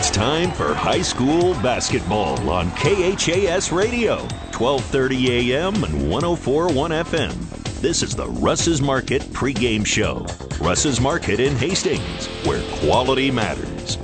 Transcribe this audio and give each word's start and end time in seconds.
It's 0.00 0.08
time 0.08 0.50
for 0.52 0.72
high 0.72 1.02
school 1.02 1.52
basketball 1.60 2.48
on 2.48 2.70
KHAS 2.70 3.70
Radio, 3.70 4.20
1230 4.56 5.52
AM 5.52 5.74
and 5.84 6.10
1041 6.10 6.90
FM. 6.90 7.80
This 7.82 8.02
is 8.02 8.16
the 8.16 8.26
Russ's 8.26 8.80
Market 8.80 9.20
pregame 9.24 9.84
show. 9.84 10.24
Russ's 10.58 11.02
Market 11.02 11.38
in 11.38 11.54
Hastings, 11.54 12.28
where 12.46 12.62
quality 12.78 13.30
matters. 13.30 13.98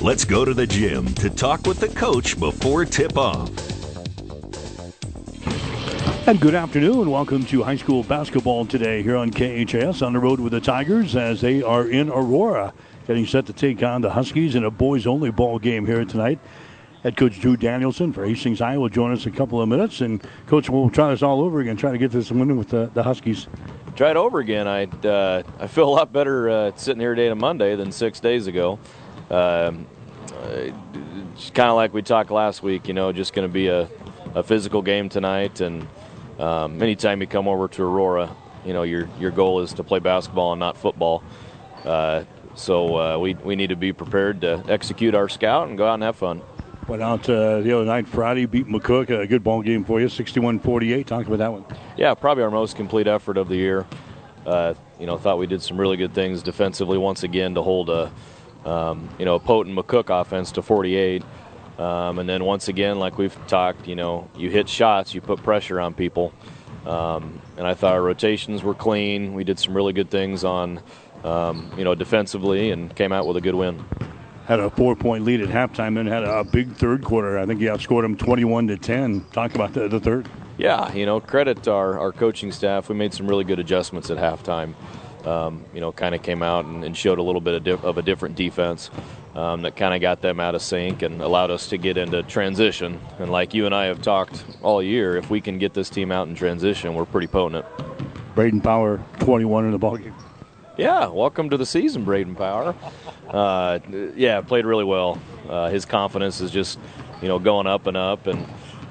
Let's 0.00 0.24
go 0.24 0.46
to 0.46 0.54
the 0.54 0.66
gym 0.66 1.12
to 1.16 1.28
talk 1.28 1.66
with 1.66 1.80
the 1.80 1.88
coach 1.88 2.40
before 2.40 2.86
tip 2.86 3.18
off. 3.18 3.50
And 6.26 6.40
good 6.40 6.54
afternoon. 6.54 7.10
Welcome 7.10 7.44
to 7.44 7.62
high 7.62 7.76
school 7.76 8.02
basketball 8.04 8.64
today 8.64 9.02
here 9.02 9.18
on 9.18 9.30
KHAS 9.30 10.00
on 10.00 10.14
the 10.14 10.18
road 10.18 10.40
with 10.40 10.52
the 10.52 10.62
Tigers 10.62 11.14
as 11.14 11.42
they 11.42 11.62
are 11.62 11.86
in 11.86 12.08
Aurora, 12.08 12.72
getting 13.06 13.26
set 13.26 13.46
to 13.46 13.52
take 13.52 13.82
on 13.82 14.02
the 14.02 14.10
Huskies 14.10 14.54
in 14.54 14.64
a 14.64 14.70
boys 14.70 15.06
only 15.06 15.30
ball 15.30 15.58
game 15.58 15.86
here 15.86 16.04
tonight. 16.04 16.38
Head 17.02 17.16
coach 17.16 17.38
Drew 17.40 17.56
Danielson 17.56 18.12
for 18.12 18.26
Hastings 18.26 18.58
High 18.58 18.76
will 18.78 18.88
join 18.88 19.12
us 19.12 19.26
in 19.26 19.32
a 19.32 19.36
couple 19.36 19.60
of 19.62 19.68
minutes. 19.68 20.00
And 20.00 20.22
coach, 20.46 20.68
we'll 20.68 20.90
try 20.90 21.10
this 21.10 21.22
all 21.22 21.40
over 21.40 21.60
again, 21.60 21.76
try 21.76 21.92
to 21.92 21.98
get 21.98 22.10
this 22.10 22.30
win 22.30 22.56
with 22.56 22.70
the, 22.70 22.90
the 22.94 23.02
Huskies. 23.02 23.46
Try 23.94 24.10
it 24.10 24.16
over 24.16 24.40
again. 24.40 24.66
I 24.66 24.84
uh, 25.06 25.42
I 25.58 25.68
feel 25.68 25.88
a 25.88 25.90
lot 25.90 26.12
better 26.12 26.50
uh, 26.50 26.72
sitting 26.76 27.00
here 27.00 27.14
today 27.14 27.28
to 27.28 27.34
Monday 27.34 27.76
than 27.76 27.92
six 27.92 28.20
days 28.20 28.46
ago. 28.46 28.78
Um, 29.30 29.86
it's 31.34 31.50
kind 31.50 31.70
of 31.70 31.76
like 31.76 31.94
we 31.94 32.02
talked 32.02 32.30
last 32.30 32.62
week. 32.62 32.88
You 32.88 32.94
know, 32.94 33.12
just 33.12 33.32
going 33.32 33.48
to 33.48 33.52
be 33.52 33.68
a, 33.68 33.88
a 34.34 34.42
physical 34.42 34.82
game 34.82 35.08
tonight 35.08 35.60
and 35.60 35.86
um, 36.38 36.82
anytime 36.82 37.20
you 37.20 37.26
come 37.26 37.48
over 37.48 37.68
to 37.68 37.82
Aurora, 37.82 38.34
you 38.64 38.72
know 38.72 38.82
your 38.82 39.08
your 39.18 39.30
goal 39.30 39.60
is 39.60 39.72
to 39.74 39.84
play 39.84 39.98
basketball 39.98 40.52
and 40.52 40.60
not 40.60 40.76
football. 40.76 41.22
Uh, 41.84 42.24
so 42.56 42.96
uh, 42.96 43.18
we 43.18 43.34
we 43.34 43.54
need 43.54 43.68
to 43.68 43.76
be 43.76 43.92
prepared 43.92 44.40
to 44.40 44.64
execute 44.68 45.14
our 45.14 45.28
scout 45.28 45.68
and 45.68 45.78
go 45.78 45.86
out 45.86 45.94
and 45.94 46.02
have 46.02 46.16
fun. 46.16 46.42
Went 46.88 47.02
out 47.02 47.28
uh, 47.28 47.60
the 47.60 47.72
other 47.72 47.84
night, 47.84 48.08
Friday, 48.08 48.46
beat 48.46 48.66
McCook. 48.66 49.10
A 49.10 49.26
good 49.26 49.42
ball 49.42 49.60
game 49.60 49.84
for 49.84 50.00
you, 50.00 50.06
61-48. 50.06 51.04
Talk 51.04 51.26
about 51.26 51.38
that 51.38 51.52
one. 51.52 51.64
Yeah, 51.96 52.14
probably 52.14 52.44
our 52.44 52.50
most 52.50 52.76
complete 52.76 53.08
effort 53.08 53.36
of 53.38 53.48
the 53.48 53.56
year. 53.56 53.84
Uh, 54.46 54.74
you 55.00 55.06
know, 55.06 55.18
thought 55.18 55.38
we 55.38 55.48
did 55.48 55.60
some 55.62 55.78
really 55.78 55.96
good 55.96 56.14
things 56.14 56.44
defensively 56.44 56.96
once 56.96 57.24
again 57.24 57.54
to 57.54 57.62
hold 57.62 57.90
a 57.90 58.12
um, 58.64 59.08
you 59.18 59.24
know 59.24 59.34
a 59.34 59.40
potent 59.40 59.76
McCook 59.76 60.08
offense 60.20 60.52
to 60.52 60.62
48. 60.62 61.22
Um, 61.78 62.18
and 62.18 62.28
then 62.28 62.44
once 62.44 62.68
again, 62.68 62.98
like 62.98 63.18
we've 63.18 63.36
talked, 63.48 63.86
you 63.86 63.96
know, 63.96 64.30
you 64.36 64.48
hit 64.50 64.68
shots, 64.68 65.12
you 65.14 65.20
put 65.20 65.42
pressure 65.42 65.80
on 65.80 65.92
people. 65.92 66.32
Um, 66.86 67.40
and 67.56 67.66
I 67.66 67.74
thought 67.74 67.92
our 67.92 68.02
rotations 68.02 68.62
were 68.62 68.74
clean. 68.74 69.34
We 69.34 69.44
did 69.44 69.58
some 69.58 69.74
really 69.74 69.92
good 69.92 70.08
things 70.08 70.44
on, 70.44 70.80
um, 71.24 71.70
you 71.76 71.84
know, 71.84 71.94
defensively, 71.94 72.70
and 72.70 72.94
came 72.94 73.12
out 73.12 73.26
with 73.26 73.36
a 73.36 73.40
good 73.40 73.54
win. 73.54 73.84
Had 74.46 74.60
a 74.60 74.70
four-point 74.70 75.24
lead 75.24 75.40
at 75.40 75.48
halftime, 75.48 75.98
and 75.98 76.08
had 76.08 76.24
a 76.24 76.44
big 76.44 76.72
third 76.72 77.04
quarter. 77.04 77.38
I 77.38 77.46
think 77.46 77.60
you 77.60 77.68
outscored 77.68 78.02
them 78.02 78.16
21 78.16 78.68
to 78.68 78.76
10. 78.76 79.26
Talk 79.32 79.54
about 79.54 79.72
the, 79.72 79.88
the 79.88 80.00
third. 80.00 80.28
Yeah, 80.58 80.92
you 80.94 81.04
know, 81.04 81.20
credit 81.20 81.68
our, 81.68 81.98
our 81.98 82.12
coaching 82.12 82.50
staff. 82.50 82.88
We 82.88 82.94
made 82.94 83.12
some 83.12 83.26
really 83.26 83.44
good 83.44 83.58
adjustments 83.58 84.10
at 84.10 84.16
halftime. 84.16 84.74
Um, 85.26 85.64
you 85.74 85.80
know, 85.80 85.90
kind 85.90 86.14
of 86.14 86.22
came 86.22 86.42
out 86.42 86.66
and, 86.66 86.84
and, 86.84 86.96
showed 86.96 87.18
a 87.18 87.22
little 87.22 87.40
bit 87.40 87.66
of, 87.66 87.84
of 87.84 87.98
a 87.98 88.02
different 88.02 88.36
defense 88.36 88.90
um, 89.34 89.62
that 89.62 89.74
kind 89.74 89.92
of 89.92 90.00
got 90.00 90.22
them 90.22 90.38
out 90.38 90.54
of 90.54 90.62
sync 90.62 91.02
and 91.02 91.20
allowed 91.20 91.50
us 91.50 91.68
to 91.70 91.78
get 91.78 91.96
into 91.96 92.22
transition. 92.22 93.00
And 93.18 93.30
like 93.30 93.52
you 93.52 93.66
and 93.66 93.74
I 93.74 93.86
have 93.86 94.00
talked 94.00 94.44
all 94.62 94.80
year, 94.80 95.16
if 95.16 95.28
we 95.28 95.40
can 95.40 95.58
get 95.58 95.74
this 95.74 95.90
team 95.90 96.12
out 96.12 96.28
in 96.28 96.36
transition, 96.36 96.94
we're 96.94 97.06
pretty 97.06 97.26
potent. 97.26 97.66
Braden 98.36 98.60
Power, 98.60 99.02
21 99.18 99.64
in 99.64 99.72
the 99.72 99.78
ballgame. 99.78 100.14
Yeah, 100.76 101.06
welcome 101.06 101.48
to 101.50 101.56
the 101.56 101.64
season, 101.64 102.04
Braden 102.04 102.34
Power. 102.34 102.74
Uh, 103.30 103.78
yeah, 104.14 104.42
played 104.42 104.66
really 104.66 104.84
well. 104.84 105.18
Uh, 105.48 105.70
his 105.70 105.86
confidence 105.86 106.42
is 106.42 106.50
just, 106.50 106.78
you 107.22 107.28
know, 107.28 107.38
going 107.38 107.66
up 107.66 107.86
and 107.86 107.96
up, 107.96 108.26
and 108.26 108.40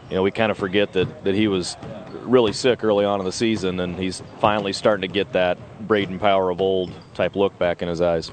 you 0.09 0.15
know 0.15 0.23
we 0.23 0.31
kind 0.31 0.51
of 0.51 0.57
forget 0.57 0.93
that 0.93 1.23
that 1.25 1.35
he 1.35 1.47
was 1.47 1.77
really 2.23 2.53
sick 2.53 2.83
early 2.83 3.05
on 3.05 3.19
in 3.19 3.25
the 3.25 3.31
season, 3.31 3.79
and 3.79 3.95
he's 3.97 4.23
finally 4.39 4.73
starting 4.73 5.07
to 5.07 5.13
get 5.13 5.33
that 5.33 5.59
Braden 5.87 6.17
Power 6.17 6.49
of 6.49 6.59
old 6.59 6.91
type 7.13 7.35
look 7.35 7.55
back 7.59 7.83
in 7.83 7.87
his 7.87 8.01
eyes. 8.01 8.31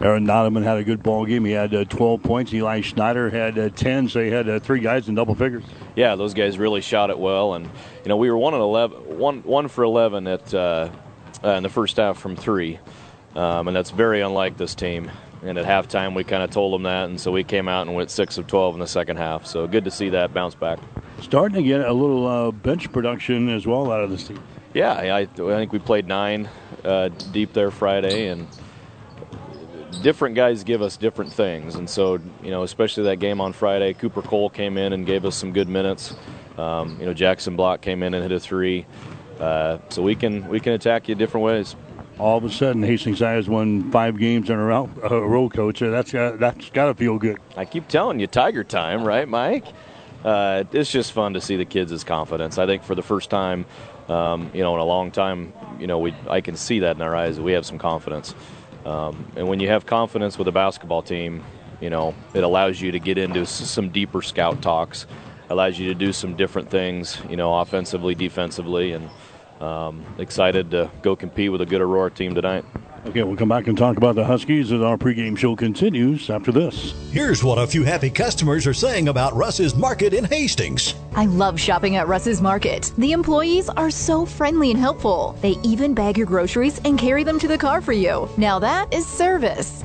Aaron 0.00 0.26
Nodeman 0.26 0.62
had 0.62 0.78
a 0.78 0.84
good 0.84 1.02
ball 1.02 1.26
game. 1.26 1.44
He 1.44 1.52
had 1.52 1.74
uh, 1.74 1.84
12 1.84 2.22
points. 2.22 2.54
Eli 2.54 2.80
Schneider 2.80 3.28
had 3.28 3.58
uh, 3.58 3.68
10, 3.68 4.08
so 4.08 4.22
he 4.24 4.30
had 4.30 4.48
uh, 4.48 4.58
three 4.58 4.80
guys 4.80 5.06
in 5.06 5.14
double 5.14 5.34
figures. 5.34 5.64
Yeah, 5.96 6.16
those 6.16 6.32
guys 6.32 6.58
really 6.58 6.80
shot 6.80 7.10
it 7.10 7.18
well, 7.18 7.52
and 7.52 7.66
you 7.66 8.08
know 8.08 8.16
we 8.16 8.30
were 8.30 8.38
one 8.38 8.54
and 8.54 8.62
11, 8.62 9.18
one, 9.18 9.42
one 9.42 9.68
for 9.68 9.84
11 9.84 10.26
at 10.26 10.54
uh, 11.46 11.50
uh, 11.50 11.56
in 11.56 11.62
the 11.62 11.68
first 11.68 11.96
half 11.96 12.18
from 12.18 12.34
three, 12.34 12.78
um, 13.36 13.68
and 13.68 13.76
that's 13.76 13.90
very 13.90 14.20
unlike 14.20 14.56
this 14.56 14.74
team. 14.74 15.10
And 15.42 15.58
at 15.58 15.64
halftime, 15.64 16.14
we 16.14 16.24
kind 16.24 16.42
of 16.42 16.50
told 16.50 16.74
them 16.74 16.82
that, 16.84 17.08
and 17.08 17.20
so 17.20 17.30
we 17.30 17.44
came 17.44 17.68
out 17.68 17.86
and 17.86 17.94
went 17.94 18.10
six 18.10 18.36
of 18.36 18.46
12 18.46 18.74
in 18.74 18.80
the 18.80 18.86
second 18.86 19.18
half. 19.18 19.46
So 19.46 19.66
good 19.68 19.84
to 19.84 19.90
see 19.90 20.08
that 20.08 20.34
bounce 20.34 20.54
back. 20.54 20.78
Starting 21.20 21.54
to 21.56 21.62
get 21.62 21.82
a 21.82 21.92
little 21.92 22.26
uh, 22.26 22.50
bench 22.50 22.90
production 22.90 23.48
as 23.48 23.66
well 23.66 23.92
out 23.92 24.02
of 24.02 24.10
this 24.10 24.26
team. 24.26 24.42
Yeah, 24.74 24.92
I, 24.92 25.20
I 25.20 25.26
think 25.26 25.72
we 25.72 25.78
played 25.78 26.08
nine 26.08 26.48
deep 27.32 27.52
there 27.52 27.70
Friday, 27.70 28.28
and 28.28 28.48
different 30.02 30.34
guys 30.34 30.64
give 30.64 30.82
us 30.82 30.96
different 30.96 31.32
things, 31.32 31.76
and 31.76 31.88
so 31.88 32.18
you 32.42 32.50
know, 32.50 32.62
especially 32.64 33.04
that 33.04 33.16
game 33.16 33.40
on 33.40 33.52
Friday, 33.52 33.92
Cooper 33.94 34.22
Cole 34.22 34.50
came 34.50 34.76
in 34.76 34.92
and 34.92 35.06
gave 35.06 35.24
us 35.24 35.36
some 35.36 35.52
good 35.52 35.68
minutes. 35.68 36.16
Um, 36.58 36.98
you 36.98 37.06
know, 37.06 37.14
Jackson 37.14 37.56
Block 37.56 37.80
came 37.82 38.02
in 38.02 38.14
and 38.14 38.22
hit 38.22 38.32
a 38.32 38.40
three, 38.40 38.86
uh, 39.40 39.78
so 39.88 40.02
we 40.02 40.14
can 40.14 40.48
we 40.48 40.60
can 40.60 40.72
attack 40.72 41.08
you 41.08 41.14
different 41.14 41.44
ways. 41.44 41.76
All 42.18 42.38
of 42.38 42.44
a 42.44 42.50
sudden, 42.50 42.82
Hastings 42.82 43.18
High 43.18 43.32
has 43.32 43.46
won 43.46 43.90
five 43.90 44.18
games 44.18 44.48
in 44.48 44.56
a 44.58 44.64
row, 44.64 44.86
row 44.86 45.50
coach. 45.50 45.80
That's 45.80 46.12
got, 46.12 46.38
that's 46.38 46.70
got 46.70 46.86
to 46.86 46.94
feel 46.94 47.18
good. 47.18 47.38
I 47.58 47.66
keep 47.66 47.88
telling 47.88 48.20
you, 48.20 48.26
Tiger 48.26 48.64
time, 48.64 49.04
right, 49.04 49.28
Mike? 49.28 49.66
Uh, 50.24 50.64
it's 50.72 50.90
just 50.90 51.12
fun 51.12 51.34
to 51.34 51.42
see 51.42 51.56
the 51.56 51.66
kids' 51.66 52.02
confidence. 52.04 52.56
I 52.56 52.64
think 52.64 52.84
for 52.84 52.94
the 52.94 53.02
first 53.02 53.28
time, 53.28 53.66
um, 54.08 54.50
you 54.54 54.62
know, 54.62 54.74
in 54.74 54.80
a 54.80 54.84
long 54.84 55.10
time, 55.10 55.52
you 55.78 55.86
know, 55.86 55.98
we 55.98 56.14
I 56.28 56.40
can 56.40 56.56
see 56.56 56.80
that 56.80 56.96
in 56.96 57.02
our 57.02 57.14
eyes. 57.14 57.38
We 57.38 57.52
have 57.52 57.66
some 57.66 57.78
confidence. 57.78 58.34
Um, 58.86 59.30
and 59.36 59.46
when 59.46 59.60
you 59.60 59.68
have 59.68 59.84
confidence 59.84 60.38
with 60.38 60.48
a 60.48 60.52
basketball 60.52 61.02
team, 61.02 61.44
you 61.80 61.90
know, 61.90 62.14
it 62.32 62.44
allows 62.44 62.80
you 62.80 62.92
to 62.92 62.98
get 62.98 63.18
into 63.18 63.44
some 63.44 63.90
deeper 63.90 64.22
scout 64.22 64.62
talks, 64.62 65.06
allows 65.50 65.78
you 65.78 65.88
to 65.88 65.94
do 65.94 66.12
some 66.12 66.36
different 66.36 66.70
things, 66.70 67.18
you 67.28 67.36
know, 67.36 67.58
offensively, 67.58 68.14
defensively, 68.14 68.92
and 68.92 69.10
um, 69.60 70.04
excited 70.18 70.70
to 70.70 70.90
go 71.02 71.16
compete 71.16 71.50
with 71.50 71.60
a 71.60 71.66
good 71.66 71.80
Aurora 71.80 72.10
team 72.10 72.34
tonight. 72.34 72.64
Okay, 73.06 73.22
we'll 73.22 73.36
come 73.36 73.48
back 73.48 73.68
and 73.68 73.78
talk 73.78 73.96
about 73.96 74.16
the 74.16 74.24
Huskies 74.24 74.72
as 74.72 74.80
our 74.82 74.96
pregame 74.96 75.38
show 75.38 75.54
continues 75.54 76.28
after 76.28 76.50
this. 76.50 76.92
Here's 77.12 77.44
what 77.44 77.56
a 77.56 77.64
few 77.64 77.84
happy 77.84 78.10
customers 78.10 78.66
are 78.66 78.74
saying 78.74 79.06
about 79.06 79.32
Russ's 79.34 79.76
Market 79.76 80.12
in 80.12 80.24
Hastings. 80.24 80.96
I 81.14 81.26
love 81.26 81.58
shopping 81.60 81.94
at 81.96 82.08
Russ's 82.08 82.42
Market. 82.42 82.92
The 82.98 83.12
employees 83.12 83.68
are 83.68 83.92
so 83.92 84.26
friendly 84.26 84.72
and 84.72 84.80
helpful. 84.80 85.38
They 85.40 85.54
even 85.62 85.94
bag 85.94 86.18
your 86.18 86.26
groceries 86.26 86.80
and 86.84 86.98
carry 86.98 87.22
them 87.22 87.38
to 87.38 87.46
the 87.46 87.56
car 87.56 87.80
for 87.80 87.92
you. 87.92 88.28
Now 88.36 88.58
that 88.58 88.92
is 88.92 89.06
service. 89.06 89.84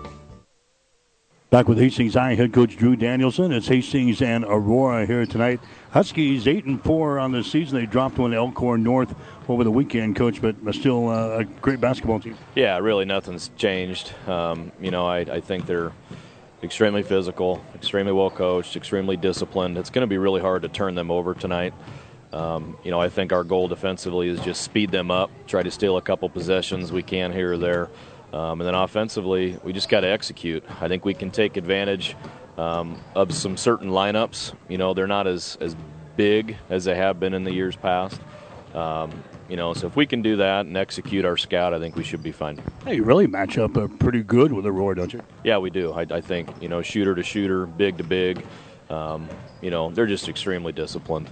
Back 1.51 1.67
with 1.67 1.79
Hastings 1.79 2.13
High 2.13 2.35
head 2.35 2.53
coach 2.53 2.77
Drew 2.77 2.95
Danielson. 2.95 3.51
It's 3.51 3.67
Hastings 3.67 4.21
and 4.21 4.45
Aurora 4.45 5.05
here 5.05 5.25
tonight. 5.25 5.59
Huskies 5.89 6.47
eight 6.47 6.63
and 6.63 6.81
four 6.81 7.19
on 7.19 7.33
the 7.33 7.43
season. 7.43 7.77
They 7.77 7.85
dropped 7.85 8.17
one 8.17 8.33
Elkhorn 8.33 8.83
North 8.83 9.13
over 9.49 9.65
the 9.65 9.69
weekend, 9.69 10.15
coach, 10.15 10.41
but 10.41 10.55
still 10.73 11.09
uh, 11.09 11.39
a 11.39 11.43
great 11.43 11.81
basketball 11.81 12.21
team. 12.21 12.37
Yeah, 12.55 12.77
really 12.77 13.03
nothing's 13.03 13.51
changed. 13.57 14.13
Um, 14.29 14.71
you 14.79 14.91
know, 14.91 15.05
I, 15.05 15.17
I 15.17 15.41
think 15.41 15.65
they're 15.65 15.91
extremely 16.63 17.03
physical, 17.03 17.61
extremely 17.75 18.13
well 18.13 18.29
coached, 18.29 18.77
extremely 18.77 19.17
disciplined. 19.17 19.77
It's 19.77 19.89
going 19.89 20.03
to 20.03 20.07
be 20.07 20.17
really 20.17 20.39
hard 20.39 20.61
to 20.61 20.69
turn 20.69 20.95
them 20.95 21.11
over 21.11 21.33
tonight. 21.33 21.73
Um, 22.31 22.77
you 22.81 22.91
know, 22.91 23.01
I 23.01 23.09
think 23.09 23.33
our 23.33 23.43
goal 23.43 23.67
defensively 23.67 24.29
is 24.29 24.39
just 24.39 24.61
speed 24.61 24.89
them 24.89 25.11
up, 25.11 25.29
try 25.47 25.63
to 25.63 25.71
steal 25.71 25.97
a 25.97 26.01
couple 26.01 26.29
possessions 26.29 26.93
we 26.93 27.03
can 27.03 27.33
here 27.33 27.51
or 27.51 27.57
there. 27.57 27.89
Um, 28.33 28.61
and 28.61 28.67
then 28.67 28.75
offensively, 28.75 29.57
we 29.63 29.73
just 29.73 29.89
got 29.89 30.01
to 30.01 30.07
execute. 30.07 30.63
I 30.79 30.87
think 30.87 31.03
we 31.03 31.13
can 31.13 31.31
take 31.31 31.57
advantage 31.57 32.15
um, 32.57 33.01
of 33.15 33.33
some 33.33 33.57
certain 33.57 33.89
lineups. 33.89 34.53
You 34.69 34.77
know, 34.77 34.93
they're 34.93 35.07
not 35.07 35.27
as, 35.27 35.57
as 35.59 35.75
big 36.15 36.57
as 36.69 36.85
they 36.85 36.95
have 36.95 37.19
been 37.19 37.33
in 37.33 37.43
the 37.43 37.53
years 37.53 37.75
past. 37.75 38.21
Um, 38.73 39.11
you 39.49 39.57
know, 39.57 39.73
so 39.73 39.87
if 39.87 39.97
we 39.97 40.05
can 40.05 40.21
do 40.21 40.37
that 40.37 40.65
and 40.65 40.77
execute 40.77 41.25
our 41.25 41.35
scout, 41.35 41.73
I 41.73 41.79
think 41.79 41.97
we 41.97 42.05
should 42.05 42.23
be 42.23 42.31
fine. 42.31 42.61
Hey, 42.85 42.95
you 42.95 43.03
really 43.03 43.27
match 43.27 43.57
up 43.57 43.75
uh, 43.75 43.87
pretty 43.99 44.23
good 44.23 44.53
with 44.53 44.65
Aurora, 44.65 44.95
don't 44.95 45.11
you? 45.11 45.21
Yeah, 45.43 45.57
we 45.57 45.69
do. 45.69 45.91
I, 45.91 46.05
I 46.09 46.21
think 46.21 46.49
you 46.61 46.69
know, 46.69 46.81
shooter 46.81 47.13
to 47.13 47.23
shooter, 47.23 47.65
big 47.65 47.97
to 47.97 48.03
big. 48.05 48.45
Um, 48.89 49.27
you 49.61 49.69
know, 49.69 49.91
they're 49.91 50.07
just 50.07 50.29
extremely 50.29 50.71
disciplined. 50.71 51.29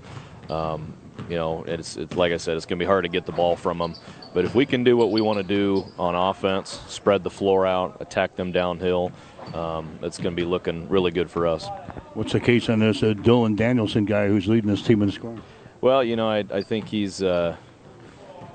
Um, 0.49 0.93
you 1.29 1.35
know, 1.35 1.63
it's, 1.67 1.95
it's 1.95 2.15
like 2.15 2.33
I 2.33 2.37
said, 2.37 2.57
it's 2.57 2.65
going 2.65 2.79
to 2.79 2.83
be 2.83 2.87
hard 2.87 3.03
to 3.03 3.09
get 3.09 3.25
the 3.25 3.31
ball 3.31 3.55
from 3.55 3.77
them. 3.77 3.95
But 4.33 4.45
if 4.45 4.55
we 4.55 4.65
can 4.65 4.83
do 4.83 4.97
what 4.97 5.11
we 5.11 5.21
want 5.21 5.37
to 5.37 5.43
do 5.43 5.85
on 5.97 6.15
offense, 6.15 6.81
spread 6.87 7.23
the 7.23 7.29
floor 7.29 7.65
out, 7.65 7.97
attack 7.99 8.35
them 8.35 8.51
downhill, 8.51 9.11
um, 9.53 9.99
it's 10.01 10.17
going 10.17 10.35
to 10.35 10.41
be 10.41 10.45
looking 10.45 10.89
really 10.89 11.11
good 11.11 11.29
for 11.29 11.47
us. 11.47 11.67
What's 12.13 12.33
the 12.33 12.39
case 12.39 12.69
on 12.69 12.79
this 12.79 13.03
uh, 13.03 13.13
Dylan 13.13 13.55
Danielson 13.55 14.05
guy 14.05 14.27
who's 14.27 14.47
leading 14.47 14.69
this 14.69 14.81
team 14.81 15.01
in 15.01 15.11
scoring? 15.11 15.41
Well, 15.81 16.03
you 16.03 16.15
know, 16.15 16.27
I, 16.27 16.43
I 16.51 16.61
think 16.61 16.87
he's 16.87 17.23
uh, 17.23 17.55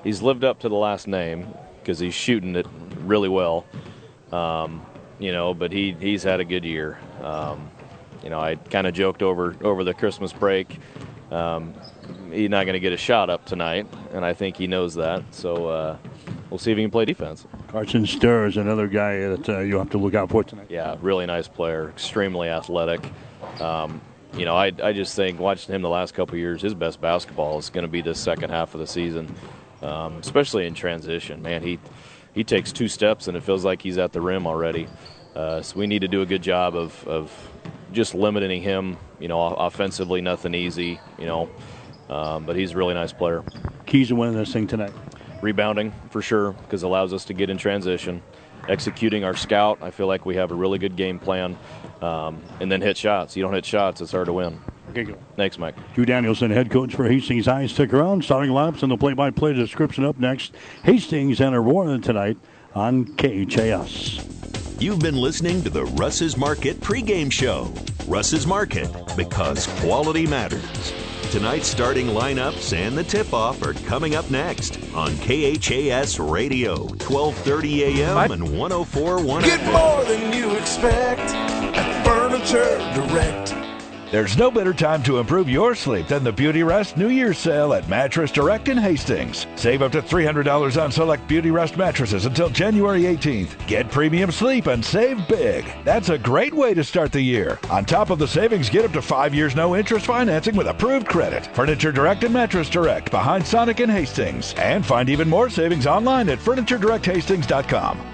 he's 0.03 0.21
lived 0.21 0.45
up 0.45 0.61
to 0.61 0.69
the 0.69 0.75
last 0.75 1.09
name 1.09 1.49
because 1.81 1.99
he's 1.99 2.15
shooting 2.15 2.55
it 2.57 2.67
really 3.01 3.29
well. 3.29 3.65
Um, 4.31 4.85
you 5.19 5.33
know, 5.33 5.55
but 5.55 5.73
he 5.73 5.97
he's 5.99 6.23
had 6.23 6.41
a 6.41 6.45
good 6.45 6.65
year. 6.65 6.99
Um, 7.23 7.71
you 8.23 8.31
know, 8.31 8.41
I 8.41 8.57
kind 8.57 8.87
of 8.87 8.95
joked 8.95 9.23
over 9.23 9.57
over 9.63 9.85
the 9.85 9.95
Christmas 9.95 10.33
break. 10.33 10.79
Um, 11.31 11.75
he's 12.35 12.51
not 12.51 12.65
going 12.65 12.75
to 12.75 12.81
get 12.81 12.93
a 12.93 12.97
shot 12.97 13.31
up 13.31 13.45
tonight, 13.47 13.87
and 14.13 14.25
I 14.25 14.35
think 14.35 14.57
he 14.57 14.67
knows 14.67 14.95
that. 14.95 15.23
So 15.31 15.69
uh, 15.69 15.97
we'll 16.51 16.59
see 16.59 16.73
if 16.73 16.79
he 16.79 16.85
can 16.85 16.91
play 16.91 17.05
defense. 17.05 17.47
Carson 17.69 18.05
Sturr 18.05 18.49
is 18.49 18.57
another 18.57 18.87
guy 18.87 19.19
that 19.19 19.49
uh, 19.49 19.59
you 19.61 19.79
have 19.79 19.91
to 19.91 19.99
look 19.99 20.15
out 20.15 20.31
for 20.31 20.45
tonight. 20.45 20.67
Yeah, 20.69 20.97
really 21.01 21.27
nice 21.27 21.49
player, 21.49 21.89
extremely 21.91 22.49
athletic. 22.49 23.05
Um, 23.61 24.01
you 24.37 24.45
know, 24.45 24.57
I, 24.57 24.73
I 24.83 24.93
just 24.93 25.15
think 25.15 25.39
watching 25.39 25.75
him 25.75 25.83
the 25.83 25.89
last 25.89 26.15
couple 26.15 26.37
years, 26.37 26.61
his 26.61 26.75
best 26.75 27.01
basketball 27.01 27.59
is 27.59 27.71
going 27.71 27.85
to 27.85 27.91
be 27.91 28.01
this 28.01 28.19
second 28.19 28.51
half 28.51 28.75
of 28.75 28.81
the 28.81 28.87
season, 28.87 29.33
um, 29.83 30.17
especially 30.19 30.67
in 30.67 30.75
transition. 30.75 31.41
Man, 31.43 31.63
he 31.63 31.79
he 32.35 32.43
takes 32.43 32.73
two 32.73 32.89
steps 32.89 33.29
and 33.29 33.37
it 33.37 33.45
feels 33.45 33.65
like 33.65 33.81
he's 33.81 33.97
at 33.97 34.13
the 34.13 34.21
rim 34.21 34.47
already. 34.47 34.89
Uh, 35.37 35.63
so 35.63 35.79
we 35.79 35.87
need 35.87 36.01
to 36.01 36.09
do 36.09 36.23
a 36.23 36.27
good 36.27 36.43
job 36.43 36.75
of, 36.77 37.07
of 37.07 37.51
just 37.93 38.15
limiting 38.15 38.61
him. 38.63 38.97
You 39.21 39.29
know, 39.29 39.41
offensively, 39.41 40.21
nothing 40.21 40.55
easy. 40.55 41.01
You 41.19 41.27
know, 41.27 41.51
um, 42.09 42.45
but 42.47 42.57
he's 42.57 42.73
a 42.73 42.77
really 42.77 42.95
nice 42.95 43.13
player. 43.13 43.45
Keys 43.87 44.09
to 44.09 44.17
winning 44.17 44.37
this 44.37 44.53
thing 44.53 44.67
tonight. 44.67 44.93
Rebounding 45.43 45.93
for 46.11 46.23
sure 46.23 46.53
because 46.53 46.83
it 46.83 46.87
allows 46.87 47.13
us 47.13 47.25
to 47.27 47.35
get 47.35 47.51
in 47.51 47.59
transition. 47.59 48.23
Executing 48.67 49.25
our 49.25 49.37
scout, 49.37 49.79
I 49.83 49.91
feel 49.91 50.07
like 50.07 50.25
we 50.25 50.37
have 50.37 50.51
a 50.51 50.55
really 50.55 50.79
good 50.79 50.97
game 50.97 51.19
plan, 51.19 51.59
um, 52.01 52.43
and 52.61 52.73
then 52.73 52.81
hit 52.81 52.97
shots. 52.97 53.37
You 53.37 53.43
don't 53.43 53.53
hit 53.53 53.67
shots, 53.67 54.01
it's 54.01 54.13
hard 54.13 54.27
to 54.27 54.33
win. 54.33 54.59
Okay, 54.89 55.05
go. 55.05 55.17
Thanks, 55.37 55.59
Mike. 55.59 55.75
Drew 55.93 56.07
Danielson, 56.07 56.51
head 56.51 56.71
coach 56.71 56.95
for 56.95 57.07
Hastings 57.07 57.45
High. 57.45 57.67
Stick 57.67 57.93
around. 57.93 58.25
Starting 58.25 58.53
laps 58.53 58.83
and 58.83 58.91
the 58.91 58.97
play-by-play 58.97 59.53
description 59.53 60.05
up 60.05 60.19
next. 60.19 60.55
Hastings 60.85 61.43
and 61.43 61.55
Aurora 61.55 61.99
tonight 61.99 62.39
on 62.75 63.05
KHAS. 63.17 64.81
You've 64.81 65.01
been 65.01 65.17
listening 65.17 65.63
to 65.63 65.71
the 65.71 65.85
Russ's 65.85 66.37
Market 66.37 66.81
pregame 66.81 67.31
show. 67.31 67.71
Russ's 68.07 68.47
Market, 68.47 68.89
because 69.15 69.67
quality 69.81 70.27
matters. 70.27 70.94
Tonight's 71.31 71.67
starting 71.67 72.07
lineups 72.09 72.77
and 72.77 72.97
the 72.97 73.05
tip-off 73.05 73.63
are 73.63 73.75
coming 73.87 74.15
up 74.15 74.31
next 74.31 74.79
on 74.95 75.11
KHAS 75.17 76.19
Radio, 76.21 76.77
1230 76.79 77.85
AM 77.85 78.31
and 78.31 78.43
104.1 78.43 79.43
Get 79.43 79.65
more 79.73 80.05
than 80.05 80.33
you 80.33 80.53
expect 80.57 81.21
at 81.77 82.05
Furniture 82.05 82.79
Direct. 82.95 83.64
There's 84.15 84.39
no 84.39 84.49
better 84.49 84.73
time 84.73 85.03
to 85.03 85.19
improve 85.19 85.49
your 85.49 85.75
sleep 85.75 86.07
than 86.07 86.23
the 86.23 86.33
Beautyrest 86.33 86.97
New 86.97 87.09
Year's 87.09 87.37
sale 87.37 87.75
at 87.75 87.89
Mattress 87.89 88.31
Direct 88.31 88.69
in 88.69 88.79
Hastings. 88.79 89.49
Save 89.57 89.83
up 89.83 89.91
to 89.91 90.01
$300 90.01 90.81
on 90.81 90.93
select 90.93 91.27
Beautyrest 91.27 91.77
mattresses 91.77 92.25
until 92.25 92.49
January 92.49 93.03
18th. 93.03 93.67
Get 93.67 93.91
premium 93.91 94.31
sleep 94.31 94.69
and 94.69 94.85
save 94.85 95.27
big. 95.27 95.67
That's 95.83 96.11
a 96.11 96.19
great 96.19 96.55
way 96.55 96.75
to 96.75 96.85
start 96.85 97.11
the 97.11 97.21
year. 97.21 97.59
On 97.71 97.85
top 97.85 98.11
of 98.11 98.21
the 98.21 98.29
savings, 98.29 98.71
get 98.71 98.85
up 98.85 98.93
to 98.93 99.03
five 99.03 99.35
years 99.35 99.57
no 99.57 99.75
interest 99.75 100.07
financing 100.07 100.55
with 100.55 100.69
approved 100.69 101.09
credit. 101.09 101.47
Furniture 101.47 101.91
Direct 101.91 102.23
and 102.23 102.33
Mattress 102.33 102.71
Direct 102.71 103.11
behind 103.11 103.45
Sonic 103.45 103.81
in 103.81 103.91
Hastings. 103.91 104.55
And 104.55 104.87
find 104.87 105.11
even 105.11 105.29
more 105.29 105.51
savings 105.51 105.89
online 105.89 106.29
at 106.29 106.39
FurnitureDirectHastings.com. 106.39 108.14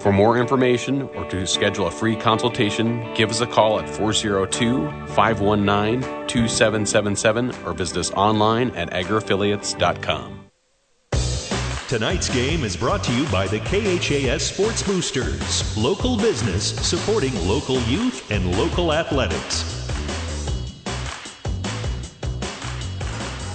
For 0.00 0.12
more 0.12 0.38
information 0.38 1.02
or 1.02 1.24
to 1.30 1.46
schedule 1.46 1.88
a 1.88 1.90
free 1.90 2.14
consultation, 2.14 3.12
give 3.14 3.30
us 3.30 3.40
a 3.40 3.46
call 3.46 3.80
at 3.80 3.88
402 3.88 4.88
519 5.08 6.26
2777 6.28 7.54
or 7.64 7.72
visit 7.72 7.96
us 7.96 8.10
online 8.12 8.70
at 8.72 8.90
agriaffiliates.com. 8.90 10.44
Tonight's 11.88 12.28
game 12.28 12.64
is 12.64 12.76
brought 12.76 13.02
to 13.04 13.12
you 13.14 13.26
by 13.28 13.46
the 13.46 13.60
KHAS 13.60 14.42
Sports 14.42 14.82
Boosters, 14.82 15.76
local 15.76 16.18
business 16.18 16.76
supporting 16.86 17.34
local 17.48 17.80
youth 17.84 18.30
and 18.30 18.56
local 18.58 18.92
athletics. 18.92 19.77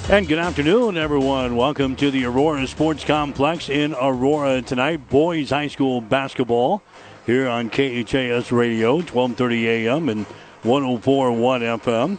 And 0.10 0.28
good 0.28 0.38
afternoon, 0.38 0.98
everyone. 0.98 1.56
Welcome 1.56 1.96
to 1.96 2.12
the 2.12 2.26
Aurora 2.26 2.68
Sports 2.68 3.06
Complex 3.06 3.70
in 3.70 3.94
Aurora 3.94 4.62
tonight. 4.62 5.10
Boys 5.10 5.50
High 5.50 5.70
School 5.70 6.02
basketball 6.02 6.84
here 7.26 7.48
on 7.48 7.70
KHAS 7.70 8.52
Radio, 8.52 9.00
12:30 9.00 9.64
a.m. 9.64 10.10
and 10.10 10.26
104.1 10.64 11.80
FM. 11.80 12.18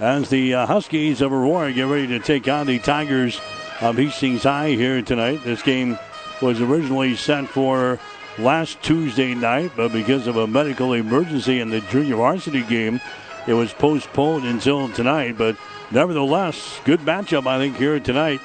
As 0.00 0.30
the 0.30 0.52
uh, 0.52 0.66
Huskies 0.66 1.20
of 1.20 1.32
Aurora 1.32 1.72
get 1.72 1.86
ready 1.86 2.08
to 2.08 2.18
take 2.18 2.48
on 2.48 2.66
the 2.66 2.80
Tigers 2.80 3.40
of 3.80 3.96
Hastings 3.96 4.42
High 4.42 4.70
here 4.70 5.00
tonight. 5.00 5.44
This 5.44 5.62
game 5.62 5.96
was 6.42 6.60
originally 6.60 7.14
set 7.14 7.46
for 7.46 8.00
last 8.36 8.82
Tuesday 8.82 9.32
night, 9.32 9.70
but 9.76 9.92
because 9.92 10.26
of 10.26 10.36
a 10.36 10.48
medical 10.48 10.92
emergency 10.92 11.60
in 11.60 11.70
the 11.70 11.82
junior 11.82 12.16
varsity 12.16 12.62
game, 12.64 13.00
it 13.46 13.54
was 13.54 13.72
postponed 13.72 14.44
until 14.44 14.88
tonight. 14.88 15.38
But 15.38 15.56
nevertheless, 15.92 16.80
good 16.84 17.00
matchup, 17.00 17.46
I 17.46 17.58
think, 17.58 17.76
here 17.76 18.00
tonight. 18.00 18.40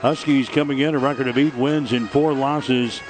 Huskies 0.00 0.48
coming 0.48 0.80
in 0.80 0.94
a 0.94 0.98
record 0.98 1.28
of 1.28 1.38
eight 1.38 1.54
wins 1.54 1.92
and 1.92 2.10
four 2.10 2.32
losses 2.32 3.00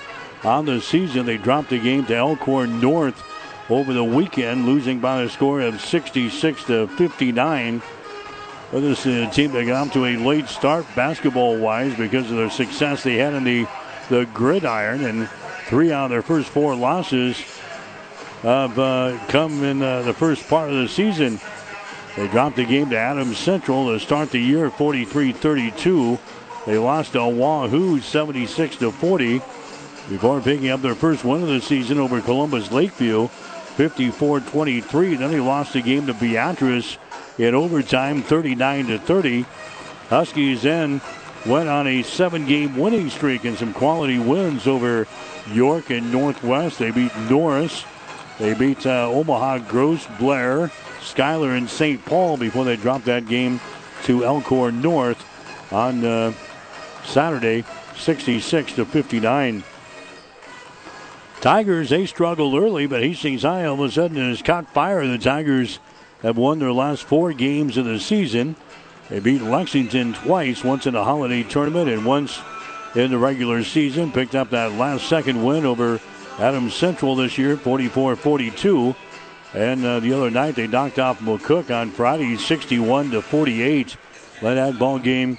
on 0.44 0.66
the 0.66 0.80
season. 0.80 1.26
They 1.26 1.38
dropped 1.38 1.70
the 1.70 1.78
game 1.78 2.04
to 2.06 2.14
Elkhorn 2.14 2.80
North 2.80 3.22
over 3.70 3.92
the 3.92 4.04
weekend, 4.04 4.66
losing 4.66 5.00
by 5.00 5.22
a 5.22 5.28
score 5.28 5.60
of 5.60 5.80
66 5.80 6.64
to 6.64 6.88
59. 6.88 7.82
But 8.70 8.80
this 8.80 9.06
is 9.06 9.28
a 9.28 9.30
team 9.30 9.52
that 9.52 9.66
got 9.66 9.88
off 9.88 9.92
to 9.94 10.06
a 10.06 10.16
late 10.16 10.48
start 10.48 10.86
basketball 10.94 11.58
wise 11.58 11.94
because 11.94 12.30
of 12.30 12.36
their 12.36 12.50
success 12.50 13.02
they 13.02 13.16
had 13.16 13.34
in 13.34 13.44
the, 13.44 13.66
the 14.08 14.26
gridiron, 14.32 15.04
and 15.04 15.28
three 15.66 15.92
out 15.92 16.04
of 16.04 16.10
their 16.10 16.22
first 16.22 16.48
four 16.48 16.74
losses 16.74 17.38
have 18.42 18.78
uh, 18.78 19.18
come 19.28 19.62
in 19.62 19.82
uh, 19.82 20.02
the 20.02 20.14
first 20.14 20.48
part 20.48 20.68
of 20.68 20.76
the 20.76 20.88
season. 20.88 21.38
They 22.16 22.28
dropped 22.28 22.56
the 22.56 22.64
game 22.64 22.90
to 22.90 22.98
Adams 22.98 23.38
Central 23.38 23.88
to 23.88 23.98
start 23.98 24.30
the 24.30 24.38
year 24.38 24.70
43 24.70 25.32
32. 25.32 26.18
They 26.66 26.78
lost 26.78 27.12
to 27.12 27.26
Wahoo 27.26 28.00
76 28.00 28.76
to 28.76 28.90
40 28.92 29.38
before 30.08 30.40
picking 30.40 30.68
up 30.68 30.82
their 30.82 30.94
first 30.94 31.24
win 31.24 31.42
of 31.42 31.48
the 31.48 31.60
season 31.60 31.98
over 31.98 32.20
Columbus 32.20 32.70
Lakeview 32.70 33.28
54 33.28 34.40
23. 34.40 35.14
Then 35.16 35.30
they 35.30 35.40
lost 35.40 35.72
the 35.72 35.80
game 35.80 36.06
to 36.06 36.14
Beatrice 36.14 36.98
in 37.38 37.54
overtime 37.54 38.22
39 38.22 38.86
to 38.88 38.98
30. 38.98 39.46
Huskies 40.08 40.62
then 40.62 41.00
went 41.46 41.68
on 41.68 41.86
a 41.86 42.02
seven 42.02 42.46
game 42.46 42.76
winning 42.76 43.08
streak 43.08 43.44
and 43.44 43.56
some 43.56 43.72
quality 43.72 44.18
wins 44.18 44.66
over 44.66 45.08
York 45.50 45.90
and 45.90 46.12
Northwest. 46.12 46.78
They 46.78 46.90
beat 46.90 47.16
Norris. 47.30 47.84
They 48.38 48.54
beat 48.54 48.86
uh, 48.86 49.08
Omaha 49.10 49.58
Gross, 49.58 50.06
Blair, 50.18 50.70
Schuyler, 51.02 51.54
and 51.54 51.68
St. 51.68 52.04
Paul 52.04 52.36
before 52.36 52.64
they 52.64 52.76
dropped 52.76 53.04
that 53.06 53.26
game 53.26 53.60
to 54.04 54.24
Elkhorn 54.24 54.80
North 54.80 55.24
on 55.72 56.04
uh, 56.04 56.32
Saturday, 57.04 57.64
66 57.96 58.74
to 58.74 58.84
59. 58.84 59.64
Tigers, 61.40 61.90
they 61.90 62.06
struggled 62.06 62.54
early, 62.54 62.86
but 62.86 63.02
Hastings 63.02 63.42
High 63.42 63.64
all 63.64 63.74
of 63.74 63.80
a 63.80 63.90
sudden 63.90 64.16
has 64.16 64.42
caught 64.42 64.72
fire. 64.72 65.06
The 65.06 65.18
Tigers 65.18 65.80
have 66.22 66.36
won 66.36 66.60
their 66.60 66.72
last 66.72 67.02
four 67.02 67.32
games 67.32 67.76
of 67.76 67.84
the 67.84 67.98
season. 67.98 68.54
They 69.08 69.18
beat 69.18 69.42
Lexington 69.42 70.14
twice, 70.14 70.62
once 70.62 70.86
in 70.86 70.94
the 70.94 71.04
holiday 71.04 71.42
tournament 71.42 71.90
and 71.90 72.06
once 72.06 72.40
in 72.94 73.10
the 73.10 73.18
regular 73.18 73.64
season. 73.64 74.12
Picked 74.12 74.34
up 74.34 74.50
that 74.50 74.72
last 74.72 75.08
second 75.08 75.42
win 75.42 75.66
over 75.66 76.00
Adams 76.38 76.74
Central 76.74 77.16
this 77.16 77.36
year, 77.36 77.56
44 77.56 78.16
42. 78.16 78.94
And 79.54 79.84
uh, 79.84 80.00
the 80.00 80.12
other 80.14 80.30
night 80.30 80.54
they 80.56 80.66
knocked 80.66 80.98
off 80.98 81.20
McCook 81.20 81.70
on 81.74 81.90
Friday, 81.90 82.36
61 82.36 83.10
to 83.10 83.22
48. 83.22 83.96
Led 84.40 84.54
that 84.54 84.78
ball 84.78 84.98
game 84.98 85.38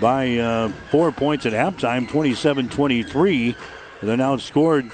by 0.00 0.36
uh, 0.38 0.68
four 0.90 1.10
points 1.12 1.44
at 1.44 1.52
halftime, 1.52 2.08
27 2.08 2.68
23. 2.68 3.52
They 3.52 4.06
Then 4.06 4.18
outscored 4.18 4.92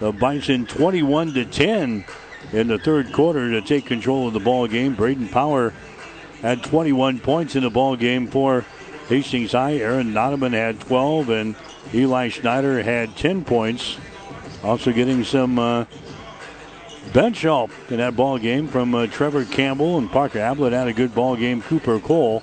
the 0.00 0.12
Bison 0.12 0.66
21 0.66 1.34
to 1.34 1.44
10 1.44 2.04
in 2.52 2.68
the 2.68 2.78
third 2.78 3.12
quarter 3.12 3.50
to 3.50 3.60
take 3.60 3.86
control 3.86 4.28
of 4.28 4.32
the 4.32 4.40
ball 4.40 4.66
game. 4.66 4.94
Braden 4.94 5.28
Power 5.28 5.72
had 6.40 6.62
21 6.62 7.20
points 7.20 7.54
in 7.54 7.62
the 7.62 7.70
ball 7.70 7.96
game 7.96 8.28
for 8.28 8.64
Hastings 9.08 9.52
High. 9.52 9.76
Aaron 9.76 10.12
Nodeman 10.12 10.52
had 10.52 10.80
12, 10.80 11.28
and 11.30 11.56
Eli 11.94 12.28
Schneider 12.28 12.82
had 12.82 13.16
10 13.16 13.44
points. 13.44 13.98
Also 14.62 14.92
getting 14.92 15.22
some 15.22 15.58
uh, 15.58 15.84
bench 17.12 17.42
help 17.42 17.70
in 17.90 17.98
that 17.98 18.16
ball 18.16 18.38
game 18.38 18.68
from 18.68 18.94
uh, 18.94 19.06
Trevor 19.06 19.44
Campbell 19.44 19.98
and 19.98 20.10
Parker 20.10 20.38
Ablett 20.38 20.72
had 20.72 20.88
a 20.88 20.92
good 20.92 21.14
ball 21.14 21.36
game. 21.36 21.62
Cooper 21.62 21.98
Cole. 21.98 22.42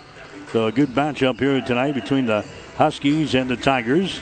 So 0.51 0.67
a 0.67 0.71
good 0.71 0.89
matchup 0.89 1.39
here 1.39 1.61
tonight 1.61 1.93
between 1.93 2.25
the 2.25 2.45
Huskies 2.77 3.35
and 3.35 3.49
the 3.49 3.57
Tigers. 3.57 4.19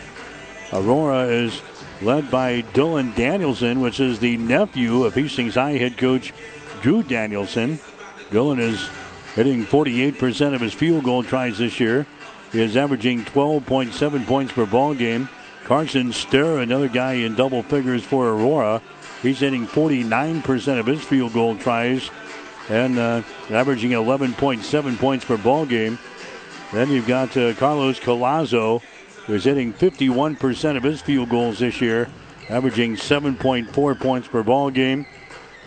Aurora 0.74 1.24
is 1.24 1.62
led 2.02 2.32
by 2.32 2.62
Dylan 2.74 3.16
Danielson, 3.16 3.82
which 3.82 4.00
is 4.00 4.20
the 4.20 4.38
nephew 4.38 5.04
of 5.04 5.14
Hastings 5.14 5.56
High 5.56 5.74
head 5.74 5.98
coach 5.98 6.34
Drew 6.82 7.04
Danielson. 7.04 7.80
Dylan 8.30 8.60
is 8.60 8.90
hitting 9.36 9.66
48% 9.66 10.54
of 10.54 10.62
his 10.62 10.74
field 10.74 11.04
goal 11.04 11.24
tries 11.24 11.58
this 11.58 11.80
year. 11.80 12.06
He 12.52 12.62
is 12.62 12.76
averaging 12.76 13.26
12.7 13.26 14.26
points 14.26 14.52
per 14.52 14.66
ball 14.66 14.94
game. 14.94 15.30
Carson 15.66 16.12
Ster, 16.12 16.60
another 16.60 16.88
guy 16.88 17.14
in 17.14 17.36
double 17.36 17.64
figures 17.64 18.04
for 18.04 18.30
Aurora. 18.30 18.82
He's 19.22 19.40
hitting 19.40 19.68
49% 19.68 20.80
of 20.80 20.86
his 20.86 21.04
field 21.04 21.34
goal 21.34 21.56
tries 21.56 22.10
and 22.70 22.98
uh, 22.98 23.22
averaging 23.50 23.92
11.7 23.92 24.98
points 24.98 25.26
per 25.26 25.38
ball 25.38 25.66
game. 25.66 26.00
Then 26.74 26.90
you've 26.90 27.08
got 27.08 27.36
uh, 27.36 27.54
Carlos 27.54 28.00
Colazzo, 28.00 28.82
who's 29.28 29.44
hitting 29.44 29.74
51% 29.74 30.78
of 30.78 30.84
his 30.84 31.02
field 31.02 31.30
goals 31.30 31.60
this 31.60 31.82
year, 31.82 32.10
averaging 32.50 32.96
7.4 32.96 34.00
points 34.00 34.28
per 34.28 34.42
ball 34.42 34.72
game. 34.72 35.06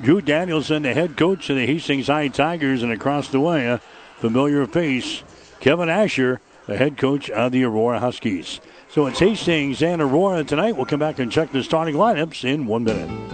Drew 0.00 0.20
Danielson, 0.20 0.82
the 0.82 0.94
head 0.94 1.16
coach 1.16 1.48
of 1.50 1.56
the 1.56 1.66
Hastings 1.66 2.08
High 2.08 2.28
Tigers, 2.28 2.82
and 2.82 2.90
across 2.90 3.28
the 3.28 3.38
way, 3.38 3.66
a 3.66 3.78
familiar 4.18 4.66
face, 4.66 5.22
Kevin 5.60 5.88
Asher, 5.88 6.40
the 6.66 6.76
head 6.76 6.96
coach 6.96 7.30
of 7.30 7.52
the 7.52 7.64
Aurora 7.64 8.00
Huskies. 8.00 8.60
So 8.88 9.06
it's 9.06 9.20
Hastings 9.20 9.82
and 9.82 10.00
Aurora 10.00 10.42
tonight. 10.42 10.76
We'll 10.76 10.86
come 10.86 11.00
back 11.00 11.18
and 11.18 11.30
check 11.30 11.52
the 11.52 11.62
starting 11.62 11.94
lineups 11.94 12.44
in 12.44 12.66
one 12.66 12.84
minute. 12.84 13.33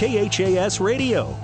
KHAS 0.00 0.80
Radio. 0.80 1.36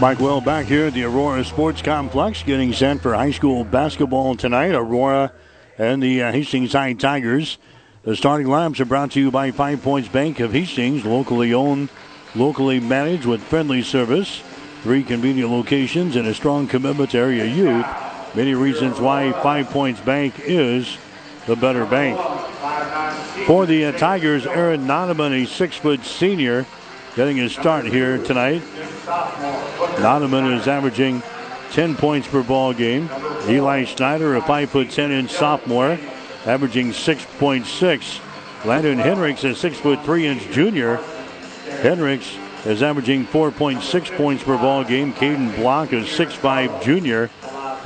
Mike 0.00 0.20
Will 0.20 0.40
back 0.40 0.66
here 0.66 0.86
at 0.86 0.94
the 0.94 1.02
Aurora 1.02 1.44
Sports 1.44 1.82
Complex 1.82 2.44
getting 2.44 2.72
set 2.72 3.00
for 3.00 3.14
high 3.14 3.32
school 3.32 3.64
basketball 3.64 4.36
tonight. 4.36 4.76
Aurora 4.76 5.32
and 5.76 6.00
the 6.00 6.22
uh, 6.22 6.30
Hastings 6.30 6.72
High 6.72 6.92
Tigers. 6.92 7.58
The 8.04 8.14
starting 8.14 8.46
lineups 8.46 8.78
are 8.78 8.84
brought 8.84 9.10
to 9.10 9.20
you 9.20 9.32
by 9.32 9.50
Five 9.50 9.82
Points 9.82 10.08
Bank 10.08 10.38
of 10.38 10.52
Hastings, 10.52 11.04
locally 11.04 11.52
owned, 11.52 11.88
locally 12.36 12.78
managed 12.78 13.24
with 13.24 13.42
friendly 13.42 13.82
service. 13.82 14.40
Three 14.84 15.02
convenient 15.02 15.50
locations 15.50 16.14
and 16.14 16.28
a 16.28 16.34
strong 16.34 16.68
commitment 16.68 17.10
to 17.10 17.18
area 17.18 17.44
youth. 17.44 17.86
Many 18.36 18.54
reasons 18.54 19.00
why 19.00 19.32
Five 19.32 19.68
Points 19.70 20.00
Bank 20.00 20.34
is 20.38 20.96
the 21.48 21.56
better 21.56 21.86
bank. 21.86 22.20
For 23.46 23.64
the 23.64 23.86
uh, 23.86 23.92
Tigers, 23.92 24.46
Aaron 24.46 24.86
Nodeman, 24.86 25.42
a 25.42 25.46
six 25.46 25.76
foot 25.76 26.04
senior, 26.04 26.66
getting 27.16 27.38
his 27.38 27.52
start 27.52 27.86
here 27.86 28.22
tonight. 28.22 28.60
Nodeman 29.96 30.60
is 30.60 30.68
averaging 30.68 31.22
10 31.70 31.96
points 31.96 32.28
per 32.28 32.42
ball 32.42 32.74
game. 32.74 33.08
Eli 33.48 33.84
Schneider, 33.84 34.36
a 34.36 34.42
5 34.42 34.70
foot 34.70 34.90
10 34.90 35.10
inch 35.10 35.30
sophomore, 35.30 35.98
averaging 36.44 36.90
6.6. 36.90 38.20
Landon 38.66 38.98
Henricks, 38.98 39.48
a 39.48 39.54
6 39.54 39.80
foot 39.80 40.04
3 40.04 40.26
inch 40.26 40.42
junior. 40.50 40.98
Henricks 41.80 42.36
is 42.66 42.82
averaging 42.82 43.26
4.6 43.26 44.16
points 44.18 44.44
per 44.44 44.58
ball 44.58 44.84
game. 44.84 45.14
Caden 45.14 45.56
Block, 45.56 45.92
a 45.92 46.02
6'5 46.02 46.82
junior, 46.82 47.30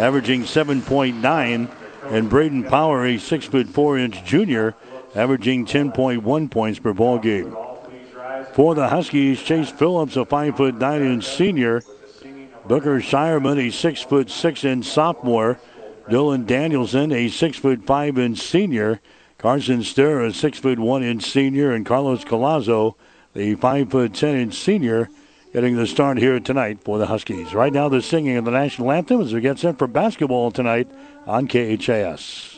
averaging 0.01 0.43
7.9. 0.43 1.71
And 2.13 2.29
Braden 2.29 2.65
Power, 2.65 3.07
a 3.07 3.17
6 3.17 3.47
foot 3.47 3.69
4 3.69 3.97
inch 3.97 4.23
junior, 4.23 4.75
averaging 5.15 5.65
10.1 5.65 6.51
points 6.51 6.79
per 6.79 6.93
ball 6.93 7.19
game. 7.19 7.57
For 8.53 8.75
the 8.75 8.89
Huskies, 8.89 9.43
Chase 9.43 9.71
Phillips, 9.71 10.15
a 10.17 10.27
5 10.27 10.55
foot 10.59 10.75
9 10.75 11.03
inch 11.03 11.27
senior. 11.27 11.81
Booker 12.67 13.01
Shireman, 13.01 13.59
a 13.59 13.71
6 13.71 14.03
foot 14.03 14.29
6 14.29 14.63
inch 14.63 14.85
sophomore. 14.85 15.59
Dylan 16.07 16.47
Danielson, 16.47 17.13
a 17.13 17.31
6 17.31 17.57
foot 17.57 17.87
5 17.87 18.19
inch 18.19 18.39
senior. 18.41 19.01
Carson 19.39 19.83
Ster, 19.83 20.21
a 20.21 20.35
6 20.35 20.59
foot 20.59 20.79
1 20.79 21.03
inch 21.03 21.25
senior. 21.25 21.73
And 21.73 21.87
Carlos 21.87 22.25
Colazzo, 22.25 22.95
the 23.33 23.55
5 23.55 23.91
foot 23.91 24.13
10 24.13 24.37
inch 24.37 24.55
senior, 24.55 25.09
getting 25.53 25.77
the 25.77 25.87
start 25.87 26.19
here 26.19 26.41
tonight 26.41 26.79
for 26.83 26.99
the 26.99 27.07
Huskies. 27.07 27.55
Right 27.55 27.73
now, 27.73 27.89
they're 27.89 28.01
singing 28.01 28.43
the 28.43 28.51
national 28.51 28.91
anthem 28.91 29.21
as 29.21 29.35
we 29.35 29.41
get 29.41 29.59
set 29.59 29.79
for 29.79 29.87
basketball 29.87 30.51
tonight 30.51 30.89
on 31.27 31.47
KHAS. 31.47 32.52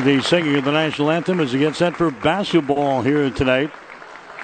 The 0.00 0.20
singing 0.22 0.56
of 0.56 0.64
the 0.64 0.72
national 0.72 1.10
anthem 1.10 1.40
as 1.40 1.52
we 1.52 1.58
get 1.58 1.74
set 1.74 1.96
for 1.96 2.10
basketball 2.10 3.02
here 3.02 3.30
tonight. 3.30 3.70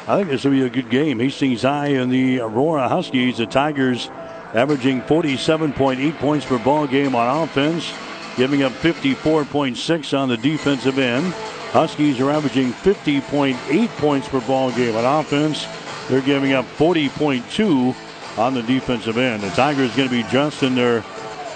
I 0.08 0.16
think 0.16 0.28
this 0.28 0.44
will 0.44 0.52
be 0.52 0.62
a 0.62 0.70
good 0.70 0.90
game. 0.90 1.18
Hastings 1.18 1.62
High 1.62 1.88
and 1.88 2.10
the 2.10 2.40
Aurora 2.40 2.88
Huskies. 2.88 3.38
The 3.38 3.46
Tigers 3.46 4.08
averaging 4.54 5.02
47.8 5.02 6.18
points 6.18 6.46
per 6.46 6.58
ball 6.58 6.86
game 6.86 7.14
on 7.14 7.42
offense, 7.42 7.92
giving 8.36 8.62
up 8.62 8.72
54.6 8.72 10.18
on 10.18 10.28
the 10.28 10.36
defensive 10.36 10.98
end. 10.98 11.32
Huskies 11.72 12.20
are 12.20 12.30
averaging 12.30 12.72
50.8 12.72 13.88
points 13.98 14.28
per 14.28 14.40
ball 14.42 14.72
game 14.72 14.96
on 14.96 15.20
offense. 15.20 15.66
They're 16.08 16.20
giving 16.20 16.52
up 16.52 16.64
40.2 16.76 18.38
on 18.38 18.54
the 18.54 18.62
defensive 18.62 19.18
end. 19.18 19.42
The 19.42 19.50
Tigers 19.50 19.94
going 19.94 20.08
to 20.08 20.22
be 20.22 20.28
dressed 20.30 20.62
in 20.62 20.74
their 20.74 21.04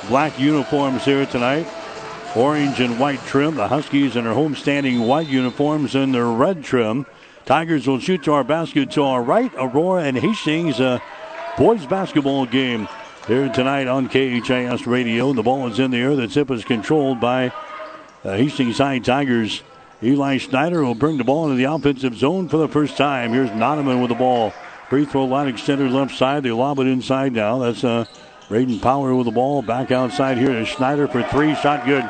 black 0.08 0.38
uniforms 0.38 1.04
here 1.04 1.26
tonight. 1.26 1.66
Orange 2.36 2.80
and 2.80 3.00
white 3.00 3.20
trim. 3.24 3.54
The 3.54 3.68
Huskies 3.68 4.14
in 4.14 4.24
their 4.24 4.34
homestanding 4.34 5.06
white 5.06 5.28
uniforms 5.28 5.94
in 5.94 6.12
their 6.12 6.26
red 6.26 6.62
trim. 6.62 7.06
Tigers 7.46 7.86
will 7.86 7.98
shoot 7.98 8.22
to 8.24 8.32
our 8.32 8.44
basket 8.44 8.90
to 8.92 9.02
our 9.02 9.22
right. 9.22 9.50
Aurora 9.56 10.04
and 10.04 10.16
Hastings, 10.16 10.78
a 10.80 11.02
boys 11.56 11.86
basketball 11.86 12.44
game 12.44 12.86
here 13.26 13.48
tonight 13.48 13.86
on 13.86 14.08
KHAS 14.08 14.86
Radio. 14.86 15.32
The 15.32 15.42
ball 15.42 15.66
is 15.68 15.78
in 15.78 15.90
the 15.90 15.96
air. 15.96 16.14
The 16.14 16.28
tip 16.28 16.50
is 16.50 16.64
controlled 16.64 17.20
by 17.20 17.52
the 18.22 18.36
Hastings 18.36 18.78
High 18.78 18.98
Tigers. 18.98 19.62
Eli 20.02 20.36
Schneider 20.36 20.84
will 20.84 20.94
bring 20.94 21.16
the 21.16 21.24
ball 21.24 21.44
into 21.44 21.56
the 21.56 21.64
offensive 21.64 22.14
zone 22.14 22.48
for 22.48 22.58
the 22.58 22.68
first 22.68 22.96
time. 22.96 23.32
Here's 23.32 23.50
Noneman 23.50 24.00
with 24.00 24.10
the 24.10 24.14
ball. 24.14 24.52
Free 24.90 25.04
throw 25.04 25.24
line 25.24 25.48
extended 25.48 25.90
left 25.90 26.14
side. 26.14 26.42
They 26.42 26.52
lob 26.52 26.78
it 26.78 26.86
inside 26.86 27.32
now. 27.32 27.58
That's 27.58 27.82
uh, 27.82 28.04
Braden 28.48 28.80
Power 28.80 29.14
with 29.14 29.26
the 29.26 29.32
ball. 29.32 29.62
Back 29.62 29.90
outside 29.90 30.38
here 30.38 30.48
to 30.48 30.64
Schneider 30.64 31.06
for 31.06 31.22
three. 31.22 31.54
Shot 31.54 31.84
good. 31.84 32.08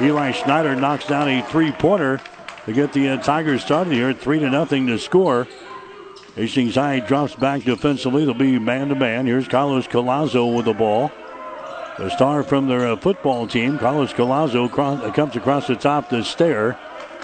Eli 0.00 0.32
Schneider 0.32 0.74
knocks 0.74 1.06
down 1.06 1.28
a 1.28 1.42
three-pointer 1.42 2.20
to 2.64 2.72
get 2.72 2.92
the 2.92 3.10
uh, 3.10 3.16
Tigers 3.18 3.62
started 3.62 3.92
here. 3.92 4.14
Three 4.14 4.38
to 4.38 4.48
nothing 4.48 4.86
to 4.86 4.98
score. 4.98 5.46
Hastings 6.34 6.76
High 6.76 7.00
drops 7.00 7.34
back 7.34 7.64
defensively. 7.64 8.24
They'll 8.24 8.32
be 8.32 8.58
man-to-man. 8.58 9.26
Here's 9.26 9.46
Carlos 9.46 9.86
Colazo 9.86 10.56
with 10.56 10.64
the 10.64 10.72
ball. 10.72 11.12
The 11.98 12.08
star 12.08 12.42
from 12.42 12.68
their 12.68 12.92
uh, 12.92 12.96
football 12.96 13.46
team, 13.46 13.78
Carlos 13.78 14.14
Colazo, 14.14 14.70
cross, 14.70 15.02
uh, 15.02 15.12
comes 15.12 15.36
across 15.36 15.66
the 15.66 15.76
top 15.76 16.08
to 16.08 16.24
Stair. 16.24 16.78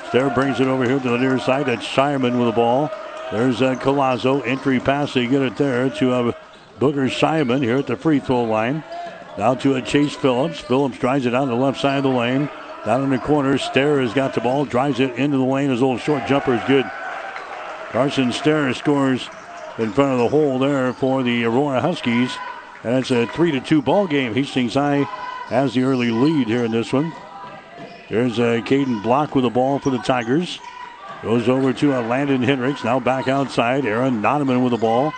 Stair 0.08 0.28
brings 0.28 0.60
it 0.60 0.66
over 0.66 0.84
here 0.84 1.00
to 1.00 1.08
the 1.08 1.16
near 1.16 1.38
side. 1.38 1.66
That's 1.66 1.86
Shireman 1.86 2.38
with 2.38 2.48
the 2.48 2.52
ball. 2.52 2.90
There's 3.32 3.62
uh, 3.62 3.76
Colazo. 3.76 4.46
Entry 4.46 4.78
pass. 4.78 5.14
They 5.14 5.26
get 5.26 5.40
it 5.40 5.56
there 5.56 5.88
to 5.88 6.12
uh, 6.12 6.32
Booker 6.78 7.08
Simon 7.10 7.62
here 7.62 7.76
at 7.78 7.86
the 7.86 7.96
free 7.96 8.20
throw 8.20 8.44
line. 8.44 8.84
Now 9.36 9.54
to 9.56 9.74
a 9.74 9.82
Chase 9.82 10.14
Phillips. 10.14 10.60
Phillips 10.60 10.98
drives 10.98 11.26
it 11.26 11.30
down 11.30 11.48
the 11.48 11.54
left 11.54 11.80
side 11.80 11.98
of 11.98 12.04
the 12.04 12.10
lane. 12.10 12.48
Down 12.84 13.04
in 13.04 13.10
the 13.10 13.18
corner, 13.18 13.58
Stair 13.58 14.00
has 14.00 14.14
got 14.14 14.34
the 14.34 14.40
ball, 14.40 14.64
drives 14.64 15.00
it 15.00 15.16
into 15.16 15.36
the 15.36 15.44
lane. 15.44 15.70
His 15.70 15.80
little 15.80 15.98
short 15.98 16.26
jumper 16.26 16.54
is 16.54 16.64
good. 16.64 16.90
Carson 17.90 18.32
Stair 18.32 18.72
scores 18.74 19.28
in 19.78 19.92
front 19.92 20.12
of 20.12 20.18
the 20.18 20.28
hole 20.28 20.58
there 20.58 20.92
for 20.92 21.22
the 21.22 21.44
Aurora 21.44 21.80
Huskies. 21.80 22.36
And 22.84 22.96
it's 22.96 23.10
a 23.10 23.26
3 23.26 23.52
to 23.52 23.60
2 23.60 23.82
ball 23.82 24.06
game. 24.06 24.34
Hastings 24.34 24.74
High 24.74 25.02
has 25.48 25.74
the 25.74 25.82
early 25.82 26.10
lead 26.10 26.46
here 26.46 26.64
in 26.64 26.70
this 26.70 26.92
one. 26.92 27.12
There's 28.08 28.38
a 28.38 28.62
Caden 28.62 29.02
Block 29.02 29.34
with 29.34 29.44
the 29.44 29.50
ball 29.50 29.78
for 29.78 29.90
the 29.90 29.98
Tigers. 29.98 30.60
Goes 31.22 31.48
over 31.48 31.72
to 31.72 31.98
a 31.98 32.00
Landon 32.00 32.42
Hendricks. 32.42 32.84
Now 32.84 33.00
back 33.00 33.26
outside. 33.26 33.84
Aaron 33.84 34.22
Noneman 34.22 34.62
with 34.62 34.70
the 34.70 34.78
ball. 34.78 35.12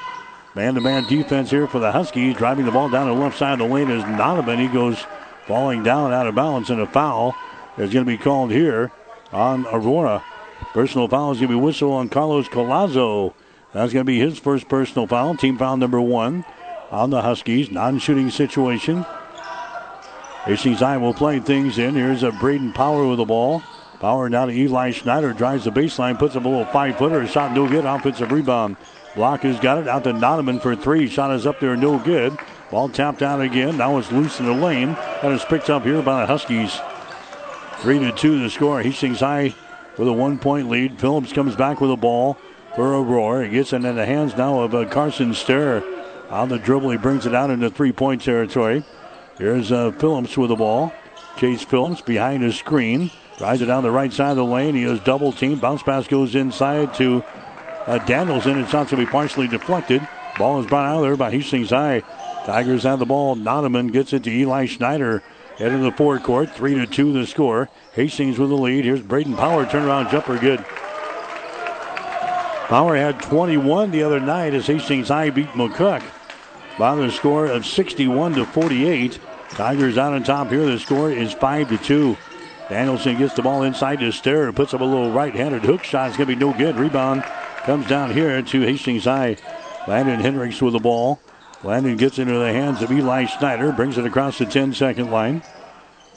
Man 0.54 0.74
to 0.74 0.80
man 0.80 1.04
defense 1.04 1.50
here 1.50 1.68
for 1.68 1.78
the 1.78 1.92
Huskies. 1.92 2.36
Driving 2.36 2.64
the 2.64 2.72
ball 2.72 2.88
down 2.88 3.06
the 3.06 3.12
left 3.12 3.38
side 3.38 3.52
of 3.52 3.58
the 3.60 3.72
lane 3.72 3.88
is 3.88 4.02
Noneman. 4.02 4.58
He 4.58 4.66
goes 4.66 4.98
falling 5.46 5.84
down 5.84 6.12
out 6.12 6.26
of 6.26 6.34
balance 6.34 6.70
and 6.70 6.80
a 6.80 6.86
foul 6.86 7.36
is 7.78 7.92
going 7.92 8.04
to 8.04 8.10
be 8.10 8.18
called 8.18 8.50
here 8.50 8.90
on 9.32 9.64
Aurora. 9.66 10.24
Personal 10.72 11.06
foul 11.06 11.30
is 11.30 11.38
going 11.38 11.52
to 11.52 11.56
be 11.56 11.60
whistle 11.60 11.92
on 11.92 12.08
Carlos 12.08 12.48
Colazo. 12.48 13.32
That's 13.72 13.92
going 13.92 14.04
to 14.04 14.10
be 14.10 14.18
his 14.18 14.40
first 14.40 14.68
personal 14.68 15.06
foul. 15.06 15.36
Team 15.36 15.56
foul 15.56 15.76
number 15.76 16.00
one 16.00 16.44
on 16.90 17.10
the 17.10 17.22
Huskies. 17.22 17.70
Non-shooting 17.70 18.30
situation. 18.30 19.06
Hastings 20.46 20.80
High 20.80 20.96
will 20.96 21.14
play 21.14 21.38
things 21.38 21.78
in. 21.78 21.94
Here's 21.94 22.24
a 22.24 22.32
Braden 22.32 22.72
Power 22.72 23.06
with 23.06 23.18
the 23.18 23.24
ball. 23.24 23.62
Power 24.00 24.28
now 24.28 24.46
to 24.46 24.52
Eli 24.52 24.90
Schneider. 24.90 25.32
Drives 25.32 25.64
the 25.64 25.70
baseline. 25.70 26.18
Puts 26.18 26.34
up 26.34 26.44
a 26.44 26.48
little 26.48 26.64
five-footer. 26.66 27.24
Shot 27.28 27.54
no 27.54 27.68
good. 27.68 27.84
Offensive 27.84 28.32
rebound. 28.32 28.76
Block 29.14 29.40
has 29.42 29.58
got 29.58 29.78
it 29.78 29.88
out 29.88 30.04
to 30.04 30.12
Noneman 30.12 30.62
for 30.62 30.76
three. 30.76 31.08
Shot 31.08 31.32
is 31.34 31.46
up 31.46 31.58
there. 31.60 31.76
No 31.76 31.98
good. 31.98 32.38
Ball 32.70 32.88
tapped 32.88 33.22
out 33.22 33.40
again. 33.40 33.76
Now 33.76 33.98
it's 33.98 34.12
loose 34.12 34.38
in 34.38 34.46
the 34.46 34.52
lane. 34.52 34.92
That 35.22 35.32
is 35.32 35.44
picked 35.44 35.68
up 35.68 35.82
here 35.82 36.00
by 36.02 36.20
the 36.20 36.26
Huskies. 36.26 36.78
Three 37.78 37.98
to 37.98 38.12
two 38.12 38.40
the 38.40 38.50
score. 38.50 38.82
Hastings 38.82 39.20
High 39.20 39.54
with 39.98 40.06
a 40.06 40.12
one-point 40.12 40.68
lead. 40.68 41.00
Phillips 41.00 41.32
comes 41.32 41.56
back 41.56 41.80
with 41.80 41.90
a 41.90 41.96
ball 41.96 42.38
for 42.76 42.94
Aurora. 42.94 43.46
He 43.46 43.52
gets 43.52 43.72
it 43.72 43.84
in 43.84 43.96
the 43.96 44.06
hands 44.06 44.36
now 44.36 44.60
of 44.60 44.74
uh, 44.74 44.84
Carson 44.86 45.34
Stair. 45.34 45.82
On 46.30 46.48
the 46.48 46.58
dribble, 46.58 46.90
he 46.90 46.96
brings 46.96 47.26
it 47.26 47.34
out 47.34 47.50
into 47.50 47.68
three-point 47.68 48.22
territory. 48.22 48.84
Here's 49.38 49.72
uh, 49.72 49.90
Phillips 49.92 50.36
with 50.36 50.50
the 50.50 50.56
ball. 50.56 50.92
Chase 51.36 51.64
Phillips 51.64 52.02
behind 52.02 52.44
his 52.44 52.56
screen. 52.56 53.10
Drives 53.38 53.62
it 53.62 53.66
down 53.66 53.82
the 53.82 53.90
right 53.90 54.12
side 54.12 54.32
of 54.32 54.36
the 54.36 54.44
lane. 54.44 54.76
He 54.76 54.84
is 54.84 55.00
double 55.00 55.32
teamed. 55.32 55.60
Bounce 55.60 55.82
pass 55.82 56.06
goes 56.06 56.34
inside 56.34 56.94
to 56.94 57.24
uh, 57.90 57.98
Danielson. 57.98 58.58
It's 58.58 58.72
not 58.72 58.88
to 58.88 58.96
be 58.96 59.04
partially 59.04 59.48
deflected. 59.48 60.06
Ball 60.38 60.60
is 60.60 60.66
brought 60.66 60.86
out 60.86 61.00
there 61.02 61.16
by 61.16 61.30
Hastings 61.30 61.70
High. 61.70 62.00
Tigers 62.46 62.84
have 62.84 63.00
the 63.00 63.06
ball. 63.06 63.36
Noneman 63.36 63.92
gets 63.92 64.12
it 64.12 64.24
to 64.24 64.30
Eli 64.30 64.66
Schneider. 64.66 65.22
Head 65.58 65.72
of 65.72 65.80
the 65.82 65.90
forecourt. 65.92 66.54
Three 66.54 66.74
to 66.76 66.86
two 66.86 67.12
the 67.12 67.26
score. 67.26 67.68
Hastings 67.92 68.38
with 68.38 68.50
the 68.50 68.56
lead. 68.56 68.84
Here's 68.84 69.02
Braden 69.02 69.34
Power. 69.34 69.66
Turnaround 69.66 70.10
jumper 70.10 70.38
good. 70.38 70.64
Power 72.68 72.96
had 72.96 73.20
21 73.20 73.90
the 73.90 74.04
other 74.04 74.20
night 74.20 74.54
as 74.54 74.68
Hastings 74.68 75.08
High 75.08 75.30
beat 75.30 75.48
McCook 75.48 76.02
by 76.78 76.94
the 76.94 77.10
score 77.10 77.46
of 77.46 77.66
61 77.66 78.34
to 78.34 78.46
48. 78.46 79.18
Tigers 79.50 79.98
out 79.98 80.12
on 80.12 80.22
top 80.22 80.48
here. 80.48 80.64
The 80.64 80.78
score 80.78 81.10
is 81.10 81.32
5 81.32 81.68
to 81.70 81.78
2. 81.78 82.16
Danielson 82.68 83.18
gets 83.18 83.34
the 83.34 83.42
ball 83.42 83.64
inside 83.64 83.98
to 83.98 84.12
Stair. 84.12 84.46
And 84.46 84.54
puts 84.54 84.72
up 84.72 84.80
a 84.80 84.84
little 84.84 85.10
right-handed 85.10 85.62
hook 85.62 85.82
shot. 85.82 86.08
It's 86.08 86.16
going 86.16 86.28
to 86.28 86.36
be 86.36 86.40
no 86.40 86.56
good. 86.56 86.76
Rebound 86.76 87.24
comes 87.70 87.86
down 87.86 88.10
here 88.10 88.42
to 88.42 88.60
Hastings 88.62 89.04
High. 89.04 89.36
Landon 89.86 90.18
Hendricks 90.18 90.60
with 90.60 90.72
the 90.72 90.80
ball. 90.80 91.20
Landon 91.62 91.96
gets 91.96 92.18
into 92.18 92.32
the 92.32 92.52
hands 92.52 92.82
of 92.82 92.90
Eli 92.90 93.26
Schneider, 93.26 93.70
Brings 93.70 93.96
it 93.96 94.04
across 94.04 94.38
the 94.38 94.44
10-second 94.44 95.08
line. 95.12 95.40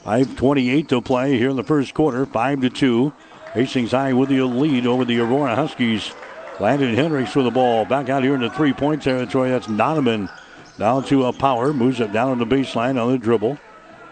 5.28 0.04 0.88
to 0.88 1.00
play 1.00 1.38
here 1.38 1.50
in 1.50 1.54
the 1.54 1.62
first 1.62 1.94
quarter. 1.94 2.26
5 2.26 2.60
to 2.62 2.70
2. 2.70 3.12
Hastings 3.52 3.92
High 3.92 4.14
with 4.14 4.30
the 4.30 4.42
lead 4.42 4.84
over 4.84 5.04
the 5.04 5.20
Aurora 5.20 5.54
Huskies. 5.54 6.12
Landon 6.58 6.92
Hendricks 6.96 7.36
with 7.36 7.44
the 7.44 7.52
ball. 7.52 7.84
Back 7.84 8.08
out 8.08 8.24
here 8.24 8.34
in 8.34 8.40
the 8.40 8.50
three-point 8.50 9.04
territory. 9.04 9.50
That's 9.50 9.68
Noneman. 9.68 10.28
Down 10.76 11.04
to 11.04 11.26
a 11.26 11.32
power. 11.32 11.72
Moves 11.72 12.00
it 12.00 12.12
down 12.12 12.30
on 12.30 12.40
the 12.40 12.46
baseline 12.46 13.00
on 13.00 13.12
the 13.12 13.18
dribble. 13.18 13.58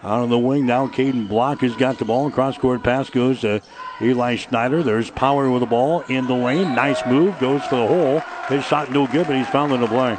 Out 0.01 0.21
on 0.21 0.29
the 0.29 0.39
wing 0.39 0.65
now, 0.65 0.87
Caden 0.87 1.27
Block 1.27 1.59
has 1.59 1.75
got 1.75 1.99
the 1.99 2.05
ball. 2.05 2.31
Cross 2.31 2.59
court 2.59 2.83
pass 2.83 3.09
goes 3.09 3.41
to 3.41 3.61
Eli 4.01 4.35
Schneider. 4.35 4.83
There's 4.83 5.09
power 5.09 5.49
with 5.49 5.61
the 5.61 5.67
ball 5.67 6.01
in 6.01 6.27
the 6.27 6.33
lane. 6.33 6.75
Nice 6.75 7.05
move. 7.05 7.39
Goes 7.39 7.63
for 7.63 7.75
the 7.75 7.87
hole. 7.87 8.19
His 8.47 8.65
shot 8.65 8.91
no 8.91 9.07
good, 9.07 9.27
but 9.27 9.35
he's 9.35 9.47
fouled 9.47 9.71
in 9.71 9.81
the 9.81 9.87
play. 9.87 10.17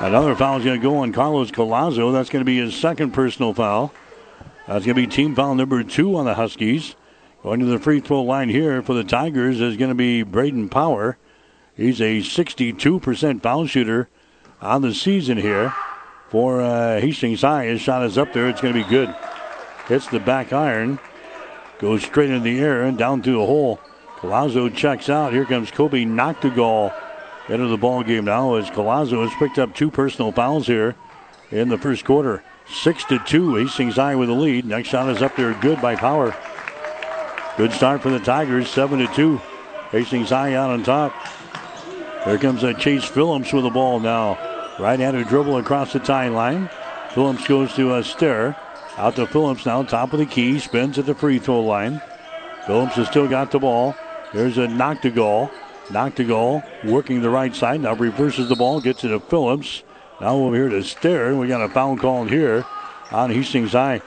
Another 0.00 0.34
foul 0.34 0.58
is 0.58 0.64
going 0.64 0.80
to 0.80 0.82
go 0.82 0.98
on 0.98 1.12
Carlos 1.12 1.50
Colazo. 1.50 2.12
That's 2.12 2.28
going 2.28 2.40
to 2.40 2.44
be 2.44 2.58
his 2.58 2.74
second 2.74 3.12
personal 3.12 3.54
foul. 3.54 3.92
That's 4.66 4.84
going 4.84 4.96
to 4.96 5.02
be 5.02 5.06
team 5.06 5.34
foul 5.34 5.54
number 5.54 5.82
two 5.82 6.16
on 6.16 6.24
the 6.24 6.34
Huskies. 6.34 6.96
Going 7.42 7.60
to 7.60 7.66
the 7.66 7.78
free 7.78 8.00
throw 8.00 8.22
line 8.22 8.48
here 8.48 8.82
for 8.82 8.94
the 8.94 9.04
Tigers 9.04 9.60
is 9.60 9.76
going 9.76 9.90
to 9.90 9.94
be 9.96 10.22
Braden 10.22 10.68
Power. 10.68 11.18
He's 11.76 12.00
a 12.00 12.20
62% 12.20 13.42
foul 13.42 13.66
shooter 13.66 14.08
on 14.60 14.82
the 14.82 14.94
season 14.94 15.38
here 15.38 15.74
for 16.30 16.60
uh, 16.60 17.00
Hastings 17.00 17.42
High. 17.42 17.66
His 17.66 17.80
shot 17.80 18.04
is 18.04 18.18
up 18.18 18.32
there. 18.32 18.48
It's 18.48 18.60
going 18.60 18.74
to 18.74 18.82
be 18.82 18.88
good. 18.88 19.14
Hits 19.88 20.06
the 20.08 20.20
back 20.20 20.52
iron. 20.52 20.98
Goes 21.82 22.04
straight 22.04 22.30
in 22.30 22.44
the 22.44 22.60
air 22.60 22.84
and 22.84 22.96
down 22.96 23.24
through 23.24 23.40
the 23.40 23.46
hole. 23.46 23.80
Colazo 24.18 24.72
checks 24.72 25.08
out. 25.08 25.32
Here 25.32 25.44
comes 25.44 25.72
Kobe 25.72 26.04
Noctegal 26.04 26.94
into 27.48 27.66
the 27.66 27.76
ball 27.76 28.04
game 28.04 28.24
now 28.24 28.54
as 28.54 28.70
Colazo 28.70 29.28
has 29.28 29.36
picked 29.36 29.58
up 29.58 29.74
two 29.74 29.90
personal 29.90 30.30
fouls 30.30 30.68
here 30.68 30.94
in 31.50 31.68
the 31.68 31.76
first 31.76 32.04
quarter. 32.04 32.44
Six 32.72 33.04
to 33.06 33.18
two. 33.18 33.56
Hastings 33.56 33.96
High 33.96 34.14
with 34.14 34.28
the 34.28 34.34
lead. 34.34 34.64
Next 34.64 34.90
shot 34.90 35.10
is 35.10 35.22
up 35.22 35.34
there. 35.34 35.54
Good 35.54 35.82
by 35.82 35.96
Power. 35.96 36.36
Good 37.56 37.72
start 37.72 38.00
for 38.00 38.10
the 38.10 38.20
Tigers. 38.20 38.70
Seven 38.70 39.00
to 39.00 39.12
two. 39.12 39.40
Hastings 39.90 40.28
High 40.28 40.54
out 40.54 40.70
on 40.70 40.84
top. 40.84 41.12
Here 42.24 42.38
comes 42.38 42.62
a 42.62 42.74
Chase 42.74 43.04
Phillips 43.04 43.52
with 43.52 43.64
the 43.64 43.70
ball 43.70 43.98
now. 43.98 44.38
Right-handed 44.78 45.26
dribble 45.26 45.56
across 45.56 45.92
the 45.92 45.98
tie 45.98 46.28
line. 46.28 46.70
Phillips 47.10 47.44
goes 47.48 47.74
to 47.74 47.92
uh, 47.92 47.98
a 47.98 48.04
stir. 48.04 48.56
Out 48.96 49.16
to 49.16 49.26
Phillips 49.26 49.64
now, 49.64 49.82
top 49.82 50.12
of 50.12 50.18
the 50.18 50.26
key. 50.26 50.58
Spins 50.58 50.98
at 50.98 51.06
the 51.06 51.14
free 51.14 51.38
throw 51.38 51.60
line. 51.60 52.02
Phillips 52.66 52.94
has 52.96 53.08
still 53.08 53.26
got 53.26 53.50
the 53.50 53.58
ball. 53.58 53.96
There's 54.32 54.58
a 54.58 54.66
Noctegal. 54.66 55.50
Knock 55.90 56.14
to 56.14 56.24
goal, 56.24 56.62
working 56.84 57.20
the 57.20 57.30
right 57.30 57.54
side. 57.54 57.80
Now 57.80 57.94
reverses 57.94 58.48
the 58.48 58.56
ball, 58.56 58.80
gets 58.80 59.04
it 59.04 59.08
to 59.08 59.20
Phillips. 59.20 59.82
Now 60.20 60.36
over 60.36 60.54
here 60.54 60.68
to 60.68 60.82
Stair. 60.82 61.36
We 61.36 61.48
got 61.48 61.60
a 61.60 61.68
foul 61.68 61.96
called 61.96 62.30
here 62.30 62.64
on 63.10 63.30
Hastings 63.30 63.72
High. 63.72 64.00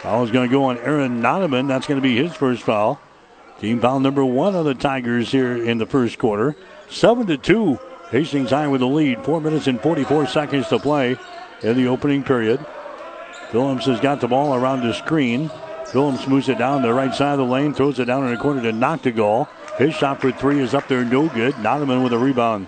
Foul 0.00 0.24
is 0.24 0.30
going 0.30 0.48
to 0.48 0.52
go 0.52 0.64
on 0.64 0.78
Aaron 0.78 1.22
Noneman. 1.22 1.66
That's 1.66 1.86
going 1.86 2.00
to 2.00 2.06
be 2.06 2.16
his 2.16 2.34
first 2.34 2.62
foul. 2.62 3.00
Team 3.58 3.80
foul 3.80 4.00
number 4.00 4.24
one 4.24 4.54
of 4.54 4.64
the 4.64 4.74
Tigers 4.74 5.32
here 5.32 5.56
in 5.56 5.78
the 5.78 5.86
first 5.86 6.18
quarter. 6.18 6.54
7 6.90 7.26
to 7.26 7.38
2. 7.38 7.78
Hastings 8.10 8.50
High 8.50 8.68
with 8.68 8.80
the 8.80 8.86
lead. 8.86 9.24
4 9.24 9.40
minutes 9.40 9.66
and 9.66 9.80
44 9.80 10.26
seconds 10.26 10.68
to 10.68 10.78
play 10.78 11.16
in 11.62 11.76
the 11.76 11.88
opening 11.88 12.22
period. 12.22 12.64
Phillips 13.50 13.86
has 13.86 14.00
got 14.00 14.20
the 14.20 14.28
ball 14.28 14.54
around 14.54 14.82
the 14.82 14.92
screen. 14.92 15.50
Phillips 15.86 16.26
moves 16.26 16.48
it 16.48 16.58
down 16.58 16.82
the 16.82 16.92
right 16.92 17.14
side 17.14 17.32
of 17.32 17.38
the 17.38 17.44
lane, 17.44 17.72
throws 17.72 17.98
it 17.98 18.06
down 18.06 18.24
in 18.24 18.32
the 18.32 18.40
corner 18.40 18.62
to 18.62 18.72
Noctegal. 18.72 19.48
His 19.78 19.94
shot 19.94 20.20
for 20.20 20.32
three 20.32 20.60
is 20.60 20.74
up 20.74 20.88
there, 20.88 21.04
no 21.04 21.28
good. 21.28 21.54
Nottaman 21.54 22.02
with 22.02 22.12
a 22.12 22.18
rebound. 22.18 22.66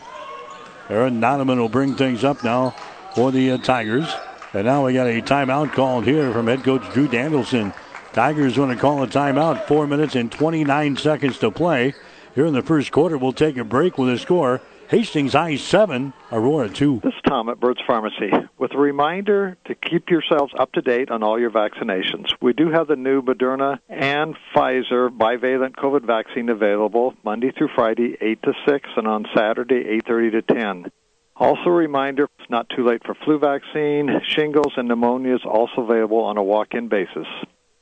Aaron 0.89 1.21
Nottaman 1.21 1.59
will 1.59 1.69
bring 1.69 1.95
things 1.97 2.23
up 2.23 2.45
now 2.45 2.71
for 3.15 3.33
the 3.33 3.53
uh, 3.53 3.59
Tigers. 3.59 4.09
And 4.53 4.65
now 4.65 4.87
we 4.87 4.93
got 4.93 5.09
a 5.09 5.21
timeout 5.21 5.73
called 5.73 6.05
here 6.05 6.33
from 6.33 6.47
head 6.47 6.63
coach 6.63 6.83
Drew 6.93 7.09
Danielson. 7.09 7.73
Tigers 8.13 8.59
want 8.59 8.73
to 8.73 8.79
call 8.79 9.03
a 9.03 9.07
timeout. 9.07 9.67
Four 9.67 9.87
minutes 9.87 10.15
and 10.15 10.31
29 10.31 10.97
seconds 10.97 11.39
to 11.39 11.51
play. 11.51 11.95
Here 12.35 12.47
in 12.47 12.55
the 12.55 12.63
first 12.63 12.93
quarter, 12.93 13.19
we'll 13.19 13.33
take 13.33 13.57
a 13.57 13.65
break 13.65 13.99
with 13.99 14.09
a 14.09 14.19
score 14.19 14.61
Hastings 14.89 15.35
I 15.35 15.57
7, 15.57 16.13
Aurora 16.31 16.69
2. 16.69 17.01
This 17.03 17.13
is 17.13 17.21
Tom 17.27 17.49
at 17.49 17.59
Bert's 17.59 17.81
Pharmacy 17.89 18.31
with 18.57 18.73
a 18.73 18.79
reminder 18.79 19.57
to 19.65 19.75
keep 19.75 20.11
yourselves 20.11 20.53
up 20.57 20.71
to 20.75 20.81
date 20.81 21.11
on 21.11 21.25
all 21.25 21.41
your 21.41 21.51
vaccinations. 21.51 22.27
We 22.41 22.53
do 22.53 22.71
have 22.71 22.87
the 22.87 22.95
new 22.95 23.21
Moderna 23.21 23.81
and 23.89 24.37
Pfizer 24.55 25.09
bivalent 25.09 25.75
COVID 25.75 26.07
vaccine 26.07 26.49
available 26.49 27.15
Monday 27.25 27.51
through 27.51 27.71
Friday, 27.75 28.17
8 28.21 28.43
to 28.45 28.53
6, 28.65 28.89
and 28.97 29.09
on 29.09 29.27
Saturday, 29.35 29.83
8.30 30.07 30.47
to 30.47 30.55
10. 30.55 30.93
Also 31.35 31.65
a 31.67 31.73
reminder, 31.73 32.29
it's 32.39 32.49
not 32.51 32.69
too 32.69 32.87
late 32.87 33.03
for 33.05 33.17
flu 33.25 33.41
vaccine, 33.41 34.21
shingles, 34.29 34.73
and 34.77 34.87
pneumonia 34.87 35.35
is 35.35 35.45
also 35.45 35.81
available 35.81 36.21
on 36.21 36.37
a 36.37 36.45
walk-in 36.45 36.87
basis. 36.87 37.27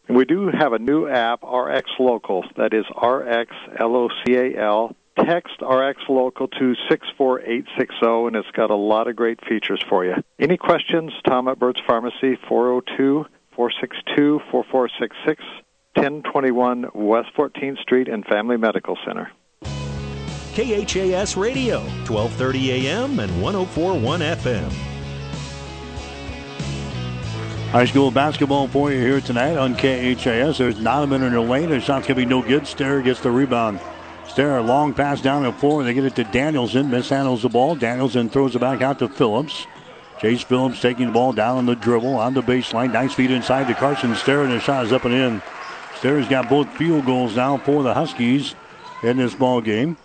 We 0.09 0.25
do 0.25 0.49
have 0.49 0.73
a 0.73 0.79
new 0.79 1.07
app, 1.07 1.43
RX 1.43 1.91
Local, 1.99 2.47
that 2.57 2.73
is 2.73 2.87
RX 2.97 3.55
L-O-C-A-L 3.79 4.97
text 5.17 5.61
RX 5.61 6.03
Local 6.09 6.49
to 6.49 6.75
64860, 6.89 8.27
and 8.27 8.37
it's 8.37 8.51
got 8.53 8.71
a 8.71 8.77
lot 8.77 9.09
of 9.09 9.17
great 9.17 9.41
features 9.47 9.83
for 9.89 10.05
you. 10.05 10.15
Any 10.39 10.57
questions? 10.57 11.13
Tom 11.27 11.49
at 11.49 11.59
Bert's 11.59 11.81
Pharmacy, 11.87 12.37
402 12.49 13.27
462 13.55 14.41
4466, 14.51 15.45
1021 15.95 16.91
West 16.95 17.29
14th 17.37 17.81
Street 17.81 18.09
and 18.09 18.25
Family 18.27 18.57
Medical 18.57 18.99
Center. 19.07 19.31
KHAS 20.55 21.37
Radio, 21.37 21.81
1230 22.07 22.89
AM 22.89 23.19
and 23.19 23.43
1041 23.43 24.21
FM. 24.21 24.73
High 27.71 27.87
school 27.87 28.13
basketball 28.13 28.69
for 28.69 28.93
you 28.93 29.01
here 29.01 29.21
tonight 29.21 29.57
on 29.57 29.75
KHAS. 29.75 30.59
There's 30.59 30.77
Nottaman 30.77 31.27
in 31.27 31.33
the 31.33 31.41
lane. 31.41 31.71
The 31.71 31.81
shot's 31.81 32.07
going 32.07 32.21
to 32.21 32.25
be 32.25 32.25
no 32.25 32.41
good. 32.41 32.69
Stair 32.69 33.03
gets 33.03 33.19
the 33.19 33.33
rebound. 33.33 33.81
Stair, 34.35 34.61
long 34.63 34.93
pass 34.93 35.21
down 35.21 35.45
the 35.45 35.53
floor. 35.53 35.85
They 35.85 35.95
get 35.95 36.05
it 36.05 36.17
to 36.17 36.25
Danielson. 36.25 36.91
Mishandles 36.91 37.43
the 37.43 37.49
ball. 37.49 37.77
Danielson 37.77 38.29
throws 38.29 38.57
it 38.57 38.59
back 38.59 38.83
out 38.83 38.99
to 38.99 39.09
Phillips. 39.09 39.69
Chase 40.21 40.43
Phillips 40.43 40.81
taking 40.81 41.07
the 41.07 41.13
ball 41.13 41.33
down 41.33 41.59
on 41.59 41.67
the 41.67 41.77
dribble 41.77 42.17
on 42.17 42.35
the 42.35 42.43
baseline. 42.43 42.93
Nice 42.93 43.15
feet 43.15 43.31
inside 43.31 43.69
to 43.69 43.75
Carson 43.75 44.13
Stair, 44.17 44.43
and 44.43 44.51
the 44.51 44.59
shot 44.59 44.87
is 44.87 44.93
up 44.93 45.05
and 45.05 45.15
in. 45.15 45.43
Stair's 45.99 46.27
got 46.27 46.49
both 46.49 46.69
field 46.71 47.07
goals 47.07 47.37
now 47.37 47.59
for 47.59 47.85
the 47.85 47.95
Huskies 47.95 48.57
in 49.05 49.19
this 49.19 49.37
ball 49.37 49.61
game. 49.61 49.97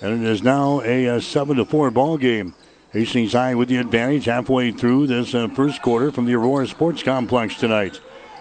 And 0.00 0.24
it 0.24 0.26
is 0.26 0.42
now 0.42 0.80
a, 0.80 1.04
a 1.04 1.20
7 1.20 1.58
to 1.58 1.66
4 1.66 1.90
ball 1.90 2.16
game. 2.16 2.54
Hastings 2.92 3.34
High 3.34 3.56
with 3.56 3.68
the 3.68 3.76
advantage 3.76 4.24
halfway 4.24 4.70
through 4.72 5.08
this 5.08 5.34
uh, 5.34 5.48
first 5.48 5.82
quarter 5.82 6.10
from 6.10 6.24
the 6.24 6.34
Aurora 6.34 6.66
Sports 6.66 7.02
Complex 7.02 7.56
tonight. 7.56 8.00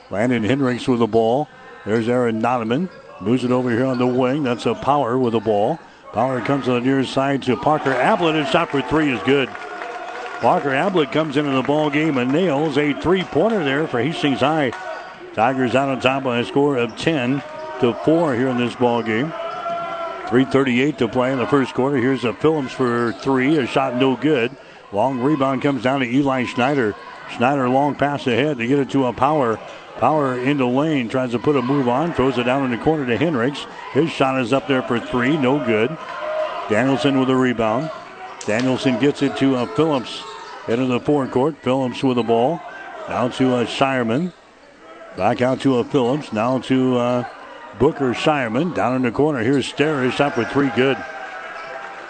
Landon 0.10 0.45
Hendricks 0.45 0.88
with 0.88 1.00
the 1.00 1.08
ball. 1.08 1.50
There's 1.86 2.08
Aaron 2.08 2.41
Nottaman. 2.41 2.89
Moves 3.21 3.43
it 3.43 3.51
over 3.51 3.69
here 3.69 3.86
on 3.86 3.97
the 3.97 4.08
wing. 4.08 4.43
That's 4.43 4.65
a 4.65 4.75
Power 4.75 5.17
with 5.17 5.34
the 5.34 5.39
ball. 5.39 5.80
Power 6.12 6.41
comes 6.41 6.67
on 6.67 6.75
the 6.75 6.82
near 6.82 7.04
side 7.04 7.43
to 7.43 7.56
Parker 7.58 7.93
Ablett. 7.93 8.36
His 8.36 8.49
shot 8.49 8.69
for 8.69 8.82
three 8.82 9.12
is 9.12 9.21
good. 9.23 9.49
Parker 10.39 10.73
Ablett 10.73 11.12
comes 11.12 11.38
into 11.38 11.51
the 11.51 11.62
ball 11.62 11.89
game 11.89 12.17
and 12.17 12.32
nails 12.32 12.78
a 12.78 12.93
three-pointer 12.93 13.63
there 13.63 13.88
for 13.88 14.01
Hastings 14.01 14.41
High. 14.41 14.71
Tigers 15.34 15.75
out 15.75 15.89
on 15.89 15.99
top 15.99 16.23
by 16.23 16.39
a 16.39 16.45
score 16.45 16.78
of 16.78 16.95
10 16.97 17.41
to 17.82 17.93
4 18.06 18.36
here 18.36 18.49
in 18.49 18.58
this 18.58 18.75
ball 18.75 19.01
game. 19.01 19.28
3.38 19.28 20.97
to 20.97 21.08
play 21.08 21.32
in 21.32 21.38
the 21.38 21.47
first 21.47 21.73
quarter. 21.73 21.97
Here's 21.97 22.23
a 22.23 22.34
Phillips 22.34 22.71
for 22.71 23.13
three. 23.13 23.58
A 23.58 23.67
shot 23.67 23.95
no 23.95 24.15
good. 24.15 24.56
Long 24.91 25.19
rebound 25.19 25.62
comes 25.62 25.84
down 25.84 25.99
to 25.99 26.06
Eli 26.06 26.45
Schneider. 26.45 26.95
Schneider 27.36 27.69
long 27.69 27.95
pass 27.95 28.25
ahead 28.28 28.58
to 28.58 28.67
get 28.67 28.80
it 28.80 28.89
to 28.91 29.06
a 29.06 29.13
power. 29.13 29.60
Power 29.97 30.38
into 30.38 30.65
lane. 30.65 31.08
Tries 31.08 31.31
to 31.31 31.39
put 31.39 31.55
a 31.55 31.62
move 31.62 31.88
on. 31.88 32.13
Throws 32.13 32.38
it 32.38 32.43
down 32.43 32.65
in 32.65 32.77
the 32.77 32.84
corner 32.84 33.05
to 33.05 33.17
Hendricks. 33.17 33.65
His 33.93 34.10
shot 34.10 34.39
is 34.41 34.51
up 34.51 34.67
there 34.67 34.81
for 34.81 34.99
three. 34.99 35.38
No 35.38 35.63
good. 35.63 35.97
Danielson 36.69 37.19
with 37.19 37.29
a 37.29 37.36
rebound. 37.36 37.89
Danielson 38.45 38.99
gets 38.99 39.21
it 39.21 39.38
to 39.38 39.55
uh, 39.55 39.65
Phillips 39.75 40.21
into 40.67 40.86
the 40.88 40.99
forecourt. 40.99 41.58
Phillips 41.58 42.03
with 42.03 42.17
the 42.17 42.23
ball. 42.23 42.62
Now 43.08 43.29
to 43.29 43.55
uh, 43.55 43.65
Shireman. 43.65 44.34
Back 45.15 45.41
out 45.41 45.62
to 45.62 45.79
uh, 45.79 45.84
Phillips. 45.84 46.34
Now 46.34 46.60
to 46.60 46.97
uh, 46.97 47.29
Booker 47.79 48.13
Shireman 48.13 48.73
down 48.73 48.95
in 48.97 49.01
the 49.03 49.12
corner. 49.12 49.39
Here's 49.39 49.65
Stair. 49.65 50.03
His 50.03 50.13
shot 50.13 50.34
for 50.34 50.43
three. 50.43 50.69
Good. 50.75 50.97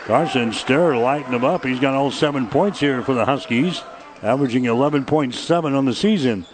Carson 0.06 0.54
Stair 0.54 0.96
lighting 0.98 1.34
him 1.34 1.44
up. 1.44 1.64
He's 1.64 1.80
got 1.80 1.96
all 1.96 2.12
seven 2.12 2.48
points 2.48 2.80
here 2.80 3.02
for 3.02 3.16
the 3.16 3.26
Huskies, 3.26 3.82
averaging 4.22 4.64
11.7 4.64 5.78
on 5.78 5.86
the 5.86 5.96
season. 5.96 6.46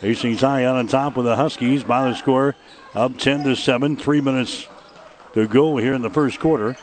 Hastings 0.00 0.40
High 0.40 0.64
on 0.64 0.86
top 0.86 1.16
with 1.16 1.26
the 1.26 1.36
Huskies 1.36 1.84
by 1.84 2.08
the 2.08 2.16
score 2.16 2.56
of 2.94 3.18
10 3.18 3.44
to 3.44 3.54
7. 3.54 3.96
Three 3.96 4.22
minutes 4.22 4.66
to 5.34 5.46
go 5.46 5.76
here 5.76 5.92
in 5.92 6.00
the 6.00 6.10
first 6.10 6.40
quarter. 6.40 6.76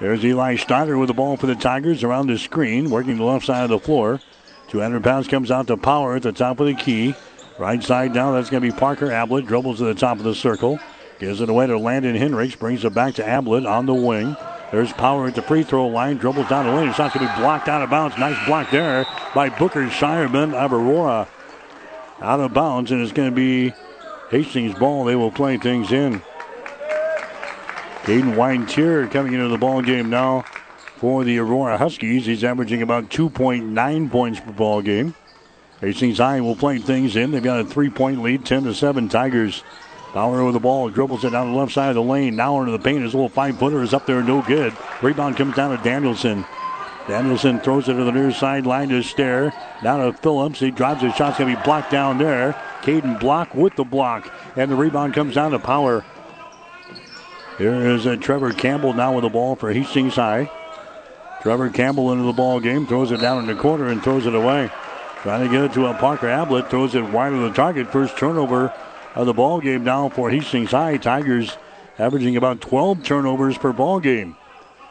There's 0.00 0.22
Eli 0.24 0.56
Schneider 0.56 0.98
with 0.98 1.08
the 1.08 1.14
ball 1.14 1.38
for 1.38 1.46
the 1.46 1.54
Tigers 1.54 2.04
around 2.04 2.26
the 2.26 2.38
screen, 2.38 2.90
working 2.90 3.16
the 3.16 3.24
left 3.24 3.46
side 3.46 3.64
of 3.64 3.70
the 3.70 3.78
floor. 3.78 4.20
200 4.68 5.02
pounds 5.02 5.28
comes 5.28 5.50
out 5.50 5.66
to 5.68 5.76
Power 5.76 6.16
at 6.16 6.22
the 6.22 6.32
top 6.32 6.60
of 6.60 6.66
the 6.66 6.74
key. 6.74 7.14
Right 7.58 7.82
side 7.82 8.12
now, 8.12 8.32
that's 8.32 8.50
going 8.50 8.62
to 8.62 8.70
be 8.70 8.76
Parker 8.76 9.10
Ablett. 9.10 9.46
Dribbles 9.46 9.78
to 9.78 9.84
the 9.84 9.94
top 9.94 10.18
of 10.18 10.24
the 10.24 10.34
circle. 10.34 10.78
Gives 11.20 11.40
it 11.40 11.48
away 11.48 11.68
to 11.68 11.78
Landon 11.78 12.16
Hendricks. 12.16 12.56
Brings 12.56 12.84
it 12.84 12.92
back 12.92 13.14
to 13.14 13.26
Ablett 13.26 13.64
on 13.64 13.86
the 13.86 13.94
wing. 13.94 14.36
There's 14.72 14.92
Power 14.92 15.28
at 15.28 15.36
the 15.36 15.42
free 15.42 15.62
throw 15.62 15.86
line. 15.86 16.16
Dribbles 16.16 16.48
down 16.48 16.66
the 16.66 16.72
lane. 16.72 16.88
It's 16.88 16.98
not 16.98 17.14
going 17.14 17.26
to 17.26 17.32
be 17.32 17.40
blocked 17.40 17.68
out 17.68 17.80
of 17.80 17.88
bounds. 17.88 18.18
Nice 18.18 18.44
block 18.46 18.70
there 18.70 19.06
by 19.34 19.48
Booker 19.48 19.86
Shireman 19.86 20.52
of 20.52 20.72
Aurora. 20.72 21.28
Out 22.20 22.40
of 22.40 22.54
bounds, 22.54 22.90
and 22.90 23.02
it's 23.02 23.12
going 23.12 23.30
to 23.30 23.34
be 23.34 23.74
Hastings' 24.30 24.74
ball. 24.78 25.04
They 25.04 25.16
will 25.16 25.30
play 25.30 25.58
things 25.58 25.92
in. 25.92 26.22
Caden 28.02 28.36
Weintier 28.36 29.06
coming 29.08 29.32
into 29.32 29.48
the 29.48 29.58
ball 29.58 29.80
game 29.82 30.10
now 30.10 30.44
for 30.96 31.24
the 31.24 31.38
Aurora 31.38 31.76
Huskies. 31.76 32.26
He's 32.26 32.44
averaging 32.44 32.82
about 32.82 33.08
2.9 33.08 34.10
points 34.10 34.40
per 34.40 34.52
ball 34.52 34.82
game. 34.82 35.14
Hastings 35.80 36.18
High 36.18 36.40
will 36.40 36.56
play 36.56 36.78
things 36.78 37.16
in. 37.16 37.30
They've 37.30 37.42
got 37.42 37.60
a 37.60 37.64
three-point 37.64 38.22
lead, 38.22 38.44
10 38.44 38.64
to 38.64 38.74
7. 38.74 39.08
Tigers. 39.08 39.62
Power 40.12 40.44
with 40.44 40.54
the 40.54 40.60
ball, 40.60 40.88
dribbles 40.90 41.24
it 41.24 41.30
down 41.30 41.52
the 41.52 41.58
left 41.58 41.72
side 41.72 41.88
of 41.88 41.96
the 41.96 42.02
lane. 42.02 42.36
Now 42.36 42.60
into 42.60 42.70
the 42.70 42.78
paint. 42.78 43.02
His 43.02 43.14
little 43.14 43.28
five-footer 43.28 43.82
is 43.82 43.92
up 43.92 44.06
there, 44.06 44.22
no 44.22 44.42
good. 44.42 44.72
Rebound 45.02 45.36
comes 45.36 45.56
down 45.56 45.76
to 45.76 45.82
Danielson. 45.82 46.44
Danielson 47.06 47.60
throws 47.60 47.88
it 47.88 47.94
to 47.94 48.04
the 48.04 48.12
near 48.12 48.32
sideline 48.32 48.88
to 48.88 49.02
Stair. 49.02 49.52
Down 49.82 50.00
to 50.00 50.18
Phillips. 50.18 50.60
He 50.60 50.70
drives 50.70 51.02
his 51.02 51.14
shot's 51.14 51.38
going 51.38 51.50
to 51.50 51.56
be 51.56 51.64
blocked 51.64 51.90
down 51.90 52.18
there. 52.18 52.52
Caden 52.82 53.20
block 53.20 53.54
with 53.54 53.76
the 53.76 53.84
block. 53.84 54.32
And 54.56 54.70
the 54.70 54.76
rebound 54.76 55.12
comes 55.12 55.34
down 55.34 55.50
to 55.50 55.58
Power. 55.58 56.04
Here 57.58 57.74
is 57.74 58.06
uh, 58.06 58.16
Trevor 58.16 58.52
Campbell 58.52 58.94
now 58.94 59.14
with 59.14 59.22
the 59.22 59.28
ball 59.28 59.54
for 59.54 59.72
Hastings 59.72 60.14
High. 60.14 60.50
Trevor 61.42 61.68
Campbell 61.68 62.10
into 62.12 62.24
the 62.24 62.32
ball 62.32 62.58
game, 62.58 62.86
throws 62.86 63.12
it 63.12 63.20
down 63.20 63.38
in 63.38 63.46
the 63.46 63.54
corner 63.54 63.88
and 63.88 64.02
throws 64.02 64.24
it 64.26 64.34
away. 64.34 64.70
Trying 65.22 65.46
to 65.46 65.52
get 65.54 65.64
it 65.64 65.72
to 65.74 65.86
a 65.86 65.94
Parker 65.94 66.28
Ablett, 66.28 66.70
throws 66.70 66.94
it 66.94 67.02
wide 67.02 67.32
of 67.32 67.40
the 67.42 67.50
target. 67.50 67.92
First 67.92 68.16
turnover 68.16 68.72
of 69.14 69.26
the 69.26 69.34
ball 69.34 69.60
game 69.60 69.84
now 69.84 70.08
for 70.08 70.30
Hastings 70.30 70.70
High. 70.70 70.96
Tigers 70.96 71.56
averaging 71.98 72.36
about 72.36 72.60
12 72.60 73.04
turnovers 73.04 73.58
per 73.58 73.72
ball 73.72 74.00
game. 74.00 74.36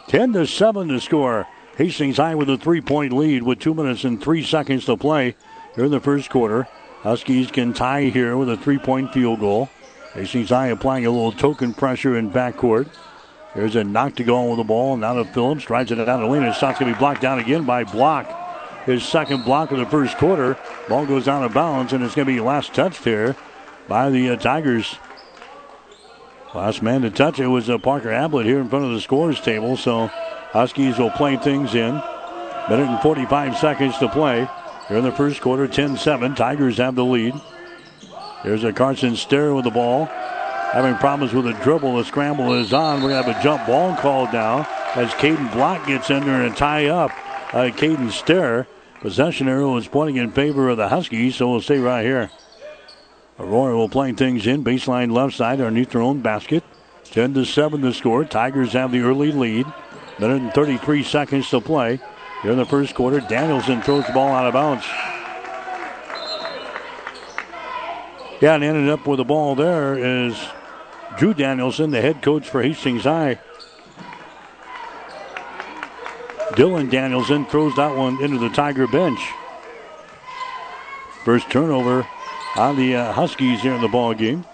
10 0.08 0.34
to 0.34 0.48
7 0.48 0.88
to 0.88 1.00
score. 1.00 1.48
Hastings 1.78 2.18
High 2.18 2.36
with 2.36 2.50
a 2.50 2.58
three-point 2.58 3.14
lead 3.14 3.44
with 3.44 3.60
two 3.60 3.74
minutes 3.74 4.04
and 4.04 4.22
three 4.22 4.44
seconds 4.44 4.86
to 4.86 4.98
play 4.98 5.36
here 5.76 5.86
in 5.86 5.92
the 5.92 6.00
first 6.00 6.30
quarter. 6.30 6.68
Huskies 7.02 7.52
can 7.52 7.74
tie 7.74 8.04
here 8.04 8.38
with 8.38 8.50
a 8.50 8.58
three-point 8.58 9.14
field 9.14 9.40
goal. 9.40 9.70
Hastings 10.14 10.50
High 10.50 10.68
applying 10.68 11.06
a 11.06 11.12
little 11.12 11.32
token 11.32 11.74
pressure 11.74 12.18
in 12.18 12.32
backcourt. 12.32 12.90
There's 13.56 13.76
a 13.76 13.84
knock 13.84 14.16
to 14.16 14.24
go 14.24 14.38
on 14.38 14.50
with 14.50 14.58
the 14.58 14.64
ball. 14.64 14.98
Now 14.98 15.14
to 15.14 15.26
Phillips. 15.26 15.66
Drives 15.66 15.92
it 15.92 15.96
down 15.96 16.22
the 16.22 16.28
lane. 16.28 16.44
His 16.44 16.56
shot's 16.56 16.80
going 16.80 16.92
to 16.92 16.98
be 16.98 17.00
blocked 17.00 17.22
down 17.22 17.40
again 17.40 17.66
by 17.66 17.84
Block 17.84 18.40
his 18.86 19.04
second 19.04 19.44
block 19.44 19.72
of 19.72 19.78
the 19.78 19.86
first 19.86 20.18
quarter. 20.18 20.58
Ball 20.90 21.06
goes 21.06 21.28
out 21.28 21.44
of 21.44 21.54
bounds, 21.54 21.94
and 21.94 22.04
it's 22.04 22.16
going 22.16 22.28
to 22.28 22.34
be 22.34 22.40
last 22.40 22.74
touched 22.74 23.04
here 23.04 23.36
by 23.88 24.10
the 24.10 24.32
uh, 24.32 24.36
Tigers. 24.36 24.98
Last 26.54 26.84
man 26.84 27.02
to 27.02 27.10
touch 27.10 27.40
it 27.40 27.48
was 27.48 27.70
uh, 27.70 27.78
Parker 27.78 28.12
Ablett 28.12 28.46
here 28.46 28.60
in 28.60 28.70
front 28.70 28.86
of 28.86 28.92
the 28.92 29.02
scores 29.02 29.42
table. 29.42 29.76
So 29.76 30.12
Huskies 30.54 31.00
will 31.00 31.10
play 31.10 31.36
things 31.36 31.74
in. 31.74 31.96
Minute 32.70 32.88
and 32.88 33.02
45 33.02 33.58
seconds 33.58 33.98
to 33.98 34.08
play. 34.08 34.48
Here 34.88 34.98
in 34.98 35.04
the 35.04 35.12
first 35.12 35.42
quarter, 35.42 35.68
10 35.68 35.98
7. 35.98 36.36
Tigers 36.36 36.78
have 36.78 36.94
the 36.94 37.04
lead. 37.04 37.34
There's 38.44 38.64
a 38.64 38.72
Carson 38.72 39.16
Stair 39.16 39.56
with 39.56 39.66
the 39.66 39.72
ball. 39.72 40.06
having 40.06 40.96
problems 40.98 41.34
with 41.34 41.48
a 41.48 41.54
dribble. 41.64 41.98
The 41.98 42.06
scramble 42.06 42.54
is 42.54 42.72
on. 42.72 43.02
We're 43.02 43.10
going 43.10 43.24
to 43.24 43.32
have 43.32 43.40
a 43.40 43.44
jump 43.44 43.66
ball 43.66 43.96
called 43.96 44.32
now 44.32 44.68
as 44.96 45.10
Caden 45.14 45.52
Block 45.54 45.88
gets 45.88 46.12
in 46.12 46.24
there 46.24 46.44
and 46.44 46.56
tie 46.56 46.86
up 46.86 47.10
uh, 47.54 47.72
Caden 47.72 48.12
Stair. 48.12 48.68
Possession 49.02 49.48
arrow 49.48 49.76
is 49.78 49.88
pointing 49.88 50.18
in 50.18 50.32
favor 50.32 50.70
of 50.70 50.78
the 50.78 50.88
Huskies, 50.88 51.36
so 51.36 51.50
we'll 51.50 51.62
stay 51.62 51.80
right 51.80 52.06
here. 52.06 52.30
Aurora 53.40 53.76
will 53.76 53.90
play 53.90 54.12
things 54.12 54.46
in 54.46 54.64
baseline 54.64 55.12
left 55.12 55.36
side 55.36 55.60
underneath 55.60 55.90
their 55.90 56.02
own 56.02 56.22
basket. 56.22 56.64
10 57.06 57.34
to 57.34 57.44
7 57.44 57.82
to 57.82 57.92
score. 57.92 58.24
Tigers 58.24 58.74
have 58.74 58.92
the 58.92 59.02
early 59.02 59.32
lead. 59.32 59.66
Minute 60.20 60.42
and 60.42 60.54
33 60.54 61.04
seconds 61.04 61.50
to 61.50 61.60
play. 61.60 62.00
Here 62.42 62.52
in 62.52 62.58
the 62.58 62.66
first 62.66 62.94
quarter, 62.94 63.20
Danielson 63.20 63.82
throws 63.82 64.06
the 64.06 64.14
ball 64.14 64.30
out 64.30 64.46
of 64.46 64.54
bounds. 64.54 64.86
Yeah, 68.42 68.56
and 68.56 68.64
ended 68.64 68.90
up 68.90 69.08
with 69.08 69.18
the 69.18 69.24
ball 69.24 69.56
there 69.56 69.98
is 69.98 70.38
Drew 71.18 71.34
Danielson, 71.34 71.92
the 71.92 72.02
head 72.02 72.22
coach 72.22 72.48
for 72.48 72.62
Hastings 72.62 73.04
High. 73.04 73.40
Dylan 76.52 76.92
Danielson 76.92 77.46
throws 77.46 77.76
that 77.78 77.96
one 77.96 78.22
into 78.22 78.38
the 78.38 78.50
Tiger 78.50 78.86
bench. 78.86 79.20
First 81.24 81.50
turnover 81.50 82.06
on 82.58 82.76
the 82.76 82.96
uh, 82.96 83.14
Huskies 83.14 83.62
here 83.62 83.74
in 83.74 83.82
the 83.82 83.88
ball 83.88 84.14
game. 84.14 84.46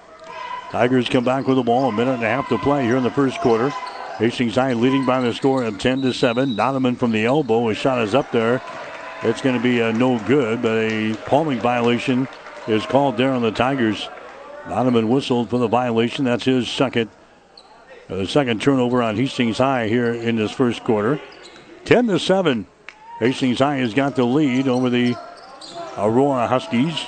Tigers 0.70 1.10
come 1.10 1.26
back 1.26 1.48
with 1.48 1.58
the 1.58 1.64
ball. 1.64 1.90
A 1.90 1.92
minute 1.92 2.14
and 2.14 2.24
a 2.24 2.28
half 2.28 2.48
to 2.50 2.60
play 2.60 2.84
here 2.84 2.96
in 2.96 3.04
the 3.04 3.10
first 3.10 3.40
quarter. 3.42 3.74
Hastings 4.20 4.56
High 4.56 4.74
leading 4.74 5.06
by 5.06 5.22
the 5.22 5.34
score 5.34 5.64
of 5.64 5.80
10 5.80 6.02
to 6.02 6.12
7. 6.12 6.54
Donovan 6.58 6.98
from 6.98 7.14
the 7.14 7.24
elbow. 7.24 7.70
His 7.70 7.78
shot 7.78 8.02
is 8.02 8.14
up 8.14 8.34
there. 8.34 8.62
It's 9.24 9.42
going 9.42 9.56
to 9.56 9.64
be 9.64 9.82
uh, 9.82 9.94
no 9.94 10.20
good, 10.20 10.62
but 10.62 10.78
a 10.78 11.14
palming 11.26 11.62
violation 11.62 12.28
is 12.68 12.86
called 12.86 13.16
there 13.16 13.32
on 13.32 13.42
the 13.42 13.52
Tigers. 13.52 14.10
Donovan 14.68 15.08
whistled 15.08 15.50
for 15.50 15.58
the 15.58 15.70
violation. 15.70 16.26
That's 16.26 16.44
his 16.44 16.68
second, 16.68 17.10
uh, 18.10 18.26
second 18.26 18.62
turnover 18.62 19.02
on 19.02 19.16
Hastings 19.16 19.58
High 19.58 19.88
here 19.88 20.14
in 20.14 20.36
this 20.36 20.52
first 20.52 20.84
quarter. 20.84 21.22
10 21.86 22.08
to 22.08 22.20
7. 22.20 22.68
Hastings 23.20 23.60
High 23.60 23.78
has 23.78 23.94
got 23.94 24.18
the 24.18 24.26
lead 24.26 24.68
over 24.68 24.90
the 24.90 25.16
Aurora 25.98 26.46
Huskies. 26.46 27.06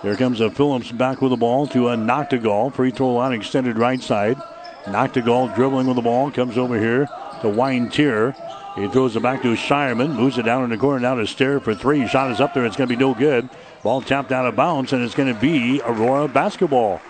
Here 0.00 0.16
comes 0.16 0.40
a 0.40 0.50
Phillips 0.50 0.90
back 0.90 1.20
with 1.20 1.32
the 1.32 1.36
ball 1.36 1.66
to 1.66 1.90
a 1.90 1.96
Noctegal. 1.96 2.72
Free 2.72 2.92
throw 2.92 3.12
line 3.12 3.34
extended 3.34 3.76
right 3.76 4.02
side. 4.02 4.38
Noctegal 4.84 5.54
dribbling 5.54 5.86
with 5.86 5.96
the 5.96 6.02
ball. 6.02 6.30
Comes 6.30 6.58
over 6.58 6.78
here 6.78 7.08
to 7.40 7.48
Weintier. 7.48 8.34
He 8.76 8.88
throws 8.88 9.14
it 9.14 9.22
back 9.22 9.42
to 9.42 9.54
Shireman. 9.54 10.14
Moves 10.14 10.36
it 10.36 10.42
down 10.42 10.64
in 10.64 10.70
the 10.70 10.76
corner. 10.76 11.00
Now 11.00 11.14
to 11.14 11.26
Stair 11.26 11.60
for 11.60 11.74
three. 11.74 12.06
Shot 12.08 12.30
is 12.30 12.40
up 12.40 12.54
there. 12.54 12.64
It's 12.64 12.76
going 12.76 12.88
to 12.88 12.96
be 12.96 13.00
no 13.00 13.14
good. 13.14 13.48
Ball 13.82 14.02
tapped 14.02 14.32
out 14.32 14.46
of 14.46 14.56
bounds, 14.56 14.92
and 14.92 15.02
it's 15.02 15.14
going 15.14 15.32
to 15.32 15.40
be 15.40 15.80
Aurora 15.82 16.28
basketball. 16.28 17.00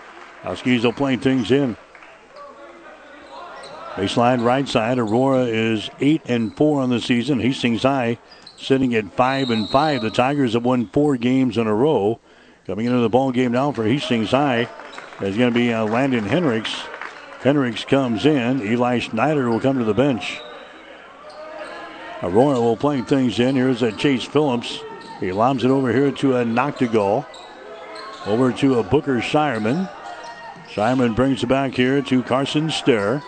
Huskies 0.43 0.83
will 0.83 0.93
play 0.93 1.15
things 1.15 1.51
in. 1.51 1.75
Baseline 3.95 4.43
right 4.43 4.67
side. 4.67 4.99
Aurora 4.99 5.45
is 5.45 5.89
eight 5.99 6.21
and 6.25 6.55
four 6.55 6.81
on 6.81 6.89
the 6.89 6.99
season. 6.99 7.39
Hastings 7.39 7.83
High 7.83 8.19
sitting 8.57 8.93
at 8.93 9.11
five 9.13 9.49
and 9.49 9.69
five. 9.69 10.01
The 10.01 10.11
Tigers 10.11 10.53
have 10.53 10.65
won 10.65 10.87
four 10.87 11.17
games 11.17 11.57
in 11.57 11.65
a 11.65 11.73
row. 11.73 12.19
Coming 12.67 12.87
into 12.87 12.99
the 12.99 13.09
ball 13.09 13.31
game 13.31 13.51
now 13.53 13.71
for 13.71 13.85
Hastings 13.85 14.31
High 14.31 14.67
is 15.21 15.37
going 15.37 15.51
to 15.51 15.57
be 15.57 15.73
uh, 15.73 15.85
Landon 15.85 16.25
Henricks. 16.25 16.85
Henricks 17.45 17.85
comes 17.85 18.25
in. 18.25 18.59
Eli 18.59 18.97
Schneider 18.97 19.47
will 19.51 19.59
come 19.59 19.77
to 19.77 19.83
the 19.83 19.93
bench. 19.93 20.41
Aurora 22.23 22.59
will 22.59 22.75
play 22.75 23.03
things 23.03 23.39
in. 23.39 23.55
Here's 23.55 23.83
a 23.83 23.91
Chase 23.91 24.23
Phillips. 24.23 24.79
He 25.19 25.31
lobs 25.31 25.63
it 25.63 25.69
over 25.69 25.93
here 25.93 26.11
to 26.11 26.37
a 26.37 26.43
Noctegal. 26.43 27.23
Over 28.25 28.51
to 28.51 28.79
a 28.79 28.83
Booker 28.83 29.21
Shireman. 29.21 29.87
Shireman 30.73 31.15
brings 31.15 31.43
it 31.43 31.47
back 31.47 31.75
here 31.75 32.01
to 32.01 32.23
Carson 32.23 32.71
Stair. 32.71 33.21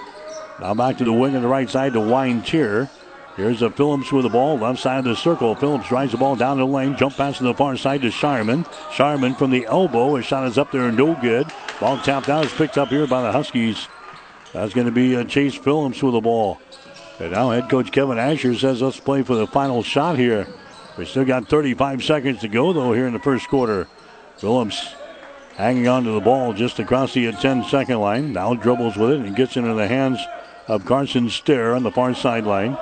Now 0.59 0.73
back 0.73 0.97
to 0.97 1.03
the 1.03 1.13
wing 1.13 1.35
on 1.35 1.43
the 1.43 1.47
right 1.47 1.69
side 1.69 1.93
to 1.93 1.99
Weintier. 1.99 2.89
Here's 3.35 3.61
a 3.61 3.69
Phillips 3.69 4.11
with 4.11 4.23
the 4.23 4.29
ball, 4.29 4.57
left 4.57 4.79
side 4.79 4.97
of 4.97 5.05
the 5.05 5.15
circle. 5.15 5.53
Phillips 5.53 5.89
drives 5.89 6.13
the 6.13 6.17
ball 6.17 6.35
down 6.35 6.57
the 6.57 6.65
lane, 6.65 6.97
jump 6.97 7.17
pass 7.17 7.37
to 7.37 7.43
the 7.43 7.53
far 7.53 7.77
side 7.77 8.01
to 8.01 8.09
Shireman. 8.09 8.65
Shireman 8.89 9.37
from 9.37 9.51
the 9.51 9.67
elbow. 9.67 10.15
His 10.15 10.25
shot 10.25 10.47
is 10.47 10.57
up 10.57 10.71
there, 10.71 10.87
and 10.87 10.97
no 10.97 11.13
good. 11.21 11.45
Ball 11.79 11.99
tapped 11.99 12.29
out, 12.29 12.45
is 12.45 12.53
picked 12.53 12.79
up 12.79 12.87
here 12.87 13.05
by 13.05 13.21
the 13.21 13.31
Huskies. 13.31 13.87
That's 14.57 14.73
going 14.73 14.87
to 14.87 14.91
be 14.91 15.15
uh, 15.15 15.23
Chase 15.23 15.53
Phillips 15.53 16.01
with 16.01 16.13
the 16.13 16.21
ball. 16.21 16.59
And 17.19 17.31
now 17.31 17.51
head 17.51 17.69
coach 17.69 17.91
Kevin 17.91 18.17
Asher 18.17 18.55
says 18.55 18.81
let's 18.81 18.99
play 18.99 19.21
for 19.21 19.35
the 19.35 19.45
final 19.45 19.83
shot 19.83 20.17
here. 20.17 20.47
We 20.97 21.05
still 21.05 21.25
got 21.25 21.47
35 21.47 22.03
seconds 22.03 22.41
to 22.41 22.47
go 22.47 22.73
though 22.73 22.91
here 22.93 23.05
in 23.05 23.13
the 23.13 23.19
first 23.19 23.47
quarter. 23.49 23.87
Phillips 24.37 24.95
hanging 25.57 25.87
on 25.87 26.05
to 26.05 26.11
the 26.11 26.19
ball 26.19 26.53
just 26.53 26.79
across 26.79 27.13
the 27.13 27.31
10 27.31 27.65
second 27.65 27.99
line. 27.99 28.33
Now 28.33 28.55
dribbles 28.55 28.97
with 28.97 29.11
it 29.11 29.19
and 29.19 29.35
gets 29.35 29.57
into 29.57 29.75
the 29.75 29.87
hands 29.87 30.19
of 30.67 30.85
Carson 30.85 31.29
Stair 31.29 31.75
on 31.75 31.83
the 31.83 31.91
far 31.91 32.15
sideline. 32.15 32.79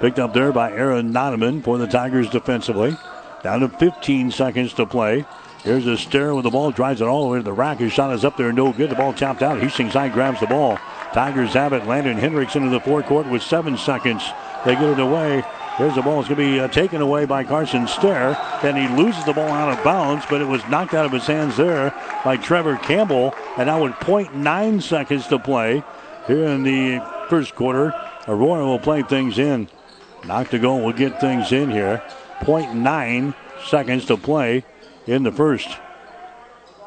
Picked 0.00 0.18
up 0.18 0.32
there 0.32 0.52
by 0.52 0.72
Aaron 0.72 1.12
Noneman 1.12 1.62
for 1.62 1.76
the 1.76 1.86
Tigers 1.86 2.30
defensively. 2.30 2.96
Down 3.42 3.60
to 3.60 3.68
15 3.68 4.30
seconds 4.30 4.72
to 4.74 4.86
play. 4.86 5.26
Here's 5.64 5.86
a 5.86 5.98
Stair 5.98 6.34
with 6.34 6.44
the 6.44 6.50
ball, 6.50 6.70
drives 6.70 7.02
it 7.02 7.08
all 7.08 7.24
the 7.24 7.28
way 7.28 7.38
to 7.38 7.42
the 7.42 7.52
rack. 7.52 7.78
His 7.78 7.92
shot 7.92 8.14
is 8.14 8.24
up 8.24 8.38
there, 8.38 8.50
no 8.50 8.72
good. 8.72 8.88
The 8.88 8.94
ball 8.94 9.12
tapped 9.12 9.42
out. 9.42 9.60
Hastings 9.60 9.92
High 9.92 10.08
grabs 10.08 10.40
the 10.40 10.46
ball. 10.46 10.78
Tigers 11.12 11.54
have 11.54 11.72
it. 11.72 11.86
Landon 11.86 12.16
Hendricks 12.16 12.56
into 12.56 12.70
the 12.70 12.80
forecourt 12.80 13.26
with 13.26 13.42
seven 13.42 13.76
seconds. 13.76 14.22
They 14.64 14.74
get 14.74 14.84
it 14.84 15.00
away. 15.00 15.42
Here's 15.76 15.94
the 15.94 16.02
ball. 16.02 16.20
It's 16.20 16.28
going 16.28 16.40
to 16.40 16.52
be 16.52 16.60
uh, 16.60 16.68
taken 16.68 17.00
away 17.00 17.24
by 17.24 17.42
Carson 17.42 17.88
Stair. 17.88 18.36
Then 18.60 18.76
he 18.76 19.02
loses 19.02 19.24
the 19.24 19.32
ball 19.32 19.48
out 19.48 19.76
of 19.76 19.82
bounds, 19.82 20.24
but 20.28 20.40
it 20.40 20.44
was 20.44 20.66
knocked 20.68 20.94
out 20.94 21.06
of 21.06 21.12
his 21.12 21.26
hands 21.26 21.56
there 21.56 21.94
by 22.24 22.36
Trevor 22.36 22.76
Campbell. 22.76 23.34
And 23.56 23.66
now 23.66 23.82
with 23.82 23.94
0.9 23.94 24.82
seconds 24.82 25.26
to 25.28 25.38
play 25.38 25.82
here 26.26 26.44
in 26.44 26.62
the 26.62 27.00
first 27.28 27.54
quarter, 27.54 27.94
Aurora 28.28 28.66
will 28.66 28.78
play 28.78 29.02
things 29.02 29.38
in. 29.38 29.68
Noctegal 30.22 30.84
will 30.84 30.92
get 30.92 31.20
things 31.20 31.50
in 31.50 31.70
here. 31.70 32.02
0.9 32.40 33.34
seconds 33.66 34.04
to 34.06 34.16
play 34.16 34.64
in 35.06 35.22
the 35.22 35.32
first. 35.32 35.68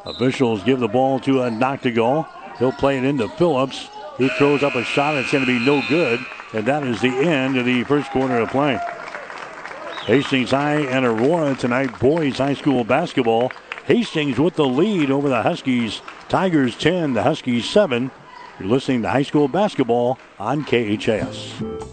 Officials 0.06 0.64
give 0.64 0.80
the 0.80 0.88
ball 0.88 1.20
to 1.22 1.42
a 1.42 1.50
Noctegal. 1.50 2.28
He'll 2.60 2.72
play 2.72 2.98
it 2.98 3.04
into 3.04 3.28
Phillips. 3.30 3.90
He 4.18 4.30
throws 4.30 4.64
up 4.64 4.76
a 4.76 4.84
shot. 4.84 5.16
It's 5.16 5.32
going 5.32 5.46
to 5.46 5.60
be 5.60 5.64
no 5.66 5.82
good. 5.88 6.20
And 6.54 6.66
that 6.66 6.84
is 6.84 7.02
the 7.02 7.08
end 7.08 7.58
of 7.58 7.66
the 7.66 7.84
first 7.84 8.12
quarter 8.12 8.38
of 8.38 8.50
play. 8.50 8.80
Hastings 10.06 10.52
High 10.52 10.82
and 10.82 11.06
Aurora 11.06 11.56
tonight, 11.56 11.98
boys 12.00 12.38
high 12.38 12.54
school 12.54 12.84
basketball. 12.84 13.52
Hastings 13.86 14.38
with 14.38 14.56
the 14.56 14.68
lead 14.68 15.10
over 15.10 15.30
the 15.30 15.42
Huskies. 15.42 16.02
Tigers 16.30 16.78
10, 16.78 17.14
the 17.14 17.24
Huskies 17.24 17.70
7. 17.70 18.12
You're 18.60 18.70
listening 18.70 19.02
to 19.02 19.10
high 19.10 19.24
school 19.24 19.48
basketball 19.48 20.20
on 20.40 20.64
KHAS. 20.64 21.93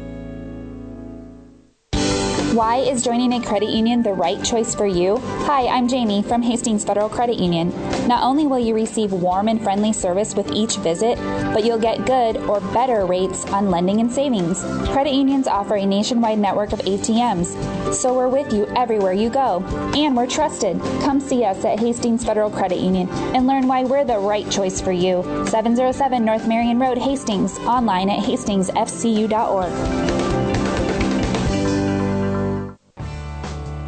Why 2.53 2.79
is 2.79 3.01
joining 3.01 3.31
a 3.31 3.41
credit 3.41 3.69
union 3.69 4.03
the 4.03 4.11
right 4.11 4.43
choice 4.43 4.75
for 4.75 4.85
you? 4.85 5.19
Hi, 5.45 5.67
I'm 5.67 5.87
Jamie 5.87 6.21
from 6.21 6.41
Hastings 6.41 6.83
Federal 6.83 7.07
Credit 7.07 7.37
Union. 7.37 7.69
Not 8.09 8.23
only 8.23 8.45
will 8.45 8.59
you 8.59 8.75
receive 8.75 9.13
warm 9.13 9.47
and 9.47 9.63
friendly 9.63 9.93
service 9.93 10.35
with 10.35 10.51
each 10.51 10.75
visit, 10.75 11.17
but 11.53 11.63
you'll 11.63 11.79
get 11.79 12.05
good 12.05 12.35
or 12.35 12.59
better 12.73 13.05
rates 13.05 13.45
on 13.53 13.71
lending 13.71 14.01
and 14.01 14.11
savings. 14.11 14.61
Credit 14.89 15.13
unions 15.13 15.47
offer 15.47 15.75
a 15.75 15.85
nationwide 15.85 16.39
network 16.39 16.73
of 16.73 16.79
ATMs, 16.79 17.93
so 17.93 18.13
we're 18.13 18.27
with 18.27 18.51
you 18.51 18.67
everywhere 18.75 19.13
you 19.13 19.29
go. 19.29 19.63
And 19.95 20.17
we're 20.17 20.27
trusted. 20.27 20.77
Come 21.03 21.21
see 21.21 21.45
us 21.45 21.63
at 21.63 21.79
Hastings 21.79 22.25
Federal 22.25 22.49
Credit 22.49 22.79
Union 22.79 23.07
and 23.33 23.47
learn 23.47 23.65
why 23.65 23.85
we're 23.85 24.03
the 24.03 24.19
right 24.19 24.51
choice 24.51 24.81
for 24.81 24.91
you. 24.91 25.23
707 25.47 26.25
North 26.25 26.49
Marion 26.49 26.79
Road, 26.79 26.97
Hastings, 26.97 27.57
online 27.59 28.09
at 28.09 28.19
hastingsfcu.org. 28.19 30.20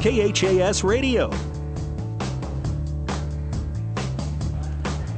KHAS 0.04 0.84
Radio. 0.84 1.32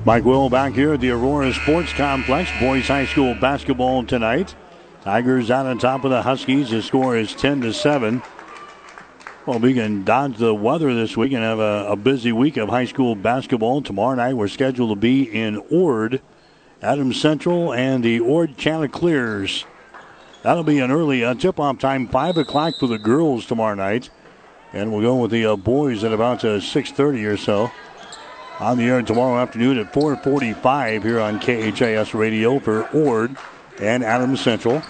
Mike 0.05 0.23
Will 0.23 0.47
back 0.47 0.73
here 0.73 0.93
at 0.93 0.99
the 0.99 1.09
Aurora 1.09 1.51
Sports 1.55 1.91
Complex. 1.93 2.51
Boys 2.59 2.87
High 2.87 3.07
School 3.07 3.33
basketball 3.33 4.05
tonight. 4.05 4.53
Tigers 5.01 5.49
out 5.49 5.65
on 5.65 5.79
top 5.79 6.03
of 6.03 6.11
the 6.11 6.21
Huskies. 6.21 6.69
The 6.69 6.83
score 6.83 7.17
is 7.17 7.33
10 7.33 7.61
to 7.61 7.73
7. 7.73 8.21
Well, 9.47 9.57
we 9.57 9.73
can 9.73 10.03
dodge 10.03 10.37
the 10.37 10.53
weather 10.53 10.93
this 10.93 11.17
week 11.17 11.31
and 11.31 11.41
have 11.41 11.57
a, 11.57 11.87
a 11.89 11.95
busy 11.95 12.31
week 12.31 12.55
of 12.57 12.69
high 12.69 12.85
school 12.85 13.15
basketball. 13.15 13.81
Tomorrow 13.81 14.17
night, 14.17 14.35
we're 14.35 14.47
scheduled 14.47 14.91
to 14.91 14.95
be 14.95 15.23
in 15.23 15.63
Ord 15.71 16.21
Adams 16.83 17.19
Central 17.19 17.73
and 17.73 18.03
the 18.03 18.19
Ord 18.19 18.55
Chanticleers. 18.55 19.65
That'll 20.43 20.63
be 20.63 20.77
an 20.77 20.91
early 20.91 21.25
uh, 21.25 21.33
tip-off 21.33 21.79
time, 21.79 22.07
5 22.07 22.37
o'clock 22.37 22.75
for 22.79 22.85
the 22.85 22.99
girls 22.99 23.47
tomorrow 23.47 23.73
night. 23.73 24.11
And 24.75 24.91
we'll 24.91 25.01
go 25.01 25.15
with 25.15 25.31
the 25.31 25.45
uh, 25.45 25.55
boys 25.55 26.03
at 26.03 26.11
about 26.11 26.43
uh, 26.43 26.57
6.30 26.57 27.31
or 27.31 27.37
so. 27.37 27.71
On 28.59 28.77
the 28.77 28.83
air 28.83 29.01
tomorrow 29.01 29.39
afternoon 29.39 29.79
at 29.79 29.93
4.45 29.93 31.01
here 31.01 31.21
on 31.21 31.39
KHAS 31.39 32.13
Radio 32.13 32.59
for 32.59 32.85
Ord 32.89 33.37
and 33.79 34.03
Adams 34.03 34.41
Central. 34.41 34.81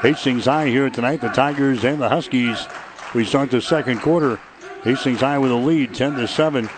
Hastings 0.00 0.46
High 0.46 0.68
here 0.68 0.88
tonight, 0.88 1.20
the 1.20 1.28
Tigers 1.28 1.84
and 1.84 2.00
the 2.00 2.08
Huskies. 2.08 2.66
We 3.14 3.26
start 3.26 3.50
the 3.50 3.60
second 3.60 4.00
quarter. 4.00 4.40
Hastings 4.82 5.20
High 5.20 5.38
with 5.38 5.50
a 5.50 5.54
lead, 5.54 5.94
10 5.94 6.14
to 6.14 6.26
7. 6.26 6.70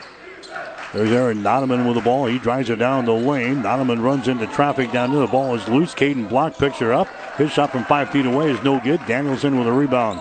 There's 0.93 1.13
Aaron 1.13 1.45
Nonaman 1.45 1.87
with 1.87 1.95
the 1.95 2.01
ball. 2.01 2.27
He 2.27 2.41
drives 2.41 2.71
it 2.71 2.77
down 2.81 3.05
the 3.05 3.13
lane. 3.13 3.63
Nonaman 3.63 4.03
runs 4.03 4.27
into 4.27 4.49
traffic 4.49 4.91
down 4.91 5.13
there. 5.13 5.21
The 5.21 5.29
ball 5.29 5.55
is 5.55 5.69
loose. 5.69 5.95
Caden 5.95 6.29
Block 6.29 6.59
picks 6.59 6.79
her 6.79 6.93
up. 6.93 7.07
His 7.37 7.53
shot 7.53 7.71
from 7.71 7.85
five 7.85 8.11
feet 8.11 8.27
away 8.27 8.51
is 8.51 8.61
no 8.65 8.81
good. 8.81 9.01
Danielson 9.07 9.59
with 9.59 9.69
a 9.69 9.73
rebound. 9.73 10.21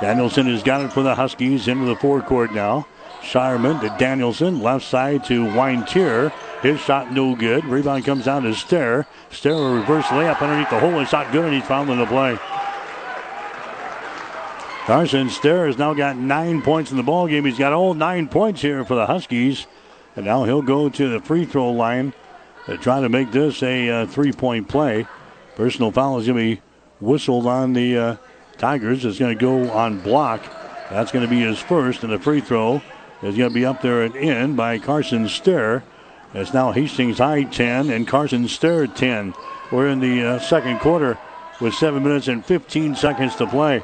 Danielson 0.00 0.46
has 0.46 0.62
got 0.62 0.82
it 0.82 0.92
for 0.92 1.02
the 1.02 1.14
Huskies 1.14 1.68
into 1.68 1.84
the 1.84 1.96
forecourt 1.96 2.52
now. 2.54 2.86
Shireman 3.22 3.80
to 3.80 3.94
Danielson. 3.98 4.62
Left 4.62 4.84
side 4.84 5.24
to 5.24 5.44
Weintier. 5.54 6.32
His 6.62 6.80
shot 6.80 7.12
no 7.12 7.34
good. 7.36 7.64
Rebound 7.64 8.04
comes 8.04 8.24
down 8.24 8.42
to 8.44 8.54
Stair. 8.54 9.06
Stair 9.30 9.54
a 9.54 9.74
reverse 9.74 10.06
layup 10.06 10.40
underneath 10.40 10.70
the 10.70 10.80
hole. 10.80 10.98
His 10.98 11.08
shot 11.08 11.30
good 11.32 11.44
and 11.44 11.54
he's 11.54 11.64
fouled 11.64 11.90
in 11.90 11.98
the 11.98 12.06
play. 12.06 12.38
Carson 14.86 15.28
Stair 15.28 15.66
has 15.66 15.78
now 15.78 15.94
got 15.94 16.16
nine 16.16 16.62
points 16.62 16.90
in 16.90 16.96
the 16.96 17.02
ball 17.02 17.28
game. 17.28 17.44
He's 17.44 17.58
got 17.58 17.72
all 17.72 17.94
nine 17.94 18.26
points 18.26 18.62
here 18.62 18.84
for 18.84 18.94
the 18.94 19.06
Huskies. 19.06 19.66
And 20.16 20.24
now 20.24 20.44
he'll 20.44 20.62
go 20.62 20.88
to 20.88 21.08
the 21.08 21.20
free 21.20 21.44
throw 21.44 21.70
line 21.70 22.14
to 22.66 22.76
try 22.78 23.00
to 23.00 23.08
make 23.08 23.32
this 23.32 23.62
a 23.62 23.88
uh, 23.88 24.06
three 24.06 24.32
point 24.32 24.68
play. 24.68 25.06
Personal 25.56 25.92
foul 25.92 26.18
is 26.18 26.26
going 26.26 26.38
to 26.38 26.56
be 26.56 26.62
whistled 27.00 27.46
on 27.46 27.74
the 27.74 27.96
uh, 27.96 28.16
Tigers. 28.60 29.06
is 29.06 29.18
going 29.18 29.36
to 29.36 29.40
go 29.40 29.70
on 29.70 30.00
block. 30.00 30.42
That's 30.90 31.10
going 31.10 31.24
to 31.24 31.30
be 31.30 31.40
his 31.40 31.58
first, 31.58 32.04
and 32.04 32.12
the 32.12 32.18
free 32.18 32.42
throw 32.42 32.82
is 33.22 33.36
going 33.36 33.48
to 33.48 33.54
be 33.54 33.64
up 33.64 33.80
there 33.80 34.02
and 34.02 34.14
in 34.14 34.54
by 34.54 34.78
Carson 34.78 35.28
Stair. 35.28 35.82
It's 36.34 36.52
now 36.52 36.70
Hastings 36.70 37.18
High 37.18 37.44
10 37.44 37.88
and 37.88 38.06
Carson 38.06 38.46
Stair 38.48 38.86
10. 38.86 39.34
We're 39.72 39.88
in 39.88 40.00
the 40.00 40.22
uh, 40.22 40.38
second 40.40 40.78
quarter 40.80 41.18
with 41.60 41.74
7 41.74 42.02
minutes 42.02 42.28
and 42.28 42.44
15 42.44 42.96
seconds 42.96 43.34
to 43.36 43.46
play. 43.46 43.82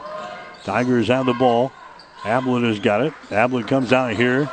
Tigers 0.65 1.09
have 1.09 1.25
the 1.25 1.35
ball. 1.35 1.73
Ablett 2.25 2.65
has 2.65 2.79
got 2.79 3.01
it. 3.01 3.15
Ablett 3.31 3.67
comes 3.67 3.95
out 3.95 4.15
here 4.15 4.51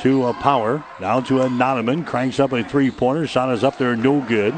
to 0.00 0.26
a 0.26 0.34
power. 0.34 0.84
Down 1.00 1.24
to 1.24 1.42
a 1.42 1.48
Nonaman. 1.48 2.06
Cranks 2.06 2.38
up 2.38 2.52
a 2.52 2.62
three 2.62 2.90
pointer. 2.90 3.26
Shot 3.26 3.52
is 3.52 3.64
up 3.64 3.78
there, 3.78 3.96
no 3.96 4.20
good. 4.20 4.54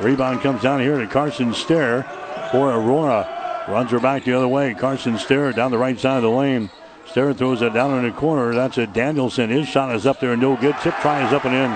Rebound 0.00 0.42
comes 0.42 0.60
down 0.60 0.80
here 0.80 0.98
to 0.98 1.06
Carson 1.06 1.54
Stair 1.54 2.02
for 2.50 2.70
Aurora. 2.70 3.43
Runs 3.66 3.90
her 3.92 4.00
back 4.00 4.24
the 4.24 4.34
other 4.34 4.48
way. 4.48 4.74
Carson 4.74 5.18
Stair 5.18 5.52
down 5.52 5.70
the 5.70 5.78
right 5.78 5.98
side 5.98 6.18
of 6.18 6.22
the 6.22 6.30
lane. 6.30 6.70
Stair 7.06 7.32
throws 7.32 7.62
it 7.62 7.72
down 7.72 7.96
in 7.96 8.04
the 8.04 8.10
corner. 8.10 8.54
That's 8.54 8.76
it. 8.76 8.92
Danielson. 8.92 9.48
His 9.48 9.68
shot 9.68 9.94
is 9.94 10.06
up 10.06 10.20
there, 10.20 10.32
and 10.32 10.42
no 10.42 10.56
good. 10.56 10.76
Tip 10.82 10.94
try 10.96 11.26
is 11.26 11.32
up 11.32 11.44
and 11.44 11.54
in. 11.54 11.70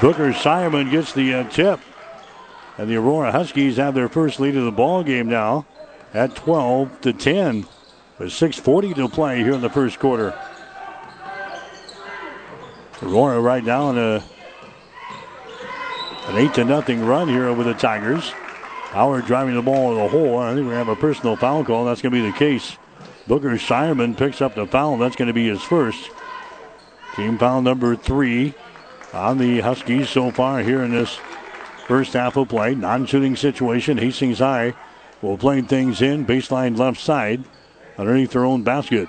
Booker 0.00 0.32
Shireman 0.32 0.90
gets 0.90 1.12
the 1.12 1.34
uh, 1.34 1.48
tip. 1.50 1.80
And 2.78 2.88
the 2.88 2.96
Aurora 2.96 3.32
Huskies 3.32 3.76
have 3.76 3.94
their 3.94 4.08
first 4.08 4.38
lead 4.38 4.56
of 4.56 4.64
the 4.64 4.72
ball 4.72 5.02
game 5.02 5.28
now 5.28 5.66
at 6.14 6.34
12 6.36 7.00
to 7.02 7.12
10. 7.12 7.66
With 8.18 8.30
6.40 8.30 8.96
to 8.96 9.08
play 9.08 9.38
here 9.38 9.52
in 9.52 9.60
the 9.60 9.70
first 9.70 9.98
quarter. 9.98 10.36
Aurora 13.02 13.40
right 13.40 13.62
now 13.62 13.90
in 13.90 13.98
a, 13.98 14.24
an 16.26 16.36
8 16.36 16.54
to 16.54 16.64
nothing 16.64 17.04
run 17.04 17.28
here 17.28 17.46
over 17.46 17.62
the 17.62 17.74
Tigers. 17.74 18.32
Howard 18.90 19.26
driving 19.26 19.54
the 19.54 19.62
ball 19.62 19.92
in 19.92 19.98
the 19.98 20.08
hole. 20.08 20.38
I 20.38 20.54
think 20.54 20.66
to 20.68 20.74
have 20.74 20.88
a 20.88 20.96
personal 20.96 21.36
foul 21.36 21.64
call. 21.64 21.84
That's 21.84 22.00
going 22.00 22.12
to 22.12 22.22
be 22.22 22.30
the 22.30 22.36
case. 22.36 22.76
Booker 23.26 23.50
Shireman 23.50 24.16
picks 24.16 24.40
up 24.40 24.54
the 24.54 24.66
foul. 24.66 24.96
That's 24.96 25.16
going 25.16 25.28
to 25.28 25.34
be 25.34 25.48
his 25.48 25.62
first. 25.62 26.10
Team 27.14 27.36
foul 27.36 27.60
number 27.60 27.96
three 27.96 28.54
on 29.12 29.38
the 29.38 29.60
Huskies 29.60 30.08
so 30.08 30.30
far 30.30 30.60
here 30.62 30.82
in 30.82 30.92
this 30.92 31.18
first 31.86 32.14
half 32.14 32.36
of 32.36 32.48
play. 32.48 32.74
Non 32.74 33.04
shooting 33.04 33.36
situation. 33.36 33.98
Hastings 33.98 34.38
High 34.38 34.74
will 35.20 35.36
play 35.36 35.60
things 35.60 36.00
in. 36.00 36.24
Baseline 36.24 36.78
left 36.78 37.00
side 37.00 37.44
underneath 37.98 38.30
their 38.30 38.44
own 38.44 38.62
basket. 38.62 39.08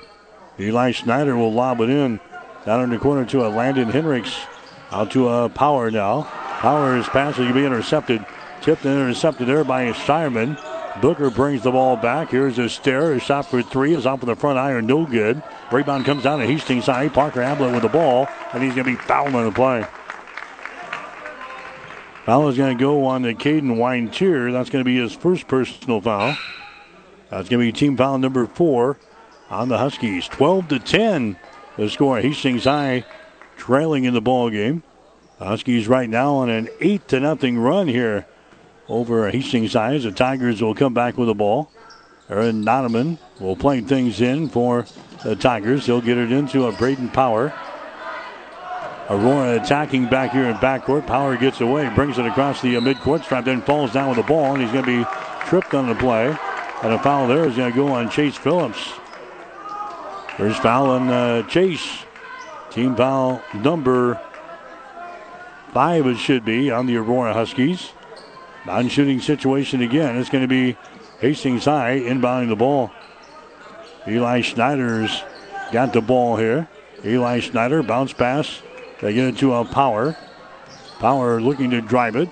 Eli 0.59 0.91
Schneider 0.91 1.37
will 1.37 1.53
lob 1.53 1.79
it 1.79 1.89
in 1.89 2.19
down 2.65 2.83
in 2.83 2.89
the 2.89 2.97
corner 2.97 3.25
to 3.25 3.45
a 3.45 3.49
Landon 3.49 3.89
Hendricks. 3.89 4.37
Out 4.91 5.11
to 5.11 5.29
a 5.29 5.49
Power 5.49 5.89
now. 5.89 6.23
Power's 6.59 7.07
pass 7.07 7.37
will 7.37 7.53
be 7.53 7.65
intercepted. 7.65 8.25
Tipped 8.61 8.83
and 8.85 8.99
intercepted 8.99 9.47
there 9.47 9.63
by 9.63 9.91
Shireman. 9.93 10.57
Booker 11.01 11.29
brings 11.29 11.63
the 11.63 11.71
ball 11.71 11.95
back. 11.95 12.31
Here's 12.31 12.59
a 12.59 12.67
Stair. 12.67 13.13
A 13.13 13.19
shot 13.19 13.49
for 13.49 13.61
three 13.61 13.93
is 13.93 14.05
off 14.05 14.21
of 14.21 14.27
the 14.27 14.35
front 14.35 14.59
iron. 14.59 14.85
No 14.85 15.05
good. 15.05 15.41
Rebound 15.71 16.05
comes 16.05 16.23
down 16.23 16.39
to 16.39 16.45
Hastings 16.45 16.87
High. 16.87 17.07
Parker 17.07 17.41
Ablett 17.41 17.71
with 17.71 17.83
the 17.83 17.89
ball. 17.89 18.27
And 18.53 18.61
he's 18.61 18.75
going 18.75 18.85
to 18.85 18.91
be 18.91 18.97
fouled 18.97 19.33
on 19.33 19.45
the 19.45 19.51
play. 19.51 19.85
Foul 22.25 22.49
is 22.49 22.57
going 22.57 22.77
to 22.77 22.81
go 22.81 23.05
on 23.05 23.23
to 23.23 23.33
Caden 23.33 23.77
Weintier. 23.77 24.51
That's 24.51 24.69
going 24.69 24.83
to 24.83 24.85
be 24.85 24.97
his 24.97 25.13
first 25.13 25.47
personal 25.47 26.01
foul. 26.01 26.37
That's 27.29 27.47
going 27.47 27.65
to 27.65 27.71
be 27.71 27.71
team 27.71 27.95
foul 27.95 28.17
number 28.17 28.45
four 28.45 28.99
on 29.49 29.69
the 29.69 29.77
Huskies. 29.77 30.27
12 30.27 30.67
to 30.67 30.79
10 30.79 31.37
the 31.77 31.89
score. 31.89 32.19
Hastings 32.19 32.65
High 32.65 33.05
trailing 33.55 34.03
in 34.03 34.13
the 34.13 34.21
ball 34.21 34.49
game. 34.49 34.83
Huskies 35.37 35.87
right 35.87 36.09
now 36.09 36.35
on 36.35 36.49
an 36.49 36.67
8 36.81 37.07
to 37.07 37.19
nothing 37.21 37.57
run 37.57 37.87
here 37.87 38.25
over 38.89 39.29
Hastings 39.29 39.73
High. 39.73 39.97
The 39.97 40.11
Tigers 40.11 40.61
will 40.61 40.75
come 40.75 40.93
back 40.93 41.17
with 41.17 41.27
the 41.27 41.35
ball. 41.35 41.71
Aaron 42.29 42.63
Nonaman 42.63 43.17
will 43.39 43.55
play 43.55 43.81
things 43.81 44.21
in 44.21 44.49
for 44.49 44.85
the 45.23 45.35
Tigers. 45.35 45.85
He'll 45.85 46.01
get 46.01 46.17
it 46.17 46.31
into 46.31 46.65
a 46.65 46.71
Braden 46.71 47.09
Power. 47.09 47.53
Aurora 49.09 49.59
attacking 49.59 50.07
back 50.07 50.31
here 50.31 50.45
in 50.45 50.55
backcourt. 50.57 51.07
Power 51.07 51.35
gets 51.35 51.61
away, 51.61 51.89
brings 51.95 52.19
it 52.19 52.25
across 52.27 52.61
the 52.61 52.77
uh, 52.77 52.79
midcourt 52.79 53.23
stripe, 53.23 53.45
then 53.45 53.61
falls 53.61 53.91
down 53.91 54.09
with 54.09 54.17
the 54.17 54.23
ball, 54.23 54.53
and 54.53 54.61
he's 54.61 54.71
going 54.71 54.85
to 54.85 55.03
be 55.03 55.09
tripped 55.47 55.73
on 55.73 55.87
the 55.87 55.95
play. 55.95 56.27
And 56.83 56.93
a 56.93 56.99
foul 56.99 57.27
there 57.27 57.45
is 57.45 57.55
going 57.55 57.71
to 57.71 57.75
go 57.75 57.87
on 57.87 58.09
Chase 58.11 58.37
Phillips. 58.37 58.93
First 60.37 60.61
foul 60.61 60.91
on 60.91 61.09
uh, 61.09 61.43
Chase. 61.47 62.03
Team 62.69 62.95
foul 62.95 63.41
number 63.55 64.21
five, 65.73 66.05
it 66.05 66.17
should 66.17 66.45
be, 66.45 66.69
on 66.69 66.85
the 66.85 66.95
Aurora 66.97 67.33
Huskies. 67.33 67.91
Non 68.69 68.87
shooting 68.87 69.19
situation 69.19 69.81
again. 69.81 70.15
It's 70.17 70.29
going 70.29 70.43
to 70.43 70.47
be 70.47 70.77
Hastings 71.21 71.65
High 71.65 72.01
inbounding 72.01 72.49
the 72.49 72.55
ball. 72.55 72.91
Eli 74.07 74.41
Schneider's 74.41 75.23
got 75.71 75.91
the 75.91 76.01
ball 76.01 76.35
here. 76.35 76.69
Eli 77.03 77.39
Schneider 77.39 77.81
bounce 77.81 78.13
pass. 78.13 78.61
They 79.01 79.15
get 79.15 79.25
it 79.25 79.37
to 79.39 79.55
a 79.55 79.65
Power. 79.65 80.15
Power 80.99 81.41
looking 81.41 81.71
to 81.71 81.81
drive 81.81 82.15
it. 82.15 82.29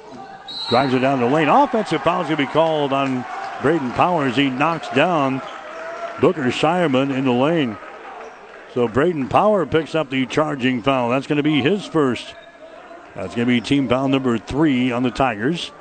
Drives 0.69 0.93
it 0.93 0.99
down 0.99 1.21
the 1.21 1.25
lane. 1.25 1.49
Offensive 1.49 2.03
foul 2.03 2.21
going 2.21 2.37
to 2.37 2.37
be 2.37 2.45
called 2.45 2.93
on 2.93 3.25
Braden 3.63 3.93
Powers. 3.93 4.35
He 4.35 4.51
knocks 4.51 4.89
down 4.89 5.41
Booker 6.21 6.51
Shireman 6.51 7.17
in 7.17 7.25
the 7.25 7.31
lane. 7.31 7.79
So 8.75 8.87
Braden 8.87 9.27
Power 9.27 9.65
picks 9.65 9.95
up 9.95 10.11
the 10.11 10.27
charging 10.27 10.83
foul. 10.83 11.09
That's 11.09 11.25
going 11.25 11.37
to 11.37 11.43
be 11.43 11.61
his 11.63 11.87
first. 11.87 12.35
That's 13.15 13.33
going 13.33 13.47
to 13.47 13.53
be 13.55 13.59
team 13.59 13.89
foul 13.89 14.07
number 14.07 14.37
three 14.37 14.91
on 14.91 15.01
the 15.01 15.09
Tigers. 15.09 15.71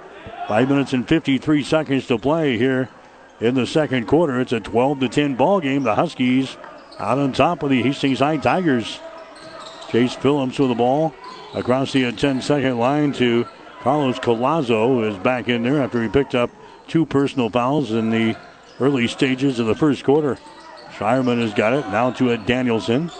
Five 0.49 0.69
minutes 0.69 0.93
and 0.93 1.07
53 1.09 1.65
seconds 1.65 2.07
to 2.07 2.19
play 2.19 2.57
here 2.57 2.89
in 3.41 3.57
the 3.57 3.67
second 3.67 4.07
quarter. 4.07 4.41
It's 4.41 4.53
a 4.53 4.61
12 4.61 5.01
to 5.01 5.09
10 5.09 5.35
ball 5.35 5.61
game. 5.61 5.83
The 5.83 5.97
Huskies 5.97 6.57
out 7.01 7.19
on 7.19 7.33
top 7.33 7.65
of 7.65 7.71
the 7.71 7.83
Hastings 7.83 8.21
High 8.21 8.37
Tigers. 8.37 9.01
Chase 9.91 10.15
Phillips 10.15 10.59
with 10.59 10.69
the 10.69 10.75
ball 10.77 11.13
across 11.53 11.93
the 11.93 12.13
10 12.13 12.43
second 12.43 12.79
line 12.79 13.13
to 13.15 13.47
Carlos 13.81 14.21
Colazo, 14.21 14.87
who 14.87 15.05
is 15.05 15.17
back 15.19 15.49
in 15.49 15.65
there 15.65 15.83
after 15.83 16.01
he 16.01 16.09
picked 16.09 16.37
up 16.37 16.51
two 16.87 17.05
personal 17.05 17.51
fouls 17.51 17.91
in 17.91 18.11
the 18.11 18.37
early 18.79 19.09
stages 19.09 19.59
of 19.59 19.67
the 19.67 19.75
first 19.75 20.05
quarter. 20.05 20.39
Shireman 20.97 21.41
has 21.41 21.55
got 21.55 21.73
it. 21.73 21.89
Now 21.89 22.13
to 22.13 22.31
a 22.31 22.39
Danielson. 22.39 23.11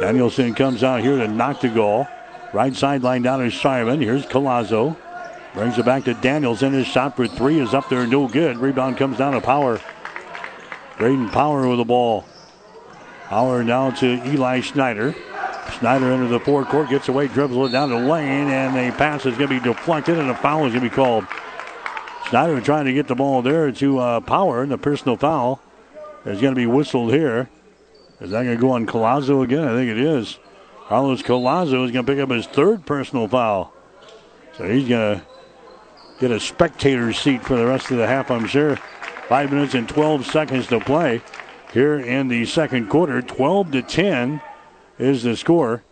Danielson 0.00 0.54
comes 0.54 0.82
out 0.82 1.02
here 1.02 1.18
to 1.18 1.28
knock 1.28 1.60
the 1.60 1.68
goal. 1.68 2.06
Right 2.54 2.74
sideline 2.74 3.22
down 3.22 3.40
to 3.40 3.46
Shireman. 3.46 4.00
Here's 4.00 4.24
Colazzo. 4.24 4.96
Brings 5.54 5.78
it 5.78 5.84
back 5.84 6.04
to 6.04 6.14
Danielson. 6.14 6.72
His 6.72 6.86
shot 6.86 7.14
for 7.14 7.28
three 7.28 7.60
is 7.60 7.74
up 7.74 7.88
there, 7.88 8.06
no 8.06 8.26
good. 8.26 8.58
Rebound 8.58 8.96
comes 8.96 9.18
down 9.18 9.34
to 9.34 9.40
Power. 9.40 9.80
Braden 10.98 11.30
Power 11.30 11.68
with 11.68 11.78
the 11.78 11.84
ball. 11.84 12.24
Power 13.26 13.62
now 13.62 13.90
to 13.90 14.20
Eli 14.26 14.60
Schneider. 14.60 15.14
Schneider 15.78 16.12
into 16.12 16.26
the 16.26 16.40
forecourt, 16.40 16.90
gets 16.90 17.08
away, 17.08 17.28
dribbles 17.28 17.70
it 17.70 17.72
down 17.72 17.88
the 17.88 17.96
lane, 17.96 18.48
and 18.48 18.76
a 18.76 18.94
pass 18.96 19.24
is 19.26 19.36
going 19.38 19.48
to 19.48 19.60
be 19.60 19.64
deflected, 19.64 20.18
and 20.18 20.28
a 20.28 20.34
foul 20.34 20.66
is 20.66 20.72
going 20.72 20.84
to 20.84 20.90
be 20.90 20.94
called. 20.94 21.24
Schneider 22.28 22.60
trying 22.60 22.84
to 22.86 22.92
get 22.92 23.06
the 23.06 23.14
ball 23.14 23.40
there 23.40 23.70
to 23.70 23.98
uh, 23.98 24.20
Power, 24.20 24.62
and 24.62 24.72
the 24.72 24.78
personal 24.78 25.16
foul 25.16 25.60
is 26.26 26.40
going 26.40 26.54
to 26.54 26.58
be 26.58 26.66
whistled 26.66 27.12
here. 27.12 27.48
Is 28.20 28.30
that 28.30 28.44
going 28.44 28.56
to 28.56 28.60
go 28.60 28.72
on 28.72 28.86
Colazzo 28.86 29.42
again? 29.42 29.66
I 29.66 29.72
think 29.72 29.90
it 29.90 29.98
is. 29.98 30.38
Carlos 30.88 31.22
Collazo 31.22 31.84
is 31.84 31.92
going 31.92 32.04
to 32.04 32.12
pick 32.12 32.18
up 32.18 32.30
his 32.30 32.46
third 32.46 32.84
personal 32.86 33.28
foul. 33.28 33.72
So 34.56 34.68
he's 34.68 34.88
going 34.88 35.18
to 35.18 35.26
get 36.18 36.30
a 36.30 36.40
spectator 36.40 37.12
seat 37.12 37.42
for 37.42 37.56
the 37.56 37.66
rest 37.66 37.90
of 37.90 37.98
the 37.98 38.06
half, 38.06 38.30
I'm 38.30 38.46
sure. 38.46 38.76
Five 39.28 39.52
minutes 39.52 39.74
and 39.74 39.88
12 39.88 40.26
seconds 40.26 40.66
to 40.68 40.80
play 40.80 41.22
here 41.72 41.98
in 41.98 42.28
the 42.28 42.44
second 42.46 42.88
quarter. 42.88 43.22
12 43.22 43.72
to 43.72 43.82
10 43.82 44.40
is 44.98 45.22
the 45.22 45.36
score. 45.36 45.82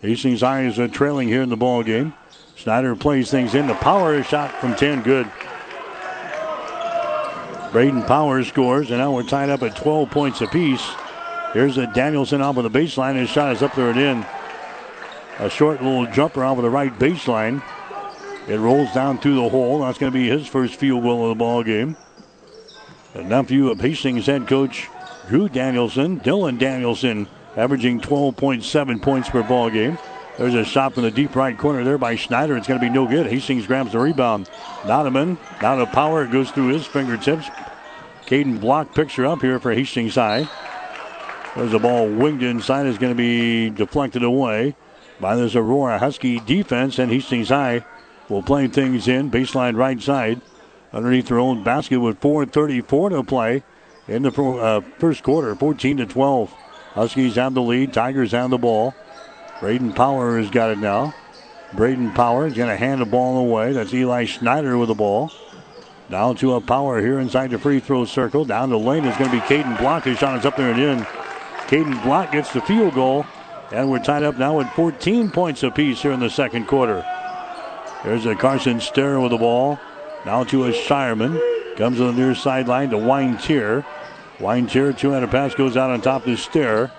Hastings 0.00 0.40
High 0.40 0.66
is 0.66 0.78
trailing 0.92 1.28
here 1.28 1.42
in 1.42 1.48
the 1.48 1.56
ball 1.56 1.82
game. 1.82 2.14
Schneider 2.56 2.94
plays 2.96 3.30
things 3.30 3.54
in. 3.54 3.66
The 3.66 3.74
power 3.74 4.22
shot 4.22 4.50
from 4.60 4.74
10, 4.74 5.02
good. 5.02 5.30
Braden 7.72 8.02
Powers 8.02 8.48
scores, 8.48 8.90
and 8.90 8.98
now 8.98 9.12
we're 9.12 9.22
tied 9.22 9.48
up 9.48 9.62
at 9.62 9.76
12 9.76 10.10
points 10.10 10.40
apiece. 10.40 10.84
Here's 11.52 11.78
a 11.78 11.86
Danielson 11.86 12.42
off 12.42 12.56
of 12.56 12.64
the 12.64 12.78
baseline. 12.78 13.14
His 13.14 13.30
shot 13.30 13.54
is 13.54 13.62
up 13.62 13.74
there 13.74 13.90
and 13.90 13.98
in. 13.98 14.26
A 15.38 15.48
short 15.48 15.82
little 15.82 16.06
jumper 16.06 16.44
off 16.44 16.58
of 16.58 16.64
the 16.64 16.70
right 16.70 16.96
baseline. 16.98 17.62
It 18.48 18.58
rolls 18.58 18.92
down 18.92 19.18
through 19.18 19.36
the 19.36 19.48
hole. 19.48 19.80
That's 19.80 19.98
going 19.98 20.12
to 20.12 20.18
be 20.18 20.28
his 20.28 20.46
first 20.46 20.76
field 20.76 21.02
goal 21.02 21.24
of 21.24 21.28
the 21.30 21.34
ball 21.34 21.62
game. 21.62 21.96
The 23.12 23.22
nephew 23.22 23.70
of 23.70 23.80
Hastings 23.80 24.26
head 24.26 24.46
coach 24.46 24.88
Drew 25.28 25.48
Danielson, 25.48 26.20
Dylan 26.20 26.58
Danielson, 26.58 27.28
averaging 27.56 28.00
12.7 28.00 29.02
points 29.02 29.28
per 29.28 29.42
ball 29.42 29.70
game. 29.70 29.98
There's 30.38 30.54
a 30.54 30.64
shot 30.64 30.94
from 30.94 31.02
the 31.02 31.10
deep 31.10 31.36
right 31.36 31.56
corner 31.56 31.84
there 31.84 31.98
by 31.98 32.16
Schneider. 32.16 32.56
It's 32.56 32.66
going 32.66 32.80
to 32.80 32.86
be 32.86 32.92
no 32.92 33.06
good. 33.06 33.26
Hastings 33.26 33.66
grabs 33.66 33.92
the 33.92 33.98
rebound. 33.98 34.48
Nonaman, 34.82 35.36
now 35.60 35.76
to 35.76 35.86
power. 35.86 36.24
It 36.24 36.32
goes 36.32 36.50
through 36.50 36.68
his 36.68 36.86
fingertips. 36.86 37.48
Caden 38.26 38.60
Block 38.60 38.94
picks 38.94 39.14
her 39.16 39.26
up 39.26 39.42
here 39.42 39.58
for 39.58 39.72
Hastings 39.72 40.14
High. 40.14 40.48
There's 41.56 41.74
a 41.74 41.78
ball 41.78 42.08
winged 42.08 42.42
inside. 42.42 42.86
Is 42.86 42.96
going 42.96 43.12
to 43.12 43.16
be 43.16 43.70
deflected 43.70 44.22
away 44.22 44.76
by 45.20 45.36
this 45.36 45.54
Aurora 45.54 45.98
Husky 45.98 46.40
defense. 46.40 46.98
And 46.98 47.10
Hastings 47.10 47.50
High 47.50 47.84
will 48.30 48.42
play 48.42 48.68
things 48.68 49.08
in. 49.08 49.30
Baseline 49.30 49.76
right 49.76 50.00
side. 50.00 50.40
Underneath 50.92 51.28
their 51.28 51.38
own 51.38 51.62
basket 51.62 51.98
with 51.98 52.20
4.34 52.20 53.10
to 53.10 53.22
play 53.22 53.62
in 54.08 54.22
the 54.22 54.42
uh, 54.42 54.80
first 54.98 55.22
quarter. 55.22 55.54
14 55.54 55.98
to 55.98 56.06
12. 56.06 56.52
Huskies 56.94 57.36
have 57.36 57.54
the 57.54 57.62
lead. 57.62 57.92
Tigers 57.92 58.32
have 58.32 58.50
the 58.50 58.58
ball. 58.58 58.94
Braden 59.60 59.92
Power 59.92 60.38
has 60.38 60.50
got 60.50 60.70
it 60.70 60.78
now. 60.78 61.14
Braden 61.74 62.12
Power 62.12 62.46
is 62.46 62.54
going 62.54 62.68
to 62.68 62.76
hand 62.76 63.00
the 63.00 63.06
ball 63.06 63.38
away. 63.38 63.72
That's 63.72 63.92
Eli 63.92 64.24
Schneider 64.24 64.76
with 64.78 64.88
the 64.88 64.94
ball. 64.94 65.30
Down 66.10 66.34
to 66.36 66.54
a 66.54 66.60
power 66.60 67.00
here 67.00 67.20
inside 67.20 67.50
the 67.50 67.58
free 67.58 67.78
throw 67.78 68.04
circle. 68.04 68.44
Down 68.44 68.70
the 68.70 68.78
lane 68.78 69.04
is 69.04 69.16
going 69.16 69.30
to 69.30 69.36
be 69.36 69.42
Caden 69.42 69.78
Block. 69.78 70.04
His 70.04 70.18
shot 70.18 70.36
is 70.36 70.44
up 70.44 70.56
there 70.56 70.72
and 70.72 70.80
in. 70.80 70.98
Caden 71.68 72.02
Block 72.02 72.32
gets 72.32 72.52
the 72.52 72.60
field 72.62 72.94
goal. 72.94 73.24
And 73.70 73.88
we're 73.88 74.02
tied 74.02 74.24
up 74.24 74.36
now 74.36 74.58
at 74.58 74.74
14 74.74 75.30
points 75.30 75.62
apiece 75.62 76.02
here 76.02 76.10
in 76.10 76.18
the 76.18 76.30
second 76.30 76.66
quarter. 76.66 77.04
There's 78.02 78.24
a 78.24 78.34
Carson 78.34 78.80
Stair 78.80 79.20
with 79.20 79.32
the 79.32 79.38
ball. 79.38 79.78
Now 80.24 80.44
to 80.44 80.64
a 80.64 80.72
Shireman. 80.72 81.38
Comes 81.76 81.98
to 81.98 82.04
the 82.04 82.12
near 82.12 82.34
sideline 82.34 82.90
to 82.90 82.98
Weintier. 82.98 83.84
Weintier, 84.38 84.92
two-handed 84.94 85.30
pass 85.30 85.54
goes 85.54 85.76
out 85.76 85.90
on 85.90 86.00
top 86.00 86.26
of 86.26 86.52
the. 86.52 86.90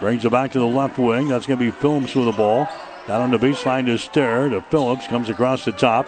Brings 0.00 0.24
it 0.24 0.32
back 0.32 0.52
to 0.52 0.58
the 0.58 0.66
left 0.66 0.98
wing. 0.98 1.28
That's 1.28 1.46
going 1.46 1.58
to 1.58 1.64
be 1.64 1.70
Phillips 1.70 2.14
with 2.14 2.26
the 2.26 2.32
ball. 2.32 2.68
Down 3.06 3.22
on 3.22 3.30
the 3.30 3.38
baseline 3.38 3.86
to 3.86 3.98
Stair 3.98 4.48
to 4.48 4.60
Phillips. 4.62 5.06
Comes 5.06 5.28
across 5.28 5.64
the 5.64 5.72
top. 5.72 6.06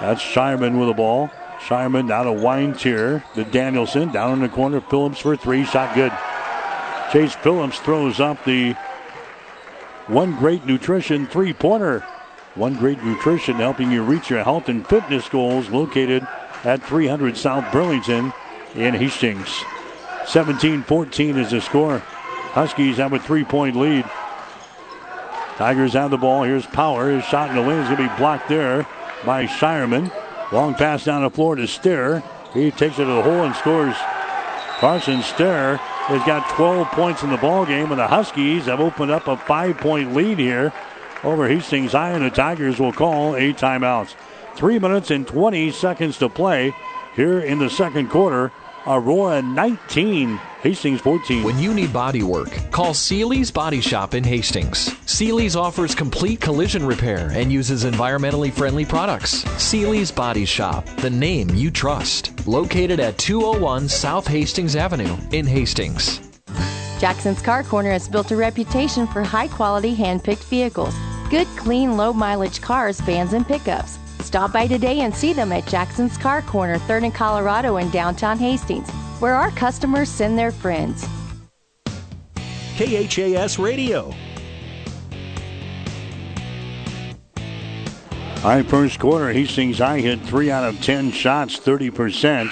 That's 0.00 0.22
Shireman 0.22 0.78
with 0.78 0.88
the 0.88 0.94
ball. 0.94 1.30
Shireman 1.58 2.08
down 2.08 2.26
to 2.26 2.32
Weintier. 2.32 3.24
To 3.34 3.44
Danielson. 3.44 4.12
Down 4.12 4.34
in 4.34 4.40
the 4.40 4.48
corner. 4.48 4.80
Phillips 4.80 5.18
for 5.18 5.36
three. 5.36 5.64
Shot 5.64 5.94
good. 5.96 6.12
Chase 7.12 7.34
Phillips 7.34 7.80
throws 7.80 8.20
up 8.20 8.44
the 8.44 8.74
one 10.06 10.36
great 10.36 10.64
nutrition 10.64 11.26
three 11.26 11.52
pointer. 11.52 12.04
One 12.56 12.74
great 12.74 13.02
nutrition 13.04 13.56
helping 13.56 13.92
you 13.92 14.02
reach 14.02 14.28
your 14.28 14.42
health 14.42 14.68
and 14.68 14.86
fitness 14.86 15.28
goals 15.28 15.70
located 15.70 16.26
at 16.64 16.82
300 16.82 17.36
South 17.36 17.70
Burlington 17.72 18.32
in 18.74 18.94
Hastings. 18.94 19.64
17 20.26 20.82
14 20.82 21.38
is 21.38 21.52
the 21.52 21.60
score. 21.60 21.98
Huskies 22.52 22.96
have 22.96 23.12
a 23.12 23.20
three 23.20 23.44
point 23.44 23.76
lead. 23.76 24.04
Tigers 25.56 25.92
have 25.92 26.10
the 26.10 26.18
ball. 26.18 26.42
Here's 26.42 26.66
Power. 26.66 27.10
His 27.10 27.24
shot 27.24 27.50
in 27.50 27.56
the 27.56 27.62
lane 27.62 27.80
is 27.80 27.88
going 27.88 27.98
to 27.98 28.08
be 28.08 28.18
blocked 28.18 28.48
there 28.48 28.84
by 29.24 29.46
Shireman. 29.46 30.10
Long 30.50 30.74
pass 30.74 31.04
down 31.04 31.22
the 31.22 31.30
floor 31.30 31.54
to 31.54 31.68
Stair. 31.68 32.22
He 32.52 32.72
takes 32.72 32.98
it 32.98 33.04
to 33.04 33.12
the 33.12 33.22
hole 33.22 33.44
and 33.44 33.54
scores. 33.54 33.94
Carson 34.78 35.22
Stair 35.22 35.76
has 35.76 36.26
got 36.26 36.48
12 36.56 36.88
points 36.88 37.22
in 37.22 37.30
the 37.30 37.36
ball 37.36 37.64
game, 37.64 37.92
and 37.92 38.00
the 38.00 38.06
Huskies 38.08 38.64
have 38.64 38.80
opened 38.80 39.12
up 39.12 39.28
a 39.28 39.36
five 39.36 39.76
point 39.76 40.14
lead 40.14 40.38
here 40.38 40.72
over 41.24 41.48
Hastings 41.48 41.92
High, 41.92 42.10
and 42.10 42.24
the 42.24 42.30
Tigers 42.30 42.78
will 42.78 42.92
call 42.92 43.36
eight 43.36 43.56
timeouts. 43.56 44.14
Three 44.54 44.78
minutes 44.78 45.10
and 45.10 45.26
20 45.26 45.70
seconds 45.70 46.18
to 46.18 46.28
play 46.28 46.74
here 47.14 47.40
in 47.40 47.58
the 47.58 47.70
second 47.70 48.08
quarter. 48.10 48.52
Aurora 48.86 49.42
19, 49.42 50.36
Hastings 50.62 51.02
14. 51.02 51.42
When 51.44 51.58
you 51.58 51.74
need 51.74 51.92
body 51.92 52.22
work, 52.22 52.48
call 52.70 52.94
Seely's 52.94 53.50
Body 53.50 53.80
Shop 53.80 54.14
in 54.14 54.24
Hastings. 54.24 54.94
Seely's 55.04 55.54
offers 55.54 55.94
complete 55.94 56.40
collision 56.40 56.86
repair 56.86 57.30
and 57.32 57.52
uses 57.52 57.84
environmentally 57.84 58.50
friendly 58.50 58.86
products. 58.86 59.44
Seely's 59.58 60.10
Body 60.10 60.46
Shop, 60.46 60.86
the 60.96 61.10
name 61.10 61.50
you 61.50 61.70
trust. 61.70 62.46
Located 62.46 63.00
at 63.00 63.18
201 63.18 63.88
South 63.88 64.26
Hastings 64.26 64.76
Avenue 64.76 65.14
in 65.32 65.46
Hastings. 65.46 66.20
Jackson's 66.98 67.40
Car 67.40 67.62
Corner 67.62 67.92
has 67.92 68.08
built 68.08 68.30
a 68.30 68.36
reputation 68.36 69.06
for 69.06 69.22
high 69.22 69.48
quality 69.48 69.94
hand 69.94 70.24
picked 70.24 70.44
vehicles. 70.44 70.94
Good, 71.30 71.46
clean, 71.56 71.96
low 71.96 72.12
mileage 72.12 72.60
cars, 72.60 73.00
vans, 73.02 73.34
and 73.34 73.46
pickups. 73.46 74.00
Stop 74.18 74.52
by 74.52 74.66
today 74.66 75.02
and 75.02 75.14
see 75.14 75.32
them 75.32 75.52
at 75.52 75.64
Jackson's 75.64 76.18
Car 76.18 76.42
Corner, 76.42 76.76
3rd 76.80 77.04
and 77.04 77.14
Colorado 77.14 77.76
in 77.76 77.88
downtown 77.90 78.36
Hastings, 78.36 78.90
where 79.20 79.34
our 79.34 79.52
customers 79.52 80.08
send 80.08 80.36
their 80.36 80.50
friends. 80.50 81.06
KHAS 82.76 83.60
Radio. 83.60 84.12
High 88.38 88.64
first 88.64 88.98
quarter, 88.98 89.32
Hastings 89.32 89.78
High 89.78 90.00
hit 90.00 90.20
3 90.22 90.50
out 90.50 90.64
of 90.64 90.82
10 90.82 91.12
shots, 91.12 91.60
30%. 91.60 92.50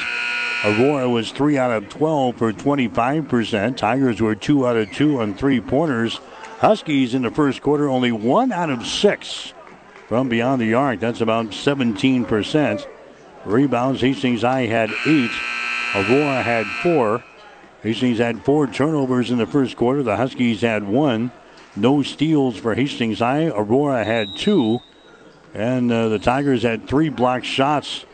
Aurora 0.65 1.09
was 1.09 1.33
3 1.33 1.59
out 1.59 1.73
of 1.73 1.89
12 1.89 2.37
for 2.37 2.53
25%. 2.53 3.77
Tigers 3.77 4.21
were 4.21 4.37
2 4.37 4.69
out 4.69 4.77
of 4.77 4.93
2 4.93 5.21
on 5.21 5.35
three 5.35 5.61
pointers. 5.61 6.21
Huskies 6.59 7.15
in 7.15 7.23
the 7.23 7.31
first 7.31 7.63
quarter 7.63 7.89
only 7.89 8.11
1 8.11 8.51
out 8.51 8.69
of 8.69 8.85
6 8.85 9.53
from 10.09 10.29
beyond 10.29 10.61
the 10.61 10.75
arc. 10.75 10.99
That's 10.99 11.21
about 11.21 11.51
17%. 11.51 12.87
Rebounds, 13.45 14.01
Hastings 14.01 14.43
High 14.43 14.67
had 14.67 14.91
8. 15.07 15.31
Aurora 15.95 16.43
had 16.43 16.67
4. 16.83 17.23
Hastings 17.85 18.19
had 18.19 18.45
4 18.45 18.67
turnovers 18.67 19.31
in 19.31 19.39
the 19.39 19.47
first 19.47 19.77
quarter. 19.77 20.03
The 20.03 20.17
Huskies 20.17 20.61
had 20.61 20.83
1. 20.83 21.31
No 21.77 22.03
steals 22.03 22.57
for 22.57 22.75
Hastings 22.75 23.21
High. 23.21 23.47
Aurora 23.47 24.05
had 24.05 24.27
2. 24.37 24.81
And 25.55 25.93
uh, 25.93 26.09
the 26.09 26.19
Tigers 26.19 26.65
had 26.65 26.89
3 26.89 27.09
block 27.11 27.45
shots 27.45 28.05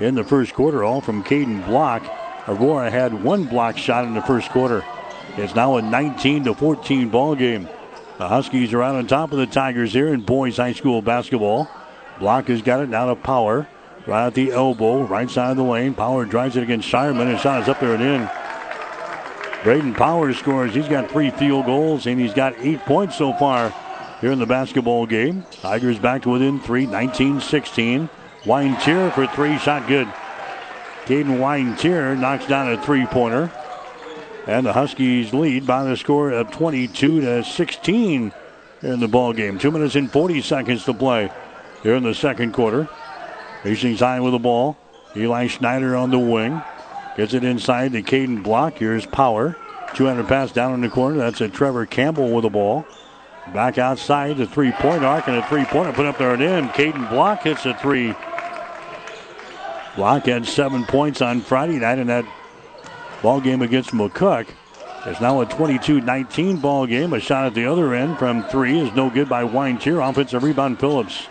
in 0.00 0.16
the 0.16 0.24
first 0.24 0.54
quarter, 0.54 0.82
all 0.82 1.00
from 1.00 1.22
Caden 1.22 1.64
Block. 1.66 2.02
Aurora 2.48 2.90
had 2.90 3.22
one 3.22 3.44
block 3.44 3.76
shot 3.76 4.04
in 4.06 4.14
the 4.14 4.22
first 4.22 4.50
quarter. 4.50 4.84
It's 5.36 5.54
now 5.54 5.76
a 5.76 5.82
19 5.82 6.44
to 6.44 6.54
14 6.54 7.08
ball 7.08 7.36
game. 7.36 7.68
The 8.18 8.28
Huskies 8.28 8.72
are 8.72 8.82
out 8.82 8.94
on 8.94 9.06
top 9.06 9.32
of 9.32 9.38
the 9.38 9.46
Tigers 9.46 9.92
here 9.92 10.12
in 10.12 10.20
boys 10.20 10.58
high 10.58 10.74
school 10.74 11.00
basketball. 11.02 11.68
Block 12.18 12.48
has 12.48 12.62
got 12.62 12.80
it 12.80 12.88
now 12.88 13.06
to 13.06 13.16
Power. 13.16 13.66
Right 14.06 14.26
at 14.26 14.34
the 14.34 14.50
elbow, 14.50 15.02
right 15.02 15.30
side 15.30 15.52
of 15.52 15.56
the 15.56 15.62
lane. 15.62 15.94
Power 15.94 16.24
drives 16.24 16.56
it 16.56 16.62
against 16.62 16.88
Shireman, 16.88 17.30
and 17.30 17.38
shot 17.38 17.62
is 17.62 17.68
up 17.68 17.80
there 17.80 17.94
and 17.94 18.02
in. 18.02 18.30
Braden 19.62 19.94
Power 19.94 20.32
scores. 20.34 20.74
He's 20.74 20.88
got 20.88 21.10
three 21.10 21.30
field 21.30 21.66
goals, 21.66 22.06
and 22.06 22.20
he's 22.20 22.34
got 22.34 22.54
eight 22.58 22.80
points 22.80 23.16
so 23.16 23.32
far 23.34 23.72
here 24.20 24.32
in 24.32 24.40
the 24.40 24.46
basketball 24.46 25.06
game. 25.06 25.44
Tigers 25.60 26.00
back 26.00 26.22
to 26.22 26.30
within 26.30 26.58
three, 26.60 26.84
19 26.86 27.40
16. 27.40 28.08
Weintier 28.44 29.10
for 29.12 29.26
three, 29.28 29.56
shot 29.58 29.86
good. 29.86 30.08
Caden 31.04 31.38
Weintier 31.38 32.16
knocks 32.16 32.46
down 32.46 32.72
a 32.72 32.82
three 32.82 33.06
pointer. 33.06 33.52
And 34.46 34.66
the 34.66 34.72
Huskies 34.72 35.32
lead 35.32 35.66
by 35.66 35.84
the 35.84 35.96
score 35.96 36.30
of 36.30 36.50
22 36.50 37.20
to 37.20 37.44
16 37.44 38.32
in 38.82 39.00
the 39.00 39.08
ball 39.08 39.32
game. 39.32 39.58
Two 39.58 39.70
minutes 39.70 39.94
and 39.94 40.10
40 40.10 40.42
seconds 40.42 40.84
to 40.84 40.94
play 40.94 41.30
here 41.82 41.94
in 41.94 42.02
the 42.02 42.14
second 42.14 42.52
quarter. 42.52 42.88
Hastings 43.62 44.00
High 44.00 44.20
with 44.20 44.32
the 44.32 44.38
ball. 44.38 44.76
Eli 45.16 45.46
Schneider 45.46 45.94
on 45.94 46.10
the 46.10 46.18
wing. 46.18 46.60
Gets 47.16 47.34
it 47.34 47.44
inside 47.44 47.92
to 47.92 48.02
Caden 48.02 48.42
Block. 48.42 48.78
Here's 48.78 49.06
Power. 49.06 49.56
200 49.94 50.26
pass 50.26 50.50
down 50.52 50.74
in 50.74 50.80
the 50.80 50.88
corner. 50.88 51.18
That's 51.18 51.40
a 51.40 51.48
Trevor 51.48 51.86
Campbell 51.86 52.30
with 52.30 52.42
the 52.42 52.50
ball. 52.50 52.86
Back 53.52 53.78
outside 53.78 54.38
the 54.38 54.46
three 54.46 54.72
point 54.72 55.04
arc 55.04 55.28
and 55.28 55.36
a 55.36 55.46
three 55.48 55.64
pointer 55.64 55.92
put 55.92 56.06
up 56.06 56.18
there 56.18 56.32
and 56.32 56.42
in. 56.42 56.68
Caden 56.68 57.10
Block 57.10 57.42
hits 57.42 57.66
a 57.66 57.74
three. 57.74 58.14
Block 59.96 60.24
had 60.24 60.46
seven 60.46 60.84
points 60.84 61.20
on 61.20 61.42
Friday 61.42 61.78
night 61.78 61.98
in 61.98 62.06
that 62.06 62.24
ball 63.22 63.40
game 63.40 63.62
against 63.62 63.92
McCook. 63.92 64.48
It's 65.06 65.20
now 65.20 65.40
a 65.40 65.46
22-19 65.46 66.60
ball 66.60 66.86
game. 66.86 67.12
A 67.12 67.20
shot 67.20 67.46
at 67.46 67.54
the 67.54 67.66
other 67.66 67.94
end 67.94 68.18
from 68.18 68.44
three 68.44 68.78
is 68.78 68.94
no 68.94 69.10
good 69.10 69.28
by 69.28 69.44
Weintier. 69.44 70.00
Offensive 70.00 70.42
rebound 70.42 70.78
Phillips. 70.78 71.26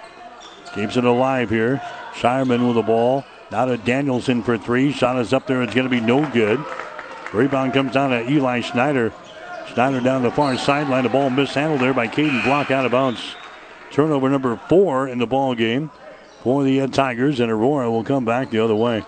Keeps 0.74 0.98
it 0.98 1.04
alive 1.04 1.50
here. 1.50 1.82
Shireman 2.14 2.66
with 2.66 2.76
the 2.76 2.82
ball. 2.82 3.26
Now 3.52 3.66
to 3.66 3.78
Danielson 3.78 4.44
for 4.44 4.58
three. 4.58 4.92
Shot 4.92 5.20
is 5.20 5.34
up 5.34 5.48
there. 5.48 5.62
It's 5.62 5.74
going 5.74 5.90
to 5.90 5.90
be 5.90 6.02
no 6.02 6.30
good. 6.32 6.64
Rebound 7.34 7.74
comes 7.74 7.94
down 7.94 8.10
to 8.10 8.30
Eli 8.30 8.62
Schneider. 8.62 9.14
Schneider 9.74 10.02
down 10.02 10.24
the 10.24 10.32
far 10.32 10.58
sideline. 10.58 11.04
The 11.04 11.10
ball 11.10 11.30
mishandled 11.30 11.82
there 11.82 11.94
by 11.94 12.08
Caden 12.08 12.44
Block 12.44 12.72
out 12.72 12.86
of 12.86 12.92
bounds. 12.92 13.36
Turnover 13.92 14.30
number 14.30 14.60
four 14.70 15.08
in 15.08 15.18
the 15.18 15.28
ball 15.28 15.56
game 15.56 15.92
for 16.44 16.64
the 16.64 16.88
Tigers, 16.88 17.40
and 17.40 17.52
Aurora 17.52 17.92
will 17.92 18.04
come 18.04 18.26
back 18.26 18.50
the 18.50 18.64
other 18.64 18.76
way. 18.76 19.04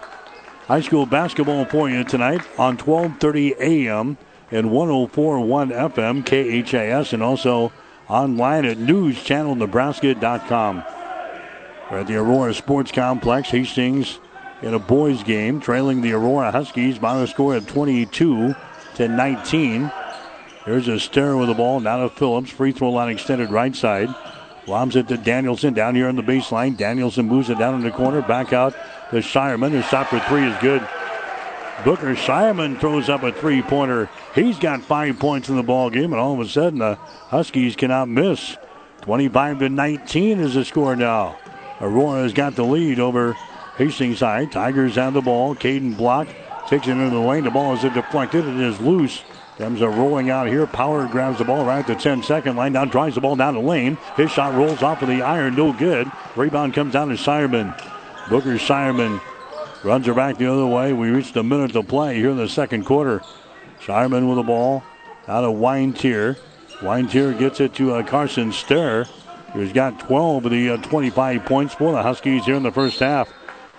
High 0.68 0.80
school 0.80 1.06
basketball 1.06 1.66
for 1.66 1.90
you 1.90 2.06
tonight 2.06 2.40
on 2.58 2.78
12:30 2.78 3.60
a.m. 3.60 4.18
and 4.50 4.68
104.1 4.68 5.74
FM 5.74 6.24
KHAS, 6.24 7.12
and 7.12 7.22
also 7.22 7.74
online 8.08 8.64
at 8.64 8.78
newschannelnebraska.com. 8.78 10.84
We're 11.92 12.00
at 12.00 12.08
the 12.08 12.16
Aurora 12.16 12.54
Sports 12.54 12.94
Complex. 12.94 13.50
Hastings 13.50 14.20
in 14.62 14.74
a 14.74 14.80
boys 14.80 15.22
game, 15.24 15.60
trailing 15.60 16.00
the 16.00 16.14
Aurora 16.14 16.52
Huskies 16.52 16.98
by 16.98 17.22
a 17.22 17.28
score 17.28 17.56
of 17.56 17.68
22 17.68 18.56
to 18.96 19.08
19. 19.10 19.92
There's 20.66 20.88
a 20.88 20.98
Stair 20.98 21.36
with 21.36 21.50
the 21.50 21.56
ball. 21.56 21.82
Now 21.82 22.04
to 22.04 22.10
Phillips. 22.10 22.52
Free 22.52 22.72
throw 22.72 22.92
line 22.92 23.10
extended 23.10 23.52
right 23.52 23.76
side. 23.76 24.08
Lobs 24.66 24.96
it 24.96 25.10
to 25.10 25.18
Danielson 25.18 25.74
down 25.74 25.94
here 25.94 26.08
on 26.08 26.16
the 26.16 26.24
baseline. 26.24 26.78
Danielson 26.78 27.28
moves 27.28 27.50
it 27.50 27.58
down 27.58 27.76
in 27.76 27.82
the 27.82 27.92
corner. 27.92 28.22
Back 28.22 28.54
out 28.54 28.74
to 29.14 29.20
Shireman. 29.20 29.72
His 29.72 29.86
shot 29.86 30.08
for 30.08 30.20
three 30.22 30.46
is 30.46 30.58
good. 30.60 30.88
Booker 31.84 32.16
Shireman 32.16 32.80
throws 32.80 33.10
up 33.10 33.24
a 33.24 33.32
three 33.32 33.62
pointer. 33.62 34.10
He's 34.36 34.60
got 34.60 34.82
five 34.82 35.20
points 35.20 35.50
in 35.50 35.56
the 35.56 35.64
ball 35.64 35.90
game, 35.90 36.14
and 36.14 36.20
all 36.20 36.34
of 36.34 36.40
a 36.40 36.48
sudden 36.48 36.80
the 36.80 36.96
Huskies 36.96 37.76
cannot 37.76 38.10
miss. 38.10 38.58
25 39.02 39.60
to 39.60 39.70
19 39.70 40.40
is 40.40 40.54
the 40.54 40.64
score 40.64 40.96
now. 40.96 41.38
Aurora's 41.82 42.34
got 42.34 42.56
the 42.56 42.64
lead 42.64 43.00
over 43.00 43.34
Hastings 43.78 44.20
High. 44.20 44.46
Tigers 44.46 44.96
have 44.96 45.14
the 45.14 45.22
ball. 45.22 45.56
Caden 45.56 45.98
Block 45.98 46.28
takes 46.68 46.88
it 46.88 46.92
into 46.92 47.10
the 47.10 47.20
lane. 47.20 47.44
The 47.44 47.52
ball 47.52 47.74
is 47.74 47.82
deflected. 47.82 48.48
It 48.48 48.60
is 48.60 48.80
loose. 48.80 49.24
Dems 49.58 49.82
are 49.82 49.90
rolling 49.90 50.30
out 50.30 50.48
here. 50.48 50.66
Power 50.66 51.08
grabs 51.08 51.38
the 51.38 51.46
ball 51.46 51.66
right 51.66 51.80
at 51.80 51.88
the 51.88 51.96
10 51.96 52.24
second 52.24 52.56
line. 52.56 52.74
Now 52.74 52.86
drives 52.86 53.16
the 53.16 53.22
ball 53.22 53.36
down 53.36 53.56
the 53.56 53.60
lane. 53.60 53.98
His 54.16 54.32
shot 54.32 54.54
rolls 54.56 54.82
off 54.82 55.02
of 55.02 55.10
the 55.10 55.22
iron. 55.22 55.56
No 55.56 55.74
good. 55.74 56.10
Rebound 56.36 56.74
comes 56.74 56.94
down 56.94 57.10
to 57.10 57.16
Shireman. 57.16 57.76
Booker 58.30 58.58
Shireman 58.58 59.22
runs 59.84 60.06
her 60.08 60.14
back 60.14 60.38
the 60.38 60.52
other 60.52 60.66
way. 60.66 60.94
We 60.94 61.10
reached 61.10 61.36
a 61.36 61.44
minute 61.44 61.74
to 61.74 61.84
play 61.84 62.16
here 62.16 62.30
in 62.30 62.38
the 62.38 62.48
second 62.48 62.86
quarter. 62.86 63.22
Shireman 63.82 64.28
with 64.28 64.38
the 64.38 64.44
ball. 64.44 64.84
Out 65.28 65.44
of 65.44 65.56
Weintier. 65.56 66.38
Weintier 66.82 67.34
gets 67.34 67.60
it 67.60 67.74
to 67.76 67.94
uh, 67.94 68.04
Carson 68.04 68.52
Stair, 68.52 69.06
who's 69.54 69.72
got 69.72 70.00
12 70.00 70.46
of 70.46 70.52
the 70.52 70.70
uh, 70.72 70.78
25 70.78 71.46
points 71.46 71.74
for 71.74 71.92
the 71.92 72.02
Huskies 72.02 72.46
here 72.46 72.56
in 72.56 72.64
the 72.64 72.72
first 72.72 73.00
half. 73.00 73.30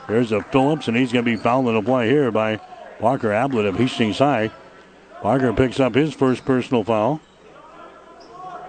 There's 0.08 0.32
a 0.32 0.42
Phillips, 0.42 0.88
and 0.88 0.96
he's 0.96 1.12
going 1.12 1.24
to 1.24 1.30
be 1.30 1.36
fouled 1.36 1.68
in 1.68 1.74
the 1.74 1.82
play 1.82 2.08
here 2.08 2.30
by 2.30 2.58
Parker 2.98 3.32
Ablett 3.32 3.66
of 3.66 3.76
Hastings 3.76 4.18
High. 4.18 4.50
Parker 5.22 5.52
picks 5.54 5.80
up 5.80 5.94
his 5.94 6.12
first 6.12 6.44
personal 6.44 6.84
foul. 6.84 7.20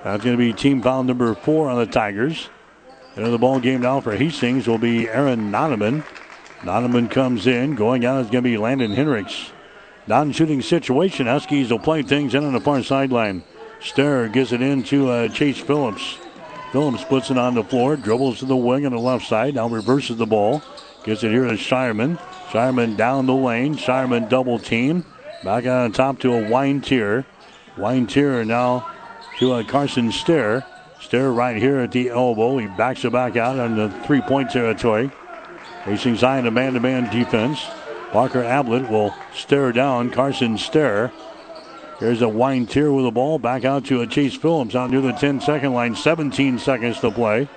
That's 0.04 0.24
going 0.24 0.38
to 0.38 0.42
be 0.42 0.54
team 0.54 0.82
foul 0.82 1.04
number 1.04 1.34
four 1.34 1.70
on 1.70 1.78
the 1.78 1.86
Tigers. 1.86 2.50
Into 3.16 3.30
the 3.30 3.38
ball 3.38 3.62
game 3.62 3.82
now 3.82 4.02
for 4.02 4.14
Hastings 4.16 4.68
will 4.68 4.78
be 4.78 5.08
Aaron 5.08 5.50
Noneman. 5.50 6.04
Noneman 6.62 7.10
comes 7.10 7.48
in. 7.48 7.76
Going 7.76 8.04
out 8.04 8.20
is 8.20 8.30
going 8.30 8.44
to 8.44 8.50
be 8.50 8.58
Landon 8.58 8.92
Hendricks. 8.92 9.52
Non-shooting 10.08 10.62
situation. 10.62 11.28
Huskies 11.28 11.72
will 11.72 11.80
play 11.80 12.04
things 12.04 12.36
in 12.36 12.44
on 12.44 12.52
the 12.52 12.60
far 12.60 12.84
sideline. 12.84 13.44
Stair 13.80 14.28
gives 14.28 14.52
it 14.52 14.62
in 14.62 14.84
to 14.84 15.10
uh, 15.10 15.28
Chase 15.30 15.60
Phillips. 15.60 16.18
Phillips 16.74 17.06
puts 17.06 17.32
it 17.32 17.38
on 17.38 17.56
the 17.56 17.64
floor, 17.64 17.96
dribbles 17.96 18.40
to 18.40 18.46
the 18.46 18.56
wing 18.56 18.86
on 18.86 18.92
the 18.92 19.00
left 19.00 19.26
side, 19.26 19.56
now 19.56 19.70
reverses 19.70 20.18
the 20.18 20.26
ball. 20.26 20.62
Gives 21.06 21.24
it 21.24 21.32
here 21.32 21.46
to 21.46 21.54
Shireman. 21.54 22.18
Shireman 22.50 22.98
down 22.98 23.28
the 23.28 23.34
lane. 23.34 23.76
Shireman 23.76 24.28
double 24.28 24.60
team. 24.60 25.06
Back 25.44 25.66
on 25.68 25.92
top 25.94 26.20
to 26.20 26.34
a 26.34 26.50
Weintier. 26.50 27.26
Wine 27.78 28.08
tier 28.08 28.44
now 28.44 28.92
to 29.40 29.54
a 29.54 29.64
Carson 29.64 30.12
Stair. 30.12 30.66
Stair 31.06 31.32
right 31.32 31.56
here 31.56 31.78
at 31.78 31.92
the 31.92 32.10
elbow. 32.10 32.58
He 32.58 32.66
backs 32.66 33.06
it 33.06 33.12
back 33.12 33.36
out 33.36 33.60
on 33.60 33.76
the 33.76 33.90
three 34.06 34.22
point 34.22 34.50
territory. 34.50 35.12
Hastings 35.84 36.20
Zion, 36.20 36.48
a 36.48 36.52
man 36.52 36.74
to 36.74 36.80
man 36.80 37.12
defense. 37.16 37.64
Parker 38.12 38.44
Ablett 38.44 38.90
will 38.90 39.14
stare 39.36 39.72
down 39.72 40.10
Carson 40.10 40.58
Stair. 40.58 41.12
Here's 42.00 42.24
a 42.24 42.28
Weintier 42.28 42.92
with 42.92 43.06
the 43.06 43.12
ball. 43.12 43.38
Back 43.38 43.66
out 43.66 43.86
to 43.86 44.02
a 44.02 44.08
Chase 44.08 44.36
Phillips 44.36 44.74
out 44.74 44.90
near 44.90 45.02
the 45.02 45.12
10 45.12 45.42
second 45.42 45.74
line. 45.74 45.96
17 45.96 46.58
seconds 46.58 47.00
to 47.02 47.12
play 47.12 47.48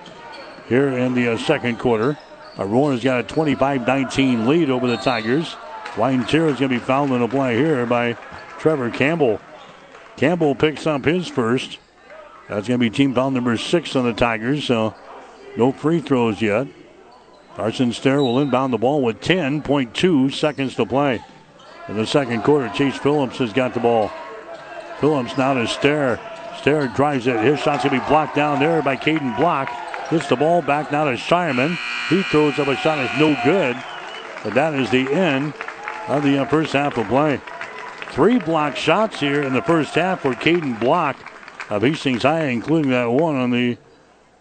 here 0.68 0.88
in 0.88 1.14
the 1.14 1.32
uh, 1.32 1.38
second 1.38 1.78
quarter. 1.78 2.18
Aurora's 2.58 3.02
got 3.02 3.20
a 3.20 3.22
25 3.22 3.86
19 3.86 4.46
lead 4.46 4.68
over 4.68 4.86
the 4.86 4.98
Tigers. 4.98 5.56
Weintier 5.96 6.48
is 6.48 6.58
going 6.58 6.70
to 6.70 6.78
be 6.78 6.78
fouled 6.78 7.12
in 7.12 7.22
a 7.22 7.28
play 7.28 7.56
here 7.56 7.86
by 7.86 8.12
Trevor 8.58 8.90
Campbell. 8.90 9.40
Campbell 10.18 10.54
picks 10.54 10.86
up 10.86 11.06
his 11.06 11.28
first. 11.28 11.78
That's 12.48 12.66
going 12.66 12.80
to 12.80 12.90
be 12.90 12.90
team 12.90 13.14
foul 13.14 13.30
number 13.30 13.56
six 13.58 13.94
on 13.94 14.04
the 14.04 14.14
Tigers, 14.14 14.64
so 14.64 14.94
no 15.56 15.70
free 15.70 16.00
throws 16.00 16.40
yet. 16.40 16.66
Carson 17.56 17.92
Stair 17.92 18.22
will 18.22 18.38
inbound 18.38 18.72
the 18.72 18.78
ball 18.78 19.02
with 19.02 19.20
10.2 19.20 20.32
seconds 20.32 20.74
to 20.76 20.86
play. 20.86 21.22
In 21.88 21.96
the 21.96 22.06
second 22.06 22.42
quarter, 22.42 22.68
Chase 22.70 22.96
Phillips 22.96 23.38
has 23.38 23.52
got 23.52 23.74
the 23.74 23.80
ball. 23.80 24.10
Phillips 25.00 25.36
now 25.36 25.54
to 25.54 25.66
Stair. 25.66 26.20
Stair 26.58 26.88
drives 26.88 27.26
it. 27.26 27.40
His 27.40 27.58
shot's 27.60 27.84
going 27.84 27.98
to 27.98 28.00
be 28.00 28.08
blocked 28.08 28.36
down 28.36 28.60
there 28.60 28.82
by 28.82 28.96
Caden 28.96 29.36
Block. 29.36 29.68
Gets 30.10 30.28
the 30.28 30.36
ball 30.36 30.62
back 30.62 30.90
now 30.90 31.04
to 31.04 31.16
Shireman. 31.16 31.76
He 32.08 32.22
throws 32.22 32.58
up 32.58 32.68
a 32.68 32.76
shot 32.76 32.96
that's 32.96 33.18
no 33.18 33.36
good. 33.44 33.76
But 34.42 34.54
that 34.54 34.74
is 34.74 34.90
the 34.90 35.12
end 35.12 35.52
of 36.08 36.22
the 36.22 36.38
uh, 36.38 36.46
first 36.46 36.72
half 36.72 36.96
of 36.96 37.08
play. 37.08 37.40
Three 38.12 38.38
block 38.38 38.76
shots 38.76 39.20
here 39.20 39.42
in 39.42 39.52
the 39.52 39.62
first 39.62 39.94
half 39.94 40.22
for 40.22 40.32
Caden 40.32 40.80
Block 40.80 41.16
of 41.70 41.82
Hastings 41.82 42.22
High, 42.22 42.46
including 42.46 42.90
that 42.90 43.10
one 43.10 43.36
on 43.36 43.50
the 43.50 43.76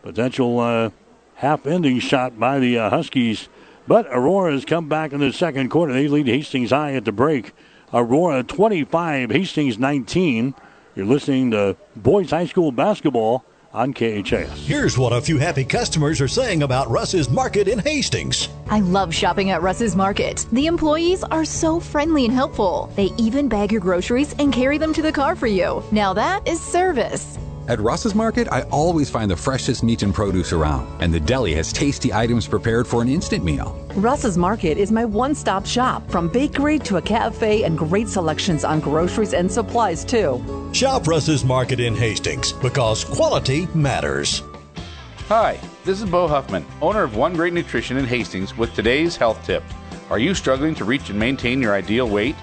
potential 0.01 0.59
uh, 0.59 0.89
half-ending 1.35 1.99
shot 1.99 2.39
by 2.39 2.59
the 2.59 2.79
uh, 2.79 2.89
Huskies. 2.89 3.49
But 3.87 4.07
Aurora 4.09 4.53
has 4.53 4.65
come 4.65 4.89
back 4.89 5.13
in 5.13 5.19
the 5.19 5.31
second 5.31 5.69
quarter. 5.69 5.93
They 5.93 6.07
lead 6.07 6.27
Hastings 6.27 6.71
High 6.71 6.93
at 6.93 7.05
the 7.05 7.11
break. 7.11 7.53
Aurora 7.93 8.43
25, 8.43 9.31
Hastings 9.31 9.77
19. 9.77 10.53
You're 10.95 11.05
listening 11.05 11.51
to 11.51 11.77
Boys 11.95 12.31
High 12.31 12.47
School 12.47 12.71
Basketball 12.71 13.45
on 13.73 13.93
KHAS. 13.93 14.67
Here's 14.67 14.97
what 14.97 15.13
a 15.13 15.21
few 15.21 15.37
happy 15.37 15.63
customers 15.63 16.21
are 16.21 16.27
saying 16.27 16.63
about 16.63 16.89
Russ's 16.89 17.29
Market 17.29 17.67
in 17.67 17.79
Hastings. 17.79 18.49
I 18.69 18.79
love 18.79 19.13
shopping 19.13 19.51
at 19.51 19.61
Russ's 19.61 19.95
Market. 19.95 20.45
The 20.51 20.67
employees 20.67 21.23
are 21.23 21.45
so 21.45 21.79
friendly 21.79 22.25
and 22.25 22.33
helpful. 22.33 22.91
They 22.95 23.11
even 23.17 23.47
bag 23.47 23.71
your 23.71 23.81
groceries 23.81 24.33
and 24.39 24.53
carry 24.53 24.77
them 24.77 24.93
to 24.93 25.01
the 25.01 25.11
car 25.11 25.35
for 25.35 25.47
you. 25.47 25.83
Now 25.91 26.13
that 26.13 26.47
is 26.47 26.61
service. 26.61 27.37
At 27.67 27.81
Russ's 27.81 28.15
Market, 28.15 28.47
I 28.49 28.61
always 28.71 29.09
find 29.09 29.29
the 29.29 29.35
freshest 29.35 29.83
meat 29.83 30.01
and 30.01 30.13
produce 30.13 30.53
around, 30.53 30.87
and 31.01 31.13
the 31.13 31.19
deli 31.19 31.53
has 31.55 31.73
tasty 31.73 32.13
items 32.13 32.47
prepared 32.47 32.87
for 32.87 33.01
an 33.01 33.09
instant 33.09 33.43
meal. 33.43 33.77
Russ's 33.95 34.37
Market 34.37 34.77
is 34.77 34.89
my 34.89 35.03
one 35.03 35.35
stop 35.35 35.65
shop 35.65 36.09
from 36.09 36.29
bakery 36.29 36.79
to 36.79 36.95
a 36.95 37.01
cafe 37.01 37.63
and 37.63 37.77
great 37.77 38.07
selections 38.07 38.63
on 38.63 38.79
groceries 38.79 39.33
and 39.33 39.51
supplies, 39.51 40.05
too. 40.05 40.41
Shop 40.71 41.07
Russ's 41.07 41.43
Market 41.43 41.81
in 41.81 41.93
Hastings 41.93 42.53
because 42.53 43.03
quality 43.03 43.67
matters. 43.73 44.43
Hi, 45.27 45.59
this 45.83 46.01
is 46.01 46.09
Bo 46.09 46.25
Huffman, 46.29 46.65
owner 46.81 47.03
of 47.03 47.17
One 47.17 47.33
Great 47.33 47.51
Nutrition 47.51 47.97
in 47.97 48.05
Hastings, 48.05 48.57
with 48.57 48.73
today's 48.75 49.17
health 49.17 49.45
tip. 49.45 49.63
Are 50.09 50.19
you 50.19 50.33
struggling 50.35 50.73
to 50.75 50.85
reach 50.85 51.09
and 51.09 51.19
maintain 51.19 51.61
your 51.61 51.73
ideal 51.73 52.07
weight? 52.07 52.37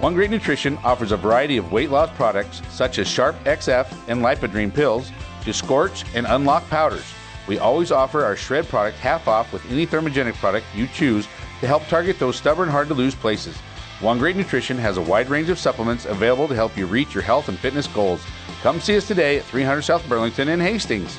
One 0.00 0.14
Great 0.14 0.30
Nutrition 0.30 0.78
offers 0.84 1.10
a 1.10 1.16
variety 1.16 1.56
of 1.56 1.72
weight 1.72 1.90
loss 1.90 2.08
products 2.14 2.62
such 2.68 3.00
as 3.00 3.08
Sharp 3.08 3.34
XF 3.42 3.92
and 4.06 4.22
Lipodrene 4.22 4.72
pills 4.72 5.10
to 5.42 5.52
scorch 5.52 6.04
and 6.14 6.24
unlock 6.28 6.68
powders. 6.68 7.04
We 7.48 7.58
always 7.58 7.90
offer 7.90 8.24
our 8.24 8.36
shred 8.36 8.68
product 8.68 8.96
half 8.98 9.26
off 9.26 9.52
with 9.52 9.68
any 9.72 9.88
thermogenic 9.88 10.34
product 10.34 10.66
you 10.72 10.86
choose 10.86 11.26
to 11.60 11.66
help 11.66 11.84
target 11.88 12.20
those 12.20 12.36
stubborn, 12.36 12.68
hard 12.68 12.86
to 12.88 12.94
lose 12.94 13.16
places. 13.16 13.56
One 13.98 14.18
Great 14.18 14.36
Nutrition 14.36 14.78
has 14.78 14.98
a 14.98 15.02
wide 15.02 15.28
range 15.30 15.48
of 15.48 15.58
supplements 15.58 16.04
available 16.04 16.46
to 16.46 16.54
help 16.54 16.76
you 16.76 16.86
reach 16.86 17.12
your 17.12 17.24
health 17.24 17.48
and 17.48 17.58
fitness 17.58 17.88
goals. 17.88 18.24
Come 18.62 18.78
see 18.80 18.96
us 18.96 19.08
today 19.08 19.38
at 19.38 19.44
300 19.46 19.82
South 19.82 20.08
Burlington 20.08 20.48
in 20.48 20.60
Hastings. 20.60 21.18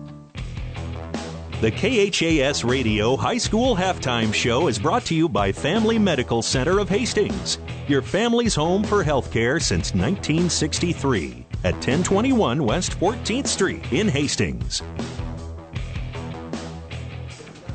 The 1.61 1.69
KHAS 1.69 2.63
Radio 2.63 3.15
High 3.15 3.37
School 3.37 3.75
Halftime 3.75 4.33
Show 4.33 4.67
is 4.67 4.79
brought 4.79 5.05
to 5.05 5.13
you 5.13 5.29
by 5.29 5.51
Family 5.51 5.99
Medical 5.99 6.41
Center 6.41 6.79
of 6.79 6.89
Hastings, 6.89 7.59
your 7.87 8.01
family's 8.01 8.55
home 8.55 8.83
for 8.83 9.03
healthcare 9.03 9.61
since 9.61 9.93
1963 9.93 11.45
at 11.63 11.75
1021 11.75 12.63
West 12.63 12.99
14th 12.99 13.45
Street 13.45 13.93
in 13.93 14.07
Hastings. 14.07 14.81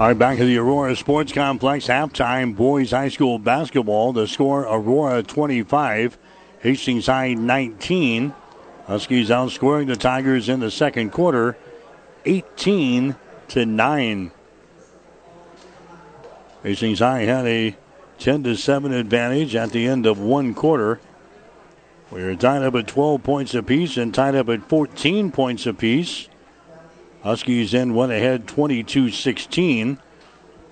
All 0.00 0.08
right, 0.08 0.18
back 0.18 0.40
at 0.40 0.46
the 0.46 0.58
Aurora 0.58 0.96
Sports 0.96 1.30
Complex, 1.30 1.86
halftime 1.86 2.56
boys 2.56 2.90
high 2.90 3.10
school 3.10 3.38
basketball. 3.38 4.12
The 4.12 4.26
score 4.26 4.62
Aurora 4.62 5.22
25, 5.22 6.18
Hastings 6.58 7.06
High 7.06 7.34
19. 7.34 8.34
Huskies 8.88 9.28
outscoring 9.28 9.86
the 9.86 9.94
Tigers 9.94 10.48
in 10.48 10.58
the 10.58 10.72
second 10.72 11.12
quarter 11.12 11.56
18 12.24 13.14
to 13.48 13.66
9. 13.66 14.30
Hastings 16.62 16.98
High 16.98 17.20
had 17.20 17.46
a 17.46 17.76
10 18.18 18.44
to 18.44 18.56
7 18.56 18.92
advantage 18.92 19.54
at 19.54 19.70
the 19.70 19.86
end 19.86 20.06
of 20.06 20.18
one 20.18 20.54
quarter. 20.54 21.00
We 22.10 22.22
are 22.22 22.34
tied 22.36 22.62
up 22.62 22.74
at 22.74 22.86
12 22.86 23.22
points 23.22 23.54
apiece 23.54 23.96
and 23.96 24.14
tied 24.14 24.34
up 24.34 24.48
at 24.48 24.68
14 24.68 25.32
points 25.32 25.66
apiece. 25.66 26.28
Huskies 27.22 27.72
then 27.72 27.94
went 27.94 28.12
ahead 28.12 28.46
22 28.46 29.10
16. 29.10 29.98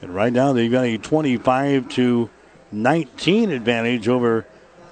And 0.00 0.14
right 0.14 0.32
now 0.32 0.52
they've 0.52 0.70
got 0.70 0.84
a 0.84 0.98
25 0.98 1.88
to 1.90 2.30
19 2.70 3.50
advantage 3.50 4.08
over 4.08 4.46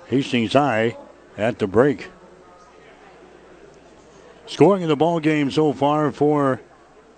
Hastings 0.06 0.54
High 0.54 0.96
at 1.36 1.58
the 1.58 1.66
break. 1.66 2.10
Scoring 4.46 4.82
in 4.82 4.88
the 4.88 4.96
ball 4.96 5.20
game 5.20 5.50
so 5.50 5.72
far 5.72 6.12
for 6.12 6.60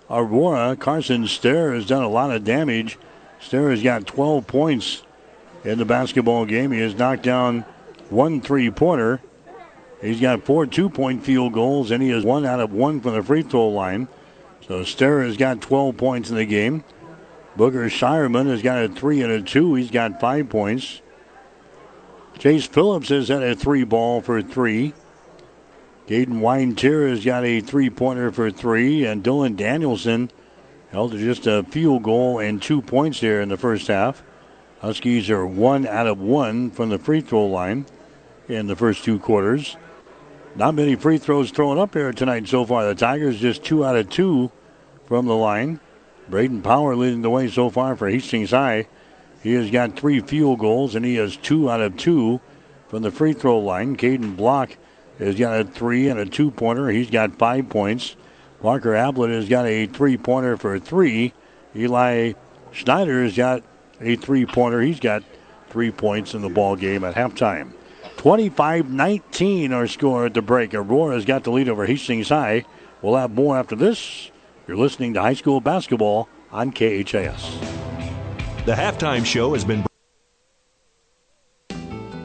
Aurora. 0.09 0.75
Carson 0.75 1.27
Stair 1.27 1.73
has 1.73 1.85
done 1.85 2.03
a 2.03 2.09
lot 2.09 2.31
of 2.31 2.43
damage. 2.43 2.97
Stair 3.39 3.69
has 3.69 3.81
got 3.81 4.07
12 4.07 4.47
points 4.47 5.03
in 5.63 5.77
the 5.77 5.85
basketball 5.85 6.45
game. 6.45 6.71
He 6.71 6.79
has 6.79 6.95
knocked 6.95 7.23
down 7.23 7.65
one 8.09 8.41
three 8.41 8.69
pointer. 8.69 9.21
He's 10.01 10.21
got 10.21 10.43
four 10.43 10.65
two 10.65 10.89
point 10.89 11.23
field 11.23 11.53
goals, 11.53 11.91
and 11.91 12.01
he 12.03 12.09
has 12.09 12.23
one 12.23 12.45
out 12.45 12.59
of 12.59 12.71
one 12.71 13.01
from 13.01 13.13
the 13.13 13.23
free 13.23 13.41
throw 13.41 13.69
line. 13.69 14.07
So 14.67 14.83
Stair 14.83 15.23
has 15.23 15.37
got 15.37 15.61
12 15.61 15.97
points 15.97 16.29
in 16.29 16.35
the 16.35 16.45
game. 16.45 16.83
Booker 17.55 17.89
Shireman 17.89 18.47
has 18.47 18.61
got 18.61 18.83
a 18.83 18.89
three 18.89 19.21
and 19.21 19.31
a 19.31 19.41
two. 19.41 19.75
He's 19.75 19.91
got 19.91 20.19
five 20.19 20.49
points. 20.49 21.01
Chase 22.37 22.67
Phillips 22.67 23.09
has 23.09 23.29
had 23.29 23.43
a 23.43 23.55
three 23.55 23.83
ball 23.83 24.21
for 24.21 24.41
three. 24.41 24.93
Caden 26.07 26.39
Weintier 26.39 27.07
has 27.07 27.25
got 27.25 27.43
a 27.43 27.61
three 27.61 27.89
pointer 27.89 28.31
for 28.31 28.51
three, 28.51 29.05
and 29.05 29.23
Dylan 29.23 29.55
Danielson 29.55 30.29
held 30.91 31.13
to 31.13 31.17
just 31.17 31.47
a 31.47 31.63
field 31.63 32.03
goal 32.03 32.37
and 32.39 32.61
two 32.61 32.81
points 32.81 33.19
there 33.19 33.41
in 33.41 33.49
the 33.49 33.57
first 33.57 33.87
half. 33.87 34.23
Huskies 34.81 35.31
are 35.31 35.47
one 35.47 35.87
out 35.87 36.05
of 36.05 36.19
one 36.19 36.69
from 36.69 36.89
the 36.89 36.99
free 36.99 37.21
throw 37.21 37.47
line 37.47 37.87
in 38.47 38.67
the 38.67 38.75
first 38.75 39.03
two 39.03 39.17
quarters. 39.17 39.77
Not 40.55 40.75
many 40.75 40.95
free 40.95 41.17
throws 41.17 41.49
thrown 41.49 41.79
up 41.79 41.95
here 41.95 42.13
tonight 42.13 42.47
so 42.47 42.65
far. 42.65 42.85
The 42.85 42.93
Tigers 42.93 43.39
just 43.39 43.63
two 43.63 43.83
out 43.83 43.95
of 43.95 44.09
two 44.09 44.51
from 45.07 45.25
the 45.25 45.35
line. 45.35 45.79
Braden 46.29 46.61
Power 46.61 46.95
leading 46.95 47.23
the 47.23 47.31
way 47.31 47.49
so 47.49 47.71
far 47.71 47.95
for 47.95 48.07
Hastings 48.07 48.51
High. 48.51 48.87
He 49.41 49.53
has 49.53 49.71
got 49.71 49.97
three 49.97 50.19
field 50.19 50.59
goals 50.59 50.93
and 50.93 51.03
he 51.03 51.15
has 51.15 51.35
two 51.35 51.69
out 51.69 51.81
of 51.81 51.97
two 51.97 52.41
from 52.87 53.01
the 53.01 53.11
free 53.11 53.33
throw 53.33 53.59
line. 53.59 53.97
Caden 53.97 54.37
Block 54.37 54.77
has 55.19 55.35
got 55.35 55.59
a 55.59 55.63
three 55.63 56.09
and 56.09 56.19
a 56.19 56.25
two 56.25 56.51
pointer. 56.51 56.89
He's 56.89 57.09
got 57.09 57.35
five 57.37 57.69
points. 57.69 58.15
Parker 58.61 58.95
Ablett 58.95 59.31
has 59.31 59.47
got 59.47 59.65
a 59.65 59.85
three 59.87 60.17
pointer 60.17 60.57
for 60.57 60.79
three. 60.79 61.33
Eli 61.75 62.33
Schneider 62.71 63.23
has 63.23 63.35
got 63.35 63.63
a 64.01 64.15
three 64.15 64.45
pointer. 64.45 64.81
He's 64.81 64.99
got 64.99 65.23
three 65.69 65.91
points 65.91 66.33
in 66.33 66.41
the 66.41 66.49
ball 66.49 66.75
game 66.75 67.03
at 67.03 67.15
halftime. 67.15 67.73
25 68.17 68.89
19 68.89 69.73
our 69.73 69.87
score 69.87 70.25
at 70.25 70.33
the 70.33 70.41
break. 70.41 70.73
Aurora's 70.73 71.25
got 71.25 71.43
the 71.43 71.51
lead 71.51 71.69
over 71.69 71.85
Hastings 71.85 72.29
High. 72.29 72.65
We'll 73.01 73.17
have 73.17 73.31
more 73.31 73.57
after 73.57 73.75
this. 73.75 74.31
You're 74.67 74.77
listening 74.77 75.13
to 75.13 75.21
high 75.21 75.33
school 75.33 75.61
basketball 75.61 76.27
on 76.51 76.71
KHAS. 76.71 77.59
The 78.65 78.73
halftime 78.73 79.25
show 79.25 79.53
has 79.53 79.63
been. 79.63 79.85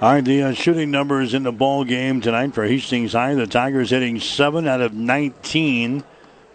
All 0.00 0.14
right, 0.14 0.24
the 0.24 0.42
uh, 0.44 0.52
shooting 0.54 0.90
numbers 0.90 1.34
in 1.34 1.42
the 1.42 1.52
ball 1.52 1.84
game 1.84 2.22
tonight 2.22 2.54
for 2.54 2.64
Hastings 2.64 3.12
High. 3.12 3.34
The 3.34 3.46
Tigers 3.46 3.90
hitting 3.90 4.18
7 4.18 4.66
out 4.66 4.80
of 4.80 4.94
19 4.94 6.04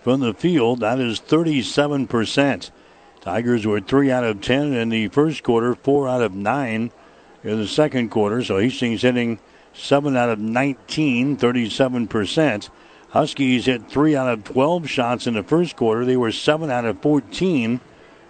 from 0.01 0.19
the 0.21 0.33
field. 0.33 0.79
That 0.79 0.99
is 0.99 1.19
37%. 1.19 2.71
Tigers 3.21 3.67
were 3.67 3.79
3 3.79 4.11
out 4.11 4.23
of 4.23 4.41
10 4.41 4.73
in 4.73 4.89
the 4.89 5.09
first 5.09 5.43
quarter, 5.43 5.75
4 5.75 6.09
out 6.09 6.23
of 6.23 6.33
9 6.33 6.91
in 7.43 7.59
the 7.59 7.67
second 7.67 8.09
quarter. 8.09 8.43
So 8.43 8.57
Hastings 8.57 9.03
hitting 9.03 9.37
7 9.73 10.17
out 10.17 10.29
of 10.29 10.39
19, 10.39 11.37
37%. 11.37 12.69
Huskies 13.09 13.67
hit 13.67 13.87
3 13.87 14.15
out 14.15 14.27
of 14.27 14.43
12 14.43 14.89
shots 14.89 15.27
in 15.27 15.35
the 15.35 15.43
first 15.43 15.75
quarter. 15.75 16.03
They 16.03 16.17
were 16.17 16.31
7 16.31 16.71
out 16.71 16.85
of 16.85 16.99
14 17.03 17.79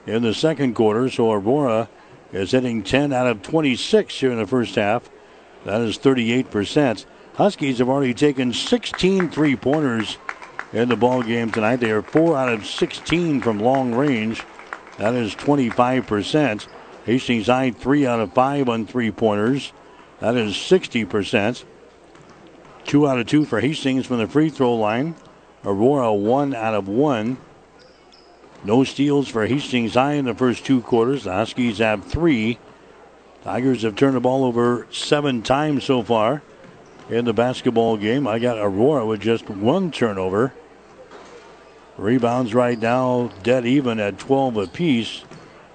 in 0.08 0.24
the 0.24 0.34
second 0.34 0.74
quarter. 0.74 1.10
So 1.10 1.32
Aurora 1.32 1.88
is 2.32 2.52
hitting 2.52 2.84
10 2.84 3.14
out 3.14 3.28
of 3.28 3.42
26 3.42 4.20
here 4.20 4.32
in 4.32 4.38
the 4.38 4.48
first 4.48 4.76
half. 4.76 5.10
That 5.64 5.82
is 5.82 5.98
38%. 5.98 7.06
Huskies 7.36 7.80
have 7.80 7.90
already 7.90 8.14
taken 8.14 8.54
16 8.54 9.30
three 9.30 9.56
pointers 9.56 10.18
in 10.72 10.90
the 10.90 10.96
ball 10.96 11.22
game 11.22 11.52
tonight. 11.52 11.78
They 11.78 11.92
are 11.92 12.02
4 12.02 12.38
out 12.38 12.50
of 12.50 12.66
16 12.66 13.42
from 13.42 13.60
long 13.60 13.94
range. 13.94 14.44
That 14.98 15.16
is 15.16 15.36
25%. 15.36 16.68
Hastings 17.06 17.48
High 17.48 17.72
3 17.72 18.08
out 18.08 18.20
of 18.20 18.34
5 18.34 18.70
on 18.70 18.88
three 18.88 19.12
pointers. 19.12 19.74
That 20.20 20.36
is 20.36 20.54
60%. 20.54 21.64
2 22.86 23.08
out 23.08 23.20
of 23.20 23.28
2 23.28 23.46
for 23.46 23.60
Hastings 23.60 24.06
from 24.06 24.18
the 24.18 24.28
free 24.28 24.50
throw 24.50 24.76
line. 24.76 25.16
Aurora 25.64 26.14
1 26.14 26.54
out 26.56 26.74
of 26.74 26.88
1. 26.88 27.38
No 28.66 28.84
steals 28.84 29.28
for 29.28 29.46
Hastings 29.46 29.94
High 29.94 30.14
in 30.14 30.26
the 30.26 30.34
first 30.34 30.66
two 30.66 30.82
quarters. 30.82 31.26
The 31.26 31.34
Huskies 31.34 31.78
have 31.78 32.04
three. 32.04 32.58
Tigers 33.44 33.84
have 33.84 33.96
turned 33.96 34.16
the 34.16 34.20
ball 34.20 34.44
over 34.44 34.88
seven 34.92 35.44
times 35.44 35.84
so 35.84 36.02
far 36.02 36.42
in 37.08 37.26
the 37.26 37.34
basketball 37.34 37.96
game. 37.96 38.28
I 38.28 38.40
got 38.40 38.58
Aurora 38.58 39.06
with 39.06 39.22
just 39.22 39.48
one 39.52 39.92
turnover. 39.92 40.52
Rebounds 41.96 42.56
right 42.56 42.80
now 42.80 43.32
dead 43.44 43.68
even 43.68 44.00
at 44.00 44.18
12 44.18 44.58
apiece. 44.58 45.24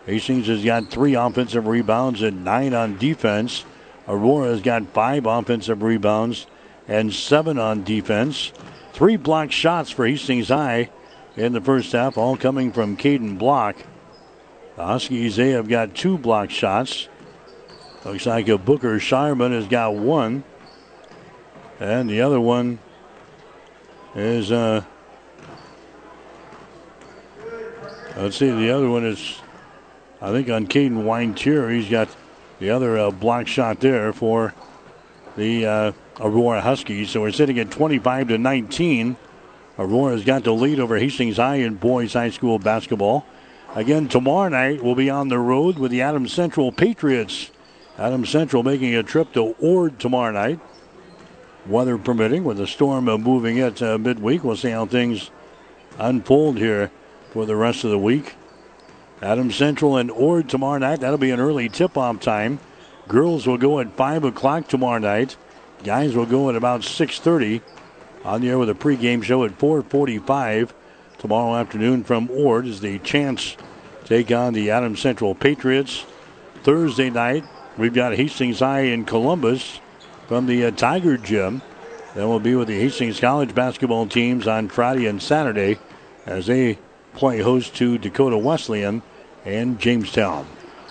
Hastings 0.07 0.49
has 0.49 0.64
got 0.64 0.91
three 0.91 1.14
offensive 1.14 1.68
rebounds 1.68 2.22
and 2.22 2.45
nine 2.45 2.74
on 2.74 2.99
defense. 2.99 3.64
Aurora 4.09 4.49
has 4.49 4.62
got 4.62 4.88
five 4.88 5.26
offensive 5.26 5.84
rebounds 5.84 6.49
and 6.88 7.14
seven 7.14 7.57
on 7.57 7.84
defense. 7.84 8.53
Three 8.93 9.16
block 9.16 9.53
shots 9.53 9.93
for 9.93 10.05
Hastings 10.09 10.49
High 10.49 10.91
in 11.41 11.55
the 11.55 11.61
first 11.61 11.93
half, 11.93 12.18
all 12.18 12.36
coming 12.36 12.70
from 12.70 12.97
Caden 12.97 13.38
Block. 13.38 13.76
The 14.76 14.84
Huskies, 14.84 15.36
they 15.36 15.51
have 15.51 15.68
got 15.68 15.95
two 15.95 16.18
block 16.18 16.51
shots. 16.51 17.09
Looks 18.05 18.26
like 18.26 18.49
a 18.49 18.59
Booker 18.59 18.99
Shireman 18.99 19.53
has 19.53 19.66
got 19.66 19.95
one. 19.95 20.45
And 21.78 22.11
the 22.11 22.20
other 22.20 22.41
one 22.41 22.78
is, 24.14 24.53
uh, 24.53 24.82
let's 28.16 28.36
see, 28.36 28.51
the 28.51 28.70
other 28.70 28.91
one 28.91 29.07
is, 29.07 29.41
I 30.20 30.30
think, 30.32 30.51
on 30.51 30.66
Caden 30.66 31.05
Weintier. 31.05 31.70
He's 31.70 31.88
got 31.88 32.09
the 32.59 32.68
other 32.68 32.99
uh, 32.99 33.11
block 33.11 33.47
shot 33.47 33.80
there 33.80 34.12
for 34.12 34.55
the 35.36 35.64
uh, 35.64 35.93
Aurora 36.20 36.61
Huskies. 36.61 37.11
So 37.11 37.22
we're 37.22 37.32
sitting 37.32 37.59
at 37.59 37.70
25 37.70 38.28
to 38.28 38.38
19. 38.38 39.16
Aurora's 39.81 40.24
got 40.24 40.45
the 40.45 40.53
lead 40.53 40.78
over 40.78 40.99
Hastings 40.99 41.39
High 41.39 41.57
in 41.57 41.76
boys 41.76 42.12
high 42.12 42.28
school 42.28 42.59
basketball. 42.59 43.24
Again, 43.74 44.09
tomorrow 44.09 44.51
night 44.51 44.85
we'll 44.85 44.95
be 44.95 45.09
on 45.09 45.28
the 45.28 45.39
road 45.39 45.78
with 45.78 45.91
the 45.91 46.03
Adams 46.03 46.35
Central 46.35 46.70
Patriots. 46.70 47.51
Adams 47.97 48.28
Central 48.28 48.62
making 48.62 48.95
a 48.95 49.03
trip 49.03 49.33
to 49.33 49.55
Ord 49.59 49.99
tomorrow 49.99 50.33
night. 50.33 50.61
Weather 51.66 51.97
permitting, 51.97 52.45
with 52.45 52.59
the 52.59 52.66
storm 52.66 53.07
moving 53.07 53.57
it 53.57 53.81
uh, 53.81 53.97
midweek. 53.97 54.45
We'll 54.45 54.57
see 54.57 54.68
how 54.68 54.85
things 54.85 55.31
unfold 55.99 56.59
here 56.59 56.91
for 57.31 57.47
the 57.47 57.57
rest 57.57 57.83
of 57.83 57.91
the 57.91 57.99
week. 57.99 58.35
Adams 59.22 59.57
Central 59.57 59.97
and 59.97 60.11
Ord 60.11 60.51
tomorrow 60.51 60.78
night. 60.78 61.01
That'll 61.01 61.16
be 61.16 61.31
an 61.31 61.41
early 61.41 61.70
tip-off 61.70 62.20
time. 62.20 62.61
Girls 63.09 63.47
will 63.47 63.59
go 63.59 63.81
at 63.81 63.97
5 63.97 64.24
o'clock 64.24 64.68
tomorrow 64.68 64.99
night. 64.99 65.39
Guys 65.85 66.14
will 66.14 66.26
go 66.26 66.51
at 66.51 66.57
about 66.57 66.83
6.30. 66.83 67.62
On 68.23 68.43
the 68.43 68.51
air 68.51 68.59
with 68.59 68.68
a 68.68 68.75
pregame 68.75 69.23
show 69.23 69.45
at 69.45 69.59
445 69.59 70.75
tomorrow 71.16 71.57
afternoon 71.57 72.05
from 72.05 72.31
Ord 72.31 72.66
is 72.66 72.81
the 72.81 72.99
chance 72.99 73.57
to 74.03 74.07
take 74.07 74.31
on 74.31 74.53
the 74.53 74.71
Adams 74.71 75.01
Central 75.01 75.35
Patriots. 75.35 76.05
Thursday 76.62 77.09
night, 77.09 77.45
we've 77.79 77.95
got 77.95 78.14
Hastings 78.14 78.59
High 78.59 78.81
in 78.81 79.07
Columbus 79.07 79.81
from 80.29 80.45
the 80.45 80.66
uh, 80.66 80.71
Tiger 80.71 81.16
Gym. 81.16 81.62
Then 82.14 82.29
we'll 82.29 82.41
be 82.41 82.55
with 82.55 82.68
the 82.68 82.79
Hastings 82.79 83.18
College 83.18 83.55
basketball 83.55 84.07
teams 84.07 84.47
on 84.47 84.68
Friday 84.68 85.07
and 85.07 85.23
Saturday 85.23 85.79
as 86.27 86.47
they 86.47 86.77
play 87.14 87.41
host 87.41 87.75
to 87.77 87.97
Dakota 87.97 88.37
Wesleyan 88.37 89.01
and 89.47 89.79
Jamestown. 89.79 90.47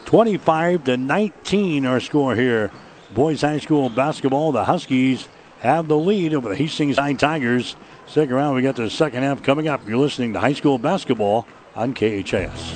25 0.05 0.86
to 0.86 0.97
19 0.97 1.86
our 1.86 1.99
score 1.99 2.36
here. 2.36 2.71
Boys 3.13 3.41
High 3.41 3.59
School 3.59 3.89
basketball. 3.89 4.51
The 4.51 4.65
Huskies 4.65 5.27
have 5.60 5.88
the 5.88 5.97
lead 5.97 6.34
over 6.34 6.49
the 6.49 6.55
Hastings 6.55 6.97
High 6.97 7.14
Tigers. 7.14 7.76
Stick 8.07 8.32
around. 8.32 8.55
We 8.55 8.62
got 8.62 8.76
the 8.76 8.89
second 8.89 9.24
half 9.24 9.43
coming 9.43 9.68
up. 9.68 9.88
You're 9.88 9.97
listening 9.97 10.34
to 10.34 10.39
high 10.39 10.53
school 10.53 10.78
basketball 10.78 11.47
on 11.76 11.93
KHAS. 11.93 12.74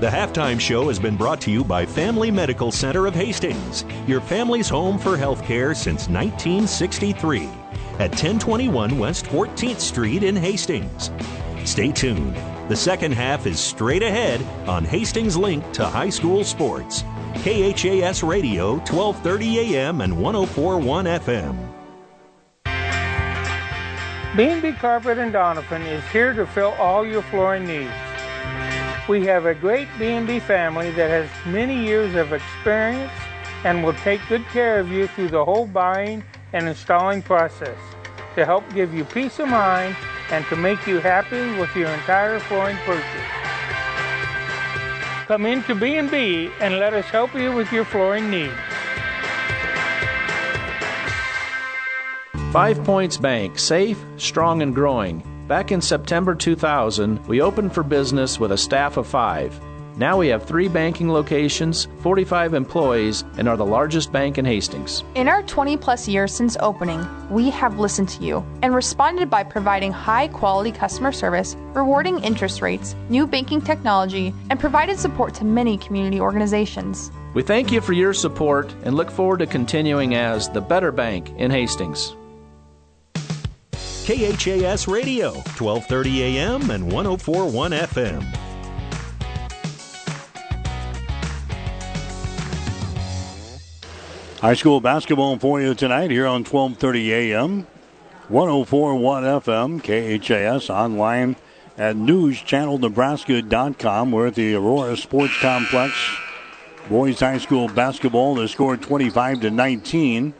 The 0.00 0.08
halftime 0.08 0.58
show 0.60 0.88
has 0.88 0.98
been 0.98 1.16
brought 1.16 1.40
to 1.42 1.50
you 1.50 1.62
by 1.62 1.86
Family 1.86 2.30
Medical 2.30 2.72
Center 2.72 3.06
of 3.06 3.14
Hastings, 3.14 3.84
your 4.06 4.20
family's 4.20 4.68
home 4.68 4.98
for 4.98 5.16
healthcare 5.16 5.76
since 5.76 6.08
1963 6.08 7.48
at 8.00 8.10
1021 8.10 8.98
West 8.98 9.26
14th 9.26 9.78
Street 9.78 10.24
in 10.24 10.34
Hastings. 10.34 11.10
Stay 11.64 11.92
tuned. 11.92 12.34
The 12.68 12.76
second 12.76 13.12
half 13.12 13.46
is 13.46 13.60
straight 13.60 14.02
ahead 14.02 14.42
on 14.68 14.84
Hastings 14.84 15.36
Link 15.36 15.70
to 15.74 15.86
High 15.86 16.10
School 16.10 16.42
Sports. 16.42 17.04
KHAS 17.42 18.22
Radio, 18.22 18.74
1230 18.74 19.74
AM 19.74 20.00
and 20.00 20.22
1041 20.22 21.06
FM. 21.06 21.56
B&B 24.36 24.72
Carpet 24.78 25.18
and 25.18 25.32
Doniphan 25.32 25.84
is 25.84 26.04
here 26.12 26.32
to 26.34 26.46
fill 26.46 26.70
all 26.74 27.04
your 27.04 27.22
flooring 27.22 27.66
needs. 27.66 27.90
We 29.08 29.26
have 29.26 29.46
a 29.46 29.54
great 29.54 29.88
B&B 29.98 30.38
family 30.38 30.92
that 30.92 31.10
has 31.10 31.28
many 31.52 31.84
years 31.84 32.14
of 32.14 32.32
experience 32.32 33.10
and 33.64 33.82
will 33.82 33.94
take 33.94 34.20
good 34.28 34.46
care 34.52 34.78
of 34.78 34.92
you 34.92 35.08
through 35.08 35.30
the 35.30 35.44
whole 35.44 35.66
buying 35.66 36.22
and 36.52 36.68
installing 36.68 37.22
process 37.22 37.76
to 38.36 38.46
help 38.46 38.62
give 38.72 38.94
you 38.94 39.04
peace 39.04 39.40
of 39.40 39.48
mind 39.48 39.96
and 40.30 40.46
to 40.46 40.54
make 40.54 40.86
you 40.86 41.00
happy 41.00 41.58
with 41.58 41.74
your 41.74 41.88
entire 41.88 42.38
flooring 42.38 42.76
purchase. 42.84 43.51
Come 45.26 45.46
into 45.46 45.74
B&B 45.74 46.50
and 46.60 46.78
let 46.78 46.94
us 46.94 47.04
help 47.06 47.34
you 47.34 47.52
with 47.52 47.72
your 47.72 47.84
flooring 47.84 48.28
needs. 48.30 48.52
Five 52.52 52.82
Points 52.84 53.16
Bank, 53.16 53.58
safe, 53.58 54.04
strong, 54.16 54.62
and 54.62 54.74
growing. 54.74 55.22
Back 55.48 55.72
in 55.72 55.80
September 55.80 56.34
2000, 56.34 57.26
we 57.26 57.40
opened 57.40 57.72
for 57.72 57.82
business 57.82 58.38
with 58.38 58.52
a 58.52 58.58
staff 58.58 58.96
of 58.96 59.06
five. 59.06 59.58
Now 59.96 60.16
we 60.16 60.28
have 60.28 60.44
three 60.44 60.68
banking 60.68 61.12
locations, 61.12 61.86
45 62.00 62.54
employees, 62.54 63.24
and 63.36 63.46
are 63.46 63.58
the 63.58 63.66
largest 63.66 64.10
bank 64.10 64.38
in 64.38 64.44
Hastings. 64.46 65.04
In 65.14 65.28
our 65.28 65.42
20 65.42 65.76
plus 65.76 66.08
years 66.08 66.34
since 66.34 66.56
opening, 66.60 67.06
we 67.30 67.50
have 67.50 67.78
listened 67.78 68.08
to 68.10 68.24
you 68.24 68.44
and 68.62 68.74
responded 68.74 69.28
by 69.28 69.42
providing 69.42 69.92
high 69.92 70.28
quality 70.28 70.72
customer 70.72 71.12
service, 71.12 71.56
rewarding 71.74 72.24
interest 72.24 72.62
rates, 72.62 72.96
new 73.10 73.26
banking 73.26 73.60
technology, 73.60 74.34
and 74.48 74.58
provided 74.58 74.98
support 74.98 75.34
to 75.34 75.44
many 75.44 75.76
community 75.76 76.20
organizations. 76.20 77.10
We 77.34 77.42
thank 77.42 77.70
you 77.70 77.82
for 77.82 77.92
your 77.92 78.14
support 78.14 78.74
and 78.84 78.94
look 78.94 79.10
forward 79.10 79.40
to 79.40 79.46
continuing 79.46 80.14
as 80.14 80.48
the 80.48 80.60
better 80.62 80.90
bank 80.90 81.30
in 81.36 81.50
Hastings. 81.50 82.14
KHAS 84.06 84.88
Radio, 84.88 85.32
1230 85.32 86.22
AM 86.22 86.70
and 86.70 86.90
1041 86.90 87.70
FM. 87.72 88.41
High 94.42 94.54
school 94.54 94.80
basketball 94.80 95.38
for 95.38 95.60
you 95.60 95.72
tonight 95.72 96.10
here 96.10 96.26
on 96.26 96.42
1230 96.42 97.14
AM, 97.14 97.64
1041 98.26 99.22
FM, 99.22 99.80
KHAS, 99.80 100.68
online 100.68 101.36
at 101.78 101.94
newschannelnebraska.com. 101.94 104.10
We're 104.10 104.26
at 104.26 104.34
the 104.34 104.56
Aurora 104.56 104.96
Sports 104.96 105.38
Complex. 105.38 105.94
Boys 106.88 107.20
High 107.20 107.38
School 107.38 107.68
basketball, 107.68 108.34
the 108.34 108.48
score 108.48 108.76
25 108.76 109.42
to 109.42 109.50
19. 109.52 110.34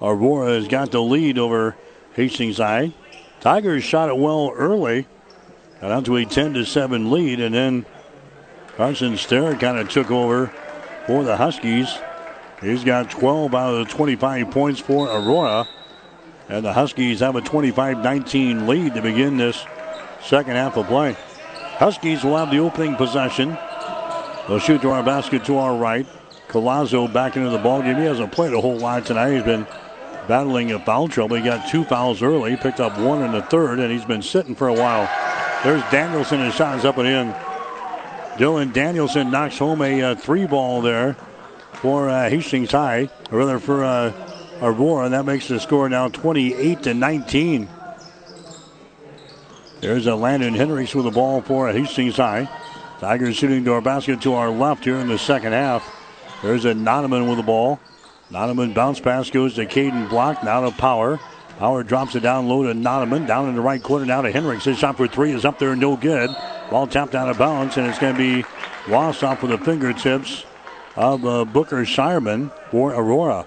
Aurora 0.00 0.52
has 0.52 0.68
got 0.68 0.92
the 0.92 1.02
lead 1.02 1.38
over 1.38 1.74
Hastings 2.14 2.58
High. 2.58 2.92
Tigers 3.40 3.82
shot 3.82 4.10
it 4.10 4.16
well 4.16 4.52
early. 4.54 5.08
Got 5.80 5.90
out 5.90 6.04
to 6.04 6.18
a 6.18 6.24
10 6.24 6.54
to 6.54 6.64
7 6.64 7.10
lead, 7.10 7.40
and 7.40 7.52
then 7.52 7.84
Carson 8.76 9.16
Starrett 9.16 9.58
kind 9.58 9.80
of 9.80 9.90
took 9.90 10.12
over 10.12 10.52
for 11.08 11.24
the 11.24 11.36
Huskies. 11.36 11.98
He's 12.62 12.84
got 12.84 13.10
12 13.10 13.54
out 13.54 13.74
of 13.74 13.88
the 13.88 13.92
25 13.92 14.50
points 14.50 14.80
for 14.80 15.08
Aurora. 15.08 15.66
And 16.48 16.64
the 16.64 16.72
Huskies 16.72 17.20
have 17.20 17.34
a 17.34 17.40
25 17.40 17.98
19 17.98 18.66
lead 18.66 18.94
to 18.94 19.02
begin 19.02 19.36
this 19.36 19.64
second 20.22 20.54
half 20.54 20.76
of 20.76 20.86
play. 20.86 21.16
Huskies 21.78 22.22
will 22.22 22.36
have 22.36 22.50
the 22.50 22.58
opening 22.58 22.94
possession. 22.94 23.58
They'll 24.46 24.58
shoot 24.58 24.82
to 24.82 24.90
our 24.90 25.02
basket 25.02 25.44
to 25.46 25.58
our 25.58 25.76
right. 25.76 26.06
Colazzo 26.48 27.12
back 27.12 27.36
into 27.36 27.50
the 27.50 27.58
ballgame. 27.58 27.98
He 27.98 28.04
hasn't 28.04 28.32
played 28.32 28.52
a 28.52 28.60
whole 28.60 28.76
lot 28.76 29.06
tonight. 29.06 29.34
He's 29.34 29.42
been 29.42 29.66
battling 30.28 30.72
a 30.72 30.78
foul 30.78 31.08
trouble. 31.08 31.36
He 31.36 31.42
got 31.42 31.68
two 31.68 31.84
fouls 31.84 32.22
early, 32.22 32.56
picked 32.56 32.80
up 32.80 32.98
one 32.98 33.22
in 33.22 33.32
the 33.32 33.42
third, 33.42 33.80
and 33.80 33.90
he's 33.90 34.04
been 34.04 34.22
sitting 34.22 34.54
for 34.54 34.68
a 34.68 34.74
while. 34.74 35.08
There's 35.64 35.82
Danielson. 35.90 36.40
His 36.40 36.54
shot 36.54 36.78
is 36.78 36.84
up 36.84 36.98
and 36.98 37.08
in. 37.08 37.32
Dylan 38.36 38.72
Danielson 38.72 39.30
knocks 39.30 39.58
home 39.58 39.82
a 39.82 40.02
uh, 40.02 40.14
three 40.14 40.46
ball 40.46 40.82
there 40.82 41.16
for 41.82 42.08
uh, 42.08 42.30
Hastings 42.30 42.70
High, 42.70 43.10
or 43.32 43.38
rather 43.38 43.58
for 43.58 43.82
uh, 43.82 44.12
Aurora, 44.62 45.06
and 45.06 45.14
that 45.14 45.24
makes 45.24 45.48
the 45.48 45.58
score 45.58 45.88
now 45.88 46.08
28 46.08 46.84
to 46.84 46.94
19. 46.94 47.68
There's 49.80 50.06
a 50.06 50.14
Landon 50.14 50.54
Hendricks 50.54 50.94
with 50.94 51.06
the 51.06 51.10
ball 51.10 51.42
for 51.42 51.72
Hastings 51.72 52.16
High. 52.16 52.48
Tigers 53.00 53.34
shooting 53.34 53.64
to 53.64 53.72
our 53.72 53.80
basket 53.80 54.22
to 54.22 54.34
our 54.34 54.48
left 54.48 54.84
here 54.84 54.94
in 54.94 55.08
the 55.08 55.18
second 55.18 55.54
half. 55.54 55.84
There's 56.40 56.64
a 56.66 56.72
Nonaman 56.72 57.28
with 57.28 57.38
the 57.38 57.42
ball. 57.42 57.80
Nonaman 58.30 58.74
bounce 58.74 59.00
pass 59.00 59.28
goes 59.28 59.54
to 59.54 59.66
Caden 59.66 60.08
Block. 60.08 60.44
Now 60.44 60.60
to 60.60 60.76
Power. 60.76 61.18
Power 61.58 61.82
drops 61.82 62.14
it 62.14 62.20
down 62.20 62.46
low 62.46 62.62
to 62.62 62.74
Nonaman. 62.74 63.26
Down 63.26 63.48
in 63.48 63.56
the 63.56 63.60
right 63.60 63.82
corner 63.82 64.06
now 64.06 64.22
to 64.22 64.30
Hendricks. 64.30 64.66
His 64.66 64.78
shot 64.78 64.96
for 64.96 65.08
three 65.08 65.32
is 65.32 65.44
up 65.44 65.58
there, 65.58 65.74
no 65.74 65.96
good. 65.96 66.30
Ball 66.70 66.86
tapped 66.86 67.16
out 67.16 67.28
of 67.28 67.38
bounds, 67.38 67.76
and 67.76 67.88
it's 67.88 67.98
going 67.98 68.14
to 68.14 68.18
be 68.18 68.48
lost 68.88 69.24
off 69.24 69.42
with 69.42 69.50
the 69.50 69.58
fingertips 69.58 70.44
of 70.96 71.24
uh, 71.24 71.44
Booker 71.44 71.84
Shireman 71.84 72.50
for 72.70 72.92
Aurora. 72.92 73.46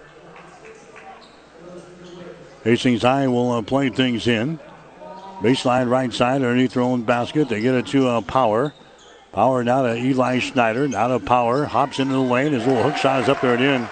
Hastings 2.64 3.04
High 3.04 3.28
will 3.28 3.52
uh, 3.52 3.62
play 3.62 3.89
things 3.89 4.28
in. 4.28 4.60
Baseline 5.39 5.89
right 5.89 6.12
side 6.12 6.36
underneath 6.36 6.74
their 6.74 6.84
own 6.84 7.04
basket. 7.04 7.50
They 7.50 7.62
get 7.62 7.76
it 7.76 7.88
to 7.88 8.08
uh, 8.08 8.22
Power. 8.22 8.74
Power 9.34 9.64
now 9.64 9.84
to 9.84 9.96
Eli 9.96 10.39
Schneider. 10.39 10.88
Now 10.88 11.10
to 11.10 11.20
Power. 11.20 11.66
Hops 11.66 12.00
into 12.00 12.14
the 12.14 12.20
lane. 12.20 12.54
His 12.54 12.66
little 12.66 12.82
hook 12.82 12.98
shot 12.98 13.22
is 13.22 13.30
up 13.30 13.41
there 13.41 13.56
and 13.56 13.64
in. 13.64 13.89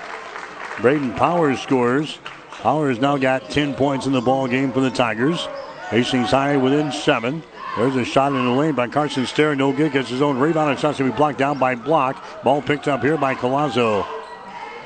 Braden 0.82 1.14
Powers 1.14 1.60
scores. 1.60 2.18
Powers 2.50 3.00
now 3.00 3.18
got 3.18 3.50
10 3.52 3.76
points 3.76 4.06
in 4.06 4.14
the 4.14 4.22
ball 4.22 4.48
game 4.48 4.72
for 4.72 4.80
the 4.80 4.90
Tigers. 4.90 5.46
Hastings 5.90 6.32
High 6.32 6.58
within 6.58 6.92
seven. 6.92 7.44
There's 7.76 7.96
a 7.96 8.06
shot 8.06 8.34
in 8.34 8.46
the 8.46 8.52
lane 8.52 8.76
by 8.76 8.88
Carson 8.88 9.26
Stair. 9.26 9.56
No 9.56 9.72
good. 9.72 9.92
Gets 9.92 10.10
his 10.10 10.22
own 10.22 10.38
rebound. 10.38 10.74
It's 10.74 10.84
not 10.84 10.96
to 10.98 11.04
be 11.04 11.12
blocked 11.12 11.40
down 11.40 11.58
by 11.58 11.76
Block. 11.76 12.44
Ball 12.44 12.62
picked 12.62 12.88
up 12.88 13.02
here 13.02 13.18
by 13.18 13.34
Colazzo. 13.34 14.06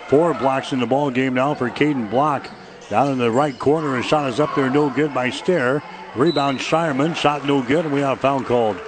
Four 0.07 0.33
blocks 0.33 0.71
in 0.71 0.79
the 0.79 0.85
ball 0.85 1.11
game 1.11 1.33
now 1.33 1.53
for 1.53 1.69
Caden 1.69 2.09
Block. 2.09 2.49
Down 2.89 3.11
in 3.11 3.17
the 3.17 3.29
right 3.29 3.57
corner, 3.59 3.97
a 3.97 4.03
shot 4.03 4.29
is 4.29 4.39
up 4.39 4.55
there, 4.55 4.69
no 4.69 4.89
good 4.89 5.13
by 5.13 5.29
Stair. 5.29 5.83
Rebound 6.15 6.59
Shireman, 6.59 7.15
shot 7.15 7.45
no 7.45 7.61
good, 7.61 7.83
and 7.83 7.93
we 7.93 7.99
have 7.99 8.17
a 8.17 8.21
foul 8.21 8.41
called. 8.41 8.79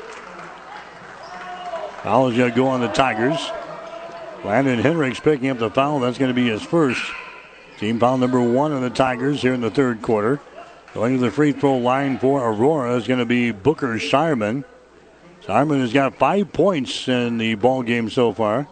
Foul 2.04 2.30
is 2.30 2.38
going 2.38 2.52
to 2.52 2.56
go 2.56 2.68
on 2.68 2.80
the 2.80 2.88
Tigers. 2.88 3.52
Landon 4.46 4.80
Hendricks 4.80 5.20
picking 5.20 5.50
up 5.50 5.60
the 5.60 5.70
foul. 5.70 6.00
That's 6.00 6.18
going 6.18 6.30
to 6.30 6.34
be 6.34 6.48
his 6.48 6.62
first. 6.62 7.02
Team 7.78 8.00
foul 8.00 8.18
number 8.18 8.40
one 8.40 8.72
on 8.72 8.82
the 8.82 8.90
Tigers 8.90 9.42
here 9.42 9.54
in 9.54 9.60
the 9.60 9.70
third 9.70 10.02
quarter. 10.02 10.40
Going 10.94 11.18
to 11.18 11.22
the 11.22 11.32
free 11.32 11.52
throw 11.52 11.78
line 11.78 12.18
for 12.18 12.42
Aurora 12.42 12.96
is 12.96 13.08
going 13.08 13.20
to 13.20 13.26
be 13.26 13.52
Booker 13.52 14.00
Shireman. 14.00 14.64
Shireman 15.46 15.82
has 15.82 15.94
got 15.94 16.16
five 16.16 16.52
points 16.52 17.08
in 17.08 17.38
the 17.38 17.56
ball 17.56 17.84
game 17.84 18.10
so 18.10 18.34
far. 18.34 18.68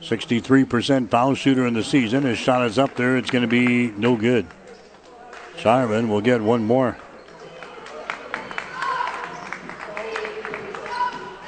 63% 0.00 1.10
foul 1.10 1.34
shooter 1.34 1.66
in 1.66 1.74
the 1.74 1.84
season. 1.84 2.22
His 2.22 2.38
shot 2.38 2.66
is 2.66 2.78
up 2.78 2.94
there. 2.96 3.16
It's 3.16 3.30
going 3.30 3.42
to 3.42 3.48
be 3.48 3.88
no 3.88 4.16
good. 4.16 4.46
Shireman 5.58 6.08
will 6.08 6.22
get 6.22 6.40
one 6.40 6.64
more. 6.64 6.96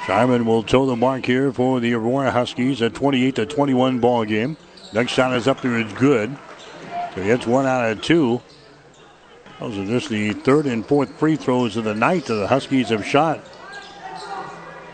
Shireman 0.05 0.45
will 0.45 0.63
toe 0.63 0.85
the 0.85 0.95
mark 0.95 1.25
here 1.25 1.51
for 1.51 1.79
the 1.79 1.93
Aurora 1.93 2.31
Huskies. 2.31 2.81
A 2.81 2.89
28 2.89 3.35
to 3.35 3.45
21 3.45 3.99
ball 3.99 4.25
game. 4.25 4.57
Next 4.93 5.11
shot 5.11 5.33
is 5.35 5.47
up 5.47 5.61
there. 5.61 5.79
It's 5.79 5.93
good. 5.93 6.35
So 7.15 7.21
he 7.21 7.27
gets 7.27 7.47
one 7.47 7.65
out 7.65 7.91
of 7.91 8.01
two. 8.01 8.41
Those 9.59 9.77
are 9.77 9.85
just 9.85 10.09
the 10.09 10.31
third 10.31 10.65
and 10.67 10.85
fourth 10.85 11.09
free 11.19 11.35
throws 11.35 11.75
of 11.75 11.83
the 11.83 11.93
night 11.93 12.25
that 12.25 12.35
the 12.35 12.47
Huskies 12.47 12.89
have 12.89 13.05
shot. 13.05 13.41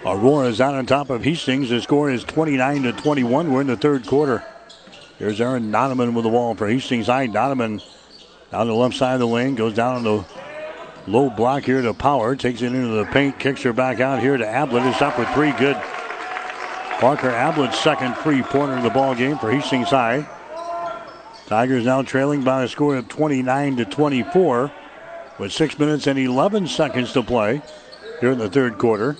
Aurora 0.04 0.48
is 0.48 0.60
out 0.60 0.74
on 0.74 0.86
top 0.86 1.10
of 1.10 1.24
Hastings. 1.24 1.70
The 1.70 1.82
score 1.82 2.10
is 2.10 2.24
29 2.24 2.84
to 2.84 2.94
21. 2.94 3.52
We're 3.52 3.62
in 3.62 3.68
the 3.68 3.78
third 3.78 4.08
quarter. 4.08 4.44
Here's 5.20 5.40
Aaron 5.40 5.72
Donovan 5.72 6.14
with 6.14 6.24
the 6.24 6.30
ball 6.30 6.56
for 6.56 6.68
Hastings 6.68 7.08
High. 7.08 7.28
Donovan 7.28 7.80
down 8.52 8.68
the 8.68 8.74
left 8.74 8.96
side 8.96 9.14
of 9.14 9.20
the 9.20 9.28
lane, 9.28 9.56
goes 9.56 9.74
down 9.74 9.98
on 9.98 10.04
the 10.04 10.26
low 11.08 11.30
block 11.30 11.64
here 11.64 11.82
to 11.82 11.94
Power, 11.94 12.36
takes 12.36 12.62
it 12.62 12.74
into 12.74 12.88
the 12.88 13.06
paint, 13.06 13.40
kicks 13.40 13.62
her 13.62 13.74
back 13.74 14.00
out 14.00 14.20
here 14.20 14.36
to 14.36 14.46
Ablett. 14.48 14.86
It's 14.86 15.02
up 15.02 15.16
for 15.16 15.26
three, 15.34 15.52
good. 15.54 15.76
Parker 17.00 17.30
Ablett's 17.30 17.78
second 17.78 18.16
three-pointer 18.16 18.78
in 18.78 18.84
the 18.84 18.90
ball 18.90 19.14
game 19.14 19.38
for 19.38 19.52
Hastings 19.52 19.90
High. 19.90 20.28
Tigers 21.48 21.86
now 21.86 22.02
trailing 22.02 22.44
by 22.44 22.64
a 22.64 22.68
score 22.68 22.96
of 22.96 23.08
29 23.08 23.78
to 23.78 23.86
24 23.86 24.72
with 25.38 25.52
six 25.52 25.78
minutes 25.78 26.08
and 26.08 26.18
11 26.18 26.68
seconds 26.68 27.14
to 27.14 27.22
play 27.22 27.62
here 28.20 28.32
in 28.32 28.40
the 28.40 28.50
third 28.50 28.80
quarter. 28.80 29.16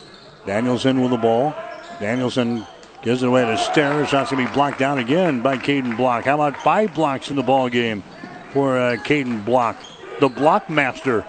Danielson 0.46 1.02
with 1.02 1.12
the 1.12 1.18
ball. 1.18 1.54
Danielson 2.00 2.66
gives 3.04 3.22
it 3.22 3.28
away 3.28 3.46
to 3.46 3.58
Stairs. 3.58 4.10
Shot's 4.10 4.32
going 4.32 4.44
to 4.44 4.50
be 4.50 4.56
blocked 4.56 4.80
down 4.80 4.98
again 4.98 5.42
by 5.42 5.58
Caden 5.58 5.96
Block. 5.96 6.26
How 6.26 6.36
about 6.36 6.58
five 6.58 6.96
blocks 6.96 7.30
in 7.30 7.36
the 7.36 7.44
ball 7.44 7.70
game 7.70 8.04
for 8.52 8.78
uh, 8.78 8.96
Caden 8.96 9.46
Block? 9.46 9.78
The 10.20 10.30
block 10.30 10.68
master. 10.70 11.26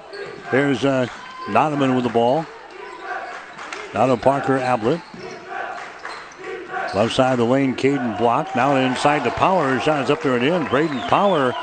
There's 0.51 0.85
uh, 0.85 1.09
Donovan 1.53 1.95
with 1.95 2.05
the 2.05 2.11
ball. 2.11 2.47
Now 3.93 4.07
to 4.07 4.17
Parker 4.17 4.59
Ablett. 4.59 5.01
Left 6.97 7.15
side 7.15 7.33
of 7.33 7.39
the 7.39 7.45
lane, 7.45 7.77
Caden 7.77 8.17
Block. 8.17 8.57
Now 8.57 8.75
inside 8.77 9.23
the 9.23 9.31
Power. 9.33 9.79
Shot 9.81 10.05
is 10.05 10.11
up 10.11 10.23
there 10.23 10.35
and 10.35 10.43
in. 10.43 10.67
Braden 10.69 10.99
Power 11.11 11.55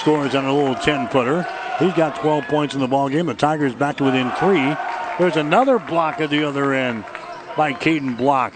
scores 0.00 0.34
on 0.34 0.44
a 0.44 0.52
little 0.52 0.74
10 0.74 1.08
footer. 1.08 1.46
He's 1.78 1.94
got 1.94 2.16
12 2.16 2.44
points 2.44 2.74
in 2.74 2.80
the 2.80 2.86
ball 2.86 3.08
game. 3.08 3.24
The 3.24 3.32
Tigers 3.32 3.74
back 3.74 3.96
to 3.96 4.04
within 4.04 4.30
three. 4.32 4.76
There's 5.18 5.38
another 5.38 5.78
block 5.78 6.20
at 6.20 6.28
the 6.28 6.44
other 6.44 6.74
end 6.74 7.06
by 7.56 7.72
Caden 7.72 8.18
Block. 8.18 8.52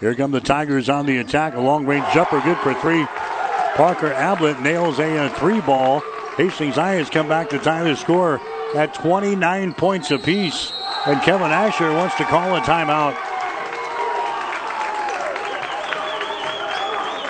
Here 0.00 0.12
come 0.16 0.32
the 0.32 0.40
Tigers 0.40 0.88
on 0.88 1.06
the 1.06 1.18
attack. 1.18 1.54
A 1.54 1.60
long 1.60 1.86
range 1.86 2.12
jumper, 2.12 2.40
good 2.40 2.58
for 2.58 2.74
three. 2.74 3.06
Parker 3.76 4.12
Ablett 4.12 4.60
nails 4.62 4.98
a, 4.98 5.26
a 5.26 5.30
three 5.30 5.60
ball. 5.60 6.02
Hastings 6.36 6.74
High 6.74 6.94
has 6.94 7.08
come 7.08 7.28
back 7.28 7.48
to 7.50 7.60
tie 7.60 7.84
the 7.84 7.94
score 7.94 8.40
at 8.74 8.92
29 8.94 9.72
points 9.74 10.10
apiece. 10.10 10.72
And 11.06 11.22
Kevin 11.22 11.52
Asher 11.52 11.92
wants 11.92 12.16
to 12.16 12.24
call 12.24 12.56
a 12.56 12.60
timeout. 12.62 13.35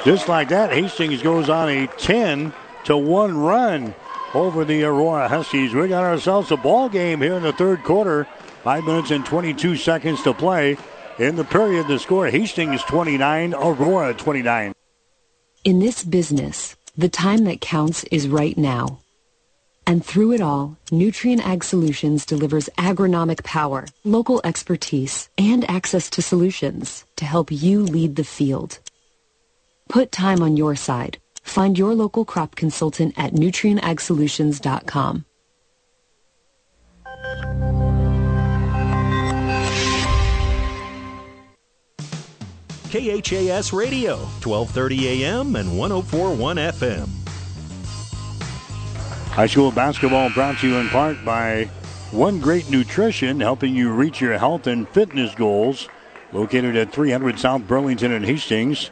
Just 0.07 0.29
like 0.29 0.51
that, 0.51 0.71
Hastings 0.71 1.21
goes 1.21 1.49
on 1.49 1.69
a 1.69 1.89
10 1.89 2.55
to 2.85 2.97
1 2.97 3.37
run 3.37 3.93
over 4.35 4.65
the 4.65 4.85
Aurora 4.85 5.27
Huskies. 5.27 5.75
We 5.75 5.89
got 5.89 6.05
ourselves 6.05 6.53
a 6.53 6.57
ball 6.57 6.89
game 6.89 7.21
here 7.21 7.35
in 7.35 7.43
the 7.43 7.53
third 7.53 7.83
quarter. 7.83 8.29
Five 8.63 8.85
minutes 8.85 9.11
and 9.11 9.27
22 9.27 9.75
seconds 9.75 10.23
to 10.23 10.33
play. 10.33 10.77
In 11.19 11.35
the 11.35 11.43
period, 11.43 11.89
the 11.89 11.99
score 11.99 12.29
Hastings 12.29 12.85
29, 12.85 13.53
Aurora 13.55 14.15
29. 14.15 14.73
In 15.65 15.81
this 15.81 16.05
business, 16.05 16.77
the 16.97 17.09
time 17.09 17.43
that 17.43 17.61
counts 17.61 18.05
is 18.05 18.29
right 18.29 18.57
now. 18.57 19.01
And 19.89 20.07
through 20.07 20.35
it 20.35 20.41
all, 20.41 20.77
Nutrien 20.93 21.41
Ag 21.41 21.65
Solutions 21.65 22.25
delivers 22.25 22.69
agronomic 22.79 23.43
power, 23.43 23.87
local 24.05 24.41
expertise, 24.45 25.29
and 25.37 25.69
access 25.69 26.09
to 26.11 26.23
solutions 26.23 27.05
to 27.17 27.25
help 27.25 27.51
you 27.51 27.83
lead 27.83 28.15
the 28.15 28.23
field. 28.23 28.79
Put 29.89 30.13
time 30.13 30.43
on 30.43 30.57
your 30.57 30.77
side. 30.77 31.19
Find 31.43 31.79
your 31.79 31.95
local 31.95 32.25
crop 32.25 32.57
consultant 32.57 33.15
at 33.17 33.33
nutrienagsolutions.com. 33.33 35.25
KHAS 42.91 43.73
Radio, 43.73 44.17
1230 44.17 45.25
AM 45.25 45.57
and 45.57 45.77
1041 45.77 46.57
FM. 46.57 47.09
High 49.31 49.47
school 49.47 49.71
basketball 49.71 50.31
brought 50.31 50.59
to 50.61 50.69
you 50.69 50.77
in 50.77 50.89
part 50.89 51.23
by 51.25 51.65
One 52.11 52.41
Great 52.41 52.71
Nutrition, 52.71 53.39
helping 53.41 53.75
you 53.75 53.93
reach 53.93 54.21
your 54.21 54.39
health 54.39 54.67
and 54.67 54.89
fitness 54.89 55.35
goals. 55.35 55.89
Located 56.33 56.75
at 56.77 56.93
300 56.93 57.39
South 57.39 57.67
Burlington 57.67 58.13
and 58.13 58.25
Hastings. 58.25 58.91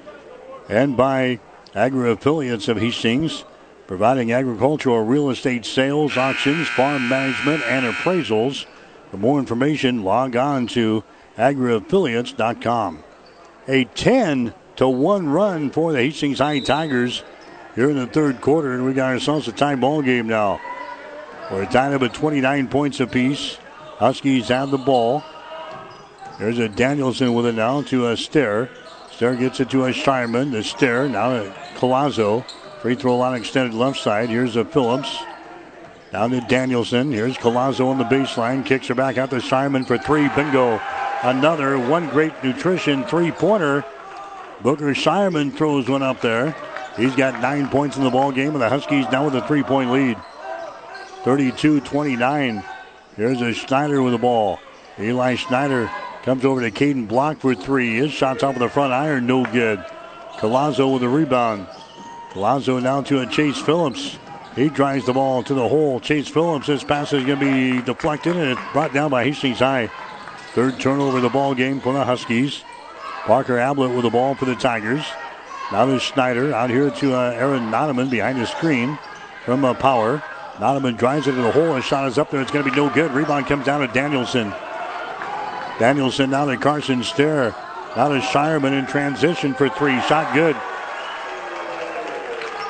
And 0.69 0.97
by 0.97 1.41
Agri 1.75 2.11
Affiliates 2.11 2.69
of 2.69 2.79
Hastings, 2.79 3.45
providing 3.87 4.33
agricultural 4.33 5.05
real 5.05 5.31
estate 5.31 5.67
sales, 5.67 6.17
auctions, 6.17 6.69
farm 6.69 7.09
management, 7.09 7.63
and 7.65 7.85
appraisals. 7.87 8.67
For 9.11 9.19
more 9.19 9.39
information, 9.39 10.03
log 10.03 10.37
on 10.37 10.67
to 10.69 11.05
agriaffiliates.com. 11.37 13.05
A 13.69 13.85
10 13.85 14.55
to 14.77 14.89
1 14.89 15.29
run 15.29 15.71
for 15.71 15.93
the 15.93 15.99
Hastings 15.99 16.39
High 16.39 16.61
Tigers 16.61 17.23
here 17.75 17.91
in 17.91 17.97
the 17.97 18.07
third 18.07 18.41
quarter, 18.41 18.73
and 18.73 18.85
we 18.85 18.93
got 18.93 19.13
ourselves 19.13 19.49
a 19.49 19.53
tie 19.53 19.75
ball 19.75 20.03
game 20.03 20.27
now. 20.27 20.61
We're 21.51 21.67
tied 21.67 21.93
up 21.93 22.03
at 22.03 22.15
29 22.15 22.69
points 22.69 23.01
apiece. 23.01 23.59
Huskies 23.99 24.49
have 24.49 24.71
the 24.71 24.79
ball. 24.79 25.23
There's 26.39 26.59
a 26.59 26.69
Danielson 26.69 27.35
with 27.35 27.47
it 27.47 27.55
now 27.55 27.83
to 27.83 28.09
a 28.09 28.17
Stair. 28.17 28.71
Stair 29.15 29.37
gets 29.37 29.61
it 29.61 29.71
to 29.71 29.85
a 29.85 29.93
Shireman. 29.93 30.51
The 30.51 30.65
Stair 30.65 31.09
now 31.09 31.31
uh, 31.31 31.45
a 31.45 31.79
Colazzo. 31.79 32.45
Free 32.81 32.97
throw 32.97 33.17
line 33.17 33.41
extended 33.41 33.73
left 33.73 34.01
side. 34.01 34.29
Here's 34.29 34.57
a 34.57 34.65
Phillips. 34.65 35.17
Down 36.11 36.31
to 36.31 36.41
Danielson. 36.41 37.13
Here's 37.13 37.37
Colazo 37.37 37.87
on 37.87 37.99
the 37.99 38.05
baseline. 38.05 38.67
Kicks 38.67 38.89
her 38.89 38.95
back 38.97 39.17
out 39.17 39.31
to 39.31 39.37
Shireman 39.37 39.87
for 39.87 39.99
three. 39.99 40.29
Bingo. 40.31 40.81
Another 41.23 41.79
one 41.79 42.09
great 42.09 42.33
nutrition 42.43 43.05
three 43.05 43.31
pointer. 43.31 43.85
Booker 44.63 44.95
Shireman 44.95 45.53
throws 45.53 45.89
one 45.89 46.03
up 46.03 46.21
there. 46.21 46.57
He's 46.97 47.15
got 47.15 47.41
nine 47.41 47.69
points 47.69 47.97
in 47.97 48.03
the 48.03 48.11
ball 48.11 48.33
game, 48.33 48.55
and 48.55 48.61
the 48.61 48.69
Huskies 48.69 49.07
now 49.13 49.27
with 49.27 49.37
a 49.37 49.47
three 49.47 49.63
point 49.63 49.93
lead. 49.93 50.17
32 51.23 51.83
29. 51.83 52.65
Here's 53.15 53.41
a 53.41 53.53
Schneider 53.53 54.03
with 54.03 54.13
the 54.13 54.19
ball. 54.19 54.59
Eli 54.99 55.37
Schneider 55.37 55.89
comes 56.25 56.47
over 56.47 56.63
to 56.63 56.71
Caden 56.71 57.07
Block 57.07 57.39
for 57.39 57.55
three. 57.55 57.97
His 57.97 58.11
shot's 58.11 58.43
off 58.43 58.55
of 58.55 58.61
the 58.61 58.69
front 58.71 58.95
iron, 58.95 59.27
no 59.27 59.45
good. 59.45 59.85
Colazo 60.39 60.91
with 60.91 61.03
the 61.03 61.09
rebound. 61.09 61.67
Colazo 62.31 62.83
now 62.83 63.03
to 63.03 63.21
a 63.21 63.27
Chase 63.27 63.59
Phillips. 63.59 64.19
He 64.57 64.71
drives 64.71 65.05
the 65.05 65.13
ball 65.13 65.43
to 65.43 65.53
the 65.53 65.69
hole. 65.69 66.01
Chase 66.01 66.29
Phillips, 66.29 66.67
this 66.67 66.83
pass 66.83 67.13
is 67.13 67.25
going 67.25 67.41
to 67.41 67.45
be 67.45 67.83
deflected 67.83 68.37
and 68.37 68.53
it's 68.53 68.73
brought 68.73 68.95
down 68.95 69.11
by 69.11 69.25
Hastings 69.25 69.59
High. 69.59 69.91
Third 70.55 70.81
turnover 70.81 71.19
of 71.19 71.23
the 71.23 71.29
ball 71.29 71.55
game 71.55 71.79
for 71.79 71.93
the 71.93 72.05
Huskies. 72.05 72.65
Parker 73.25 73.59
Ablett 73.59 73.95
with 73.95 74.05
the 74.05 74.11
ball 74.11 74.35
for 74.35 74.47
the 74.47 74.55
Tigers. 74.55 75.05
Now 75.73 75.85
to 75.85 75.99
Schneider 75.99 76.55
out 76.55 76.71
here 76.71 76.91
to 76.91 77.15
uh, 77.15 77.33
Aaron 77.33 77.71
Noneman 77.71 78.09
behind 78.09 78.41
the 78.41 78.47
screen 78.47 78.99
from 79.45 79.63
uh, 79.63 79.75
Power. 79.75 80.23
Nonaman 80.55 80.97
drives 80.97 81.27
it 81.27 81.33
to 81.33 81.43
the 81.43 81.53
hole. 81.53 81.75
His 81.75 81.85
shot 81.85 82.09
is 82.09 82.17
up 82.17 82.31
there. 82.31 82.41
It's 82.41 82.51
going 82.51 82.65
to 82.65 82.71
be 82.71 82.77
no 82.77 82.89
good. 82.89 83.11
Rebound 83.13 83.47
comes 83.47 83.67
down 83.67 83.87
to 83.87 83.93
Danielson. 83.93 84.55
Danielson 85.79 86.31
now 86.31 86.45
to 86.45 86.57
Carson 86.57 87.03
Stair. 87.03 87.55
Now 87.97 88.09
to 88.09 88.21
Shireman 88.21 88.79
in 88.79 88.87
transition 88.87 89.55
for 89.55 89.69
three. 89.69 90.01
Shot 90.03 90.33
good. 90.35 90.57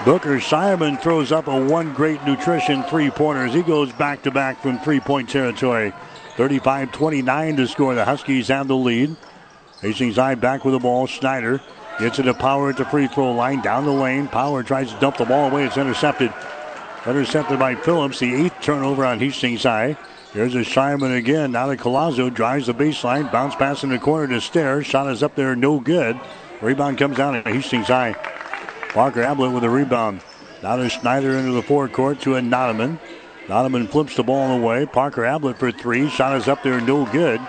Booker 0.04 0.38
Shireman 0.38 1.00
throws 1.00 1.32
up 1.32 1.46
a 1.46 1.64
one 1.64 1.94
great 1.94 2.22
nutrition 2.24 2.82
three 2.84 3.10
pointers. 3.10 3.54
He 3.54 3.62
goes 3.62 3.92
back 3.92 4.22
to 4.22 4.30
back 4.30 4.60
from 4.60 4.78
three 4.78 5.00
point 5.00 5.28
territory. 5.28 5.92
35 6.36 6.92
29 6.92 7.56
to 7.56 7.66
score. 7.66 7.94
The 7.94 8.04
Huskies 8.04 8.48
have 8.48 8.68
the 8.68 8.76
lead. 8.76 9.16
Hastings 9.80 10.16
High 10.16 10.34
back 10.34 10.64
with 10.64 10.72
the 10.72 10.80
ball. 10.80 11.06
Schneider 11.06 11.60
gets 11.98 12.18
it 12.18 12.24
to 12.24 12.34
Power 12.34 12.70
at 12.70 12.76
the 12.76 12.84
free 12.86 13.06
throw 13.06 13.32
line. 13.32 13.60
Down 13.60 13.84
the 13.84 13.92
lane. 13.92 14.28
Power 14.28 14.62
tries 14.62 14.92
to 14.92 15.00
dump 15.00 15.16
the 15.16 15.24
ball 15.24 15.50
away. 15.50 15.64
It's 15.64 15.76
intercepted. 15.76 16.32
Intercepted 17.06 17.58
by 17.58 17.74
Phillips. 17.74 18.18
The 18.18 18.34
eighth 18.34 18.60
turnover 18.62 19.04
on 19.04 19.20
Hastings 19.20 19.62
High. 19.62 19.96
Here's 20.34 20.56
a 20.56 20.64
Shireman 20.64 21.16
again. 21.16 21.52
Now 21.52 21.66
to 21.68 21.76
Colazo. 21.76 22.34
Drives 22.34 22.66
the 22.66 22.74
baseline. 22.74 23.30
Bounce 23.30 23.54
pass 23.54 23.84
in 23.84 23.90
the 23.90 24.00
corner 24.00 24.26
to 24.26 24.40
Stairs. 24.40 24.84
Shot 24.84 25.08
is 25.08 25.22
up 25.22 25.36
there. 25.36 25.54
No 25.54 25.78
good. 25.78 26.18
Rebound 26.60 26.98
comes 26.98 27.16
down 27.16 27.40
to 27.40 27.48
Hastings 27.48 27.86
High. 27.86 28.14
Parker 28.88 29.22
Ablett 29.22 29.52
with 29.52 29.62
a 29.62 29.70
rebound. 29.70 30.22
Now 30.60 30.74
to 30.74 30.88
Schneider 30.88 31.38
into 31.38 31.52
the 31.52 31.62
forecourt 31.62 32.20
to 32.22 32.34
a 32.34 32.40
Nonaman. 32.40 32.98
Nonaman 33.46 33.88
flips 33.88 34.16
the 34.16 34.24
ball 34.24 34.58
away. 34.58 34.86
Parker 34.86 35.24
Ablett 35.24 35.56
for 35.56 35.70
three. 35.70 36.10
Shot 36.10 36.36
is 36.36 36.48
up 36.48 36.64
there. 36.64 36.80
No 36.80 37.06
good. 37.12 37.40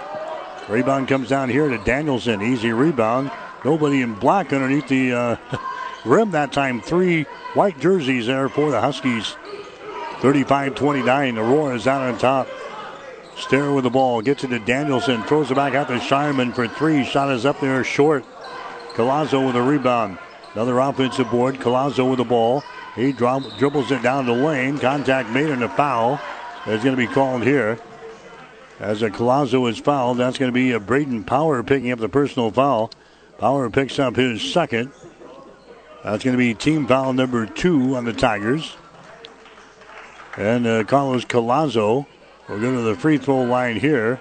Rebound 0.70 1.08
comes 1.08 1.28
down 1.28 1.50
here 1.50 1.68
to 1.68 1.80
Danielson. 1.80 2.44
Easy 2.44 2.72
rebound. 2.72 3.32
Nobody 3.64 4.02
in 4.02 4.14
black 4.14 4.54
underneath 4.54 4.88
the 4.88 5.12
uh, 5.12 5.38
rim 6.06 6.30
that 6.32 6.52
time. 6.52 6.82
Three 6.82 7.24
white 7.56 7.80
jerseys 7.80 8.28
there 8.28 8.48
for 8.48 8.70
the 8.70 8.80
Huskies. 8.80 9.36
35-29. 10.20 11.40
Aurora 11.40 11.74
is 11.74 11.88
out 11.88 12.02
on 12.02 12.20
top. 12.20 12.48
Stair 13.38 13.72
with 13.72 13.84
the 13.84 13.90
ball. 13.90 14.22
Gets 14.22 14.44
it 14.44 14.48
to 14.50 14.60
Danielson. 14.60 15.24
Throws 15.24 15.52
it 15.52 15.56
back 15.56 15.74
out 15.74 15.88
to 15.88 16.00
Shireman 16.00 16.54
for 16.54 16.68
three. 16.68 17.04
Shot 17.04 17.32
is 17.32 17.46
up 17.46 17.60
there 17.60 17.84
short. 17.84 18.26
Colazo 18.94 19.46
with 19.46 19.56
a 19.56 19.62
rebound. 19.62 20.18
Another 20.54 20.80
offensive 20.80 21.30
board. 21.30 21.56
Colazo 21.56 22.10
with 22.10 22.18
the 22.18 22.24
ball. 22.24 22.64
He 22.96 23.12
dribbles 23.12 23.92
it 23.92 24.02
down 24.02 24.26
the 24.26 24.34
lane. 24.34 24.78
Contact 24.80 25.30
made 25.30 25.50
and 25.50 25.64
a 25.64 25.70
foul 25.70 26.20
is 26.66 26.84
going 26.84 26.96
to 26.96 27.08
be 27.08 27.12
called 27.12 27.44
here. 27.44 27.78
As 28.80 29.02
a 29.02 29.10
Colazzo 29.10 29.70
is 29.70 29.78
fouled, 29.80 30.18
that's 30.18 30.38
going 30.38 30.52
to 30.52 30.54
be 30.54 30.72
a 30.72 30.80
Braden 30.80 31.24
Power 31.24 31.64
picking 31.64 31.92
up 31.92 32.00
the 32.00 32.10
personal 32.10 32.52
foul. 32.52 32.92
Power 33.38 33.70
picks 33.70 34.00
up 34.00 34.16
his 34.16 34.42
second. 34.42 34.92
That's 36.04 36.24
going 36.24 36.34
to 36.34 36.38
be 36.38 36.54
team 36.54 36.88
foul 36.88 37.14
number 37.14 37.46
two 37.46 37.96
on 37.96 38.06
the 38.06 38.14
Tigers. 38.14 38.76
And 40.38 40.68
uh, 40.68 40.84
Carlos 40.84 41.26
Colazzo 41.26 42.06
will 42.48 42.60
go 42.60 42.72
to 42.76 42.82
the 42.82 42.96
free 42.96 43.18
throw 43.18 43.44
line 43.44 43.78
here 43.78 44.20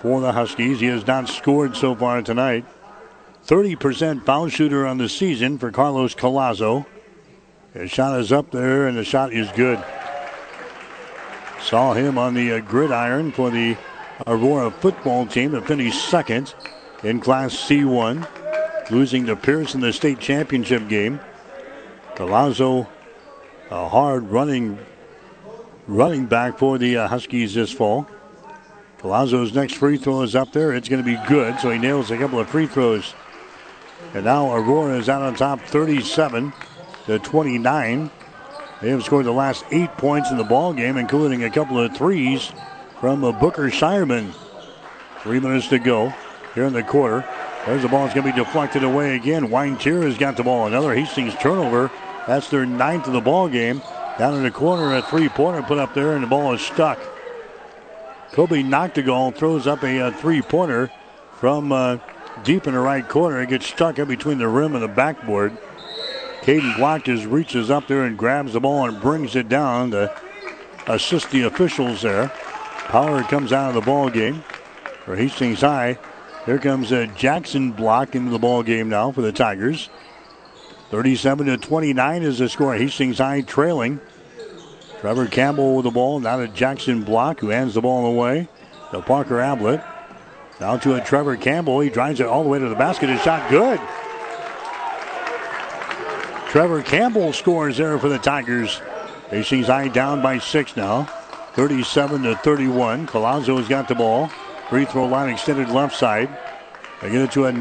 for 0.00 0.20
the 0.20 0.32
Huskies. 0.32 0.80
He 0.80 0.86
has 0.86 1.06
not 1.06 1.28
scored 1.28 1.76
so 1.76 1.94
far 1.94 2.22
tonight. 2.22 2.64
30% 3.46 4.24
foul 4.24 4.48
shooter 4.48 4.86
on 4.86 4.98
the 4.98 5.08
season 5.08 5.58
for 5.58 5.70
Carlos 5.70 6.14
Colazzo. 6.14 6.86
His 7.74 7.90
shot 7.90 8.18
is 8.20 8.32
up 8.32 8.50
there, 8.50 8.86
and 8.86 8.96
the 8.96 9.04
shot 9.04 9.32
is 9.32 9.50
good. 9.52 9.82
Saw 11.60 11.94
him 11.94 12.18
on 12.18 12.34
the 12.34 12.52
uh, 12.52 12.60
gridiron 12.60 13.32
for 13.32 13.50
the 13.50 13.76
Aurora 14.26 14.70
football 14.70 15.26
team 15.26 15.52
that 15.52 15.66
finished 15.66 16.08
second 16.08 16.54
in 17.02 17.20
Class 17.20 17.54
C1, 17.54 18.90
losing 18.90 19.26
to 19.26 19.36
Pierce 19.36 19.74
in 19.74 19.80
the 19.80 19.92
state 19.92 20.20
championship 20.20 20.88
game. 20.88 21.18
Colazzo, 22.14 22.86
a 23.70 23.88
hard 23.88 24.30
running 24.30 24.78
running 25.92 26.24
back 26.24 26.58
for 26.58 26.78
the 26.78 26.96
uh, 26.96 27.08
Huskies 27.08 27.54
this 27.54 27.70
fall. 27.70 28.06
Colazzo's 28.98 29.52
next 29.52 29.74
free 29.74 29.98
throw 29.98 30.22
is 30.22 30.34
up 30.34 30.52
there. 30.52 30.72
It's 30.72 30.88
going 30.88 31.04
to 31.04 31.06
be 31.08 31.20
good, 31.28 31.58
so 31.60 31.70
he 31.70 31.78
nails 31.78 32.10
a 32.10 32.16
couple 32.16 32.38
of 32.38 32.48
free 32.48 32.66
throws. 32.66 33.14
And 34.14 34.24
now 34.24 34.54
Aurora 34.54 34.96
is 34.96 35.08
out 35.08 35.22
on 35.22 35.34
top 35.34 35.60
37 35.60 36.52
to 37.06 37.18
29. 37.18 38.10
They 38.80 38.88
have 38.88 39.04
scored 39.04 39.26
the 39.26 39.32
last 39.32 39.64
eight 39.70 39.90
points 39.98 40.30
in 40.30 40.38
the 40.38 40.44
ball 40.44 40.72
game, 40.72 40.96
including 40.96 41.44
a 41.44 41.50
couple 41.50 41.78
of 41.78 41.94
threes 41.96 42.52
from 43.00 43.22
uh, 43.22 43.32
Booker 43.32 43.70
Shireman. 43.70 44.32
Three 45.20 45.40
minutes 45.40 45.68
to 45.68 45.78
go 45.78 46.12
here 46.54 46.64
in 46.64 46.72
the 46.72 46.82
quarter. 46.82 47.24
There's 47.66 47.82
the 47.82 47.88
ball. 47.88 48.06
It's 48.06 48.14
going 48.14 48.26
to 48.26 48.32
be 48.32 48.38
deflected 48.38 48.82
away 48.82 49.14
again. 49.14 49.50
Weintier 49.50 50.02
has 50.02 50.16
got 50.16 50.36
the 50.36 50.42
ball. 50.42 50.66
Another 50.66 50.94
Hastings 50.94 51.34
turnover. 51.36 51.90
That's 52.26 52.48
their 52.48 52.66
ninth 52.66 53.06
of 53.06 53.12
the 53.12 53.20
ball 53.20 53.48
game. 53.48 53.82
Down 54.18 54.34
in 54.34 54.42
the 54.42 54.50
corner, 54.50 54.96
a 54.96 55.02
three-pointer 55.02 55.62
put 55.62 55.78
up 55.78 55.94
there, 55.94 56.14
and 56.14 56.22
the 56.22 56.28
ball 56.28 56.52
is 56.52 56.60
stuck. 56.60 56.98
Kobe 58.32 58.62
Noctegal 58.62 59.34
throws 59.34 59.66
up 59.66 59.82
a, 59.82 59.98
a 59.98 60.12
three-pointer 60.12 60.90
from 61.34 61.72
uh, 61.72 61.98
deep 62.44 62.66
in 62.66 62.74
the 62.74 62.80
right 62.80 63.08
corner. 63.08 63.40
It 63.42 63.48
gets 63.48 63.66
stuck 63.66 63.98
in 63.98 64.08
between 64.08 64.38
the 64.38 64.48
rim 64.48 64.74
and 64.74 64.82
the 64.82 64.88
backboard. 64.88 65.56
Caden 66.42 67.04
just 67.04 67.24
reaches 67.26 67.70
up 67.70 67.86
there 67.86 68.02
and 68.04 68.18
grabs 68.18 68.52
the 68.52 68.60
ball 68.60 68.88
and 68.88 69.00
brings 69.00 69.36
it 69.36 69.48
down 69.48 69.92
to 69.92 70.14
assist 70.86 71.30
the 71.30 71.42
officials 71.42 72.02
there. 72.02 72.28
Power 72.88 73.22
comes 73.22 73.52
out 73.52 73.68
of 73.68 73.74
the 73.74 73.80
ball 73.80 74.10
game 74.10 74.42
for 75.04 75.14
Hastings 75.14 75.60
High. 75.60 75.98
Here 76.44 76.58
comes 76.58 76.90
a 76.90 77.06
Jackson 77.06 77.70
Block 77.70 78.14
into 78.16 78.30
the 78.30 78.38
ball 78.38 78.62
game 78.62 78.88
now 78.88 79.12
for 79.12 79.22
the 79.22 79.30
Tigers. 79.30 79.88
37 80.92 81.46
to 81.46 81.56
29 81.56 82.22
is 82.22 82.36
the 82.36 82.50
score. 82.50 82.74
Hastings 82.74 83.16
High 83.16 83.40
trailing. 83.40 83.98
Trevor 85.00 85.26
Campbell 85.26 85.76
with 85.76 85.84
the 85.84 85.90
ball. 85.90 86.20
Now 86.20 86.36
to 86.36 86.48
Jackson 86.48 87.02
Block, 87.02 87.40
who 87.40 87.48
hands 87.48 87.72
the 87.72 87.80
ball 87.80 88.04
away 88.04 88.46
to 88.90 89.00
Parker 89.00 89.40
Ablett. 89.40 89.82
Now 90.60 90.76
to 90.76 90.96
a 90.96 91.00
Trevor 91.00 91.38
Campbell. 91.38 91.80
He 91.80 91.88
drives 91.88 92.20
it 92.20 92.26
all 92.26 92.42
the 92.42 92.50
way 92.50 92.58
to 92.58 92.68
the 92.68 92.74
basket. 92.74 93.08
His 93.08 93.22
shot 93.22 93.48
good. 93.48 93.80
Trevor 96.50 96.82
Campbell 96.82 97.32
scores 97.32 97.78
there 97.78 97.98
for 97.98 98.10
the 98.10 98.18
Tigers. 98.18 98.82
Hastings 99.30 99.68
High 99.68 99.88
down 99.88 100.20
by 100.20 100.38
six 100.40 100.76
now. 100.76 101.04
37 101.54 102.24
to 102.24 102.36
31. 102.36 103.06
Colazzo 103.06 103.56
has 103.56 103.66
got 103.66 103.88
the 103.88 103.94
ball. 103.94 104.28
Free 104.68 104.84
throw 104.84 105.06
line 105.06 105.30
extended 105.30 105.70
left 105.70 105.96
side. 105.96 106.28
They 107.00 107.10
get 107.10 107.22
it 107.22 107.32
to 107.32 107.46
a 107.46 107.52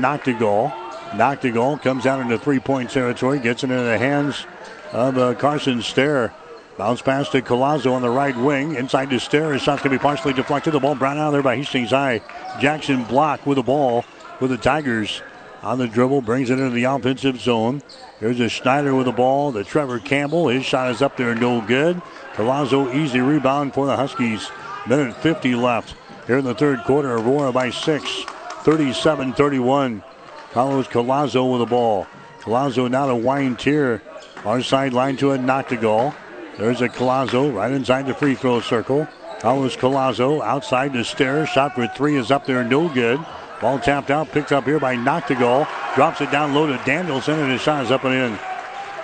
Noctegal. 1.11 1.53
goal, 1.53 1.77
comes 1.77 2.05
out 2.05 2.19
into 2.19 2.37
three 2.37 2.59
point 2.59 2.89
territory, 2.89 3.39
gets 3.39 3.63
it 3.63 3.71
into 3.71 3.83
the 3.83 3.97
hands 3.97 4.45
of 4.91 5.17
uh, 5.17 5.33
Carson 5.35 5.81
Stair. 5.81 6.33
Bounce 6.77 7.01
pass 7.01 7.29
to 7.29 7.41
Colazzo 7.41 7.93
on 7.93 8.01
the 8.01 8.09
right 8.09 8.35
wing. 8.35 8.75
Inside 8.75 9.09
to 9.09 9.19
Stair. 9.19 9.53
His 9.53 9.61
shot's 9.61 9.83
going 9.83 9.91
to 9.91 9.99
be 9.99 10.01
partially 10.01 10.33
deflected. 10.33 10.73
The 10.73 10.79
ball 10.79 10.95
brought 10.95 11.17
out 11.17 11.31
there 11.31 11.43
by 11.43 11.57
Hastings 11.57 11.91
High. 11.91 12.21
Jackson 12.59 13.03
Block 13.03 13.45
with 13.45 13.57
the 13.57 13.63
ball 13.63 14.05
with 14.39 14.51
the 14.51 14.57
Tigers. 14.57 15.21
On 15.63 15.77
the 15.77 15.87
dribble, 15.87 16.21
brings 16.21 16.49
it 16.49 16.57
into 16.57 16.71
the 16.71 16.85
offensive 16.85 17.39
zone. 17.39 17.83
There's 18.19 18.39
a 18.39 18.49
Schneider 18.49 18.95
with 18.95 19.05
the 19.05 19.11
ball. 19.11 19.51
The 19.51 19.63
Trevor 19.63 19.99
Campbell. 19.99 20.47
His 20.47 20.65
shot 20.65 20.89
is 20.89 21.03
up 21.03 21.17
there, 21.17 21.35
no 21.35 21.61
good. 21.61 22.01
Colazzo, 22.33 22.95
easy 22.95 23.19
rebound 23.19 23.75
for 23.75 23.85
the 23.85 23.95
Huskies. 23.95 24.49
Minute 24.87 25.15
50 25.17 25.53
left 25.53 25.93
here 26.25 26.39
in 26.39 26.45
the 26.45 26.55
third 26.55 26.83
quarter. 26.85 27.13
Aurora 27.13 27.51
by 27.51 27.69
six. 27.69 28.23
37 28.63 29.33
31. 29.33 30.03
Carlos 30.51 30.87
Colazo 30.87 31.49
with 31.49 31.59
the 31.59 31.65
ball. 31.65 32.07
Colazzo 32.41 32.89
now 32.89 33.07
to 33.07 33.15
Weintier. 33.15 34.01
Our 34.43 34.61
sideline 34.61 35.15
to 35.17 35.31
a 35.31 35.37
Noctegal. 35.37 36.13
There's 36.57 36.81
a 36.81 36.89
Colazo 36.89 37.53
right 37.53 37.71
inside 37.71 38.05
the 38.05 38.13
free 38.13 38.35
throw 38.35 38.59
circle. 38.59 39.07
Carlos 39.39 39.75
Colazo 39.77 40.41
outside 40.41 40.93
the 40.93 41.05
stairs. 41.05 41.49
Shot 41.49 41.75
for 41.75 41.87
three 41.87 42.17
is 42.17 42.31
up 42.31 42.45
there, 42.45 42.63
no 42.63 42.89
good. 42.89 43.23
Ball 43.61 43.79
tapped 43.79 44.11
out, 44.11 44.31
picked 44.31 44.51
up 44.51 44.65
here 44.65 44.79
by 44.79 44.95
Noctegal. 44.95 45.67
Drops 45.95 46.19
it 46.19 46.31
down 46.31 46.53
low 46.53 46.67
to 46.67 46.81
Danielson, 46.85 47.39
and 47.39 47.51
his 47.51 47.61
shot 47.61 47.85
is 47.85 47.91
up 47.91 48.03
and 48.03 48.13
in. 48.13 48.39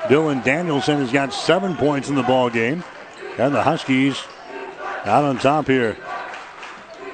Dylan 0.09 0.43
Danielson 0.43 0.99
has 0.99 1.11
got 1.11 1.33
seven 1.33 1.75
points 1.75 2.09
in 2.09 2.15
the 2.15 2.23
ball 2.23 2.49
game. 2.49 2.83
And 3.37 3.53
the 3.53 3.61
Huskies 3.61 4.21
out 5.05 5.23
on 5.23 5.37
top 5.37 5.67
here. 5.67 5.95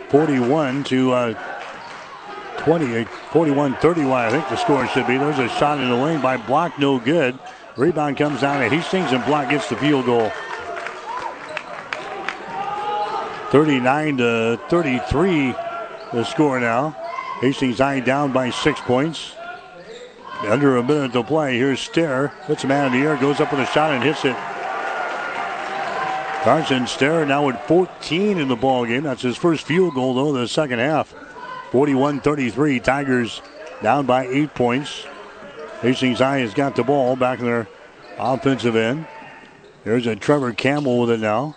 41 0.09 0.83
to 0.85 1.11
uh, 1.11 1.52
20, 2.59 3.03
41 3.03 3.75
31, 3.75 4.11
I 4.11 4.29
think 4.29 4.47
the 4.49 4.55
score 4.55 4.87
should 4.87 5.07
be. 5.07 5.17
There's 5.17 5.39
a 5.39 5.49
shot 5.49 5.79
in 5.79 5.89
the 5.89 5.95
lane 5.95 6.21
by 6.21 6.37
Block, 6.37 6.77
no 6.79 6.99
good. 6.99 7.37
Rebound 7.75 8.17
comes 8.17 8.41
down 8.41 8.61
to 8.61 8.69
Hastings, 8.69 9.11
and 9.11 9.23
Block 9.25 9.49
gets 9.49 9.67
the 9.69 9.75
field 9.75 10.05
goal. 10.05 10.31
39 13.51 14.17
to 14.17 14.59
33, 14.69 15.55
the 16.13 16.23
score 16.23 16.59
now. 16.59 16.95
Hastings 17.41 17.79
High 17.79 17.99
down 17.99 18.31
by 18.31 18.49
six 18.49 18.79
points. 18.81 19.35
Under 20.41 20.77
a 20.77 20.83
minute 20.83 21.13
to 21.13 21.23
play. 21.23 21.57
Here's 21.57 21.79
Stair. 21.79 22.33
Puts 22.45 22.63
a 22.63 22.67
man 22.67 22.93
in 22.93 22.99
the 22.99 23.07
air, 23.07 23.15
goes 23.17 23.39
up 23.39 23.51
with 23.51 23.61
a 23.61 23.65
shot 23.67 23.91
and 23.91 24.03
hits 24.03 24.25
it. 24.25 24.35
Carson 26.43 26.85
Stair 26.87 27.25
now 27.25 27.45
with 27.45 27.57
14 27.61 28.37
in 28.37 28.47
the 28.49 28.55
ball 28.55 28.85
game. 28.85 29.03
That's 29.03 29.21
his 29.21 29.37
first 29.37 29.65
field 29.65 29.93
goal, 29.93 30.13
though, 30.13 30.35
in 30.35 30.41
the 30.41 30.47
second 30.47 30.79
half. 30.79 31.13
41 31.73 32.21
33. 32.21 32.79
Tigers 32.79 33.41
down 33.81 34.05
by 34.05 34.27
eight 34.27 34.53
points. 34.53 35.07
Hastings 35.81 36.19
High 36.19 36.37
has 36.37 36.53
got 36.53 36.75
the 36.75 36.83
ball 36.83 37.15
back 37.15 37.39
in 37.39 37.45
their 37.45 37.67
offensive 38.19 38.75
end. 38.75 39.07
There's 39.83 40.05
a 40.05 40.15
Trevor 40.15 40.53
Campbell 40.53 40.99
with 40.99 41.09
it 41.09 41.19
now. 41.19 41.55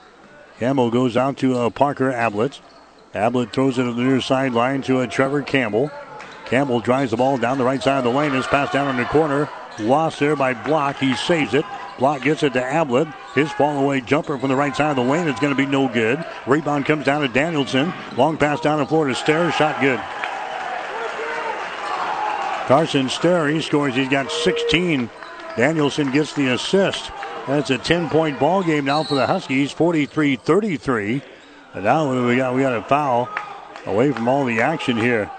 Campbell 0.59 0.91
goes 0.91 1.19
out 1.19 1.37
to 1.37 1.59
uh, 1.59 1.69
Parker 1.69 2.11
Ablett. 2.11 2.63
Ablett 3.13 3.53
throws 3.53 3.79
it 3.79 3.83
to 3.85 3.93
the 3.93 4.03
near 4.03 4.23
sideline 4.23 4.81
to 4.83 5.03
a 5.03 5.07
Trevor 5.07 5.43
Campbell. 5.43 5.91
Campbell 6.47 6.81
drives 6.81 7.11
the 7.11 7.19
ball 7.19 7.37
down 7.37 7.59
the 7.59 7.65
right 7.65 7.83
side 7.83 7.99
of 7.99 8.05
the 8.05 8.11
lane. 8.11 8.35
It's 8.35 8.47
passed 8.47 8.73
down 8.73 8.89
in 8.89 8.97
the 8.97 9.05
corner. 9.05 9.51
Lost 9.79 10.19
there 10.19 10.35
by 10.35 10.55
Block. 10.55 10.97
He 10.97 11.15
saves 11.15 11.53
it. 11.53 11.67
Block 11.99 12.23
gets 12.23 12.43
it 12.43 12.53
to 12.53 12.63
Ablett. 12.63 13.09
His 13.35 13.51
fall 13.53 13.83
away 13.83 14.01
jumper 14.01 14.39
from 14.39 14.51
the 14.51 14.57
right 14.57 14.77
side 14.77 14.91
of 14.91 14.97
the 14.97 15.11
lane 15.11 15.29
is 15.29 15.41
going 15.41 15.55
to 15.55 15.57
be 15.57 15.67
no 15.67 15.89
good. 15.89 16.25
Rebound 16.47 16.85
comes 16.85 17.05
down 17.05 17.23
to 17.23 17.29
Danielson. 17.29 17.93
Long 18.17 18.37
pass 18.37 18.61
down 18.61 18.79
the 18.79 18.87
floor 18.87 19.07
to 19.07 19.15
Stair. 19.15 19.51
Shot 19.53 19.81
good. 19.81 20.01
Carson 22.67 23.09
Stair, 23.09 23.49
he 23.49 23.61
scores. 23.61 23.95
He's 23.95 24.09
got 24.09 24.31
16. 24.31 25.09
Danielson 25.57 26.11
gets 26.11 26.35
the 26.35 26.49
assist. 26.49 27.11
That's 27.47 27.71
a 27.71 27.79
10 27.79 28.11
point 28.11 28.39
ball 28.39 28.63
game 28.63 28.85
now 28.85 29.05
for 29.05 29.15
the 29.15 29.27
Huskies, 29.27 29.73
43 29.73 30.37
33. 30.37 31.23
And 31.75 31.85
now 31.85 32.27
we 32.27 32.37
got, 32.37 32.55
we 32.55 32.63
got 32.63 32.77
a 32.77 32.83
foul 32.83 33.29
away 33.87 34.13
from 34.13 34.29
all 34.29 34.45
the 34.45 34.61
action 34.61 34.97
here. 34.97 35.31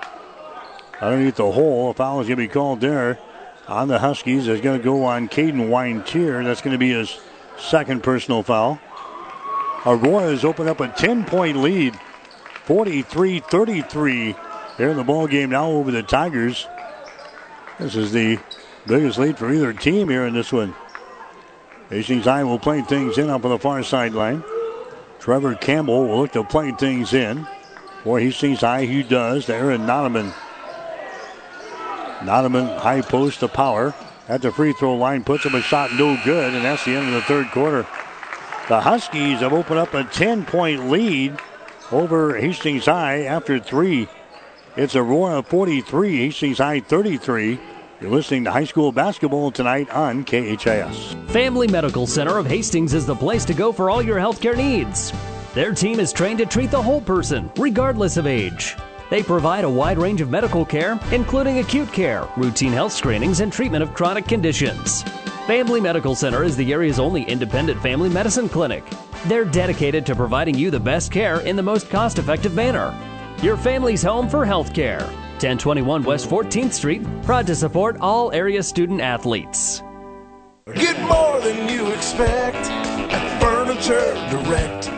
Underneath 1.01 1.36
the 1.36 1.51
hole, 1.51 1.91
a 1.91 1.93
foul 1.93 2.22
is 2.22 2.28
going 2.28 2.38
to 2.38 2.43
be 2.43 2.47
called 2.47 2.80
there 2.82 3.20
on 3.68 3.88
the 3.88 3.99
Huskies. 3.99 4.47
It's 4.47 4.61
going 4.61 4.80
to 4.80 4.84
go 4.84 5.05
on 5.05 5.30
Caden 5.30 5.70
Weintier. 5.70 6.43
That's 6.43 6.61
going 6.61 6.74
to 6.74 6.78
be 6.78 6.91
his 6.91 7.20
second 7.57 8.03
personal 8.03 8.43
foul. 8.43 8.80
Aurora 9.86 10.32
has 10.32 10.43
opened 10.43 10.70
up 10.70 10.80
a 10.80 10.88
10 10.88 11.26
point 11.26 11.57
lead, 11.57 11.97
43 12.65 13.39
33. 13.39 14.36
They're 14.78 14.89
in 14.89 14.97
the 14.97 15.03
ball 15.03 15.28
game 15.28 15.49
now 15.49 15.70
over 15.70 15.91
the 15.91 16.03
Tigers. 16.03 16.68
This 17.80 17.95
is 17.95 18.11
the 18.11 18.39
biggest 18.86 19.18
lead 19.18 19.38
for 19.38 19.51
either 19.51 19.74
team 19.74 20.09
here 20.09 20.26
in 20.26 20.34
this 20.34 20.51
one. 20.51 20.76
Hastings 21.89 22.26
High 22.26 22.43
will 22.43 22.59
play 22.59 22.82
things 22.82 23.18
in 23.18 23.30
up 23.30 23.45
on 23.45 23.51
the 23.51 23.59
far 23.59 23.82
sideline. 23.84 24.43
Trevor 25.20 25.55
Campbell 25.55 26.07
will 26.07 26.22
look 26.22 26.34
to 26.34 26.43
play 26.43 26.72
things 26.72 27.13
in. 27.13 27.47
For 28.03 28.20
Hastings 28.20 28.61
High, 28.61 28.86
he 28.86 29.03
does 29.03 29.45
to 29.45 29.55
Aaron 29.55 29.82
Nonaman. 29.82 30.34
Nonaman 32.20 32.78
high 32.78 33.01
post 33.01 33.39
to 33.41 33.47
power. 33.47 33.93
At 34.30 34.41
the 34.41 34.51
free 34.51 34.74
throw 34.74 34.95
line, 34.95 35.24
puts 35.24 35.45
him 35.45 35.55
a 35.55 35.61
shot 35.61 35.93
no 35.93 36.20
good, 36.26 36.53
and 36.53 36.65
that's 36.65 36.84
the 36.84 36.95
end 36.95 37.07
of 37.07 37.13
the 37.13 37.22
third 37.22 37.49
quarter. 37.51 37.88
The 38.68 38.82
Huskies 38.82 39.39
have 39.39 39.53
opened 39.53 39.80
up 39.80 39.93
a 39.93 40.03
10 40.03 40.45
point 40.45 40.89
lead 40.89 41.39
over 41.91 42.38
Hastings 42.38 42.86
High 42.86 43.24
after 43.24 43.59
three. 43.59 44.09
It's 44.76 44.95
Aurora 44.95 45.41
43, 45.41 46.18
Hastings 46.18 46.57
High 46.57 46.82
33. 46.82 47.59
You're 48.01 48.11
listening 48.11 48.43
to 48.43 48.51
high 48.51 48.65
school 48.65 48.91
basketball 48.91 49.51
tonight 49.51 49.89
on 49.91 50.24
KHAS. 50.24 51.15
Family 51.32 51.68
Medical 51.68 52.05
Center 52.05 52.38
of 52.38 52.45
Hastings 52.45 52.93
is 52.93 53.05
the 53.05 53.15
place 53.15 53.45
to 53.45 53.53
go 53.53 53.72
for 53.72 53.89
all 53.89 54.03
your 54.03 54.18
healthcare 54.18 54.55
needs. 54.55 55.13
Their 55.55 55.74
team 55.74 55.99
is 55.99 56.13
trained 56.13 56.38
to 56.39 56.45
treat 56.45 56.70
the 56.70 56.82
whole 56.82 57.01
person, 57.01 57.49
regardless 57.57 58.18
of 58.18 58.28
age. 58.28 58.76
They 59.10 59.24
provide 59.24 59.64
a 59.64 59.70
wide 59.70 59.97
range 59.97 60.22
of 60.22 60.30
medical 60.30 60.66
care, 60.66 60.99
including 61.12 61.60
acute 61.60 61.91
care, 61.93 62.28
routine 62.36 62.74
health 62.74 62.91
screenings, 62.91 63.39
and 63.39 63.51
treatment 63.51 63.84
of 63.84 63.93
chronic 63.93 64.28
conditions. 64.28 65.03
Family 65.47 65.80
Medical 65.80 66.14
Center 66.14 66.43
is 66.43 66.58
the 66.58 66.74
area's 66.74 66.99
only 66.99 67.24
independent 67.24 67.82
family 67.82 68.10
medicine 68.10 68.49
clinic. 68.49 68.84
They're 69.28 69.45
dedicated 69.45 70.05
to 70.08 70.16
providing 70.16 70.55
you 70.55 70.70
the 70.70 70.80
best 70.80 71.12
care 71.12 71.39
in 71.39 71.55
the 71.55 71.64
most 71.64 71.89
cost 71.89 72.20
effective 72.20 72.53
manner. 72.53 72.93
Your 73.41 73.55
family's 73.55 74.03
home 74.03 74.28
for 74.28 74.45
health 74.45 74.74
care. 74.74 74.99
1021 75.39 76.03
West 76.03 76.30
14th 76.30 76.74
Street, 76.74 77.01
proud 77.24 77.47
to 77.47 77.55
support 77.55 77.95
all 78.01 78.32
area 78.34 78.62
student 78.62 78.99
athletes. 78.99 79.84
Get 80.74 80.99
more 81.08 81.39
than 81.39 81.70
you 81.70 81.88
expect 81.91 82.58
at 82.58 83.41
Furniture 83.41 84.14
Direct. 84.30 84.97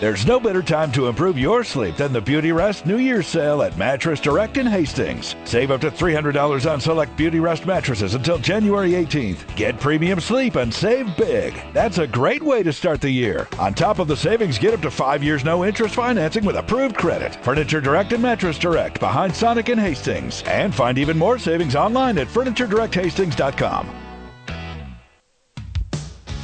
There's 0.00 0.26
no 0.26 0.40
better 0.40 0.62
time 0.62 0.90
to 0.92 1.08
improve 1.08 1.38
your 1.38 1.62
sleep 1.62 1.98
than 1.98 2.14
the 2.14 2.22
Beautyrest 2.22 2.86
New 2.86 2.96
Year's 2.96 3.26
sale 3.26 3.62
at 3.62 3.76
Mattress 3.76 4.18
Direct 4.18 4.56
in 4.56 4.66
Hastings. 4.66 5.36
Save 5.44 5.70
up 5.70 5.82
to 5.82 5.90
$300 5.90 6.72
on 6.72 6.80
select 6.80 7.14
Beautyrest 7.18 7.66
mattresses 7.66 8.14
until 8.14 8.38
January 8.38 8.92
18th. 8.92 9.54
Get 9.56 9.78
premium 9.78 10.18
sleep 10.18 10.56
and 10.56 10.72
save 10.72 11.14
big. 11.18 11.52
That's 11.74 11.98
a 11.98 12.06
great 12.06 12.42
way 12.42 12.62
to 12.62 12.72
start 12.72 13.02
the 13.02 13.10
year. 13.10 13.46
On 13.58 13.74
top 13.74 13.98
of 13.98 14.08
the 14.08 14.16
savings, 14.16 14.58
get 14.58 14.72
up 14.72 14.80
to 14.80 14.90
five 14.90 15.22
years 15.22 15.44
no 15.44 15.66
interest 15.66 15.96
financing 15.96 16.46
with 16.46 16.56
approved 16.56 16.96
credit. 16.96 17.34
Furniture 17.44 17.82
Direct 17.82 18.14
and 18.14 18.22
Mattress 18.22 18.58
Direct 18.58 19.00
behind 19.00 19.36
Sonic 19.36 19.68
in 19.68 19.76
Hastings. 19.76 20.42
And 20.46 20.74
find 20.74 20.96
even 20.96 21.18
more 21.18 21.38
savings 21.38 21.76
online 21.76 22.16
at 22.16 22.28
FurnitureDirectHastings.com. 22.28 23.90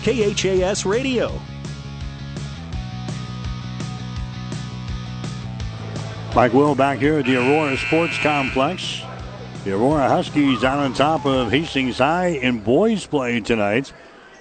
KHAS 0.02 0.84
Radio. 0.84 1.40
Mike 6.36 6.52
Will 6.52 6.74
back 6.74 6.98
here 6.98 7.18
at 7.18 7.24
the 7.24 7.36
Aurora 7.36 7.78
Sports 7.78 8.18
Complex. 8.18 9.00
The 9.64 9.72
Aurora 9.72 10.06
Huskies 10.06 10.64
out 10.64 10.78
on 10.78 10.92
top 10.92 11.24
of 11.24 11.50
Hastings 11.50 11.96
High 11.96 12.26
in 12.26 12.58
boys 12.58 13.06
play 13.06 13.40
tonight. 13.40 13.90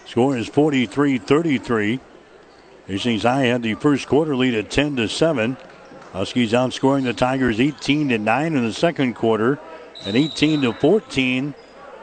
Score 0.06 0.36
is 0.36 0.50
43-33. 0.50 2.02
Hastings 2.88 3.24
High 3.24 3.46
had 3.46 3.64
the 3.64 3.76
first 3.76 4.10
quarter 4.10 4.36
lead 4.36 4.56
at 4.56 4.70
10 4.70 4.98
to 4.98 5.08
7. 5.08 5.56
Huskies 6.12 6.52
outscoring 6.52 7.06
the 7.06 7.14
Tigers 7.14 7.62
18 7.62 8.10
to 8.10 8.18
9 8.18 8.56
in 8.58 8.66
the 8.66 8.74
second 8.74 9.14
quarter 9.14 9.58
and 10.06 10.18
18 10.18 10.64
to 10.64 10.74
14 10.74 11.56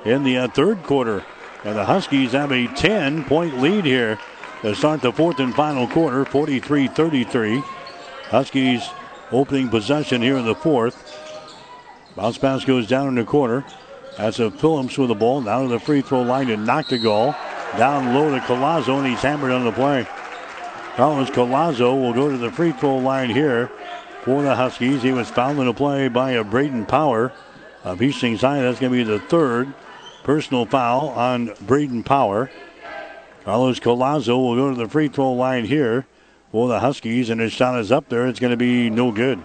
in 0.07 0.25
the 0.25 0.39
uh, 0.39 0.49
third 0.49 0.83
quarter. 0.85 1.23
And 1.65 1.77
the 1.77 1.85
Huskies 1.85 2.33
have 2.33 2.51
a 2.51 2.67
10 2.67 3.25
point 3.25 3.61
lead 3.61 3.85
here 3.85 4.19
to 4.63 4.75
start 4.75 5.03
the 5.03 5.13
fourth 5.13 5.39
and 5.39 5.55
final 5.55 5.87
quarter, 5.87 6.25
43 6.25 6.89
33. 6.89 7.63
Huskies 8.31 8.89
opening 9.33 9.69
possession 9.69 10.23
here 10.23 10.37
in 10.37 10.45
the 10.45 10.55
fourth. 10.55 11.19
Bounce 12.17 12.39
pass 12.39 12.65
goes 12.65 12.87
down 12.87 13.09
in 13.09 13.15
the 13.15 13.25
corner. 13.25 13.65
That's 14.19 14.39
a 14.39 14.51
Phillips 14.51 14.99
with 14.99 15.09
the 15.09 15.15
ball 15.15 15.41
down 15.43 15.69
to 15.69 15.69
the 15.69 15.81
free 15.81 16.03
throw 16.03 16.23
line 16.23 16.49
to 16.49 16.57
Noctegal. 16.57 17.35
Down 17.79 18.15
low 18.15 18.31
to 18.31 18.41
Colazzo, 18.45 18.99
and 18.99 19.07
he's 19.07 19.23
hammered 19.23 19.51
on 19.51 19.65
the 19.65 19.73
play. 19.73 20.07
Carlos 20.97 21.31
Colazzo 21.31 21.99
will 21.99 22.13
go 22.13 22.31
to 22.31 22.37
the 22.37 22.51
free 22.51 22.73
throw 22.73 22.99
line 22.99 23.31
here 23.31 23.71
for 24.23 24.43
the 24.43 24.55
Huskies. 24.55 25.03
He 25.03 25.13
was 25.13 25.31
fouled 25.31 25.59
in 25.59 25.65
the 25.65 25.73
play 25.73 26.09
by 26.09 26.33
a 26.33 26.45
Braden 26.45 26.85
Power 26.85 27.33
of 27.83 27.99
Hastings 27.99 28.43
High. 28.43 28.61
That's 28.61 28.79
going 28.79 28.93
to 28.93 28.99
be 28.99 29.05
the 29.05 29.19
third 29.19 29.73
personal 30.23 30.67
foul 30.67 31.09
on 31.09 31.55
Braden 31.63 32.03
Power. 32.03 32.51
Carlos 33.45 33.81
Colazzo 33.81 34.37
will 34.37 34.55
go 34.55 34.71
to 34.71 34.77
the 34.77 34.89
free 34.89 35.09
throw 35.09 35.33
line 35.33 35.65
here 35.65 36.07
for 36.53 36.69
the 36.69 36.79
Huskies, 36.79 37.31
and 37.31 37.41
his 37.41 37.53
shot 37.53 37.81
is 37.81 37.91
up 37.91 38.09
there. 38.11 38.27
It's 38.27 38.39
going 38.39 38.51
to 38.51 38.59
be 38.59 38.91
no 38.91 39.11
good. 39.11 39.43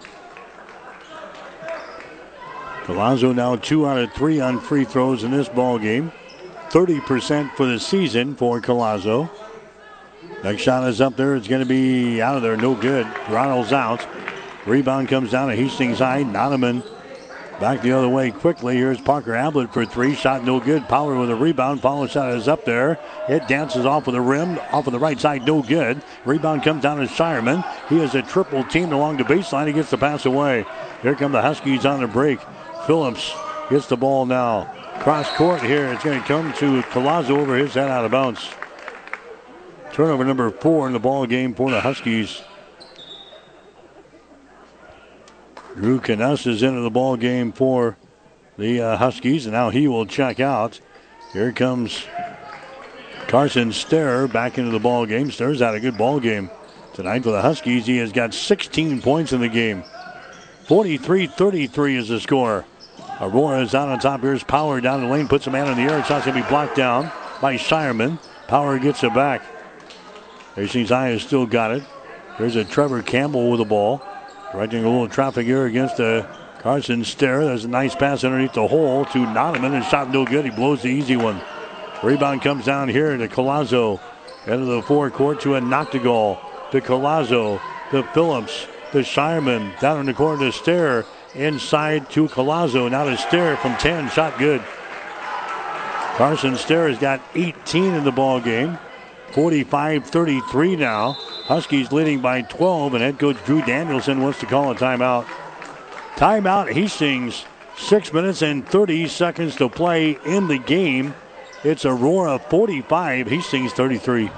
Colazzo 2.84 3.34
now 3.34 3.56
two 3.56 3.88
out 3.88 3.98
of 3.98 4.14
three 4.14 4.40
on 4.40 4.60
free 4.60 4.84
throws 4.84 5.24
in 5.24 5.32
this 5.32 5.50
ball 5.50 5.80
game. 5.80 6.12
30% 6.70 7.56
for 7.56 7.66
the 7.66 7.80
season 7.80 8.36
for 8.36 8.62
Colazzo. 8.62 9.30
Next 10.44 10.62
shot 10.62 10.88
is 10.88 11.00
up 11.00 11.16
there. 11.16 11.36
It's 11.36 11.48
going 11.48 11.64
to 11.64 11.68
be 11.68 12.22
out 12.22 12.36
of 12.36 12.44
there. 12.44 12.58
No 12.58 12.76
good. 12.76 13.08
Ronald's 13.30 13.72
out. 13.72 14.06
Rebound 14.66 15.08
comes 15.08 15.32
down 15.32 15.48
to 15.48 15.56
Hastings 15.56 16.00
High. 16.00 16.24
Nonaman 16.24 16.84
back 17.60 17.82
the 17.82 17.92
other 17.92 18.10
way 18.10 18.32
quickly. 18.32 18.76
Here's 18.76 19.00
Parker 19.02 19.36
Ablett 19.36 19.74
for 19.74 19.86
three. 19.86 20.16
Shot 20.16 20.44
no 20.44 20.60
good. 20.60 20.88
Power 20.88 21.18
with 21.18 21.30
a 21.30 21.36
rebound. 21.36 21.82
Follow 21.82 22.08
shot 22.08 22.34
is 22.34 22.48
up 22.48 22.66
there. 22.66 23.00
It 23.28 23.48
dances 23.48 23.86
off 23.86 24.08
of 24.08 24.14
the 24.14 24.22
rim. 24.22 24.60
Off 24.72 24.88
of 24.88 24.94
the 24.94 25.00
right 25.00 25.20
side. 25.20 25.46
No 25.46 25.62
good. 25.62 26.02
Rebound 26.26 26.64
comes 26.64 26.84
down 26.84 26.98
to 26.98 27.06
Shireman. 27.06 27.64
He 27.90 28.00
is 28.00 28.16
a 28.16 28.22
triple 28.22 28.64
team 28.64 28.92
along 28.92 29.18
the 29.18 29.24
baseline. 29.24 29.68
He 29.68 29.74
gets 29.74 29.90
the 29.90 29.98
pass 29.98 30.26
away. 30.26 30.66
Here 31.02 31.16
come 31.16 31.32
the 31.32 31.42
Huskies 31.42 31.86
on 31.86 32.02
the 32.02 32.08
break. 32.08 32.40
Phillips 32.86 33.34
gets 33.70 33.88
the 33.88 33.98
ball 33.98 34.26
now. 34.26 34.74
Cross 35.00 35.30
court 35.38 35.62
here. 35.62 35.88
It's 35.88 36.04
going 36.04 36.22
to 36.22 36.28
come 36.28 36.54
to 36.54 36.82
Colazzo 36.90 37.32
over 37.32 37.56
his 37.56 37.74
head 37.74 37.90
out 37.90 38.06
of 38.06 38.12
bounds. 38.12 38.50
Turnover 39.94 40.26
number 40.26 40.52
four 40.52 40.88
in 40.88 40.94
the 40.94 41.00
ball 41.00 41.26
game 41.26 41.54
for 41.54 41.72
the 41.72 41.82
Huskies. 41.82 42.42
Drew 45.78 46.00
Kness 46.00 46.48
is 46.48 46.64
into 46.64 46.82
the 46.82 46.90
ball 46.90 47.18
game 47.18 47.52
for 47.52 47.98
the 48.58 48.82
uh, 48.82 48.98
Huskies, 48.98 49.46
and 49.46 49.54
now 49.54 49.70
he 49.70 49.88
will 49.88 50.08
check 50.08 50.40
out. 50.40 50.80
Here 51.34 51.52
comes 51.52 52.04
Carson 53.28 53.72
Stair 53.72 54.28
back 54.28 54.58
into 54.58 54.72
the 54.72 54.80
ball 54.80 55.06
game. 55.06 55.30
Stair's 55.30 55.60
had 55.60 55.76
a 55.76 55.80
good 55.80 55.96
ball 55.96 56.20
game 56.20 56.50
tonight 56.96 57.22
for 57.24 57.32
the 57.32 57.44
Huskies. 57.44 57.86
He 57.86 57.98
has 57.98 58.12
got 58.12 58.34
16 58.34 59.04
points 59.04 59.34
in 59.34 59.40
the 59.40 59.50
game. 59.50 59.84
43-33 60.66 61.96
is 61.96 62.08
the 62.08 62.20
score. 62.20 62.66
Aurora 63.22 63.62
is 63.62 63.76
out 63.76 63.88
on 63.88 64.00
top. 64.00 64.22
Here's 64.22 64.44
Power 64.44 64.82
down 64.82 65.02
the 65.02 65.08
lane, 65.08 65.28
puts 65.28 65.46
a 65.46 65.52
man 65.52 65.68
in 65.68 65.78
the 65.78 65.94
air. 65.94 66.00
It's 66.00 66.10
not 66.10 66.26
going 66.26 66.38
to 66.38 66.44
be 66.44 66.50
blocked 66.50 66.76
down 66.76 67.12
by 67.40 67.56
Shireman. 67.56 68.20
Power 68.48 68.80
gets 68.80 69.04
it 69.04 69.14
back. 69.14 69.44
Hastings 70.56 70.90
High 70.90 71.10
has 71.10 71.22
still 71.22 71.46
got 71.46 71.70
it. 71.70 71.84
There's 72.40 72.56
a 72.56 72.64
Trevor 72.64 73.04
Campbell 73.04 73.52
with 73.52 73.60
the 73.60 73.66
ball. 73.66 74.02
Directing 74.58 74.86
a 74.86 74.90
little 74.90 75.08
traffic 75.08 75.46
here 75.46 75.68
against 75.68 75.98
the 75.98 76.26
Carson 76.62 77.04
Stair. 77.04 77.46
There's 77.46 77.66
a 77.66 77.68
nice 77.68 77.94
pass 77.94 78.24
underneath 78.24 78.54
the 78.54 78.68
hole 78.68 79.06
to 79.06 79.20
Nonaman, 79.20 79.76
and 79.76 79.86
shot 79.86 80.10
no 80.10 80.26
good. 80.26 80.46
He 80.46 80.50
blows 80.50 80.82
the 80.82 80.88
easy 80.88 81.16
one. 81.16 81.40
Rebound 82.02 82.42
comes 82.42 82.66
down 82.66 82.90
here 82.90 83.16
to 83.16 83.28
Colazzo. 83.28 84.00
Into 84.48 84.66
the 84.66 84.82
forecourt 84.82 85.42
to 85.42 85.58
a 85.58 85.62
Noctegal. 85.62 86.72
to 86.72 86.82
Colazzo 86.82 87.62
to 87.92 88.02
Phillips 88.16 88.66
to 88.94 89.04
Shireman. 89.04 89.80
Down 89.80 90.00
in 90.00 90.08
the 90.08 90.16
corner 90.16 90.46
to 90.46 90.52
Stair. 90.52 91.06
Inside 91.36 92.10
to 92.10 92.28
Colazzo. 92.28 92.90
Now 92.90 93.04
to 93.04 93.16
Stair 93.16 93.58
from 93.58 93.76
10. 93.76 94.10
Shot 94.10 94.40
good. 94.40 94.64
Carson 96.16 96.56
Stair 96.56 96.90
has 96.90 96.98
got 96.98 97.22
18 97.36 97.94
in 97.94 98.04
the 98.04 98.12
ball 98.12 98.42
game. 98.42 98.80
45-33 99.32 100.78
now. 100.78 101.14
Huskies 101.46 101.92
leading 101.92 102.20
by 102.20 102.42
12, 102.42 102.94
and 102.94 103.04
head 103.04 103.20
coach 103.20 103.38
Drew 103.46 103.62
Danielson 103.62 104.22
wants 104.22 104.40
to 104.40 104.46
call 104.46 104.72
a 104.72 104.76
timeout. 104.76 105.26
Timeout, 106.16 106.72
Hastings. 106.72 107.46
Six 107.78 108.12
minutes 108.12 108.42
and 108.42 108.68
30 108.68 109.08
seconds 109.08 109.56
to 109.58 109.70
play 109.70 110.18
in 110.26 110.48
the 110.48 110.58
game. 110.58 111.14
It's 111.64 111.86
Aurora 111.86 112.40
45, 112.40 113.28
Hastings 113.28 113.72
33. 113.74 114.30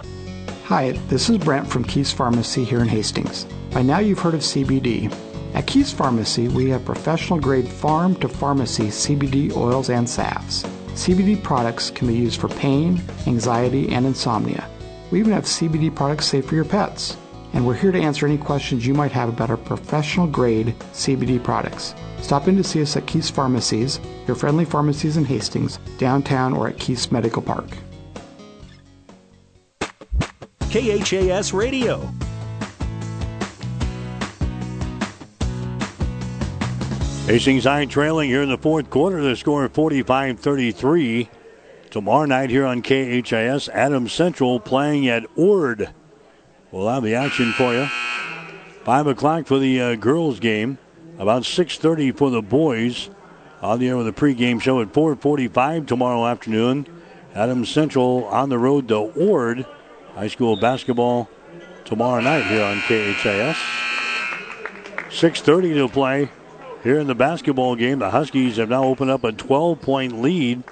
Hi, 0.66 0.92
this 1.08 1.30
is 1.30 1.38
Brent 1.38 1.68
from 1.68 1.84
Keith's 1.84 2.12
Pharmacy 2.12 2.64
here 2.64 2.82
in 2.82 2.88
Hastings. 2.88 3.46
By 3.72 3.82
now 3.82 4.00
you've 4.00 4.20
heard 4.20 4.34
of 4.34 4.42
CBD. 4.42 5.12
At 5.54 5.66
Keith's 5.66 5.92
Pharmacy, 5.92 6.48
we 6.48 6.70
have 6.70 6.86
professional 6.86 7.40
grade 7.40 7.68
farm 7.68 8.16
to 8.18 8.28
pharmacy 8.28 8.88
CBD 8.88 9.56
oils 9.56 9.90
and 9.90 10.08
salves. 10.08 10.64
CBD 10.94 11.42
products 11.42 11.90
can 11.90 12.08
be 12.08 12.14
used 12.14 12.40
for 12.40 12.50
pain, 12.50 13.02
anxiety, 13.26 13.90
and 13.94 14.06
insomnia. 14.06 14.70
We 15.12 15.20
even 15.20 15.34
have 15.34 15.46
CBD 15.46 15.94
products 15.94 16.28
safe 16.28 16.46
for 16.46 16.56
your 16.56 16.66
pets. 16.66 17.18
And 17.54 17.66
we're 17.66 17.74
here 17.74 17.92
to 17.92 18.00
answer 18.00 18.28
any 18.28 18.38
questions 18.38 18.86
you 18.86 18.94
might 18.94 19.12
have 19.12 19.30
about 19.30 19.50
our 19.50 19.58
professional 19.58 20.28
grade 20.28 20.76
CBD 20.94 21.44
products. 21.44 21.96
Stop 22.22 22.48
in 22.48 22.56
to 22.58 22.64
see 22.64 22.82
us 22.82 22.96
at 22.96 23.08
Keith's 23.08 23.30
Pharmacies, 23.30 24.00
your 24.28 24.36
friendly 24.36 24.66
pharmacies 24.66 25.18
in 25.18 25.26
Hastings, 25.26 25.80
downtown, 25.98 26.54
or 26.54 26.68
at 26.68 26.78
Keith's 26.78 27.12
Medical 27.12 27.42
Park. 27.42 27.70
KHAS 30.70 31.54
Radio. 31.54 32.08
Hastings 37.26 37.64
High 37.64 37.86
trailing 37.86 38.30
here 38.30 38.44
in 38.44 38.50
the 38.50 38.58
fourth 38.58 38.90
quarter. 38.92 39.22
The 39.24 39.36
score 39.36 39.68
45 39.68 40.40
33. 40.40 41.30
Tomorrow 41.92 42.26
night 42.26 42.52
here 42.52 42.68
on 42.68 42.84
KHAS, 42.84 43.68
Adams 43.70 44.14
Central 44.14 44.60
playing 44.60 45.08
at 45.08 45.26
Ord. 45.36 45.90
We'll 46.72 46.88
have 46.88 47.02
the 47.02 47.16
action 47.16 47.52
for 47.52 47.74
you. 47.74 47.88
5 48.84 49.08
o'clock 49.08 49.48
for 49.48 49.58
the 49.58 49.82
uh, 49.82 49.96
girls' 49.96 50.40
game. 50.40 50.78
About 51.18 51.44
6.30 51.44 52.16
for 52.16 52.30
the 52.30 52.44
boys. 52.44 53.10
On 53.64 53.80
the 53.80 53.88
air 53.88 53.98
with 53.98 54.08
a 54.08 54.12
pregame 54.12 54.62
show 54.62 54.82
at 54.82 54.94
4.45 54.94 55.88
tomorrow 55.88 56.28
afternoon. 56.28 56.86
Adams 57.34 57.70
Central 57.70 58.26
on 58.26 58.50
the 58.50 58.60
road 58.60 58.88
to 58.90 58.96
Ord. 58.98 59.66
High 60.14 60.28
school 60.28 60.60
basketball 60.60 61.28
tomorrow 61.86 62.22
night 62.22 62.46
here 62.46 62.64
on 62.64 62.82
KHAS. 62.82 63.58
6.30 65.10 65.74
to 65.74 65.90
play 65.90 66.30
here 66.84 67.00
in 67.00 67.08
the 67.08 67.16
basketball 67.16 67.76
game. 67.76 67.98
The 67.98 68.12
Huskies 68.12 68.58
have 68.58 68.70
now 68.70 68.84
opened 68.84 69.10
up 69.10 69.24
a 69.24 69.32
12 69.32 69.82
point 69.82 70.22
lead 70.22 70.64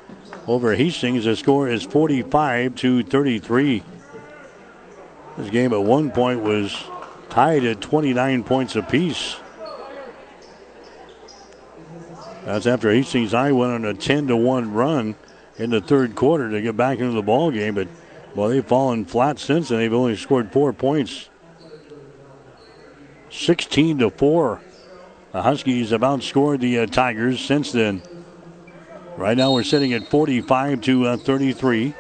over 0.48 0.74
Hastings. 0.76 1.26
The 1.26 1.36
score 1.36 1.68
is 1.68 1.84
45 1.84 2.76
to 2.76 3.04
33. 3.04 3.84
This 5.38 5.50
game 5.52 5.74
at 5.74 5.84
one 5.84 6.12
point 6.12 6.42
was 6.42 6.84
tied 7.30 7.64
at 7.66 7.82
29 7.82 8.44
points 8.44 8.76
apiece. 8.76 9.36
That's 12.46 12.66
after 12.66 12.90
Hastings 12.92 13.34
High 13.34 13.52
went 13.52 13.74
on 13.74 13.86
a 13.86 13.94
10 13.94 14.28
to 14.28 14.38
1 14.38 14.74
run 14.74 15.16
in 15.58 15.70
the 15.70 15.82
third 15.82 16.16
quarter 16.16 16.50
to 16.50 16.62
get 16.62 16.78
back 16.78 17.00
into 17.00 17.12
the 17.12 17.22
ball 17.22 17.52
game. 17.52 17.76
But 17.76 17.90
well, 18.36 18.50
they've 18.50 18.66
fallen 18.66 19.06
flat 19.06 19.38
since, 19.38 19.70
and 19.70 19.80
they've 19.80 19.94
only 19.94 20.16
scored 20.16 20.52
four 20.52 20.72
points. 20.72 21.30
16 23.30 24.00
to 24.00 24.10
4. 24.10 24.62
The 25.34 25.42
Huskies 25.42 25.90
have 25.90 26.02
outscored 26.02 26.62
the 26.62 26.80
uh, 26.80 26.86
Tigers 26.86 27.40
since 27.42 27.72
then. 27.72 28.02
Right 29.18 29.36
now 29.36 29.52
we're 29.52 29.64
sitting 29.64 29.94
at 29.94 30.08
45 30.08 30.82
to 30.82 31.08
uh, 31.08 31.18
33. 31.18 31.96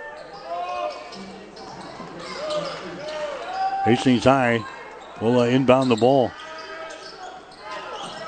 Hastings 3.85 4.23
High 4.23 4.63
will 5.19 5.39
uh, 5.39 5.47
inbound 5.47 5.89
the 5.89 5.95
ball. 5.95 6.31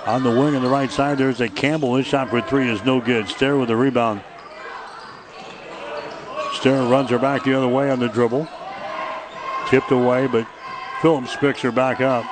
On 0.08 0.24
the 0.24 0.32
wing 0.32 0.56
on 0.56 0.64
the 0.64 0.70
right 0.70 0.90
side, 0.90 1.20
there's 1.20 1.40
a 1.40 1.48
Campbell. 1.48 1.98
His 1.98 2.08
shot 2.08 2.32
for 2.32 2.42
three 2.42 2.68
is 2.68 2.84
no 2.84 3.00
good. 3.00 3.28
Stair 3.30 3.58
with 3.58 3.68
the 3.68 3.76
rebound. 3.76 4.24
Stair 6.54 6.82
runs 6.82 7.12
her 7.12 7.20
back 7.20 7.44
the 7.44 7.54
other 7.54 7.68
way 7.68 7.92
on 7.92 8.00
the 8.00 8.08
dribble. 8.08 8.48
Tipped 9.68 9.92
away, 9.92 10.26
but 10.26 10.48
Phillips 11.04 11.36
picks 11.36 11.62
her 11.62 11.72
back 11.72 12.02
up. 12.02 12.26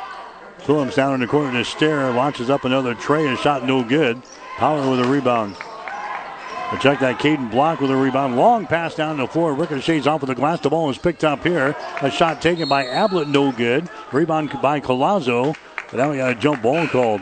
Phillips 0.62 0.96
down 0.96 1.14
in 1.14 1.20
the 1.20 1.28
corner 1.28 1.52
to 1.52 1.64
Stair. 1.64 2.10
Launches 2.10 2.50
up 2.50 2.66
another 2.66 2.96
tray. 2.96 3.28
A 3.28 3.38
shot 3.38 3.64
no 3.64 3.84
good. 3.84 4.20
Power 4.58 4.90
with 4.90 5.00
a 5.02 5.08
rebound. 5.08 5.56
Check 6.76 7.00
that 7.00 7.18
Caden 7.18 7.50
Block 7.50 7.82
with 7.82 7.90
a 7.90 7.96
rebound. 7.96 8.38
Long 8.38 8.68
pass 8.68 8.94
down 8.94 9.18
the 9.18 9.26
floor. 9.26 9.56
Ricochets 9.56 10.06
off 10.06 10.22
of 10.22 10.28
the 10.28 10.36
glass. 10.36 10.60
The 10.60 10.70
ball 10.70 10.92
is 10.92 10.98
picked 10.98 11.24
up 11.24 11.44
here. 11.44 11.76
A 12.02 12.12
shot 12.12 12.40
taken 12.40 12.70
by 12.70 12.86
Ablett, 12.86 13.28
no 13.28 13.52
good. 13.52 13.90
Rebound 14.12 14.52
by 14.62 14.80
Colazzo. 14.80 15.56
But 15.90 15.98
now 15.98 16.12
we 16.12 16.18
got 16.18 16.32
a 16.32 16.36
jump 16.36 16.62
ball 16.62 16.88
called. 16.88 17.22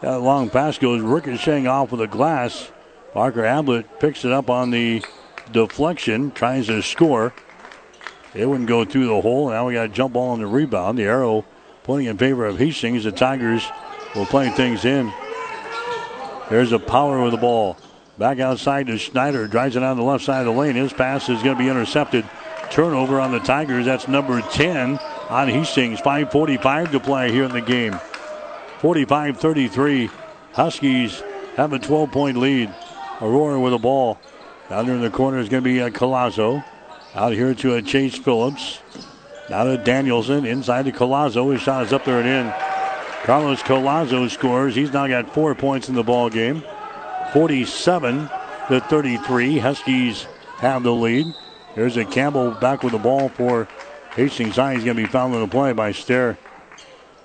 That 0.00 0.22
long 0.22 0.48
pass 0.48 0.78
goes 0.78 1.02
ricocheting 1.02 1.66
off 1.66 1.92
of 1.92 1.98
the 1.98 2.06
glass. 2.06 2.70
Parker 3.12 3.44
Ablett 3.44 4.00
picks 4.00 4.24
it 4.24 4.32
up 4.32 4.48
on 4.48 4.70
the 4.70 5.04
deflection. 5.52 6.30
Tries 6.30 6.68
to 6.68 6.82
score. 6.82 7.34
It 8.34 8.48
wouldn't 8.48 8.68
go 8.68 8.86
through 8.86 9.08
the 9.08 9.20
hole. 9.20 9.50
Now 9.50 9.66
we 9.66 9.74
got 9.74 9.86
a 9.86 9.88
jump 9.88 10.14
ball 10.14 10.30
on 10.30 10.40
the 10.40 10.46
rebound. 10.46 10.98
The 10.98 11.04
arrow 11.04 11.44
pointing 11.82 12.08
in 12.08 12.16
favor 12.16 12.46
of 12.46 12.58
Hastings. 12.58 13.04
The 13.04 13.12
Tigers 13.12 13.66
will 14.14 14.26
play 14.26 14.48
things 14.50 14.86
in. 14.86 15.12
There's 16.48 16.72
a 16.72 16.78
power 16.78 17.22
with 17.22 17.32
the 17.32 17.38
ball. 17.38 17.76
Back 18.18 18.38
outside 18.38 18.86
to 18.86 18.96
Schneider. 18.96 19.46
Drives 19.46 19.76
it 19.76 19.82
on 19.82 19.96
the 19.96 20.02
left 20.02 20.24
side 20.24 20.40
of 20.40 20.46
the 20.46 20.58
lane. 20.58 20.74
His 20.74 20.92
pass 20.92 21.28
is 21.28 21.42
going 21.42 21.56
to 21.56 21.62
be 21.62 21.68
intercepted. 21.68 22.24
Turnover 22.70 23.20
on 23.20 23.30
the 23.30 23.40
Tigers. 23.40 23.84
That's 23.84 24.08
number 24.08 24.40
10 24.40 24.98
on 25.28 25.48
Hastings. 25.48 26.00
5.45 26.00 26.92
to 26.92 27.00
play 27.00 27.30
here 27.30 27.44
in 27.44 27.52
the 27.52 27.60
game. 27.60 27.98
45 28.78 29.38
33. 29.38 30.10
Huskies 30.52 31.22
have 31.56 31.72
a 31.72 31.78
12 31.78 32.10
point 32.10 32.38
lead. 32.38 32.74
Aurora 33.20 33.60
with 33.60 33.72
the 33.72 33.78
ball. 33.78 34.18
Down 34.70 34.86
there 34.86 34.96
in 34.96 35.02
the 35.02 35.10
corner 35.10 35.38
is 35.38 35.48
going 35.48 35.62
to 35.62 35.68
be 35.68 35.78
a 35.78 35.86
uh, 35.86 35.90
Colazzo. 35.90 36.64
Out 37.14 37.32
here 37.32 37.54
to 37.54 37.74
a 37.74 37.78
uh, 37.78 37.82
Chase 37.82 38.16
Phillips. 38.18 38.80
Now 39.50 39.64
to 39.64 39.76
Danielson. 39.76 40.46
Inside 40.46 40.86
to 40.86 40.92
Colazo. 40.92 41.52
His 41.52 41.60
shot 41.60 41.84
is 41.84 41.92
up 41.92 42.04
there 42.04 42.20
and 42.20 42.28
in. 42.28 42.54
Carlos 43.24 43.62
Colazo 43.62 44.30
scores. 44.30 44.74
He's 44.74 44.92
now 44.92 45.06
got 45.06 45.32
four 45.34 45.54
points 45.54 45.88
in 45.88 45.94
the 45.94 46.02
ball 46.02 46.30
game. 46.30 46.62
47 47.32 48.30
to 48.68 48.80
33. 48.80 49.58
Huskies 49.58 50.26
have 50.58 50.82
the 50.82 50.92
lead. 50.92 51.26
There's 51.74 51.96
a 51.96 52.04
Campbell 52.04 52.52
back 52.52 52.82
with 52.82 52.92
the 52.92 52.98
ball 52.98 53.28
for 53.28 53.68
Hastings 54.14 54.56
High. 54.56 54.74
He's 54.74 54.84
going 54.84 54.96
to 54.96 55.02
be 55.02 55.08
fouled 55.08 55.34
in 55.34 55.40
the 55.40 55.48
play 55.48 55.72
by 55.72 55.92
Stair. 55.92 56.38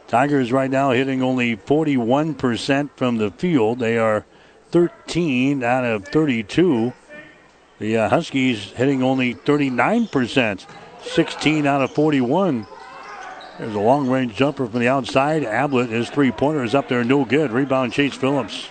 Tigers 0.07 0.51
right 0.51 0.69
now 0.69 0.91
hitting 0.91 1.23
only 1.23 1.55
41% 1.55 2.89
from 2.97 3.17
the 3.17 3.31
field. 3.31 3.79
They 3.79 3.97
are 3.97 4.25
13 4.71 5.63
out 5.63 5.85
of 5.85 6.05
32. 6.05 6.91
The 7.79 7.97
uh, 7.97 8.09
Huskies 8.09 8.71
hitting 8.71 9.01
only 9.03 9.33
39%, 9.33 10.65
16 11.01 11.65
out 11.65 11.81
of 11.81 11.91
41. 11.91 12.67
There's 13.57 13.73
a 13.73 13.79
long 13.79 14.09
range 14.09 14.35
jumper 14.35 14.67
from 14.67 14.79
the 14.79 14.87
outside. 14.87 15.43
Ablett, 15.43 15.89
his 15.89 16.09
three 16.09 16.31
pointer 16.31 16.63
is 16.63 16.75
up 16.75 16.89
there, 16.89 17.03
no 17.03 17.25
good. 17.25 17.51
Rebound, 17.51 17.93
Chase 17.93 18.13
Phillips. 18.13 18.67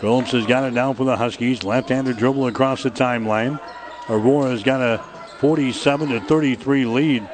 Phillips 0.00 0.30
has 0.30 0.46
got 0.46 0.64
it 0.64 0.74
down 0.74 0.94
for 0.94 1.04
the 1.04 1.16
Huskies. 1.16 1.64
Left-handed 1.64 2.16
dribble 2.16 2.46
across 2.46 2.84
the 2.84 2.90
timeline. 2.90 3.60
Aurora's 4.08 4.62
got 4.62 4.80
a 4.80 5.02
47 5.38 6.08
to 6.10 6.20
33 6.20 6.84
lead. 6.84 7.28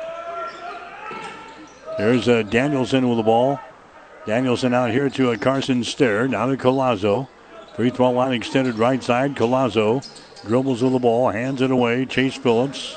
There's 1.99 2.29
uh, 2.29 2.43
Danielson 2.43 3.09
with 3.09 3.19
the 3.19 3.23
ball. 3.23 3.61
Danielson 4.27 4.73
out 4.73 4.91
here 4.91 5.11
to 5.11 5.31
a 5.31 5.39
Carson 5.39 5.85
Stair. 5.85 6.27
Now 6.27 6.47
to 6.47 6.57
Colazo. 6.57 7.29
Free 7.77 7.91
throw 7.91 8.11
line 8.11 8.33
extended 8.33 8.77
right 8.77 9.03
side. 9.03 9.35
Colazo 9.35 10.07
dribbles 10.47 10.83
with 10.83 10.93
the 10.93 10.99
ball, 10.99 11.31
hands 11.31 11.61
it 11.61 11.71
away. 11.71 12.07
Chase 12.07 12.35
Phillips. 12.35 12.97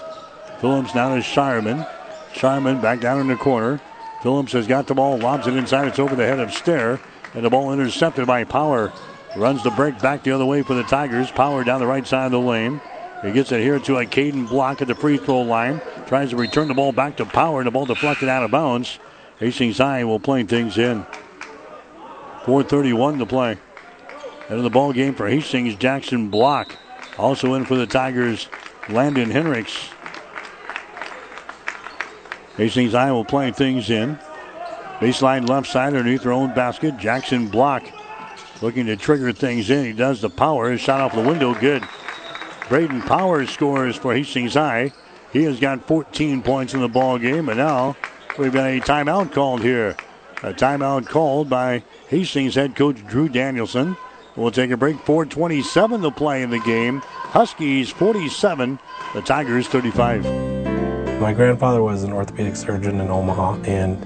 Phillips 0.62 0.96
now 0.96 1.14
to 1.14 1.22
Shireman. 1.22 1.88
Shireman 2.34 2.82
back 2.82 3.02
down 3.02 3.20
in 3.20 3.28
the 3.28 3.36
corner. 3.36 3.82
Phillips 4.24 4.54
has 4.54 4.66
got 4.66 4.88
the 4.88 4.96
ball, 4.96 5.18
lobs 5.18 5.48
it 5.48 5.56
inside. 5.56 5.88
It's 5.88 6.00
over 6.00 6.16
the 6.16 6.26
head 6.26 6.40
of 6.40 6.54
Stair. 6.54 7.00
And 7.34 7.44
the 7.44 7.50
ball 7.50 7.74
intercepted 7.74 8.26
by 8.26 8.46
Power. 8.46 8.92
Runs 9.38 9.62
the 9.62 9.70
break 9.70 10.00
back 10.00 10.24
the 10.24 10.32
other 10.32 10.48
way 10.48 10.64
for 10.64 10.74
the 10.74 10.82
Tigers. 10.82 11.30
Power 11.30 11.64
down 11.64 11.80
the 11.80 11.86
right 11.86 12.08
side 12.08 12.26
of 12.26 12.32
the 12.32 12.40
lane. 12.40 12.82
He 13.24 13.32
gets 13.32 13.52
it 13.52 13.62
here 13.62 13.78
to 13.78 13.98
a 13.98 14.06
Caden 14.06 14.50
Block 14.50 14.82
at 14.82 14.88
the 14.88 14.96
free 14.96 15.18
throw 15.18 15.42
line. 15.42 15.80
Tries 16.08 16.32
to 16.32 16.36
return 16.38 16.68
the 16.68 16.74
ball 16.74 16.92
back 16.92 17.18
to 17.18 17.26
Power, 17.26 17.60
and 17.60 17.68
the 17.68 17.72
ball 17.72 17.86
deflected 17.86 18.30
out 18.30 18.44
of 18.44 18.50
bounds. 18.50 18.98
Hastings 19.38 19.78
High 19.78 20.04
will 20.06 20.20
play 20.20 20.42
things 20.44 20.80
in. 20.80 21.06
4.31 22.46 23.20
to 23.20 23.26
play. 23.28 23.58
Of 24.50 24.64
the 24.64 24.72
ball 24.72 24.92
game 24.92 25.14
for 25.14 25.28
Hastings, 25.28 25.76
Jackson 25.76 26.30
Block. 26.30 26.76
Also 27.20 27.54
in 27.54 27.66
for 27.66 27.76
the 27.76 27.86
Tigers, 27.86 28.48
Landon 28.90 29.30
Hendricks. 29.30 29.90
Hastings 32.56 32.94
High 32.94 33.12
will 33.12 33.26
play 33.26 33.52
things 33.52 33.92
in. 33.92 34.18
Baseline 35.00 35.48
left 35.48 35.68
side 35.68 35.94
underneath 35.94 36.24
their 36.24 36.32
own 36.32 36.56
basket. 36.56 36.98
Jackson 36.98 37.48
Block 37.50 37.84
looking 38.62 38.86
to 38.88 38.96
trigger 38.96 39.32
things 39.32 39.70
in. 39.70 39.86
He 39.86 39.94
does 39.94 40.22
the 40.22 40.30
power. 40.30 40.78
Shot 40.78 41.02
off 41.02 41.16
the 41.16 41.22
window. 41.22 41.54
Good. 41.54 41.84
Braden 42.70 43.02
Powers 43.04 43.50
scores 43.50 43.96
for 43.96 44.14
Hastings 44.14 44.56
High. 44.56 44.92
He 45.32 45.44
has 45.44 45.60
got 45.60 45.88
14 45.88 46.42
points 46.42 46.74
in 46.74 46.82
the 46.82 46.88
ball 46.88 47.18
game, 47.18 47.50
and 47.50 47.58
now 47.58 47.96
we've 48.38 48.54
got 48.54 48.68
a 48.68 48.80
timeout 48.80 49.32
called 49.32 49.62
here. 49.62 49.96
A 50.44 50.54
timeout 50.54 51.08
called 51.08 51.50
by 51.50 51.84
Hastings 52.10 52.56
head 52.56 52.76
coach 52.76 53.06
Drew 53.08 53.30
Danielson. 53.30 53.98
We'll 54.36 54.52
take 54.52 54.72
a 54.72 54.78
break. 54.78 54.98
4:27 54.98 56.02
to 56.04 56.12
play 56.12 56.44
in 56.44 56.52
the 56.52 56.60
game. 56.60 57.02
Huskies 57.04 57.90
47, 57.90 58.80
the 59.14 59.22
Tigers 59.22 59.68
35. 59.68 60.26
My 61.20 61.34
grandfather 61.34 61.82
was 61.82 62.04
an 62.04 62.14
orthopedic 62.14 62.56
surgeon 62.56 63.02
in 63.02 63.10
Omaha, 63.10 63.56
and 63.64 64.06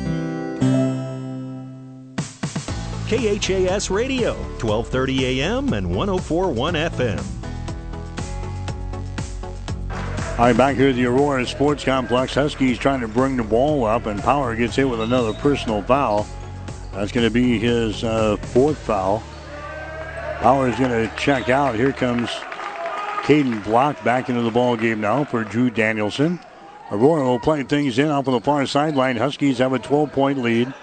KHAS 3.11 3.89
Radio, 3.89 4.35
1230 4.61 5.41
AM 5.41 5.73
and 5.73 5.93
1041 5.93 6.73
FM. 6.75 7.21
All 10.39 10.45
right, 10.45 10.55
back 10.55 10.77
here 10.77 10.87
at 10.87 10.95
the 10.95 11.07
Aurora 11.07 11.45
Sports 11.45 11.83
Complex. 11.83 12.33
Huskies 12.33 12.77
trying 12.77 13.01
to 13.01 13.09
bring 13.09 13.35
the 13.35 13.43
ball 13.43 13.83
up, 13.83 14.05
and 14.05 14.21
Power 14.21 14.55
gets 14.55 14.77
hit 14.77 14.87
with 14.87 15.01
another 15.01 15.33
personal 15.33 15.81
foul. 15.81 16.25
That's 16.93 17.11
going 17.11 17.27
to 17.27 17.33
be 17.33 17.59
his 17.59 18.01
uh, 18.05 18.37
fourth 18.37 18.77
foul. 18.77 19.21
Power 20.39 20.69
is 20.69 20.79
going 20.79 20.91
to 20.91 21.13
check 21.17 21.49
out. 21.49 21.75
Here 21.75 21.91
comes 21.91 22.29
Caden 23.23 23.61
Block 23.65 24.01
back 24.05 24.29
into 24.29 24.41
the 24.41 24.51
ball 24.51 24.77
game 24.77 25.01
now 25.01 25.25
for 25.25 25.43
Drew 25.43 25.69
Danielson. 25.69 26.39
Aurora 26.91 27.25
will 27.25 27.39
play 27.39 27.61
things 27.63 27.99
in 27.99 28.07
off 28.07 28.27
of 28.27 28.35
the 28.35 28.39
far 28.39 28.65
sideline. 28.65 29.17
Huskies 29.17 29.57
have 29.57 29.73
a 29.73 29.79
12-point 29.79 30.37
lead, 30.37 30.73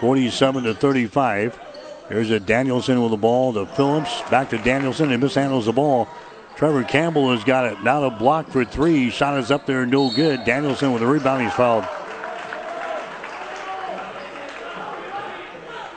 47 0.00 0.64
to 0.64 0.74
35. 0.74 1.60
There's 2.08 2.30
a 2.30 2.38
Danielson 2.38 3.02
with 3.02 3.10
the 3.10 3.16
ball 3.16 3.52
to 3.54 3.66
Phillips. 3.66 4.22
Back 4.30 4.50
to 4.50 4.58
Danielson 4.58 5.10
and 5.10 5.22
mishandles 5.22 5.64
the 5.64 5.72
ball. 5.72 6.08
Trevor 6.56 6.84
Campbell 6.84 7.32
has 7.32 7.44
got 7.44 7.66
it. 7.66 7.82
Now 7.82 8.08
to 8.08 8.16
block 8.16 8.48
for 8.48 8.64
three. 8.64 9.10
Shot 9.10 9.38
is 9.38 9.50
up 9.50 9.66
there, 9.66 9.84
no 9.84 10.10
good. 10.10 10.44
Danielson 10.44 10.92
with 10.92 11.02
a 11.02 11.06
rebound. 11.06 11.42
He's 11.42 11.52
fouled. 11.52 11.84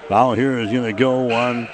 Foul 0.10 0.34
here 0.34 0.58
is 0.58 0.72
going 0.72 0.86
to 0.86 0.94
go 0.94 1.32
on. 1.32 1.70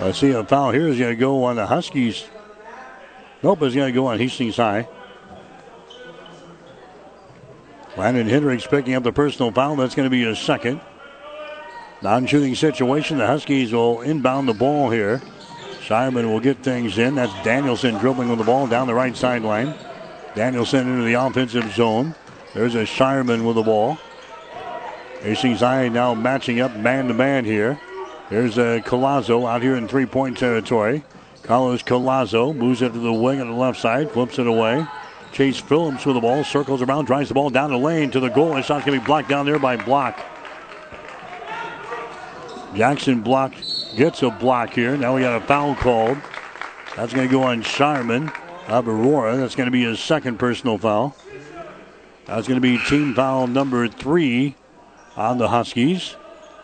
Let's 0.00 0.18
see, 0.18 0.32
a 0.32 0.42
foul 0.42 0.72
here 0.72 0.88
is 0.88 0.98
going 0.98 1.14
to 1.14 1.20
go 1.20 1.44
on 1.44 1.54
the 1.54 1.66
Huskies. 1.66 2.24
Nope, 3.44 3.62
it's 3.62 3.76
going 3.76 3.86
to 3.86 3.92
go 3.92 4.08
on 4.08 4.18
Hastings 4.18 4.56
High. 4.56 4.88
Landon 7.96 8.28
Hendricks 8.28 8.66
picking 8.66 8.94
up 8.94 9.04
the 9.04 9.12
personal 9.12 9.52
foul. 9.52 9.76
That's 9.76 9.94
going 9.94 10.06
to 10.06 10.10
be 10.10 10.24
his 10.24 10.40
second. 10.40 10.80
Non 12.04 12.26
shooting 12.26 12.54
situation. 12.54 13.16
The 13.16 13.26
Huskies 13.26 13.72
will 13.72 14.02
inbound 14.02 14.46
the 14.46 14.52
ball 14.52 14.90
here. 14.90 15.22
Shireman 15.80 16.26
will 16.26 16.38
get 16.38 16.58
things 16.58 16.98
in. 16.98 17.14
That's 17.14 17.32
Danielson 17.42 17.94
dribbling 17.96 18.28
with 18.28 18.36
the 18.36 18.44
ball 18.44 18.66
down 18.66 18.86
the 18.86 18.92
right 18.92 19.16
sideline. 19.16 19.74
Danielson 20.34 20.86
into 20.86 21.04
the 21.04 21.14
offensive 21.14 21.72
zone. 21.72 22.14
There's 22.52 22.74
a 22.74 22.84
Shireman 22.84 23.46
with 23.46 23.56
the 23.56 23.62
ball. 23.62 23.96
Hastings 25.22 25.60
High 25.60 25.88
now 25.88 26.12
matching 26.12 26.60
up 26.60 26.76
man 26.76 27.08
to 27.08 27.14
man 27.14 27.46
here. 27.46 27.80
There's 28.28 28.58
a 28.58 28.76
uh, 28.76 28.80
Colazzo 28.80 29.48
out 29.48 29.62
here 29.62 29.74
in 29.74 29.88
three 29.88 30.04
point 30.04 30.36
territory. 30.36 31.02
Carlos 31.42 31.82
Colazzo 31.82 32.54
moves 32.54 32.82
it 32.82 32.92
to 32.92 32.98
the 32.98 33.14
wing 33.14 33.40
on 33.40 33.48
the 33.48 33.56
left 33.56 33.80
side, 33.80 34.10
flips 34.10 34.38
it 34.38 34.46
away. 34.46 34.86
Chase 35.32 35.58
Phillips 35.58 36.04
with 36.04 36.16
the 36.16 36.20
ball, 36.20 36.44
circles 36.44 36.82
around, 36.82 37.06
drives 37.06 37.28
the 37.28 37.34
ball 37.34 37.48
down 37.48 37.70
the 37.70 37.78
lane 37.78 38.10
to 38.10 38.20
the 38.20 38.28
goal. 38.28 38.58
It's 38.58 38.68
not 38.68 38.84
going 38.84 38.98
to 38.98 39.02
be 39.02 39.06
blocked 39.06 39.30
down 39.30 39.46
there 39.46 39.58
by 39.58 39.76
Block. 39.76 40.22
Jackson 42.74 43.20
Block 43.20 43.54
gets 43.96 44.22
a 44.22 44.30
block 44.30 44.70
here. 44.70 44.96
Now 44.96 45.14
we 45.14 45.20
got 45.20 45.40
a 45.40 45.46
foul 45.46 45.76
called. 45.76 46.18
That's 46.96 47.12
going 47.12 47.28
to 47.28 47.32
go 47.32 47.42
on 47.44 47.62
Shireman 47.62 48.32
of 48.68 48.88
Aurora. 48.88 49.36
That's 49.36 49.54
going 49.54 49.66
to 49.66 49.72
be 49.72 49.84
his 49.84 50.00
second 50.00 50.38
personal 50.38 50.76
foul. 50.78 51.16
That's 52.26 52.48
going 52.48 52.60
to 52.60 52.62
be 52.62 52.78
team 52.78 53.14
foul 53.14 53.46
number 53.46 53.86
three 53.86 54.56
on 55.16 55.38
the 55.38 55.48
Huskies. 55.48 56.16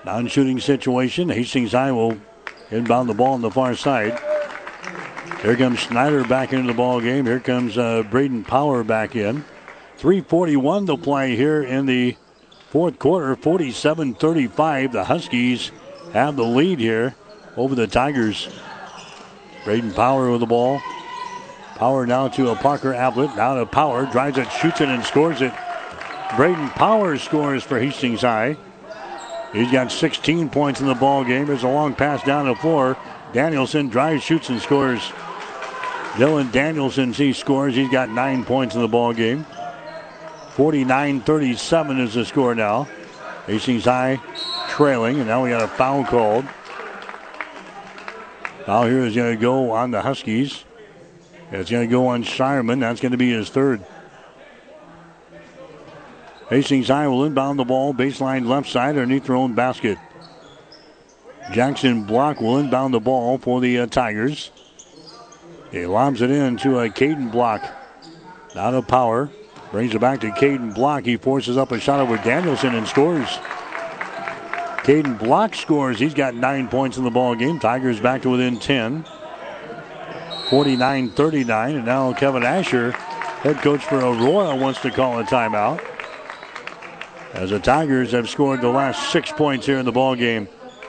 Non 0.04 0.26
shooting 0.26 0.58
situation. 0.58 1.28
Hastings 1.28 1.72
High 1.72 1.92
will 1.92 2.18
inbound 2.70 3.08
the 3.08 3.14
ball 3.14 3.34
on 3.34 3.42
the 3.42 3.50
far 3.50 3.76
side. 3.76 4.18
Here 5.42 5.56
comes 5.56 5.78
Schneider 5.78 6.24
back 6.24 6.52
into 6.52 6.66
the 6.66 6.76
ball 6.76 7.00
game. 7.00 7.24
Here 7.24 7.40
comes 7.40 7.78
uh, 7.78 8.02
Braden 8.02 8.44
Power 8.44 8.82
back 8.82 9.14
in. 9.14 9.44
341 9.98 10.86
to 10.86 10.96
play 10.96 11.36
here 11.36 11.62
in 11.62 11.86
the 11.86 12.16
fourth 12.70 12.98
quarter. 12.98 13.36
47 13.36 14.14
35. 14.14 14.92
The 14.92 15.04
Huskies 15.04 15.70
have 16.12 16.36
the 16.36 16.44
lead 16.44 16.78
here 16.78 17.14
over 17.56 17.74
the 17.74 17.86
Tigers. 17.86 18.48
Braden 19.64 19.92
Power 19.92 20.30
with 20.30 20.40
the 20.40 20.46
ball. 20.46 20.80
Power 21.76 22.06
now 22.06 22.28
to 22.28 22.50
a 22.50 22.56
Parker 22.56 22.94
Ablett. 22.94 23.36
Now 23.36 23.54
to 23.54 23.66
Power. 23.66 24.06
Drives 24.06 24.38
it, 24.38 24.50
shoots 24.52 24.80
it, 24.80 24.88
and 24.88 25.04
scores 25.04 25.40
it. 25.40 25.52
Braden 26.36 26.70
Power 26.70 27.16
scores 27.18 27.62
for 27.62 27.78
Hastings 27.78 28.22
High. 28.22 28.56
He's 29.52 29.70
got 29.70 29.90
16 29.90 30.48
points 30.50 30.80
in 30.80 30.86
the 30.86 30.94
ball 30.94 31.24
game. 31.24 31.46
There's 31.46 31.64
a 31.64 31.68
long 31.68 31.94
pass 31.94 32.22
down 32.24 32.46
the 32.46 32.54
floor. 32.54 32.96
Danielson 33.32 33.88
drives, 33.88 34.22
shoots, 34.22 34.48
and 34.48 34.60
scores. 34.60 35.00
Dylan 36.12 36.52
Danielson, 36.52 37.12
he 37.12 37.32
scores. 37.32 37.74
He's 37.74 37.90
got 37.90 38.10
nine 38.10 38.44
points 38.44 38.74
in 38.74 38.80
the 38.80 38.88
ball 38.88 39.12
game. 39.12 39.46
49-37 40.54 42.00
is 42.00 42.14
the 42.14 42.24
score 42.24 42.54
now. 42.54 42.88
Hastings 43.46 43.84
High 43.84 44.20
trailing, 44.70 45.18
and 45.18 45.26
now 45.26 45.42
we 45.42 45.51
got 45.51 45.62
a 45.62 45.68
foul 45.68 46.05
called. 46.05 46.44
Foul 48.64 48.86
here 48.86 49.05
is 49.05 49.14
going 49.14 49.36
to 49.36 49.40
go 49.40 49.72
on 49.72 49.90
the 49.90 50.01
Huskies. 50.01 50.64
It's 51.51 51.70
going 51.70 51.88
to 51.88 51.90
go 51.90 52.06
on 52.06 52.22
Shireman. 52.22 52.80
That's 52.80 53.01
going 53.01 53.12
to 53.12 53.18
be 53.18 53.30
his 53.30 53.51
third. 53.51 53.84
Hastings 56.48 56.88
High 56.88 57.09
will 57.09 57.24
inbound 57.24 57.59
the 57.59 57.64
ball, 57.64 57.92
baseline 57.92 58.47
left 58.47 58.68
side 58.68 58.90
underneath 58.90 59.26
their 59.26 59.36
own 59.36 59.55
basket. 59.55 59.98
Jackson 61.52 62.05
Block 62.05 62.40
will 62.40 62.59
inbound 62.59 62.94
the 62.94 63.01
ball 63.01 63.38
for 63.38 63.60
the 63.60 63.80
uh, 63.80 63.86
Tigers. 63.86 64.51
He 65.72 65.86
lobs 65.86 66.22
it 66.22 66.30
in 66.30 66.56
to 66.59 66.80
a 66.80 66.88
Caden 66.88 67.32
Block. 67.32 67.62
Out 68.55 68.74
of 68.74 68.86
power. 68.86 69.30
Brings 69.70 69.94
it 69.94 70.01
back 70.01 70.20
to 70.20 70.30
Caden 70.30 70.74
Block. 70.74 71.05
He 71.05 71.16
forces 71.16 71.56
up 71.56 71.70
a 71.70 71.78
shot 71.78 72.01
over 72.01 72.16
Danielson 72.16 72.74
and 72.74 72.86
scores. 72.86 73.38
Caden 74.82 75.19
Block 75.19 75.55
scores. 75.55 75.98
He's 75.98 76.15
got 76.15 76.35
nine 76.35 76.69
points 76.69 76.97
in 76.97 77.05
the 77.05 77.11
ball 77.11 77.35
game. 77.35 77.59
Tigers 77.61 78.01
back 78.01 78.23
to 78.23 78.31
within 78.31 78.59
10. 78.59 79.05
49-39. 80.48 81.77
And 81.77 81.85
now 81.85 82.12
Kevin 82.12 82.43
Asher, 82.43 82.93
head 82.93 83.59
coach 83.59 83.85
for 83.85 83.98
Aurora, 83.98 84.57
wants 84.57 84.81
to 84.81 84.90
call 84.90 85.20
a 85.20 85.24
timeout. 85.24 85.85
As 87.35 87.51
the 87.51 87.61
Tigers 87.61 88.12
have 88.12 88.28
scored 88.28 88.61
the 88.61 88.69
last 88.69 89.12
six 89.12 89.31
points 89.31 89.66
here 89.66 89.78
in 89.78 89.85
the 89.85 89.93
ball 89.93 90.16
game. 90.16 90.48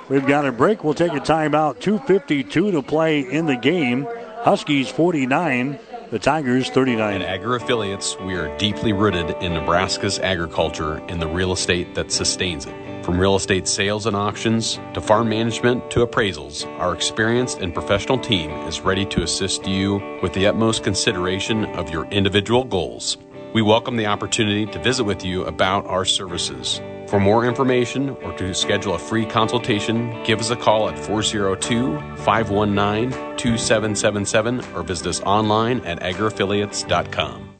We've 0.10 0.26
got 0.26 0.46
a 0.46 0.52
break. 0.52 0.84
We'll 0.84 0.94
take 0.94 1.14
a 1.14 1.20
timeout. 1.20 1.80
2.52 1.80 2.50
to 2.50 2.82
play 2.82 3.20
in 3.20 3.46
the 3.46 3.56
game. 3.56 4.08
Huskies 4.40 4.90
49, 4.90 5.80
the 6.10 6.18
Tigers 6.18 6.70
39. 6.70 7.22
At 7.22 7.28
Agri 7.28 7.58
Affiliates, 7.58 8.18
we 8.20 8.34
are 8.34 8.58
deeply 8.58 8.94
rooted 8.94 9.30
in 9.44 9.54
Nebraska's 9.54 10.18
agriculture 10.18 10.96
and 11.08 11.22
the 11.22 11.28
real 11.28 11.52
estate 11.52 11.94
that 11.94 12.12
sustains 12.12 12.66
it. 12.66 12.91
From 13.03 13.19
real 13.19 13.36
estate 13.36 13.68
sales 13.68 14.06
and 14.06 14.15
auctions 14.15 14.80
to 14.94 15.02
farm 15.02 15.30
management 15.30 15.90
to 15.91 16.06
appraisals, 16.06 16.68
our 16.80 16.94
experienced 16.94 17.57
and 17.57 17.73
professional 17.73 18.19
team 18.19 18.52
is 18.68 18.82
ready 18.82 19.06
to 19.07 19.23
assist 19.23 19.68
you 19.68 20.19
with 20.22 20.34
the 20.34 20.45
utmost 20.45 20.84
consideration 20.84 21.65
of 21.76 21.90
your 21.90 22.06
individual 22.06 22.64
goals. 22.64 23.18
We 23.53 23.64
welcome 23.64 23.98
the 23.98 24.06
opportunity 24.06 24.68
to 24.68 24.80
visit 24.84 25.03
with 25.03 25.26
you 25.26 25.45
about 25.45 25.88
our 25.88 26.06
services. 26.06 26.80
For 27.07 27.19
more 27.19 27.45
information 27.45 28.11
or 28.22 28.32
to 28.38 28.53
schedule 28.53 28.94
a 28.94 28.99
free 28.99 29.26
consultation, 29.26 30.23
give 30.23 30.40
us 30.40 30.52
a 30.52 30.56
call 30.56 30.88
at 30.88 30.98
402 30.98 31.99
519 32.23 33.11
2777 33.36 34.61
or 34.76 34.84
visit 34.84 35.07
us 35.07 35.22
online 35.22 35.82
at 35.82 35.99
agriaffiliates.com. 36.02 37.51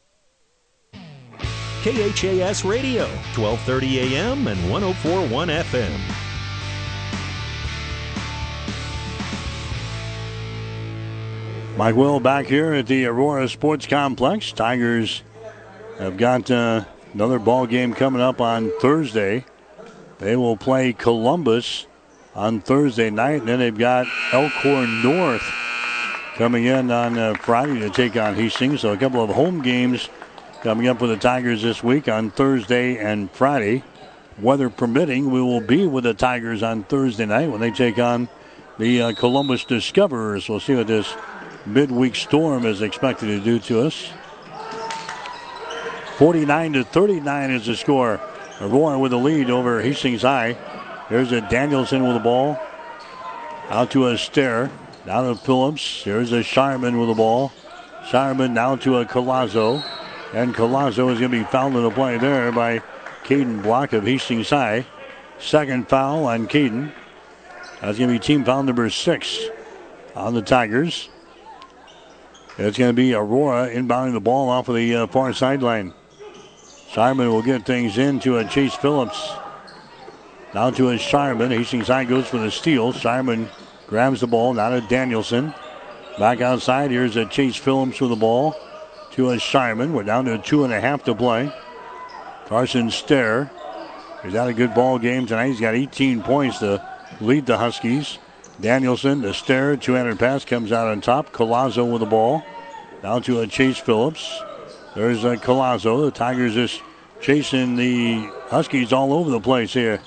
KHAS 1.82 2.64
Radio, 2.64 3.06
1230 3.36 4.16
AM 4.16 4.46
and 4.46 4.70
1041 4.70 5.48
FM. 5.48 6.00
Mike 11.78 11.96
Will 11.96 12.20
back 12.20 12.46
here 12.46 12.74
at 12.74 12.86
the 12.86 13.08
Aurora 13.08 13.50
Sports 13.50 13.88
Complex. 13.88 14.52
Tigers 14.52 15.24
have 15.98 16.18
got 16.18 16.52
uh, 16.52 16.86
another 17.16 17.40
ball 17.40 17.66
game 17.66 17.96
coming 17.96 18.22
up 18.22 18.40
on 18.40 18.72
Thursday. 18.80 19.44
They 20.20 20.36
will 20.36 20.58
play 20.58 20.94
Columbus 20.94 21.88
on 22.36 22.62
Thursday 22.62 23.10
night, 23.10 23.40
and 23.40 23.48
then 23.48 23.58
they've 23.58 23.76
got 23.76 24.06
Elkhorn 24.32 25.02
North 25.02 25.52
coming 26.36 26.66
in 26.66 26.92
on 26.92 27.18
uh, 27.18 27.34
Friday 27.34 27.80
to 27.80 27.90
take 27.90 28.16
on 28.18 28.36
Hastings. 28.36 28.82
So 28.82 28.94
a 28.94 28.98
couple 28.98 29.24
of 29.24 29.32
home 29.32 29.64
games 29.64 30.10
coming 30.62 30.88
up 30.88 31.00
for 31.00 31.08
the 31.08 31.18
Tigers 31.18 31.64
this 31.64 31.84
week 31.84 32.08
on 32.08 32.30
Thursday 32.30 32.98
and 32.98 33.32
Friday. 33.32 33.84
Weather 34.40 34.70
permitting, 34.70 35.32
we 35.32 35.42
will 35.42 35.60
be 35.60 35.88
with 35.88 36.04
the 36.04 36.14
Tigers 36.14 36.62
on 36.62 36.84
Thursday 36.84 37.26
night 37.26 37.50
when 37.50 37.60
they 37.60 37.72
take 37.72 37.98
on 37.98 38.30
the 38.78 39.02
uh, 39.02 39.14
Columbus 39.14 39.66
Discoverers. 39.66 40.48
We'll 40.48 40.60
see 40.60 40.76
what 40.76 40.86
this 40.86 41.16
midweek 41.66 42.16
storm 42.16 42.66
is 42.68 42.84
expected 42.84 43.26
to 43.28 43.40
do 43.40 43.60
to 43.60 43.88
us. 43.88 44.12
49 46.18 46.74
to 46.74 46.84
39 46.84 47.52
is 47.52 47.66
the 47.66 47.76
score. 47.76 48.22
Aurora 48.60 49.00
with 49.00 49.12
the 49.12 49.18
lead 49.18 49.50
over 49.50 49.82
Hastings 49.82 50.22
High. 50.22 50.56
There's 51.10 51.32
a 51.32 51.42
Danielson 51.42 52.04
with 52.04 52.14
the 52.14 52.20
ball. 52.20 52.60
Out 53.70 53.90
to 53.92 54.10
a 54.10 54.18
Stair. 54.18 54.70
Down 55.08 55.28
to 55.28 55.42
Phillips. 55.42 56.04
Here's 56.04 56.32
a 56.32 56.44
Shireman 56.44 57.00
with 57.00 57.10
the 57.10 57.16
ball. 57.16 57.52
Shireman 58.10 58.52
now 58.52 58.76
to 58.78 58.98
a 58.98 59.06
Colazzo. 59.06 59.84
And 60.34 60.56
Colazzo 60.56 61.12
is 61.12 61.20
going 61.20 61.32
to 61.32 61.40
be 61.40 61.44
fouled 61.44 61.76
in 61.76 61.84
the 61.84 61.92
play 61.92 62.18
there 62.18 62.52
by 62.52 62.82
Caden 63.24 63.62
Block 63.62 63.94
of 63.94 64.06
Hastings 64.06 64.50
High. 64.50 64.86
Second 65.40 65.90
foul 65.90 66.26
on 66.26 66.48
Caden. 66.48 66.92
That's 67.82 67.98
going 67.98 68.10
to 68.10 68.14
be 68.14 68.20
team 68.20 68.46
foul 68.46 68.64
number 68.64 68.90
six 68.90 69.40
on 70.16 70.34
the 70.34 70.42
Tigers. 70.42 71.10
It's 72.58 72.78
going 72.78 72.90
to 72.90 72.94
be 72.94 73.14
Aurora 73.14 73.70
inbounding 73.70 74.14
the 74.14 74.22
ball 74.22 74.50
off 74.50 74.70
of 74.70 74.76
the 74.76 74.96
uh, 74.96 75.08
far 75.08 75.34
sideline. 75.34 75.94
Simon 76.94 77.30
will 77.30 77.42
get 77.42 77.66
things 77.66 77.98
into 77.98 78.38
a 78.38 78.46
Chase 78.46 78.76
Phillips. 78.76 79.34
Down 80.54 80.74
to 80.76 80.90
a 80.90 81.00
Simon. 81.00 81.52
Hastings 81.52 81.88
High 81.88 82.06
goes 82.06 82.28
for 82.28 82.38
the 82.38 82.52
steal. 82.52 82.94
Simon 82.94 83.50
grabs 83.88 84.22
the 84.22 84.28
ball. 84.28 84.54
Now 84.54 84.70
to 84.70 84.82
Danielson. 84.82 85.54
Back 86.20 86.42
outside. 86.42 86.92
Here's 86.92 87.16
a 87.16 87.26
Chase 87.26 87.56
Phillips 87.56 88.00
with 88.00 88.12
the 88.12 88.16
ball. 88.16 88.56
To 89.14 89.32
a 89.32 89.40
Simon. 89.40 89.94
We're 89.94 90.04
down 90.04 90.26
to 90.26 90.38
two 90.38 90.64
and 90.64 90.72
a 90.72 90.80
half 90.80 91.04
to 91.04 91.14
play. 91.14 91.54
Carson 92.46 92.90
Stair. 92.90 93.52
He's 94.24 94.34
had 94.34 94.48
a 94.48 94.54
good 94.54 94.74
ball 94.74 95.00
game 95.00 95.26
tonight. 95.26 95.48
He's 95.48 95.60
got 95.60 95.76
18 95.76 96.22
points 96.22 96.60
to 96.60 96.82
lead 97.20 97.46
the 97.46 97.58
Huskies. 97.58 98.20
Danielson, 98.62 99.22
the 99.22 99.34
Stair, 99.34 99.76
200 99.76 100.18
pass 100.18 100.46
comes 100.46 100.72
out 100.72 100.88
on 100.88 101.02
top. 101.02 101.34
Colazo 101.34 101.92
with 101.92 102.00
the 102.00 102.06
ball. 102.06 102.44
Now 103.04 103.20
to 103.20 103.42
a 103.42 103.48
Chase 103.48 103.80
Phillips. 103.80 104.42
There's 104.96 105.26
a 105.26 105.36
Colazzo. 105.36 106.06
The 106.06 106.12
Tigers 106.12 106.54
just 106.54 106.82
chasing 107.20 107.76
the 107.76 108.30
Huskies 108.48 108.94
all 108.94 109.12
over 109.12 109.30
the 109.30 109.42
place 109.42 109.74
here. 109.74 110.00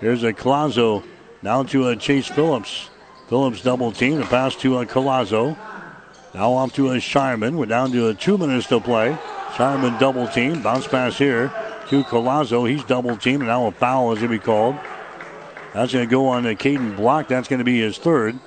Here's 0.00 0.22
a 0.22 0.32
Colazo. 0.32 1.02
Now 1.42 1.64
to 1.64 1.88
a 1.88 1.96
Chase 1.96 2.28
Phillips. 2.28 2.90
Phillips 3.28 3.62
double 3.62 3.90
team. 3.90 4.18
The 4.18 4.26
pass 4.26 4.54
to 4.56 4.78
a 4.78 4.86
Colazzo. 4.86 5.56
Now 6.36 6.52
off 6.52 6.74
to 6.74 6.90
a 6.90 6.96
Shireman. 6.96 7.56
We're 7.56 7.64
down 7.64 7.92
to 7.92 8.12
two 8.12 8.36
minutes 8.36 8.66
to 8.66 8.78
play. 8.78 9.16
Shireman 9.54 9.98
double 9.98 10.28
team. 10.28 10.60
Bounce 10.60 10.86
pass 10.86 11.16
here 11.16 11.50
to 11.88 12.04
Colazzo. 12.04 12.68
He's 12.68 12.84
double 12.84 13.16
team. 13.16 13.40
And 13.40 13.48
now 13.48 13.68
a 13.68 13.72
foul 13.72 14.12
is 14.12 14.18
going 14.18 14.30
to 14.30 14.38
be 14.38 14.44
called. 14.44 14.76
That's 15.72 15.94
going 15.94 16.06
to 16.06 16.10
go 16.10 16.28
on 16.28 16.42
the 16.42 16.54
Caden 16.54 16.94
Block. 16.94 17.28
That's 17.28 17.48
going 17.48 17.60
to 17.60 17.64
be 17.64 17.80
his 17.80 17.96
third. 17.96 18.38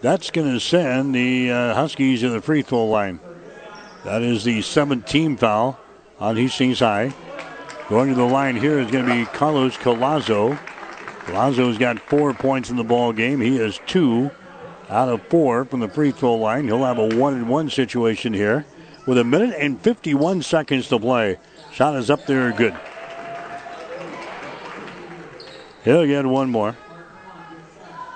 That's 0.00 0.30
going 0.30 0.54
to 0.54 0.58
send 0.58 1.14
the 1.14 1.50
uh, 1.50 1.74
Huskies 1.74 2.20
to 2.20 2.30
the 2.30 2.40
free 2.40 2.62
throw 2.62 2.86
line. 2.86 3.20
That 4.04 4.22
is 4.22 4.44
the 4.44 4.60
17th 4.60 5.40
foul 5.40 5.78
on 6.18 6.38
Hastings 6.38 6.78
High. 6.78 7.12
Going 7.90 8.08
to 8.08 8.14
the 8.14 8.24
line 8.24 8.56
here 8.56 8.78
is 8.78 8.90
going 8.90 9.04
to 9.04 9.14
be 9.14 9.26
Carlos 9.26 9.76
Colazzo. 9.76 10.58
Colazzo's 11.26 11.76
got 11.76 11.98
four 11.98 12.32
points 12.32 12.70
in 12.70 12.76
the 12.76 12.84
ball 12.84 13.12
game. 13.12 13.38
He 13.38 13.56
has 13.56 13.78
two 13.86 14.30
out 14.92 15.08
of 15.08 15.22
four 15.28 15.64
from 15.64 15.80
the 15.80 15.88
free 15.88 16.10
throw 16.10 16.34
line. 16.34 16.64
He'll 16.64 16.84
have 16.84 16.98
a 16.98 17.16
one 17.16 17.34
and 17.34 17.48
one 17.48 17.70
situation 17.70 18.34
here 18.34 18.66
with 19.06 19.18
a 19.18 19.24
minute 19.24 19.54
and 19.58 19.80
51 19.80 20.42
seconds 20.42 20.88
to 20.88 20.98
play. 20.98 21.38
Shot 21.72 21.96
is 21.96 22.10
up 22.10 22.26
there, 22.26 22.52
good. 22.52 22.76
He'll 25.84 26.06
get 26.06 26.26
one 26.26 26.50
more. 26.50 26.76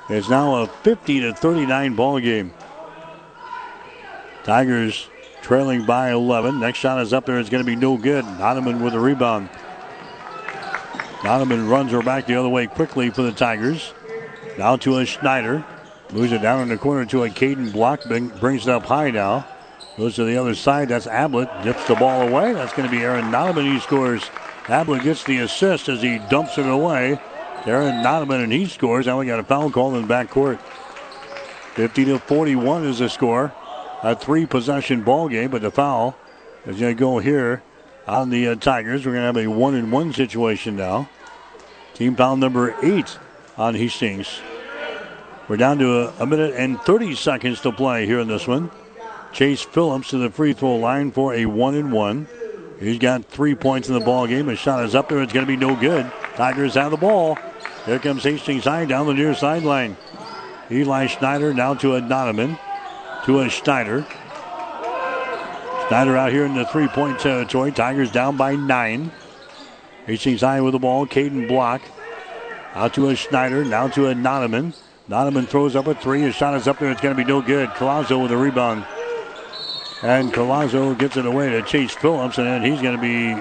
It's 0.09 0.29
now 0.29 0.63
a 0.63 0.67
50 0.67 1.21
to 1.21 1.33
39 1.33 1.97
ball 1.97 2.21
game. 2.21 2.53
Tigers 4.45 5.09
trailing 5.43 5.85
by 5.87 6.13
11. 6.13 6.61
Next 6.61 6.79
shot 6.79 7.01
is 7.01 7.13
up 7.13 7.27
there. 7.27 7.41
It's 7.41 7.51
going 7.51 7.65
to 7.65 7.67
be 7.67 7.75
no 7.75 7.97
good. 7.97 8.25
Nonaman 8.25 8.85
with 8.85 8.93
the 8.93 9.01
rebound. 9.01 9.49
Nonaman 11.23 11.69
runs 11.69 11.91
her 11.91 12.03
back 12.03 12.27
the 12.27 12.37
other 12.37 12.49
way 12.49 12.69
quickly 12.69 13.11
for 13.11 13.23
the 13.23 13.33
Tigers. 13.33 13.93
Now 14.59 14.77
to 14.77 14.99
a 14.99 15.07
Schneider. 15.07 15.65
Moves 16.13 16.33
it 16.33 16.41
down 16.41 16.61
in 16.61 16.69
the 16.69 16.77
corner 16.77 17.05
to 17.07 17.25
a 17.25 17.29
Caden 17.29 17.73
Block. 17.73 18.05
Brings 18.05 18.67
it 18.67 18.71
up 18.71 18.85
high 18.85 19.11
now. 19.11 19.47
Goes 19.97 20.15
to 20.17 20.25
the 20.25 20.37
other 20.37 20.55
side. 20.55 20.89
That's 20.89 21.07
Ablett. 21.07 21.49
Dips 21.65 21.87
the 21.89 21.95
ball 21.95 22.29
away. 22.29 22.53
That's 22.53 22.73
going 22.73 22.89
to 22.89 22.95
be 22.95 23.03
Aaron 23.03 23.27
Nonaman. 23.27 23.73
He 23.73 23.81
scores. 23.81 24.31
Ablett 24.69 25.03
gets 25.03 25.25
the 25.25 25.39
assist 25.39 25.89
as 25.89 26.03
he 26.03 26.19
dumps 26.31 26.59
it 26.59 26.67
away. 26.67 27.19
Aaron 27.65 28.05
Nonaman 28.05 28.45
and 28.45 28.53
he 28.53 28.67
scores. 28.67 29.07
Now 29.07 29.19
we 29.19 29.27
got 29.27 29.41
a 29.41 29.45
foul 29.45 29.71
call 29.71 29.97
in 29.97 30.07
the 30.07 30.15
backcourt. 30.15 30.61
50 31.75 32.05
to 32.07 32.19
41 32.19 32.85
is 32.85 33.01
the 33.01 33.09
score. 33.09 33.53
A 34.03 34.15
three 34.15 34.47
possession 34.47 35.03
ball 35.03 35.29
game, 35.29 35.51
but 35.51 35.63
the 35.63 35.71
foul 35.71 36.17
is 36.67 36.79
going 36.79 36.95
to 36.95 37.01
go 37.01 37.19
here 37.19 37.63
on 38.07 38.31
the 38.31 38.49
uh, 38.49 38.55
Tigers. 38.55 39.05
We're 39.05 39.13
going 39.13 39.23
to 39.23 39.27
have 39.27 39.37
a 39.37 39.51
one 39.51 39.75
and 39.75 39.91
one 39.91 40.13
situation 40.13 40.77
now. 40.77 41.09
Team 41.95 42.15
foul 42.15 42.37
number 42.37 42.77
eight 42.83 43.19
on 43.57 43.75
Hastings. 43.75 44.41
We're 45.49 45.57
down 45.57 45.79
to 45.79 46.01
a, 46.01 46.15
a 46.21 46.27
minute 46.27 46.55
and 46.57 46.81
30 46.81 47.15
seconds 47.15 47.61
to 47.61 47.71
play 47.71 48.05
here 48.05 48.19
in 48.19 48.27
this 48.27 48.49
one. 48.49 48.71
Chase 49.33 49.63
Phillips 49.63 50.11
to 50.11 50.19
the 50.19 50.31
free 50.31 50.55
throw 50.55 50.77
line 50.77 51.13
for 51.13 51.35
a 51.35 51.47
one 51.47 51.77
and 51.77 51.93
one. 51.93 52.27
He's 52.81 52.99
got 52.99 53.25
three 53.27 53.55
points 53.55 53.89
in 53.89 53.95
the 53.95 54.01
ball 54.01 54.27
game. 54.27 54.49
His 54.49 54.59
shot 54.59 54.85
is 54.85 54.95
up 54.95 55.09
there. 55.09 55.23
It's 55.23 55.33
going 55.33 55.47
to 55.47 55.51
be 55.51 55.57
no 55.57 55.77
good. 55.77 56.11
Tigers 56.35 56.75
have 56.75 56.91
the 56.91 56.97
ball. 56.97 57.39
Here 57.85 57.99
comes 58.01 58.25
Hastings 58.25 58.65
High 58.65 58.87
down 58.87 59.07
the 59.07 59.15
near 59.15 59.35
sideline. 59.35 59.97
Eli 60.71 61.07
Schneider 61.07 61.55
now 61.55 61.75
to 61.75 61.95
a 61.95 62.01
Donovan. 62.01 62.59
To 63.27 63.41
a 63.41 63.49
Schneider. 63.49 64.05
Schneider 65.89 66.17
out 66.17 66.33
here 66.33 66.45
in 66.45 66.55
the 66.55 66.67
three 66.67 66.89
point 66.89 67.21
territory. 67.21 67.71
Tigers 67.71 68.11
down 68.11 68.37
by 68.37 68.57
nine. 68.57 69.13
Hastings 70.07 70.41
High 70.41 70.61
with 70.61 70.73
the 70.73 70.81
ball. 70.81 71.07
Caden 71.07 71.47
Block. 71.47 71.83
Out 72.75 72.95
to 72.95 73.11
a 73.11 73.15
Schneider. 73.15 73.65
Now 73.65 73.87
to 73.89 74.09
a 74.09 74.15
Nonaman. 74.15 74.75
Nonaman 75.09 75.47
throws 75.47 75.77
up 75.77 75.87
a 75.87 75.95
three. 75.95 76.23
His 76.23 76.35
shot 76.35 76.55
is 76.55 76.67
up 76.67 76.79
there. 76.79 76.91
It's 76.91 77.01
going 77.01 77.17
to 77.17 77.23
be 77.23 77.29
no 77.29 77.41
good. 77.41 77.69
Colazo 77.71 78.21
with 78.23 78.33
a 78.33 78.37
rebound. 78.37 78.85
And 80.03 80.33
Colazo 80.33 80.99
gets 80.99 81.17
it 81.17 81.27
away 81.27 81.51
to 81.51 81.63
Chase 81.63 81.95
Phillips, 81.95 82.39
and 82.39 82.65
he's 82.65 82.83
going 82.83 82.97
to 82.97 83.01
be 83.01 83.41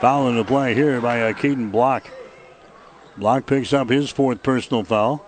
fouling 0.00 0.36
the 0.36 0.44
play 0.44 0.74
here 0.74 1.00
by 1.00 1.16
a 1.16 1.34
Caden 1.34 1.72
Block. 1.72 2.04
Block 3.16 3.44
picks 3.46 3.72
up 3.72 3.90
his 3.90 4.10
fourth 4.10 4.42
personal 4.42 4.84
foul. 4.84 5.26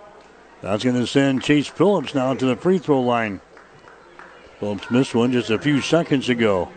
That's 0.61 0.83
going 0.83 0.95
to 0.95 1.05
send 1.05 1.43
Chase 1.43 1.67
Phillips 1.67 2.15
now 2.15 2.33
to 2.33 2.45
the 2.45 2.55
free 2.55 2.79
throw 2.79 3.01
line. 3.01 3.41
Phillips 4.59 4.89
missed 4.89 5.13
one 5.13 5.33
just 5.33 5.49
a 5.49 5.59
few 5.59 5.81
seconds 5.81 6.29
ago. 6.29 6.71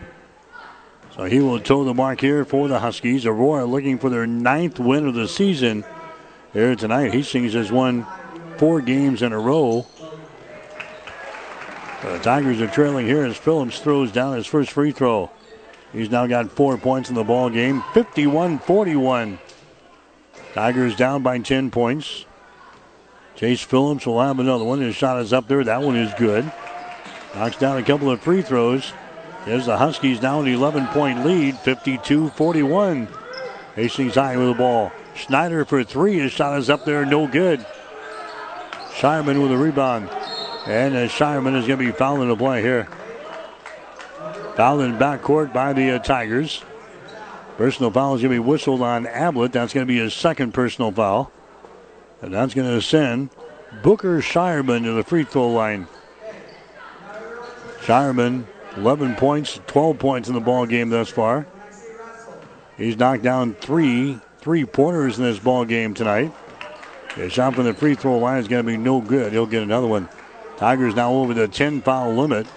So 1.15 1.23
he 1.23 1.39
will 1.39 1.59
toe 1.59 1.85
the 1.85 1.93
mark 1.93 2.21
here 2.21 2.45
for 2.45 2.67
the 2.67 2.79
Huskies. 2.79 3.25
Aurora 3.25 3.65
looking 3.65 3.97
for 3.97 4.09
their 4.09 4.27
ninth 4.27 4.79
win 4.79 5.07
of 5.07 5.15
the 5.15 5.27
season 5.27 5.83
here 6.53 6.75
tonight. 6.75 7.11
Hastings 7.13 7.53
has 7.53 7.71
won 7.71 8.05
four 8.59 8.81
games 8.81 9.21
in 9.21 9.31
a 9.31 9.39
row. 9.39 9.87
The 12.03 12.19
Tigers 12.19 12.59
are 12.59 12.67
trailing 12.67 13.05
here 13.05 13.23
as 13.23 13.37
Phillips 13.37 13.79
throws 13.79 14.11
down 14.11 14.35
his 14.35 14.45
first 14.45 14.71
free 14.71 14.91
throw. 14.91 15.31
He's 15.93 16.11
now 16.11 16.27
got 16.27 16.51
four 16.51 16.77
points 16.77 17.07
in 17.07 17.15
the 17.15 17.23
ball 17.23 17.49
game. 17.49 17.81
51 17.93 18.59
41. 18.59 19.39
Tigers 20.53 20.95
down 20.97 21.23
by 21.23 21.39
10 21.39 21.71
points. 21.71 22.25
Chase 23.37 23.61
Phillips 23.61 24.05
will 24.05 24.19
have 24.19 24.39
another 24.39 24.65
one. 24.65 24.81
His 24.81 24.95
shot 24.95 25.21
is 25.21 25.31
up 25.31 25.47
there. 25.47 25.63
That 25.63 25.81
one 25.81 25.95
is 25.95 26.13
good. 26.15 26.51
Knocks 27.35 27.57
down 27.57 27.77
a 27.77 27.83
couple 27.83 28.11
of 28.11 28.19
free 28.19 28.41
throws. 28.41 28.91
There's 29.45 29.67
the 29.67 29.77
Huskies 29.77 30.21
now 30.21 30.41
an 30.41 30.47
11 30.47 30.87
point 30.87 31.25
lead, 31.25 31.57
52 31.59 32.29
41. 32.29 33.07
Hastings 33.75 34.15
High 34.15 34.35
with 34.35 34.49
the 34.49 34.53
ball. 34.53 34.91
Schneider 35.15 35.63
for 35.63 35.85
three. 35.85 36.19
His 36.19 36.33
shot 36.33 36.57
is 36.59 36.69
up 36.69 36.83
there, 36.83 37.05
no 37.05 37.25
good. 37.25 37.65
Shireman 38.99 39.41
with 39.41 39.53
a 39.53 39.57
rebound. 39.57 40.09
And 40.65 40.93
uh, 40.93 41.07
Shireman 41.07 41.55
is 41.55 41.65
going 41.65 41.79
to 41.79 41.85
be 41.85 41.91
fouled 41.91 42.19
in 42.19 42.27
the 42.27 42.35
play 42.35 42.61
here. 42.61 42.83
Fouled 44.57 44.81
in 44.81 44.97
backcourt 44.97 45.53
by 45.53 45.71
the 45.71 45.91
uh, 45.91 45.99
Tigers. 45.99 46.61
Personal 47.55 47.91
foul 47.91 48.15
is 48.15 48.21
going 48.21 48.33
to 48.33 48.41
be 48.43 48.45
whistled 48.45 48.81
on 48.81 49.07
Ablett. 49.07 49.53
That's 49.53 49.73
going 49.73 49.87
to 49.87 49.87
be 49.87 49.99
his 49.99 50.13
second 50.13 50.53
personal 50.53 50.91
foul. 50.91 51.31
And 52.21 52.33
that's 52.33 52.53
going 52.53 52.69
to 52.69 52.81
send 52.81 53.29
Booker 53.81 54.19
Shireman 54.19 54.83
to 54.83 54.91
the 54.91 55.03
free 55.05 55.23
throw 55.23 55.47
line. 55.47 55.87
Shireman, 57.83 58.47
11 58.75 59.15
points, 59.15 59.61
12 59.67 59.97
points 59.97 60.27
in 60.27 60.33
the 60.33 60.41
ball 60.41 60.65
game 60.65 60.89
thus 60.89 61.07
far. 61.07 61.47
He's 62.75 62.97
knocked 62.97 63.23
down 63.23 63.53
three 63.53 64.19
three 64.39 64.65
pointers 64.65 65.17
in 65.17 65.23
this 65.23 65.39
ball 65.39 65.63
game 65.63 65.93
tonight. 65.93 66.33
His 67.15 67.33
shot 67.33 67.55
from 67.55 67.65
the 67.65 67.73
free 67.73 67.95
throw 67.95 68.17
line 68.17 68.39
is 68.39 68.47
going 68.47 68.63
to 68.63 68.71
be 68.71 68.77
no 68.77 69.01
good. 69.01 69.33
He'll 69.33 69.45
get 69.45 69.63
another 69.63 69.87
one. 69.87 70.07
Tigers 70.57 70.95
now 70.95 71.11
over 71.13 71.33
the 71.33 71.47
10 71.47 71.81
foul 71.81 72.13
limit 72.13 72.47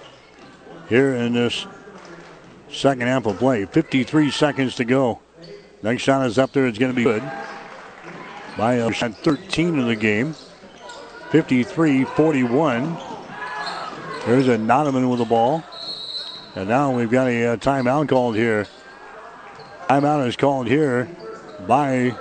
here 0.88 1.14
in 1.14 1.32
this 1.32 1.66
second 2.70 3.06
half 3.06 3.26
of 3.26 3.38
play. 3.38 3.64
53 3.64 4.30
seconds 4.30 4.76
to 4.76 4.84
go. 4.84 5.20
Next 5.82 6.02
shot 6.02 6.26
is 6.26 6.38
up 6.38 6.52
there. 6.52 6.66
It's 6.66 6.78
going 6.78 6.92
to 6.92 6.96
be 6.96 7.04
good. 7.04 7.22
By 8.56 8.74
a 8.74 8.92
shot 8.92 9.14
13 9.18 9.78
of 9.78 9.86
the 9.86 9.96
game. 9.96 10.34
53 11.30 12.04
41. 12.04 12.96
There's 14.26 14.48
a 14.48 14.56
Nonaman 14.56 15.10
with 15.10 15.18
the 15.18 15.24
ball. 15.24 15.64
And 16.54 16.68
now 16.68 16.94
we've 16.94 17.10
got 17.10 17.28
a, 17.28 17.54
a 17.54 17.56
timeout 17.56 18.08
called 18.08 18.36
here. 18.36 18.66
Timeout 19.88 20.26
is 20.26 20.36
called 20.36 20.68
here 20.68 21.08
by 21.66 22.16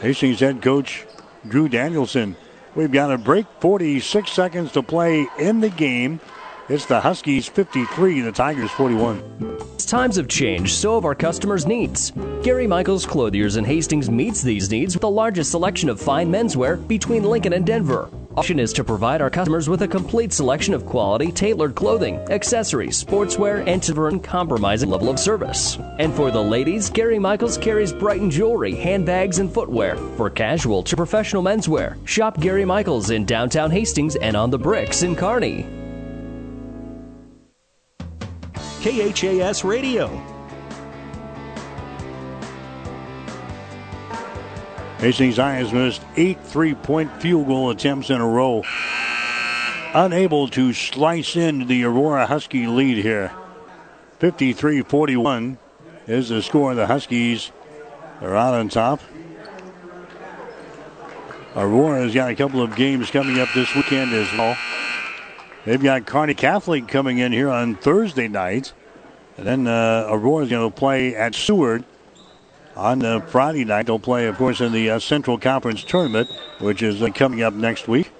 Hastings 0.00 0.40
head 0.40 0.62
coach 0.62 1.06
Drew 1.48 1.68
Danielson. 1.68 2.36
We've 2.74 2.92
got 2.92 3.10
a 3.10 3.16
break, 3.16 3.46
46 3.60 4.30
seconds 4.30 4.72
to 4.72 4.82
play 4.82 5.26
in 5.38 5.60
the 5.60 5.70
game. 5.70 6.20
It's 6.68 6.84
the 6.84 6.98
Huskies 6.98 7.46
53, 7.46 8.22
the 8.22 8.32
Tigers 8.32 8.72
41. 8.72 9.56
Times 9.78 10.16
have 10.16 10.26
changed, 10.26 10.74
so 10.74 10.96
have 10.96 11.04
our 11.04 11.14
customers' 11.14 11.64
needs. 11.64 12.10
Gary 12.42 12.66
Michaels 12.66 13.06
Clothiers 13.06 13.54
in 13.54 13.64
Hastings 13.64 14.10
meets 14.10 14.42
these 14.42 14.68
needs 14.68 14.96
with 14.96 15.02
the 15.02 15.08
largest 15.08 15.52
selection 15.52 15.88
of 15.88 16.00
fine 16.00 16.28
menswear 16.28 16.84
between 16.88 17.22
Lincoln 17.22 17.52
and 17.52 17.64
Denver. 17.64 18.10
Option 18.36 18.58
is 18.58 18.72
to 18.72 18.82
provide 18.82 19.22
our 19.22 19.30
customers 19.30 19.68
with 19.68 19.82
a 19.82 19.88
complete 19.88 20.32
selection 20.32 20.74
of 20.74 20.84
quality, 20.84 21.30
tailored 21.30 21.76
clothing, 21.76 22.16
accessories, 22.30 23.00
sportswear, 23.02 23.64
and 23.68 23.80
to 23.84 23.92
an 24.06 24.14
uncompromising 24.14 24.90
level 24.90 25.08
of 25.08 25.20
service. 25.20 25.78
And 26.00 26.12
for 26.12 26.32
the 26.32 26.42
ladies, 26.42 26.90
Gary 26.90 27.20
Michaels 27.20 27.58
carries 27.58 27.92
Brighton 27.92 28.28
jewelry, 28.28 28.74
handbags, 28.74 29.38
and 29.38 29.54
footwear. 29.54 29.94
For 30.16 30.30
casual 30.30 30.82
to 30.82 30.96
professional 30.96 31.44
menswear, 31.44 31.96
shop 32.08 32.40
Gary 32.40 32.64
Michaels 32.64 33.10
in 33.10 33.24
downtown 33.24 33.70
Hastings 33.70 34.16
and 34.16 34.36
on 34.36 34.50
the 34.50 34.58
bricks 34.58 35.04
in 35.04 35.14
Kearney. 35.14 35.85
KHAS 38.80 39.64
Radio. 39.64 40.08
Hastings 44.98 45.36
High 45.36 45.54
has 45.54 45.72
missed 45.72 46.02
eight 46.16 46.40
three 46.42 46.74
point 46.74 47.20
field 47.20 47.46
goal 47.46 47.70
attempts 47.70 48.10
in 48.10 48.20
a 48.20 48.26
row. 48.26 48.62
Unable 49.94 50.48
to 50.48 50.72
slice 50.72 51.36
into 51.36 51.64
the 51.64 51.84
Aurora 51.84 52.26
Husky 52.26 52.66
lead 52.66 52.98
here. 52.98 53.32
53 54.18 54.82
41 54.82 55.58
is 56.06 56.30
the 56.30 56.42
score. 56.42 56.74
The 56.74 56.86
Huskies 56.86 57.50
are 58.20 58.34
out 58.34 58.54
on 58.54 58.68
top. 58.68 59.00
Aurora's 61.54 62.12
got 62.14 62.30
a 62.30 62.34
couple 62.34 62.60
of 62.60 62.76
games 62.76 63.10
coming 63.10 63.38
up 63.38 63.48
this 63.54 63.74
weekend 63.74 64.12
as 64.12 64.30
well. 64.32 64.56
They've 65.66 65.82
got 65.82 66.06
Kearney 66.06 66.34
Catholic 66.34 66.86
coming 66.86 67.18
in 67.18 67.32
here 67.32 67.50
on 67.50 67.74
Thursday 67.74 68.28
night. 68.28 68.72
And 69.36 69.44
then 69.44 69.66
uh, 69.66 70.06
Aurora's 70.08 70.48
going 70.48 70.70
to 70.70 70.74
play 70.74 71.16
at 71.16 71.34
Seward 71.34 71.84
on 72.76 73.04
uh, 73.04 73.20
Friday 73.20 73.64
night. 73.64 73.86
They'll 73.86 73.98
play, 73.98 74.26
of 74.26 74.36
course, 74.36 74.60
in 74.60 74.72
the 74.72 74.90
uh, 74.90 74.98
Central 75.00 75.38
Conference 75.38 75.82
Tournament, 75.82 76.30
which 76.60 76.82
is 76.82 77.02
uh, 77.02 77.08
coming 77.10 77.42
up 77.42 77.52
next 77.52 77.88
week. 77.88 78.12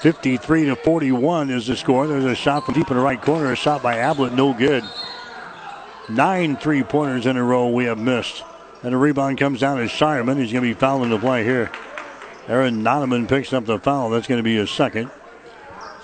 53 0.00 0.66
to 0.66 0.76
41 0.76 1.50
is 1.50 1.66
the 1.66 1.74
score. 1.74 2.06
There's 2.06 2.24
a 2.24 2.36
shot 2.36 2.64
from 2.64 2.74
deep 2.74 2.88
in 2.88 2.96
the 2.96 3.02
right 3.02 3.20
corner. 3.20 3.50
A 3.50 3.56
shot 3.56 3.82
by 3.82 3.96
Ablett, 3.96 4.32
no 4.32 4.54
good. 4.54 4.84
Nine 6.08 6.56
three 6.56 6.84
pointers 6.84 7.26
in 7.26 7.36
a 7.36 7.42
row 7.42 7.68
we 7.68 7.86
have 7.86 7.98
missed. 7.98 8.44
And 8.84 8.92
the 8.92 8.96
rebound 8.96 9.38
comes 9.38 9.58
down 9.58 9.78
to 9.78 9.88
Shireman. 9.88 10.38
He's 10.38 10.52
going 10.52 10.62
to 10.62 10.72
be 10.72 10.78
fouling 10.78 11.10
the 11.10 11.18
play 11.18 11.42
here. 11.42 11.72
Aaron 12.46 12.84
Nonaman 12.84 13.28
picks 13.28 13.52
up 13.52 13.64
the 13.66 13.80
foul. 13.80 14.08
That's 14.10 14.28
going 14.28 14.38
to 14.38 14.44
be 14.44 14.54
his 14.54 14.70
second. 14.70 15.10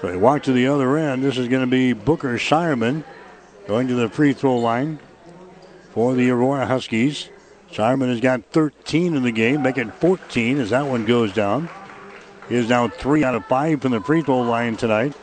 So 0.05 0.11
he 0.11 0.19
walked 0.19 0.45
to 0.45 0.53
the 0.53 0.67
other 0.67 0.99
end. 0.99 1.25
This 1.25 1.39
is 1.39 1.49
going 1.49 1.63
to 1.63 1.67
be 1.67 1.95
Booker 1.95 2.37
Shireman 2.37 3.05
going 3.67 3.89
to 3.89 3.95
the 3.95 4.11
free 4.11 4.35
throw 4.35 4.59
line 4.59 4.99
for 5.95 6.13
the 6.13 6.29
Aurora 6.29 6.67
Huskies. 6.67 7.31
Shireman 7.73 8.11
has 8.11 8.21
got 8.21 8.45
13 8.53 9.17
in 9.17 9.23
the 9.23 9.33
game, 9.33 9.63
making 9.63 9.93
14 9.93 10.61
as 10.61 10.69
that 10.69 10.85
one 10.85 11.07
goes 11.07 11.33
down. 11.33 11.71
He 12.51 12.55
is 12.55 12.69
now 12.69 12.87
three 12.87 13.25
out 13.25 13.35
of 13.35 13.47
five 13.47 13.81
from 13.81 13.93
the 13.93 14.01
free 14.03 14.21
throw 14.21 14.43
line 14.43 14.77
tonight. 14.77 15.15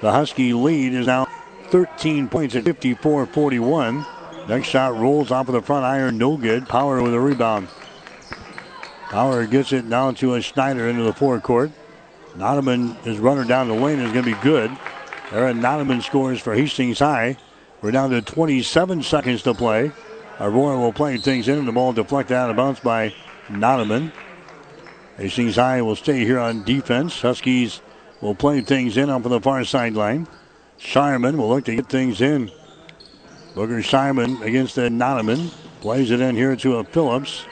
The 0.00 0.10
Husky 0.10 0.54
lead 0.54 0.94
is 0.94 1.06
now 1.06 1.26
13 1.68 2.30
points 2.30 2.54
at 2.54 2.64
54 2.64 3.26
41. 3.26 4.06
Next 4.48 4.68
shot 4.68 4.96
rolls 4.96 5.30
off 5.30 5.48
of 5.48 5.52
the 5.52 5.60
front 5.60 5.84
iron, 5.84 6.16
no 6.16 6.38
good. 6.38 6.66
Power 6.66 7.02
with 7.02 7.12
a 7.12 7.20
rebound. 7.20 7.68
Power 9.10 9.46
gets 9.46 9.74
it 9.74 9.90
down 9.90 10.14
to 10.14 10.36
a 10.36 10.40
Schneider 10.40 10.88
into 10.88 11.02
the 11.02 11.12
forecourt. 11.12 11.70
Nonaman, 12.36 12.96
his 13.02 13.18
runner 13.18 13.44
down 13.44 13.68
the 13.68 13.74
lane 13.74 13.98
is 13.98 14.12
going 14.12 14.24
to 14.24 14.34
be 14.34 14.42
good. 14.42 14.70
Aaron 15.32 15.60
Nonaman 15.60 16.02
scores 16.02 16.40
for 16.40 16.54
Hastings 16.54 16.98
High. 16.98 17.36
We're 17.80 17.90
down 17.90 18.10
to 18.10 18.22
27 18.22 19.02
seconds 19.02 19.42
to 19.42 19.54
play. 19.54 19.92
Aurora 20.38 20.78
will 20.78 20.92
play 20.92 21.16
things 21.16 21.48
in, 21.48 21.58
and 21.58 21.68
the 21.68 21.72
ball 21.72 21.92
deflected 21.92 22.36
out 22.36 22.50
of 22.50 22.56
bounds 22.56 22.80
by 22.80 23.14
Nonaman. 23.48 24.12
Hastings 25.16 25.56
High 25.56 25.80
will 25.80 25.96
stay 25.96 26.24
here 26.24 26.38
on 26.38 26.62
defense. 26.64 27.20
Huskies 27.22 27.80
will 28.20 28.34
play 28.34 28.60
things 28.60 28.96
in 28.96 29.08
up 29.08 29.24
on 29.24 29.30
the 29.30 29.40
far 29.40 29.64
sideline. 29.64 30.28
Shireman 30.78 31.36
will 31.36 31.48
look 31.48 31.64
to 31.64 31.74
get 31.74 31.88
things 31.88 32.20
in. 32.20 32.50
Booker 33.54 33.80
Shireman 33.82 34.42
against 34.42 34.74
the 34.74 35.50
Plays 35.80 36.10
it 36.10 36.20
in 36.20 36.36
here 36.36 36.56
to 36.56 36.76
a 36.76 36.84
Phillips. 36.84 37.46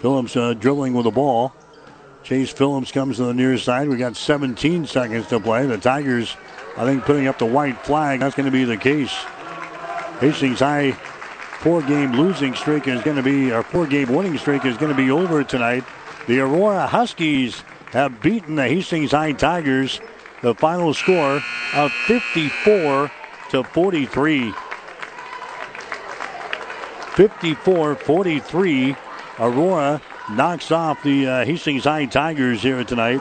Phillips 0.00 0.36
uh, 0.36 0.54
dribbling 0.54 0.94
with 0.94 1.04
the 1.04 1.10
ball. 1.10 1.52
Chase 2.22 2.50
Phillips 2.50 2.92
comes 2.92 3.16
to 3.16 3.24
the 3.24 3.34
near 3.34 3.58
side. 3.58 3.88
We 3.88 3.96
got 3.96 4.16
17 4.16 4.86
seconds 4.86 5.26
to 5.28 5.40
play. 5.40 5.66
The 5.66 5.78
Tigers, 5.78 6.36
I 6.76 6.84
think, 6.84 7.04
putting 7.04 7.26
up 7.26 7.38
the 7.38 7.46
white 7.46 7.78
flag. 7.84 8.20
That's 8.20 8.34
going 8.34 8.46
to 8.46 8.52
be 8.52 8.64
the 8.64 8.76
case. 8.76 9.12
Hastings 10.20 10.60
High 10.60 10.92
four-game 11.60 12.12
losing 12.12 12.54
streak 12.54 12.88
is 12.88 13.02
going 13.02 13.16
to 13.16 13.22
be, 13.22 13.52
or 13.52 13.62
four-game 13.62 14.10
winning 14.14 14.38
streak 14.38 14.64
is 14.64 14.78
going 14.78 14.90
to 14.90 14.96
be 14.96 15.10
over 15.10 15.44
tonight. 15.44 15.84
The 16.26 16.40
Aurora 16.40 16.86
Huskies 16.86 17.62
have 17.92 18.22
beaten 18.22 18.56
the 18.56 18.66
Hastings 18.66 19.10
High 19.10 19.32
Tigers. 19.32 20.00
The 20.42 20.54
final 20.54 20.94
score 20.94 21.42
of 21.74 21.92
54 22.06 23.10
to 23.50 23.62
43. 23.62 24.52
54-43. 27.12 28.96
Aurora 29.38 30.00
knocks 30.30 30.70
off 30.70 31.02
the 31.02 31.26
uh, 31.26 31.44
Hastings 31.44 31.84
High 31.84 32.06
Tigers 32.06 32.62
here 32.62 32.82
tonight. 32.84 33.20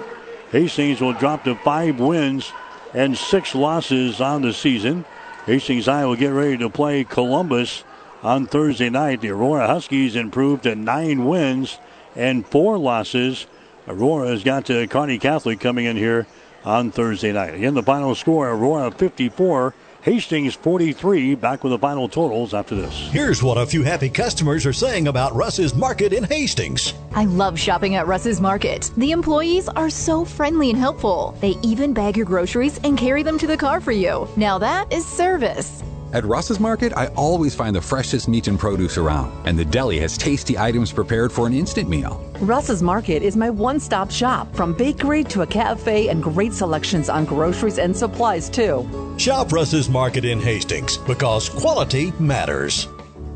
Hastings 0.52 1.02
will 1.02 1.14
drop 1.14 1.44
to 1.44 1.56
five 1.56 2.00
wins 2.00 2.52
and 2.94 3.18
six 3.18 3.56
losses 3.56 4.22
on 4.22 4.42
the 4.42 4.54
season. 4.54 5.06
Hastings 5.46 5.86
High 5.86 6.06
will 6.06 6.16
get 6.16 6.30
ready 6.30 6.58
to 6.58 6.70
play 6.70 7.04
Columbus 7.04 7.84
on 8.24 8.46
Thursday 8.46 8.90
night. 8.90 9.22
The 9.22 9.30
Aurora 9.30 9.68
Huskies 9.68 10.16
improved 10.16 10.64
to 10.64 10.76
nine 10.76 11.26
wins 11.26 11.78
and 12.16 12.46
four 12.46 12.78
losses. 12.78 13.48
Aurora 13.88 14.30
has 14.30 14.44
got 14.44 14.66
to 14.66 14.88
Kearney 14.88 15.18
Catholic 15.18 15.60
coming 15.60 15.86
in 15.86 15.98
here 15.98 16.28
on 16.66 16.92
Thursday 16.92 17.32
night. 17.32 17.54
Again, 17.54 17.74
the 17.74 17.84
final 17.84 18.16
score 18.16 18.50
Aurora 18.50 18.92
54. 18.92 19.74
Hastings 20.02 20.56
43. 20.56 21.36
Back 21.36 21.64
with 21.64 21.72
the 21.72 21.78
final 21.78 22.08
totals 22.08 22.54
after 22.54 22.74
this. 22.74 23.10
Here's 23.12 23.44
what 23.44 23.58
a 23.58 23.66
few 23.66 23.84
happy 23.84 24.10
customers 24.10 24.66
are 24.66 24.74
saying 24.74 25.08
about 25.08 25.36
Russ's 25.36 25.76
Market 25.76 26.14
in 26.14 26.24
Hastings. 26.24 26.94
I 27.14 27.26
love 27.26 27.60
shopping 27.60 27.96
at 27.96 28.08
Russ's 28.08 28.40
Market. 28.40 28.92
The 28.96 29.12
employees 29.12 29.68
are 29.68 29.90
so 29.90 30.24
friendly 30.24 30.70
and 30.70 30.80
helpful. 30.80 31.36
They 31.42 31.56
even 31.64 31.94
bag 31.94 32.16
your 32.16 32.26
groceries 32.26 32.80
and 32.84 32.98
carry 32.98 33.24
them 33.24 33.38
to 33.40 33.48
the 33.48 33.58
car 33.58 33.82
for 33.82 33.92
you. 33.92 34.28
Now 34.38 34.58
that 34.58 34.92
is 34.94 35.06
service. 35.06 35.84
At 36.12 36.26
Russ's 36.26 36.60
Market, 36.60 36.92
I 36.98 37.08
always 37.10 37.54
find 37.54 37.76
the 37.76 37.82
freshest 37.82 38.28
meat 38.28 38.48
and 38.48 38.58
produce 38.58 38.98
around, 38.98 39.32
and 39.46 39.60
the 39.60 39.66
deli 39.66 40.00
has 40.00 40.18
tasty 40.18 40.58
items 40.58 40.92
prepared 40.92 41.32
for 41.32 41.46
an 41.46 41.54
instant 41.54 41.88
meal. 41.88 42.20
Russ's 42.40 42.82
Market 42.82 43.22
is 43.22 43.38
my 43.38 43.52
one 43.52 43.80
stop 43.80 44.10
shop 44.10 44.52
from 44.56 44.74
bakery 44.74 45.24
to 45.26 45.44
a 45.44 45.48
cafe 45.48 46.08
and 46.08 46.24
great 46.24 46.52
selections 46.52 47.10
on 47.10 47.26
groceries 47.26 47.78
and 47.78 47.96
supplies, 47.96 48.50
too. 48.50 48.90
Shop 49.20 49.52
Russ's 49.52 49.88
Market 49.88 50.26
in 50.26 50.40
Hastings 50.40 50.98
because 50.98 51.48
quality 51.48 52.12
matters. 52.20 52.88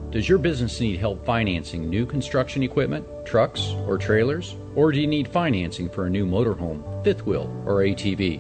Does 0.09 0.27
your 0.27 0.39
business 0.39 0.79
need 0.79 0.99
help 0.99 1.23
financing 1.27 1.87
new 1.87 2.07
construction 2.07 2.63
equipment, 2.63 3.05
trucks, 3.23 3.75
or 3.87 3.99
trailers? 3.99 4.55
Or 4.73 4.91
do 4.91 4.99
you 4.99 5.05
need 5.05 5.27
financing 5.27 5.89
for 5.89 6.07
a 6.07 6.09
new 6.09 6.25
motorhome, 6.25 7.03
fifth 7.03 7.23
wheel, 7.27 7.53
or 7.67 7.83
ATV? 7.83 8.39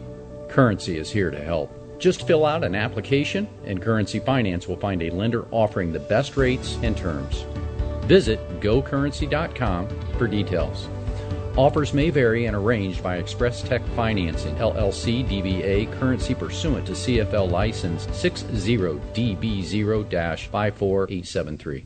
Currency 0.49 0.97
is 0.97 1.11
here 1.11 1.29
to 1.29 1.39
help. 1.39 1.82
Just 2.03 2.27
fill 2.27 2.45
out 2.45 2.65
an 2.65 2.75
application, 2.75 3.47
and 3.65 3.81
Currency 3.81 4.19
Finance 4.19 4.67
will 4.67 4.75
find 4.75 5.01
a 5.01 5.09
lender 5.09 5.47
offering 5.51 5.93
the 5.93 6.01
best 6.01 6.35
rates 6.35 6.77
and 6.83 6.97
terms. 6.97 7.45
Visit 8.07 8.41
gocurrency.com 8.59 9.87
for 10.17 10.27
details. 10.27 10.89
Offers 11.55 11.93
may 11.93 12.09
vary 12.09 12.47
and 12.47 12.57
arranged 12.57 13.01
by 13.01 13.19
Express 13.19 13.63
Tech 13.63 13.81
Financing, 13.95 14.53
LLC 14.55 15.25
DBA, 15.25 15.97
currency 15.97 16.35
pursuant 16.35 16.85
to 16.87 16.91
CFL 16.91 17.49
license 17.49 18.05
60DB0 18.07 20.49
54873. 20.49 21.85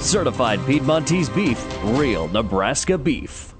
Certified 0.00 0.64
Piedmontese 0.66 1.28
beef, 1.28 1.64
real 1.82 2.28
Nebraska 2.28 2.96
beef. 2.96 3.54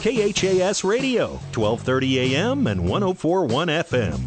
KHAS 0.00 0.82
Radio, 0.82 1.32
1230 1.54 2.34
AM 2.34 2.66
and 2.66 2.88
1041 2.88 3.68
FM. 3.68 4.20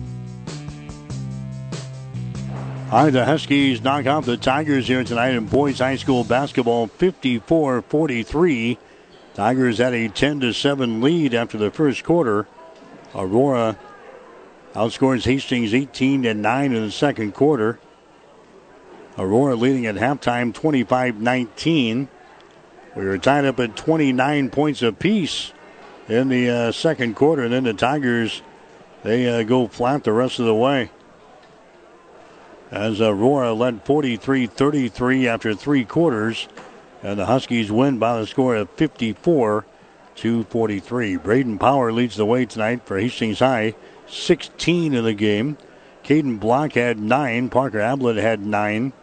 All 2.91 3.05
right, 3.05 3.09
the 3.09 3.25
Huskies 3.25 3.81
knock 3.81 4.05
out 4.05 4.23
the 4.23 4.37
Tigers 4.37 4.87
here 4.87 5.03
tonight 5.03 5.33
in 5.33 5.47
boys 5.47 5.79
high 5.79 5.95
school 5.95 6.23
basketball 6.23 6.87
54-43. 6.87 8.77
Tigers 9.33 9.79
had 9.79 9.95
a 9.95 10.09
10 10.09 10.53
7 10.53 11.01
lead 11.01 11.33
after 11.33 11.57
the 11.57 11.71
first 11.71 12.03
quarter. 12.03 12.45
Aurora 13.15 13.79
outscores 14.75 15.25
Hastings 15.25 15.73
18 15.73 16.21
to 16.21 16.35
9 16.35 16.73
in 16.73 16.83
the 16.85 16.91
second 16.91 17.33
quarter. 17.33 17.79
Aurora 19.17 19.55
leading 19.55 19.85
at 19.85 19.95
halftime 19.95 20.53
25 20.53 21.21
19. 21.21 22.07
We 22.95 23.05
were 23.05 23.17
tied 23.17 23.45
up 23.45 23.59
at 23.59 23.75
29 23.75 24.49
points 24.49 24.81
apiece 24.81 25.51
in 26.07 26.29
the 26.29 26.49
uh, 26.49 26.71
second 26.71 27.15
quarter, 27.15 27.43
and 27.43 27.53
then 27.53 27.63
the 27.63 27.73
Tigers 27.73 28.41
they 29.03 29.27
uh, 29.27 29.43
go 29.43 29.67
flat 29.67 30.03
the 30.03 30.13
rest 30.13 30.39
of 30.39 30.45
the 30.45 30.55
way. 30.55 30.89
As 32.71 33.01
Aurora 33.01 33.53
led 33.53 33.83
43 33.83 34.47
33 34.47 35.27
after 35.27 35.53
three 35.53 35.85
quarters, 35.85 36.47
and 37.03 37.19
the 37.19 37.25
Huskies 37.25 37.71
win 37.71 37.99
by 37.99 38.19
the 38.19 38.25
score 38.25 38.55
of 38.55 38.69
54 38.71 39.65
to 40.15 40.43
43. 40.45 41.17
Braden 41.17 41.59
Power 41.59 41.91
leads 41.91 42.15
the 42.15 42.25
way 42.25 42.45
tonight 42.45 42.85
for 42.85 42.97
Hastings 42.97 43.39
High, 43.39 43.75
16 44.07 44.93
in 44.93 45.03
the 45.03 45.13
game. 45.13 45.57
Caden 46.03 46.39
Block 46.39 46.73
had 46.73 46.99
nine. 46.99 47.49
Parker 47.49 47.79
Ablett 47.79 48.17
had 48.17 48.45
nine. 48.45 48.93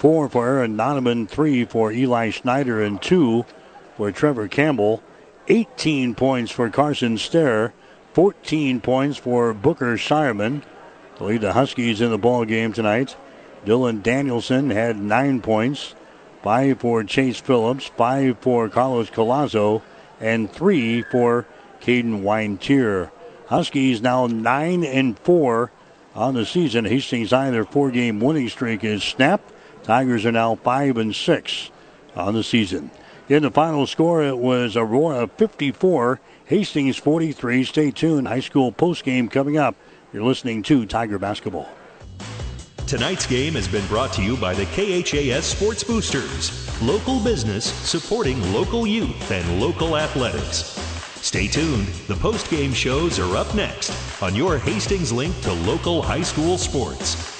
Four 0.00 0.30
for 0.30 0.46
Aaron 0.46 0.78
Nonaman, 0.78 1.28
three 1.28 1.66
for 1.66 1.92
Eli 1.92 2.30
Schneider, 2.30 2.82
and 2.82 3.02
two 3.02 3.44
for 3.98 4.10
Trevor 4.10 4.48
Campbell. 4.48 5.02
18 5.48 6.14
points 6.14 6.50
for 6.50 6.70
Carson 6.70 7.18
Stair. 7.18 7.74
14 8.14 8.80
points 8.80 9.18
for 9.18 9.52
Booker 9.52 9.98
Shireman 9.98 10.62
to 11.16 11.24
lead 11.24 11.42
the 11.42 11.52
Huskies 11.52 12.00
in 12.00 12.08
the 12.08 12.16
ball 12.16 12.46
game 12.46 12.72
tonight. 12.72 13.14
Dylan 13.66 14.02
Danielson 14.02 14.70
had 14.70 14.96
nine 14.96 15.42
points. 15.42 15.94
Five 16.42 16.80
for 16.80 17.04
Chase 17.04 17.38
Phillips, 17.38 17.88
five 17.94 18.38
for 18.38 18.70
Carlos 18.70 19.10
Colazo, 19.10 19.82
and 20.18 20.50
three 20.50 21.02
for 21.02 21.44
Caden 21.82 22.22
Weintier. 22.22 23.12
Huskies 23.48 24.00
now 24.00 24.26
nine 24.26 24.82
and 24.82 25.18
four 25.18 25.70
on 26.14 26.32
the 26.32 26.46
season. 26.46 26.86
Hastings 26.86 27.32
High, 27.32 27.50
their 27.50 27.66
four-game 27.66 28.18
winning 28.18 28.48
streak 28.48 28.82
is 28.82 29.04
snapped. 29.04 29.52
Tigers 29.90 30.24
are 30.24 30.30
now 30.30 30.54
five 30.54 30.98
and 30.98 31.12
six 31.12 31.68
on 32.14 32.34
the 32.34 32.44
season. 32.44 32.92
In 33.28 33.42
the 33.42 33.50
final 33.50 33.88
score, 33.88 34.22
it 34.22 34.38
was 34.38 34.76
Aurora 34.76 35.26
54, 35.26 36.20
Hastings 36.44 36.96
43. 36.96 37.64
Stay 37.64 37.90
tuned. 37.90 38.28
High 38.28 38.38
school 38.38 38.70
postgame 38.70 39.28
coming 39.28 39.58
up. 39.58 39.74
You're 40.12 40.22
listening 40.22 40.62
to 40.62 40.86
Tiger 40.86 41.18
Basketball. 41.18 41.68
Tonight's 42.86 43.26
game 43.26 43.54
has 43.54 43.66
been 43.66 43.84
brought 43.88 44.12
to 44.12 44.22
you 44.22 44.36
by 44.36 44.54
the 44.54 44.66
KHAS 44.66 45.42
Sports 45.42 45.82
Boosters, 45.82 46.80
local 46.80 47.18
business 47.18 47.64
supporting 47.64 48.40
local 48.52 48.86
youth 48.86 49.32
and 49.32 49.60
local 49.60 49.96
athletics. 49.96 50.78
Stay 51.20 51.48
tuned. 51.48 51.88
The 52.06 52.14
post-game 52.14 52.72
shows 52.74 53.18
are 53.18 53.36
up 53.36 53.52
next 53.56 53.92
on 54.22 54.36
your 54.36 54.56
Hastings 54.56 55.10
link 55.10 55.40
to 55.40 55.52
local 55.52 56.00
high 56.00 56.22
school 56.22 56.58
sports. 56.58 57.39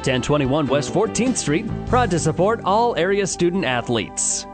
1021 0.00 0.66
West 0.66 0.92
14th 0.92 1.36
Street, 1.36 1.66
proud 1.86 2.10
to 2.10 2.18
support 2.18 2.60
all 2.64 2.96
area 2.96 3.26
student 3.26 3.64
athletes. 3.64 4.46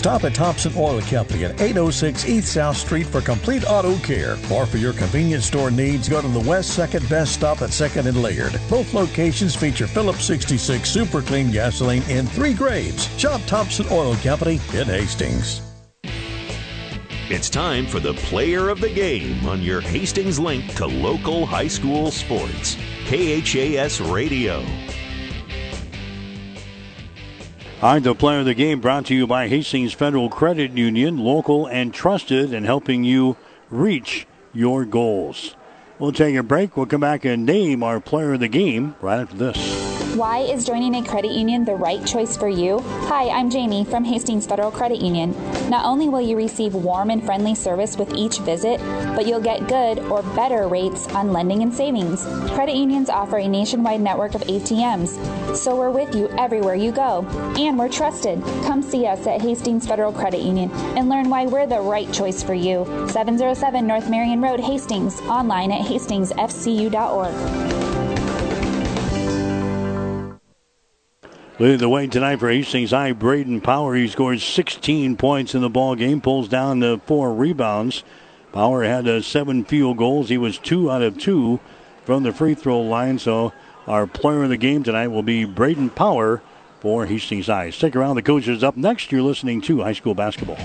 Stop 0.00 0.24
at 0.24 0.34
Thompson 0.34 0.72
Oil 0.78 1.02
Company 1.02 1.44
at 1.44 1.60
806 1.60 2.26
East 2.26 2.54
South 2.54 2.76
Street 2.76 3.06
for 3.06 3.20
complete 3.20 3.64
auto 3.66 3.98
care. 3.98 4.38
Or 4.50 4.64
for 4.64 4.78
your 4.78 4.94
convenience 4.94 5.44
store 5.44 5.70
needs, 5.70 6.08
go 6.08 6.22
to 6.22 6.28
the 6.28 6.48
West 6.48 6.78
2nd 6.78 7.06
Best 7.10 7.34
Stop 7.34 7.60
at 7.60 7.68
2nd 7.68 8.06
and 8.06 8.22
Laird. 8.22 8.58
Both 8.70 8.94
locations 8.94 9.54
feature 9.54 9.86
Phillips 9.86 10.24
66 10.24 10.88
Super 10.88 11.20
Clean 11.20 11.50
gasoline 11.50 12.02
in 12.04 12.26
three 12.26 12.54
grades. 12.54 13.14
Shop 13.18 13.42
Thompson 13.46 13.86
Oil 13.90 14.14
Company 14.16 14.54
in 14.72 14.86
Hastings. 14.86 15.69
It's 17.32 17.48
time 17.48 17.86
for 17.86 18.00
the 18.00 18.14
player 18.14 18.70
of 18.70 18.80
the 18.80 18.90
game 18.90 19.46
on 19.46 19.62
your 19.62 19.80
Hastings 19.80 20.40
link 20.40 20.74
to 20.74 20.86
local 20.86 21.46
high 21.46 21.68
school 21.68 22.10
sports. 22.10 22.76
KHAS 23.04 24.00
Radio. 24.00 24.64
Right, 27.80 28.02
the 28.02 28.16
player 28.16 28.40
of 28.40 28.46
the 28.46 28.54
game 28.54 28.80
brought 28.80 29.06
to 29.06 29.14
you 29.14 29.28
by 29.28 29.46
Hastings 29.46 29.92
Federal 29.92 30.28
Credit 30.28 30.72
Union, 30.72 31.18
local 31.18 31.66
and 31.66 31.94
trusted, 31.94 32.52
in 32.52 32.64
helping 32.64 33.04
you 33.04 33.36
reach 33.70 34.26
your 34.52 34.84
goals. 34.84 35.54
We'll 36.00 36.10
take 36.10 36.34
a 36.34 36.42
break. 36.42 36.76
We'll 36.76 36.86
come 36.86 37.02
back 37.02 37.24
and 37.24 37.46
name 37.46 37.84
our 37.84 38.00
player 38.00 38.32
of 38.32 38.40
the 38.40 38.48
game 38.48 38.96
right 39.00 39.20
after 39.20 39.36
this. 39.36 39.89
Why 40.14 40.38
is 40.38 40.66
joining 40.66 40.96
a 40.96 41.04
credit 41.04 41.30
union 41.30 41.64
the 41.64 41.76
right 41.76 42.04
choice 42.04 42.36
for 42.36 42.48
you? 42.48 42.80
Hi, 42.80 43.28
I'm 43.28 43.48
Jamie 43.48 43.84
from 43.84 44.02
Hastings 44.02 44.44
Federal 44.44 44.72
Credit 44.72 45.00
Union. 45.00 45.36
Not 45.70 45.84
only 45.84 46.08
will 46.08 46.20
you 46.20 46.36
receive 46.36 46.74
warm 46.74 47.10
and 47.10 47.24
friendly 47.24 47.54
service 47.54 47.96
with 47.96 48.12
each 48.14 48.38
visit, 48.38 48.80
but 49.14 49.28
you'll 49.28 49.40
get 49.40 49.68
good 49.68 50.00
or 50.00 50.24
better 50.34 50.66
rates 50.66 51.06
on 51.14 51.32
lending 51.32 51.62
and 51.62 51.72
savings. 51.72 52.24
Credit 52.50 52.74
unions 52.74 53.08
offer 53.08 53.38
a 53.38 53.46
nationwide 53.46 54.00
network 54.00 54.34
of 54.34 54.40
ATMs, 54.42 55.54
so 55.54 55.76
we're 55.76 55.92
with 55.92 56.12
you 56.12 56.28
everywhere 56.30 56.74
you 56.74 56.90
go. 56.90 57.24
And 57.56 57.78
we're 57.78 57.88
trusted. 57.88 58.42
Come 58.64 58.82
see 58.82 59.06
us 59.06 59.24
at 59.28 59.40
Hastings 59.40 59.86
Federal 59.86 60.12
Credit 60.12 60.42
Union 60.42 60.72
and 60.96 61.08
learn 61.08 61.30
why 61.30 61.46
we're 61.46 61.68
the 61.68 61.80
right 61.80 62.12
choice 62.12 62.42
for 62.42 62.54
you. 62.54 62.84
707 63.08 63.86
North 63.86 64.10
Marion 64.10 64.40
Road, 64.40 64.58
Hastings, 64.58 65.20
online 65.20 65.70
at 65.70 65.86
hastingsfcu.org. 65.86 67.89
Leading 71.60 71.76
the 71.76 71.90
way 71.90 72.06
tonight 72.06 72.36
for 72.36 72.48
Hastings 72.48 72.92
High, 72.92 73.12
Braden 73.12 73.60
Power. 73.60 73.94
He 73.94 74.08
scored 74.08 74.40
16 74.40 75.18
points 75.18 75.54
in 75.54 75.60
the 75.60 75.68
ball 75.68 75.94
game, 75.94 76.22
pulls 76.22 76.48
down 76.48 76.78
the 76.78 76.98
four 77.04 77.34
rebounds. 77.34 78.02
Power 78.50 78.82
had 78.82 79.06
uh, 79.06 79.20
seven 79.20 79.66
field 79.66 79.98
goals. 79.98 80.30
He 80.30 80.38
was 80.38 80.56
two 80.56 80.90
out 80.90 81.02
of 81.02 81.18
two 81.18 81.60
from 82.06 82.22
the 82.22 82.32
free 82.32 82.54
throw 82.54 82.80
line. 82.80 83.18
So 83.18 83.52
our 83.86 84.06
player 84.06 84.44
of 84.44 84.48
the 84.48 84.56
game 84.56 84.82
tonight 84.82 85.08
will 85.08 85.22
be 85.22 85.44
Braden 85.44 85.90
Power 85.90 86.40
for 86.80 87.04
Hastings 87.04 87.48
High. 87.48 87.68
Stick 87.68 87.94
around. 87.94 88.16
The 88.16 88.22
coach 88.22 88.48
is 88.48 88.64
up 88.64 88.78
next. 88.78 89.12
You're 89.12 89.20
listening 89.20 89.60
to 89.60 89.82
high 89.82 89.92
school 89.92 90.14
basketball. 90.14 90.56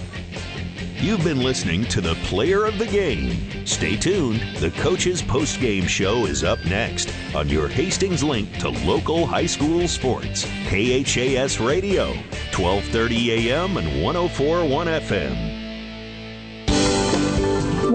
You've 0.98 1.24
been 1.24 1.44
listening 1.44 1.84
to 1.86 2.02
the 2.02 2.16
player 2.24 2.66
of 2.66 2.80
the 2.80 2.86
game. 2.86 3.66
Stay 3.66 3.98
tuned. 3.98 4.42
The 4.58 4.72
coach's 4.72 5.22
post-game 5.22 5.86
show 5.88 6.26
is 6.26 6.44
up 6.44 6.64
next 6.66 7.14
on 7.36 7.50
your 7.50 7.68
Hastings 7.68 8.24
link 8.24 8.58
to 8.60 8.70
local 8.70 9.26
high 9.26 9.46
school 9.46 9.88
sports. 9.88 10.46
KHAS 10.68 11.60
Radio, 11.60 12.08
1230 12.56 13.50
AM 13.50 13.78
and 13.78 14.04
1041 14.04 14.88
FM. 14.88 15.55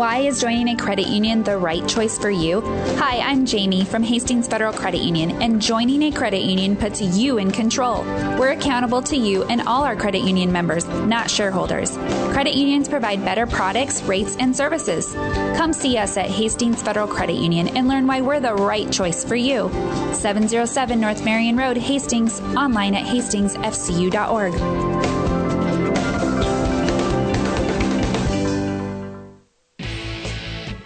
Why 0.01 0.21
is 0.21 0.41
joining 0.41 0.71
a 0.71 0.77
credit 0.77 1.09
union 1.09 1.43
the 1.43 1.59
right 1.59 1.87
choice 1.87 2.19
for 2.19 2.31
you? 2.31 2.63
Hi, 2.97 3.19
I'm 3.19 3.45
Jamie 3.45 3.85
from 3.85 4.03
Hastings 4.03 4.49
Federal 4.49 4.73
Credit 4.73 5.03
Union, 5.03 5.43
and 5.43 5.61
joining 5.61 6.05
a 6.05 6.11
credit 6.11 6.41
union 6.41 6.75
puts 6.75 7.03
you 7.03 7.37
in 7.37 7.51
control. 7.51 8.01
We're 8.39 8.53
accountable 8.53 9.03
to 9.03 9.15
you 9.15 9.45
and 9.45 9.61
all 9.61 9.85
our 9.85 9.95
credit 9.95 10.23
union 10.23 10.53
members, 10.53 10.89
not 10.89 11.31
shareholders. 11.31 11.99
Credit 12.33 12.55
unions 12.55 12.89
provide 12.89 13.23
better 13.27 13.47
products, 13.47 14.03
rates, 14.05 14.39
and 14.41 14.57
services. 14.57 15.13
Come 15.59 15.75
see 15.75 15.99
us 15.99 16.17
at 16.17 16.31
Hastings 16.31 16.81
Federal 16.81 17.07
Credit 17.07 17.37
Union 17.37 17.69
and 17.77 17.87
learn 17.87 18.07
why 18.07 18.23
we're 18.23 18.41
the 18.41 18.55
right 18.55 18.91
choice 18.91 19.23
for 19.23 19.37
you. 19.37 19.69
707 20.15 20.99
North 20.99 21.23
Marion 21.27 21.59
Road, 21.59 21.77
Hastings, 21.77 22.41
online 22.57 22.95
at 22.95 23.05
hastingsfcu.org. 23.05 25.20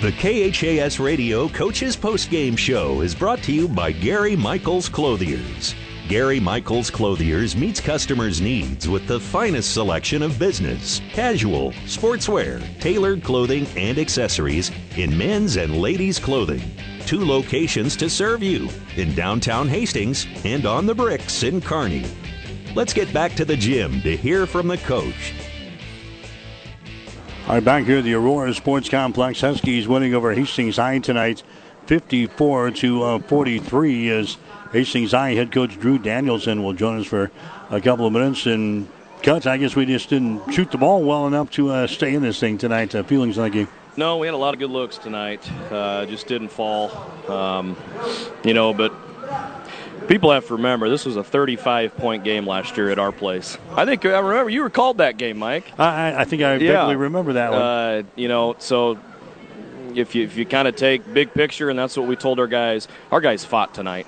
The 0.04 0.12
KHAS 0.12 1.00
Radio 1.00 1.48
Coaches 1.48 1.96
Postgame 1.96 2.58
Show 2.58 3.00
is 3.00 3.14
brought 3.14 3.42
to 3.44 3.52
you 3.52 3.66
by 3.66 3.90
Gary 3.90 4.36
Michaels 4.36 4.86
Clothiers. 4.86 5.74
Gary 6.08 6.38
Michaels 6.38 6.90
Clothiers 6.90 7.56
meets 7.56 7.80
customers' 7.80 8.38
needs 8.38 8.86
with 8.86 9.06
the 9.06 9.18
finest 9.18 9.72
selection 9.72 10.22
of 10.22 10.38
business, 10.38 11.00
casual, 11.14 11.72
sportswear, 11.86 12.60
tailored 12.80 13.24
clothing, 13.24 13.66
and 13.78 13.98
accessories 13.98 14.70
in 14.98 15.16
men's 15.16 15.56
and 15.56 15.74
ladies' 15.80 16.18
clothing. 16.18 16.60
Two 17.06 17.24
locations 17.24 17.96
to 17.96 18.10
serve 18.10 18.42
you 18.42 18.68
in 18.96 19.14
downtown 19.14 19.66
Hastings 19.66 20.26
and 20.44 20.66
on 20.66 20.84
the 20.84 20.94
bricks 20.94 21.44
in 21.44 21.62
Kearney. 21.62 22.04
Let's 22.74 22.92
get 22.92 23.10
back 23.14 23.34
to 23.36 23.46
the 23.46 23.56
gym 23.56 24.02
to 24.02 24.14
hear 24.14 24.46
from 24.46 24.68
the 24.68 24.76
coach. 24.76 25.32
All 27.46 27.56
right, 27.56 27.62
back 27.62 27.84
here 27.84 27.98
at 27.98 28.04
the 28.04 28.14
Aurora 28.14 28.54
Sports 28.54 28.88
Complex, 28.88 29.42
Huskies 29.42 29.86
winning 29.86 30.14
over 30.14 30.32
Hastings 30.32 30.78
High 30.78 30.98
tonight, 30.98 31.42
54 31.84 32.70
to 32.70 33.02
uh, 33.02 33.18
43. 33.18 34.08
As 34.08 34.38
Hastings 34.72 35.12
High 35.12 35.34
head 35.34 35.52
coach 35.52 35.78
Drew 35.78 35.98
Danielson 35.98 36.62
will 36.64 36.72
join 36.72 37.00
us 37.00 37.06
for 37.06 37.30
a 37.68 37.82
couple 37.82 38.06
of 38.06 38.14
minutes. 38.14 38.46
And 38.46 38.88
Cuts, 39.22 39.44
I 39.44 39.58
guess 39.58 39.76
we 39.76 39.84
just 39.84 40.08
didn't 40.08 40.52
shoot 40.52 40.70
the 40.70 40.78
ball 40.78 41.04
well 41.04 41.26
enough 41.26 41.50
to 41.50 41.68
uh, 41.68 41.86
stay 41.86 42.14
in 42.14 42.22
this 42.22 42.40
thing 42.40 42.56
tonight. 42.56 42.94
Uh, 42.94 43.02
feelings 43.02 43.36
like 43.36 43.52
you? 43.52 43.68
No, 43.98 44.16
we 44.16 44.26
had 44.26 44.32
a 44.32 44.38
lot 44.38 44.54
of 44.54 44.58
good 44.58 44.70
looks 44.70 44.96
tonight. 44.96 45.46
Uh, 45.70 46.06
just 46.06 46.26
didn't 46.26 46.48
fall, 46.48 46.90
um, 47.28 47.76
you 48.42 48.54
know. 48.54 48.72
But 48.72 48.94
people 50.08 50.30
have 50.30 50.46
to 50.48 50.54
remember 50.54 50.88
this 50.88 51.04
was 51.04 51.16
a 51.16 51.24
35 51.24 51.96
point 51.96 52.24
game 52.24 52.46
last 52.46 52.76
year 52.76 52.90
at 52.90 52.98
our 52.98 53.12
place. 53.12 53.58
I 53.70 53.84
think 53.84 54.04
I 54.04 54.18
remember 54.18 54.50
you 54.50 54.62
recalled 54.62 54.98
that 54.98 55.16
game, 55.16 55.38
Mike. 55.38 55.64
I, 55.78 56.14
I 56.22 56.24
think 56.24 56.42
I 56.42 56.54
Yeah. 56.56 56.82
vaguely 56.86 56.96
remember 56.96 57.34
that 57.34 57.52
one. 57.52 57.60
Uh, 57.60 58.02
you 58.16 58.28
know, 58.28 58.56
so 58.58 58.98
if 59.94 60.14
you 60.14 60.24
if 60.24 60.36
you 60.36 60.44
kind 60.46 60.66
of 60.68 60.76
take 60.76 61.12
big 61.12 61.32
picture, 61.34 61.70
and 61.70 61.78
that's 61.78 61.96
what 61.96 62.06
we 62.06 62.16
told 62.16 62.40
our 62.40 62.46
guys. 62.46 62.88
Our 63.12 63.20
guys 63.20 63.44
fought 63.44 63.74
tonight. 63.74 64.06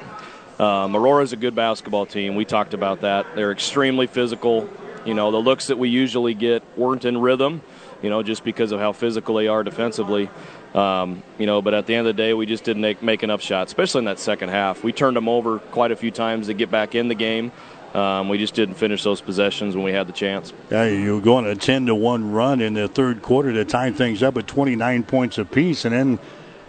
Um, 0.58 0.96
Aurora's 0.96 1.32
a 1.32 1.36
good 1.36 1.54
basketball 1.54 2.06
team. 2.06 2.34
We 2.34 2.44
talked 2.46 2.72
about 2.74 3.02
that. 3.02 3.26
They're 3.34 3.52
extremely 3.52 4.06
physical. 4.06 4.68
You 5.04 5.14
know, 5.14 5.30
the 5.30 5.36
looks 5.40 5.68
that 5.68 5.78
we 5.78 5.88
usually 5.88 6.34
get 6.34 6.62
weren't 6.76 7.04
in 7.04 7.18
rhythm. 7.18 7.60
You 8.02 8.10
know, 8.10 8.22
just 8.22 8.42
because 8.44 8.72
of 8.72 8.80
how 8.80 8.92
physical 8.92 9.36
they 9.36 9.48
are 9.48 9.62
defensively. 9.62 10.28
Um, 10.76 11.22
you 11.38 11.46
know, 11.46 11.62
but 11.62 11.72
at 11.72 11.86
the 11.86 11.94
end 11.94 12.06
of 12.06 12.14
the 12.14 12.22
day, 12.22 12.34
we 12.34 12.44
just 12.44 12.62
didn't 12.64 12.82
make, 12.82 13.02
make 13.02 13.22
enough 13.22 13.40
shots, 13.40 13.70
especially 13.70 14.00
in 14.00 14.04
that 14.04 14.18
second 14.18 14.50
half. 14.50 14.84
We 14.84 14.92
turned 14.92 15.16
them 15.16 15.28
over 15.28 15.58
quite 15.58 15.90
a 15.90 15.96
few 15.96 16.10
times 16.10 16.48
to 16.48 16.54
get 16.54 16.70
back 16.70 16.94
in 16.94 17.08
the 17.08 17.14
game. 17.14 17.50
Um, 17.94 18.28
we 18.28 18.36
just 18.36 18.54
didn't 18.54 18.74
finish 18.74 19.02
those 19.02 19.22
possessions 19.22 19.74
when 19.74 19.82
we 19.84 19.92
had 19.92 20.06
the 20.06 20.12
chance. 20.12 20.52
Yeah, 20.70 20.84
you 20.84 21.14
were 21.14 21.20
going 21.22 21.46
a 21.46 21.54
10 21.56 21.86
to 21.86 21.94
1 21.94 22.30
run 22.30 22.60
in 22.60 22.74
the 22.74 22.88
third 22.88 23.22
quarter 23.22 23.54
to 23.54 23.64
tie 23.64 23.90
things 23.90 24.22
up 24.22 24.36
at 24.36 24.46
29 24.46 25.02
points 25.04 25.38
apiece. 25.38 25.86
And 25.86 25.94
then 25.94 26.18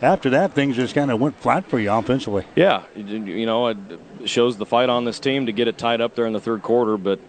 after 0.01 0.29
that, 0.29 0.53
things 0.53 0.77
just 0.77 0.95
kind 0.95 1.11
of 1.11 1.19
went 1.19 1.35
flat 1.41 1.65
for 1.69 1.77
you 1.77 1.91
offensively. 1.91 2.45
Yeah, 2.55 2.83
you- 2.95 3.25
you 3.25 3.45
know, 3.45 3.67
it 3.67 3.77
shows 4.23 4.55
the 4.55 4.65
fight 4.65 4.87
on 4.89 5.03
this 5.03 5.19
team 5.19 5.47
to 5.47 5.51
get 5.51 5.67
it 5.67 5.77
tied 5.77 5.99
up 5.99 6.15
there 6.15 6.27
in 6.27 6.31
the 6.31 6.39
third 6.39 6.61
quarter. 6.61 6.95
But, 6.95 7.19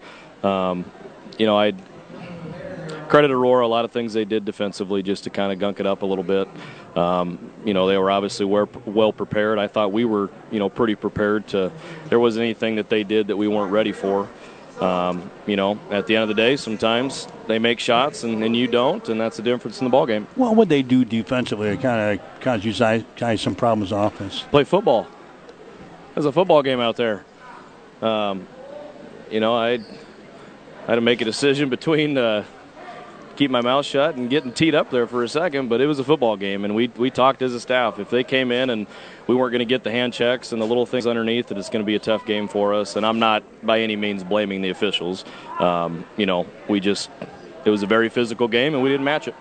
um, 0.45 0.85
you 1.37 1.45
know, 1.45 1.59
I 1.59 1.73
credit 3.09 3.31
Aurora 3.31 3.65
a 3.65 3.67
lot 3.67 3.83
of 3.83 3.91
things 3.91 4.13
they 4.13 4.23
did 4.23 4.45
defensively 4.45 5.03
just 5.03 5.25
to 5.25 5.29
kind 5.29 5.51
of 5.51 5.59
gunk 5.59 5.79
it 5.79 5.85
up 5.85 6.03
a 6.03 6.05
little 6.05 6.23
bit. 6.23 6.47
Um, 6.95 7.51
you 7.65 7.73
know, 7.73 7.87
they 7.87 7.97
were 7.97 8.09
obviously 8.09 8.45
well, 8.45 8.69
well 8.85 9.11
prepared. 9.11 9.59
I 9.59 9.67
thought 9.67 9.91
we 9.91 10.05
were, 10.05 10.29
you 10.51 10.59
know, 10.59 10.69
pretty 10.69 10.95
prepared 10.95 11.47
to. 11.49 11.71
There 12.07 12.19
wasn't 12.19 12.43
anything 12.43 12.75
that 12.75 12.89
they 12.89 13.03
did 13.03 13.27
that 13.27 13.37
we 13.37 13.47
weren't 13.47 13.71
ready 13.71 13.91
for. 13.91 14.29
Um, 14.79 15.29
you 15.45 15.57
know, 15.57 15.77
at 15.91 16.07
the 16.07 16.15
end 16.15 16.23
of 16.23 16.29
the 16.29 16.35
day, 16.35 16.55
sometimes 16.55 17.27
they 17.47 17.59
make 17.59 17.81
shots 17.81 18.23
and, 18.23 18.41
and 18.43 18.55
you 18.55 18.67
don't, 18.67 19.09
and 19.09 19.19
that's 19.19 19.35
the 19.35 19.43
difference 19.43 19.79
in 19.79 19.85
the 19.85 19.89
ball 19.89 20.05
game. 20.05 20.25
What 20.35 20.55
would 20.55 20.69
they 20.69 20.83
do 20.83 21.03
defensively 21.03 21.75
to 21.75 21.81
kind 21.81 22.19
of 22.19 22.39
cause 22.39 22.63
you 22.63 22.71
guys 22.71 23.41
some 23.41 23.55
problems 23.55 23.91
on 23.91 24.05
offense? 24.05 24.45
play 24.51 24.63
football. 24.63 25.05
There's 26.13 26.25
a 26.25 26.31
football 26.31 26.63
game 26.63 26.79
out 26.79 26.95
there. 26.95 27.25
Um, 28.01 28.47
you 29.29 29.41
know, 29.41 29.53
I 29.53 29.79
had 30.87 30.95
to 30.95 31.01
make 31.01 31.19
a 31.19 31.25
decision 31.25 31.69
between 31.69 32.17
uh, 32.17 32.45
keep 33.39 33.49
my 33.49 33.61
mouth 33.61 33.85
shut 33.85 34.15
and 34.15 34.29
getting 34.29 34.51
teed 34.51 34.75
up 34.75 34.91
there 34.91 35.07
for 35.07 35.23
a 35.23 35.29
second, 35.29 35.69
but 35.69 35.79
it 35.79 35.87
was 35.87 35.97
a 35.97 36.03
football 36.03 36.35
game, 36.35 36.65
and 36.65 36.75
we 36.75 36.89
we 36.97 37.09
talked 37.09 37.41
as 37.41 37.53
a 37.53 37.59
staff. 37.59 37.97
If 37.97 38.09
they 38.09 38.23
came 38.23 38.51
in 38.51 38.69
and 38.69 38.85
we 39.27 39.33
weren't 39.33 39.53
going 39.53 39.59
to 39.59 39.65
get 39.65 39.85
the 39.85 39.91
hand 39.91 40.13
checks 40.13 40.51
and 40.51 40.61
the 40.61 40.65
little 40.65 40.85
things 40.85 41.07
underneath, 41.07 41.47
that 41.47 41.57
it's 41.57 41.69
going 41.69 41.83
to 41.83 41.87
be 41.87 41.95
a 41.95 41.99
tough 41.99 42.25
game 42.25 42.49
for 42.49 42.73
us. 42.73 42.97
And 42.97 43.05
I'm 43.05 43.17
not 43.17 43.43
by 43.65 43.79
any 43.79 43.95
means 43.95 44.25
blaming 44.25 44.61
the 44.61 44.69
officials. 44.69 45.23
Um, 45.57 46.03
you 46.17 46.25
know, 46.25 46.47
we 46.67 46.81
just 46.81 47.09
it 47.63 47.69
was 47.69 47.81
a 47.81 47.87
very 47.87 48.09
physical 48.09 48.49
game, 48.49 48.73
and 48.73 48.83
we 48.83 48.89
didn't 48.89 49.05
match 49.05 49.29
it. 49.29 49.35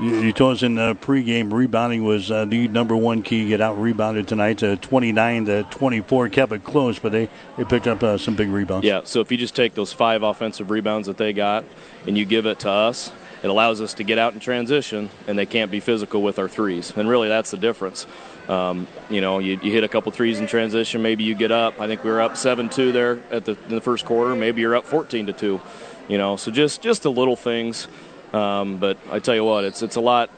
You, 0.00 0.16
you 0.20 0.32
told 0.32 0.56
us 0.56 0.62
in 0.62 0.76
the 0.76 0.94
pregame 0.96 1.52
rebounding 1.52 2.04
was 2.04 2.30
uh, 2.30 2.44
the 2.44 2.66
number 2.68 2.96
one 2.96 3.22
key. 3.22 3.48
Get 3.48 3.60
out 3.60 3.80
rebounded 3.80 4.26
tonight, 4.26 4.62
uh, 4.64 4.76
29 4.76 5.44
to 5.46 5.62
24. 5.64 6.28
Kept 6.28 6.52
it 6.52 6.64
close, 6.64 6.98
but 6.98 7.12
they, 7.12 7.28
they 7.56 7.64
picked 7.64 7.86
up 7.86 8.02
uh, 8.02 8.16
some 8.18 8.34
big 8.34 8.48
rebounds. 8.48 8.84
Yeah, 8.84 9.00
so 9.04 9.20
if 9.20 9.30
you 9.30 9.38
just 9.38 9.56
take 9.56 9.74
those 9.74 9.92
five 9.92 10.22
offensive 10.22 10.70
rebounds 10.70 11.06
that 11.06 11.16
they 11.16 11.32
got 11.32 11.64
and 12.06 12.16
you 12.16 12.24
give 12.24 12.46
it 12.46 12.60
to 12.60 12.70
us, 12.70 13.10
it 13.42 13.48
allows 13.48 13.80
us 13.80 13.94
to 13.94 14.04
get 14.04 14.18
out 14.18 14.34
in 14.34 14.40
transition, 14.40 15.10
and 15.26 15.38
they 15.38 15.46
can't 15.46 15.70
be 15.70 15.80
physical 15.80 16.22
with 16.22 16.38
our 16.38 16.48
threes. 16.48 16.92
And 16.96 17.08
really, 17.08 17.28
that's 17.28 17.50
the 17.50 17.56
difference. 17.56 18.06
Um, 18.48 18.86
you 19.10 19.20
know, 19.20 19.38
you, 19.38 19.60
you 19.62 19.70
hit 19.70 19.84
a 19.84 19.88
couple 19.88 20.10
threes 20.10 20.38
in 20.38 20.46
transition, 20.46 21.02
maybe 21.02 21.24
you 21.24 21.34
get 21.34 21.52
up. 21.52 21.80
I 21.80 21.86
think 21.86 22.02
we 22.02 22.10
were 22.10 22.20
up 22.20 22.36
7 22.36 22.68
2 22.68 22.92
there 22.92 23.20
at 23.30 23.44
the, 23.44 23.56
in 23.68 23.74
the 23.74 23.80
first 23.80 24.04
quarter. 24.04 24.34
Maybe 24.34 24.62
you're 24.62 24.76
up 24.76 24.86
14 24.86 25.26
to 25.26 25.32
2. 25.32 25.60
You 26.08 26.18
know, 26.18 26.36
so 26.36 26.50
just, 26.50 26.80
just 26.80 27.02
the 27.02 27.10
little 27.10 27.36
things. 27.36 27.86
Um, 28.32 28.78
but 28.78 28.96
I 29.10 29.18
tell 29.18 29.34
you 29.34 29.44
what, 29.44 29.64
it's, 29.64 29.82
it's 29.82 29.96
a 29.96 30.00
lot 30.00 30.30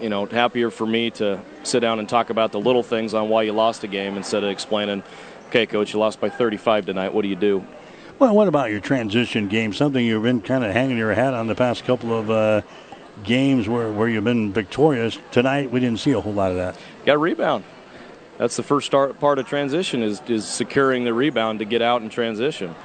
you 0.00 0.08
know, 0.08 0.26
happier 0.26 0.70
for 0.70 0.86
me 0.86 1.10
to 1.10 1.40
sit 1.62 1.80
down 1.80 1.98
and 1.98 2.08
talk 2.08 2.30
about 2.30 2.52
the 2.52 2.60
little 2.60 2.82
things 2.82 3.14
on 3.14 3.28
why 3.28 3.42
you 3.42 3.52
lost 3.52 3.84
a 3.84 3.88
game 3.88 4.16
instead 4.16 4.42
of 4.42 4.50
explaining, 4.50 5.02
okay, 5.48 5.66
coach, 5.66 5.92
you 5.92 5.98
lost 5.98 6.20
by 6.20 6.28
35 6.28 6.86
tonight. 6.86 7.12
What 7.12 7.22
do 7.22 7.28
you 7.28 7.36
do? 7.36 7.64
Well, 8.22 8.36
what 8.36 8.46
about 8.46 8.70
your 8.70 8.78
transition 8.78 9.48
game? 9.48 9.72
Something 9.72 10.06
you've 10.06 10.22
been 10.22 10.42
kind 10.42 10.62
of 10.62 10.72
hanging 10.72 10.96
your 10.96 11.12
hat 11.12 11.34
on 11.34 11.48
the 11.48 11.56
past 11.56 11.84
couple 11.84 12.16
of 12.16 12.30
uh, 12.30 12.62
games 13.24 13.68
where, 13.68 13.90
where 13.90 14.08
you've 14.08 14.22
been 14.22 14.52
victorious. 14.52 15.18
Tonight, 15.32 15.72
we 15.72 15.80
didn't 15.80 15.98
see 15.98 16.12
a 16.12 16.20
whole 16.20 16.32
lot 16.32 16.52
of 16.52 16.56
that. 16.58 16.78
Got 17.04 17.14
to 17.14 17.18
rebound. 17.18 17.64
That's 18.38 18.54
the 18.54 18.62
first 18.62 18.86
start, 18.86 19.18
part 19.18 19.40
of 19.40 19.48
transition 19.48 20.04
is, 20.04 20.22
is 20.28 20.46
securing 20.46 21.02
the 21.02 21.12
rebound 21.12 21.58
to 21.58 21.64
get 21.64 21.82
out 21.82 22.02
in 22.02 22.10
transition. 22.10 22.76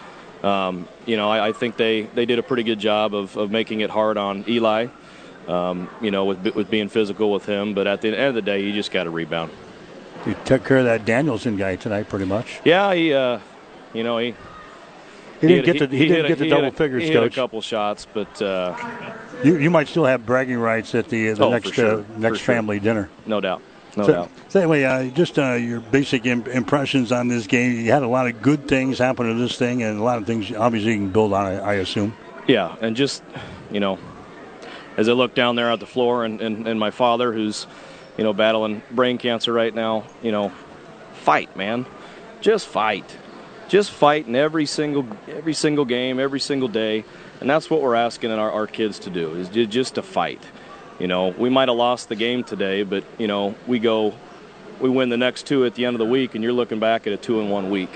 Um, 0.42 0.88
you 1.06 1.18
know, 1.18 1.30
I, 1.30 1.50
I 1.50 1.52
think 1.52 1.78
they, 1.78 2.02
they 2.02 2.26
did 2.26 2.40
a 2.40 2.44
pretty 2.44 2.64
good 2.64 2.80
job 2.80 3.14
of, 3.14 3.38
of 3.38 3.52
making 3.52 3.82
it 3.82 3.92
hard 3.92 4.18
on 4.18 4.44
Eli. 4.48 4.88
Um, 5.48 5.88
you 6.02 6.10
know, 6.10 6.26
with 6.26 6.56
with 6.56 6.72
being 6.72 6.90
physical 6.90 7.32
with 7.32 7.46
him, 7.46 7.76
but 7.76 7.86
at 7.86 8.02
the 8.02 8.08
end 8.08 8.30
of 8.30 8.34
the 8.34 8.42
day, 8.42 8.64
you 8.64 8.74
just 8.74 8.92
got 8.92 9.04
to 9.04 9.12
rebound. 9.12 9.52
You 10.26 10.36
took 10.46 10.66
care 10.66 10.80
of 10.80 10.86
that 10.86 11.06
Danielson 11.06 11.58
guy 11.58 11.76
tonight, 11.76 12.10
pretty 12.10 12.26
much. 12.26 12.60
Yeah, 12.66 12.92
he, 12.96 13.14
uh, 13.14 13.38
you 13.94 14.04
know, 14.04 14.18
he. 14.18 14.34
He 15.42 15.48
didn't 15.48 15.66
hit- 15.66 15.78
get 15.80 15.90
the- 15.92 15.98
he 15.98 16.06
didn't 16.08 16.16
hit 16.18 16.26
a- 16.26 16.28
get 16.30 16.38
the 16.40 16.44
hit 16.46 16.50
double 16.50 16.68
a- 16.68 16.72
figures, 16.72 17.04
he 17.04 17.10
hit 17.10 17.16
Coach. 17.16 17.34
a 17.34 17.36
couple 17.42 17.62
shots, 17.62 18.08
but 18.14 18.42
uh, 18.42 18.76
You, 19.44 19.58
you 19.58 19.70
might 19.70 19.88
still 19.88 20.06
have 20.06 20.26
bragging 20.26 20.58
rights 20.58 20.96
at 20.96 21.10
the, 21.10 21.30
the 21.32 21.46
Oh, 21.46 21.52
next 21.52 21.74
sure. 21.74 22.00
uh, 22.00 22.04
next 22.18 22.40
For 22.40 22.46
sure. 22.46 22.56
family 22.56 22.80
dinner. 22.80 23.10
no 23.28 23.40
doubt. 23.40 23.62
no 23.96 24.06
so, 24.06 24.12
doubt. 24.14 24.30
So 24.50 24.60
anyway, 24.62 24.84
uh, 24.84 25.06
just 25.12 25.38
uh, 25.38 25.54
your 25.54 25.80
basic 25.80 26.26
Im- 26.26 26.48
impressions 26.48 27.12
on 27.12 27.28
this 27.28 27.46
game. 27.48 27.74
You 27.86 27.92
had 27.92 28.02
a 28.04 28.08
lot 28.08 28.26
of 28.28 28.42
good 28.42 28.68
things 28.68 28.98
happen 28.98 29.28
to 29.28 29.34
this 29.36 29.58
thing, 29.58 29.84
and 29.84 30.00
a 30.00 30.04
lot 30.04 30.18
of 30.18 30.26
things 30.26 30.52
obviously 30.54 30.92
you 30.94 30.98
can 30.98 31.10
build 31.10 31.34
on. 31.34 31.46
I, 31.46 31.58
I 31.60 31.74
assume. 31.76 32.16
Yeah, 32.48 32.76
and 32.82 32.96
just 32.96 33.22
you 33.72 33.80
know, 33.80 34.00
as 34.98 35.08
I 35.10 35.12
look 35.12 35.36
down 35.36 35.56
there 35.56 35.70
at 35.72 35.80
the 35.80 35.86
floor, 35.86 36.26
and, 36.26 36.42
and, 36.42 36.68
and 36.68 36.80
my 36.80 36.90
father, 36.92 37.32
who's 37.34 37.68
you 38.18 38.24
know 38.24 38.34
battling 38.34 38.82
brain 38.90 39.18
cancer 39.20 39.54
right 39.54 39.74
now, 39.76 40.06
you 40.24 40.32
know, 40.32 40.52
fight, 41.14 41.56
man, 41.56 41.86
just 42.42 42.68
fight, 42.68 43.06
just 43.68 43.92
fighting 43.92 44.36
every 44.36 44.66
single 44.66 45.06
every 45.28 45.54
single 45.54 45.86
game, 45.86 46.20
every 46.20 46.40
single 46.40 46.68
day, 46.68 47.04
and 47.40 47.50
that's 47.50 47.70
what 47.70 47.82
we're 47.82 47.96
asking 47.96 48.32
our, 48.32 48.52
our 48.52 48.68
kids 48.68 49.00
to 49.00 49.10
do 49.10 49.36
is 49.36 49.50
just 49.50 49.96
to 49.96 50.02
fight. 50.02 50.42
You 51.00 51.08
know, 51.08 51.30
we 51.30 51.50
might 51.50 51.68
have 51.68 51.78
lost 51.78 52.10
the 52.10 52.16
game 52.16 52.44
today, 52.44 52.84
but 52.84 53.04
you 53.18 53.28
know, 53.28 53.56
we 53.68 53.80
go, 53.80 54.14
we 54.80 54.90
win 54.90 55.10
the 55.10 55.18
next 55.18 55.46
two 55.46 55.66
at 55.66 55.76
the 55.76 55.86
end 55.86 55.96
of 55.96 56.00
the 56.00 56.12
week, 56.12 56.34
and 56.34 56.44
you're 56.44 56.54
looking 56.54 56.80
back 56.80 57.06
at 57.06 57.14
a 57.14 57.18
two 57.18 57.40
in 57.40 57.50
one 57.50 57.70
week. 57.70 57.90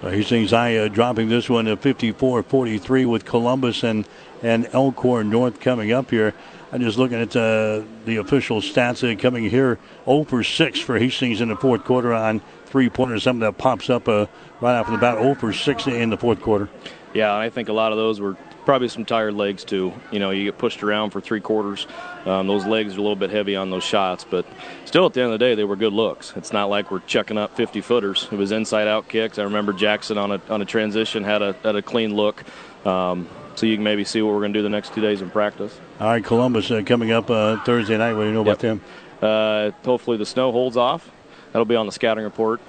So 0.00 0.10
Hastings 0.10 0.50
High 0.50 0.76
uh, 0.76 0.88
dropping 0.88 1.30
this 1.30 1.48
one 1.48 1.64
to 1.64 1.76
54-43 1.76 3.06
with 3.06 3.24
Columbus 3.24 3.82
and 3.82 4.06
and 4.42 4.68
Elkhorn 4.74 5.30
North 5.30 5.60
coming 5.60 5.92
up 5.92 6.10
here. 6.10 6.34
I'm 6.70 6.82
just 6.82 6.98
looking 6.98 7.18
at 7.18 7.34
uh, 7.34 7.82
the 8.04 8.16
official 8.16 8.60
stats 8.60 9.10
uh, 9.10 9.18
coming 9.18 9.48
here. 9.48 9.78
0 10.04 10.24
for 10.24 10.42
6 10.42 10.80
for 10.80 10.98
Hastings 10.98 11.40
in 11.40 11.48
the 11.48 11.56
fourth 11.56 11.84
quarter 11.84 12.12
on 12.12 12.42
three 12.74 12.90
pointers. 12.90 13.22
Something 13.22 13.42
that 13.42 13.56
pops 13.56 13.88
up 13.88 14.08
uh, 14.08 14.26
right 14.60 14.76
after 14.76 14.90
the 14.90 14.98
bat. 14.98 15.16
0 15.16 15.36
for 15.36 15.52
6 15.52 15.86
in 15.86 16.10
the 16.10 16.16
fourth 16.16 16.40
quarter. 16.40 16.68
Yeah, 17.14 17.32
I 17.32 17.48
think 17.48 17.68
a 17.68 17.72
lot 17.72 17.92
of 17.92 17.98
those 17.98 18.20
were 18.20 18.36
probably 18.64 18.88
some 18.88 19.04
tired 19.04 19.34
legs 19.34 19.62
too. 19.62 19.92
You 20.10 20.18
know, 20.18 20.30
you 20.30 20.46
get 20.46 20.58
pushed 20.58 20.82
around 20.82 21.10
for 21.10 21.20
three 21.20 21.40
quarters. 21.40 21.86
Um, 22.24 22.48
those 22.48 22.66
legs 22.66 22.96
are 22.96 22.98
a 22.98 23.00
little 23.00 23.14
bit 23.14 23.30
heavy 23.30 23.54
on 23.54 23.70
those 23.70 23.84
shots, 23.84 24.26
but 24.28 24.44
still, 24.86 25.06
at 25.06 25.12
the 25.12 25.20
end 25.20 25.32
of 25.32 25.38
the 25.38 25.44
day, 25.44 25.54
they 25.54 25.62
were 25.62 25.76
good 25.76 25.92
looks. 25.92 26.32
It's 26.34 26.52
not 26.52 26.68
like 26.68 26.90
we're 26.90 26.98
checking 27.06 27.38
up 27.38 27.54
50 27.54 27.80
footers. 27.80 28.26
It 28.32 28.36
was 28.36 28.50
inside 28.50 28.88
out 28.88 29.08
kicks. 29.08 29.38
I 29.38 29.44
remember 29.44 29.72
Jackson 29.72 30.18
on 30.18 30.32
a 30.32 30.40
on 30.48 30.60
a 30.60 30.64
transition 30.64 31.22
had 31.22 31.42
a 31.42 31.52
had 31.62 31.76
a 31.76 31.82
clean 31.82 32.16
look. 32.16 32.42
Um, 32.84 33.28
so 33.54 33.66
you 33.66 33.76
can 33.76 33.84
maybe 33.84 34.02
see 34.02 34.20
what 34.20 34.34
we're 34.34 34.40
going 34.40 34.52
to 34.52 34.58
do 34.58 34.64
the 34.64 34.68
next 34.68 34.94
two 34.94 35.00
days 35.00 35.22
in 35.22 35.30
practice. 35.30 35.78
All 36.00 36.08
right, 36.08 36.24
Columbus 36.24 36.72
uh, 36.72 36.82
coming 36.84 37.12
up 37.12 37.30
uh, 37.30 37.62
Thursday 37.62 37.96
night. 37.96 38.14
What 38.14 38.22
do 38.22 38.28
you 38.30 38.34
know 38.34 38.44
yep. 38.44 38.58
about 38.58 38.58
them? 38.58 38.80
Uh, 39.22 39.70
hopefully 39.84 40.16
the 40.16 40.26
snow 40.26 40.50
holds 40.50 40.76
off. 40.76 41.08
That'll 41.54 41.64
be 41.66 41.76
on 41.76 41.86
the 41.86 41.92
scouting 41.92 42.24
report. 42.24 42.60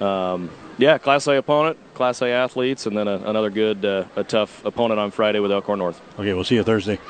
Um, 0.00 0.48
yeah, 0.78 0.96
Class 0.98 1.26
A 1.26 1.32
opponent, 1.32 1.76
Class 1.94 2.22
A 2.22 2.28
athletes, 2.28 2.86
and 2.86 2.96
then 2.96 3.08
a, 3.08 3.16
another 3.16 3.50
good, 3.50 3.84
uh, 3.84 4.04
a 4.14 4.22
tough 4.22 4.64
opponent 4.64 5.00
on 5.00 5.10
Friday 5.10 5.40
with 5.40 5.50
Elkhorn 5.50 5.80
North. 5.80 6.00
Okay, 6.20 6.32
we'll 6.34 6.44
see 6.44 6.54
you 6.54 6.62
Thursday. 6.62 7.00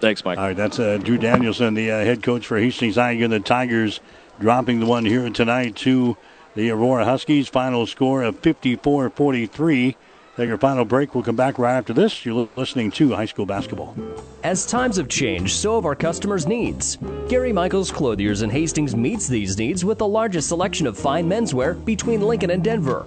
Thanks, 0.00 0.24
Mike. 0.24 0.38
All 0.38 0.44
right, 0.44 0.56
that's 0.56 0.80
uh, 0.80 0.98
Drew 0.98 1.18
Danielson, 1.18 1.74
the 1.74 1.92
uh, 1.92 1.98
head 1.98 2.20
coach 2.20 2.48
for 2.48 2.58
Hastings 2.58 2.96
High. 2.96 3.12
Again, 3.12 3.30
the 3.30 3.38
Tigers 3.38 4.00
dropping 4.40 4.80
the 4.80 4.86
one 4.86 5.04
here 5.04 5.30
tonight 5.30 5.76
to 5.76 6.16
the 6.56 6.68
Aurora 6.70 7.04
Huskies. 7.04 7.46
Final 7.46 7.86
score 7.86 8.24
of 8.24 8.36
54 8.40 9.10
43. 9.10 9.96
Take 10.36 10.50
our 10.50 10.58
final 10.58 10.84
break. 10.84 11.14
We'll 11.14 11.24
come 11.24 11.34
back 11.34 11.58
right 11.58 11.78
after 11.78 11.94
this. 11.94 12.26
You're 12.26 12.46
listening 12.56 12.90
to 12.92 13.14
High 13.14 13.24
School 13.24 13.46
Basketball. 13.46 13.96
As 14.44 14.66
times 14.66 14.98
have 14.98 15.08
changed, 15.08 15.56
so 15.56 15.76
have 15.76 15.86
our 15.86 15.94
customers' 15.94 16.46
needs. 16.46 16.98
Gary 17.28 17.54
Michaels 17.54 17.90
Clothiers 17.90 18.42
in 18.42 18.50
Hastings 18.50 18.94
meets 18.94 19.28
these 19.28 19.56
needs 19.56 19.82
with 19.82 19.96
the 19.96 20.06
largest 20.06 20.48
selection 20.48 20.86
of 20.86 20.98
fine 20.98 21.26
menswear 21.26 21.82
between 21.86 22.20
Lincoln 22.20 22.50
and 22.50 22.62
Denver. 22.62 23.06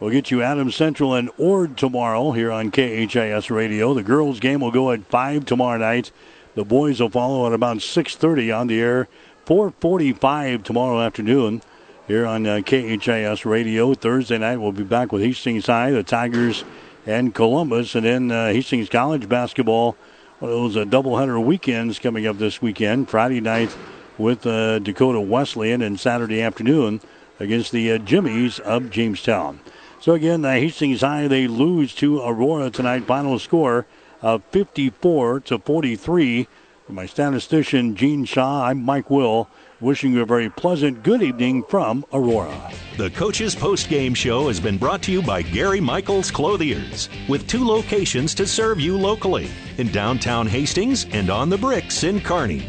We'll 0.00 0.10
get 0.10 0.30
you 0.30 0.42
Adams 0.42 0.76
Central 0.76 1.14
and 1.14 1.28
Ord 1.38 1.76
tomorrow 1.76 2.30
here 2.30 2.52
on 2.52 2.70
KHAS 2.70 3.50
Radio. 3.50 3.94
The 3.94 4.04
girls' 4.04 4.38
game 4.38 4.60
will 4.60 4.70
go 4.70 4.92
at 4.92 5.04
5 5.06 5.44
tomorrow 5.44 5.76
night. 5.76 6.12
The 6.54 6.64
boys 6.64 7.00
will 7.00 7.10
follow 7.10 7.48
at 7.48 7.52
about 7.52 7.78
6.30 7.78 8.56
on 8.56 8.68
the 8.68 8.80
air. 8.80 9.08
4.45 9.44 10.62
tomorrow 10.62 11.00
afternoon 11.00 11.62
here 12.06 12.24
on 12.26 12.46
uh, 12.46 12.60
KHAS 12.60 13.44
Radio. 13.44 13.92
Thursday 13.92 14.38
night 14.38 14.58
we'll 14.58 14.70
be 14.70 14.84
back 14.84 15.10
with 15.10 15.20
Hastings 15.20 15.66
High, 15.66 15.90
the 15.90 16.04
Tigers, 16.04 16.62
and 17.04 17.34
Columbus. 17.34 17.96
And 17.96 18.06
then 18.06 18.30
uh, 18.30 18.52
Hastings 18.52 18.88
College 18.88 19.28
basketball, 19.28 19.96
one 20.38 20.52
of 20.52 20.56
those 20.56 20.76
uh, 20.76 20.84
doubleheader 20.84 21.44
weekends 21.44 21.98
coming 21.98 22.24
up 22.24 22.38
this 22.38 22.62
weekend. 22.62 23.08
Friday 23.08 23.40
night 23.40 23.76
with 24.16 24.46
uh, 24.46 24.78
Dakota 24.78 25.20
Wesleyan 25.20 25.82
and 25.82 25.98
Saturday 25.98 26.40
afternoon 26.40 27.00
against 27.40 27.72
the 27.72 27.90
uh, 27.90 27.98
Jimmies 27.98 28.60
of 28.60 28.90
Jamestown. 28.90 29.58
So 30.00 30.12
again, 30.14 30.44
uh, 30.44 30.52
Hastings 30.52 31.00
High 31.00 31.26
they 31.26 31.48
lose 31.48 31.94
to 31.96 32.20
Aurora 32.20 32.70
tonight. 32.70 33.04
Final 33.04 33.38
score 33.38 33.86
of 34.22 34.44
54 34.44 35.40
to 35.40 35.58
43. 35.58 36.46
For 36.86 36.92
my 36.92 37.04
statistician 37.04 37.96
Gene 37.96 38.24
Shaw, 38.24 38.66
I'm 38.66 38.82
Mike 38.82 39.10
Will. 39.10 39.48
Wishing 39.80 40.12
you 40.12 40.22
a 40.22 40.26
very 40.26 40.50
pleasant 40.50 41.02
good 41.02 41.22
evening 41.22 41.62
from 41.64 42.04
Aurora. 42.12 42.72
The 42.96 43.10
Coach's 43.10 43.54
Post 43.54 43.88
Game 43.88 44.14
Show 44.14 44.48
has 44.48 44.58
been 44.58 44.78
brought 44.78 45.02
to 45.02 45.12
you 45.12 45.22
by 45.22 45.42
Gary 45.42 45.80
Michaels 45.80 46.30
Clothiers, 46.30 47.08
with 47.28 47.46
two 47.46 47.64
locations 47.64 48.34
to 48.36 48.46
serve 48.46 48.80
you 48.80 48.96
locally 48.96 49.50
in 49.76 49.92
downtown 49.92 50.46
Hastings 50.46 51.06
and 51.12 51.30
on 51.30 51.48
the 51.48 51.58
bricks 51.58 52.02
in 52.02 52.20
Kearney. 52.20 52.60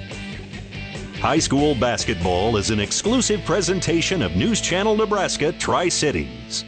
High 1.19 1.39
School 1.39 1.73
Basketball 1.76 2.57
is 2.57 2.69
an 2.69 2.80
exclusive 2.80 3.43
presentation 3.43 4.22
of 4.22 4.35
News 4.35 4.61
Channel 4.61 4.95
Nebraska 4.95 5.51
Tri 5.53 5.89
Cities. 5.89 6.64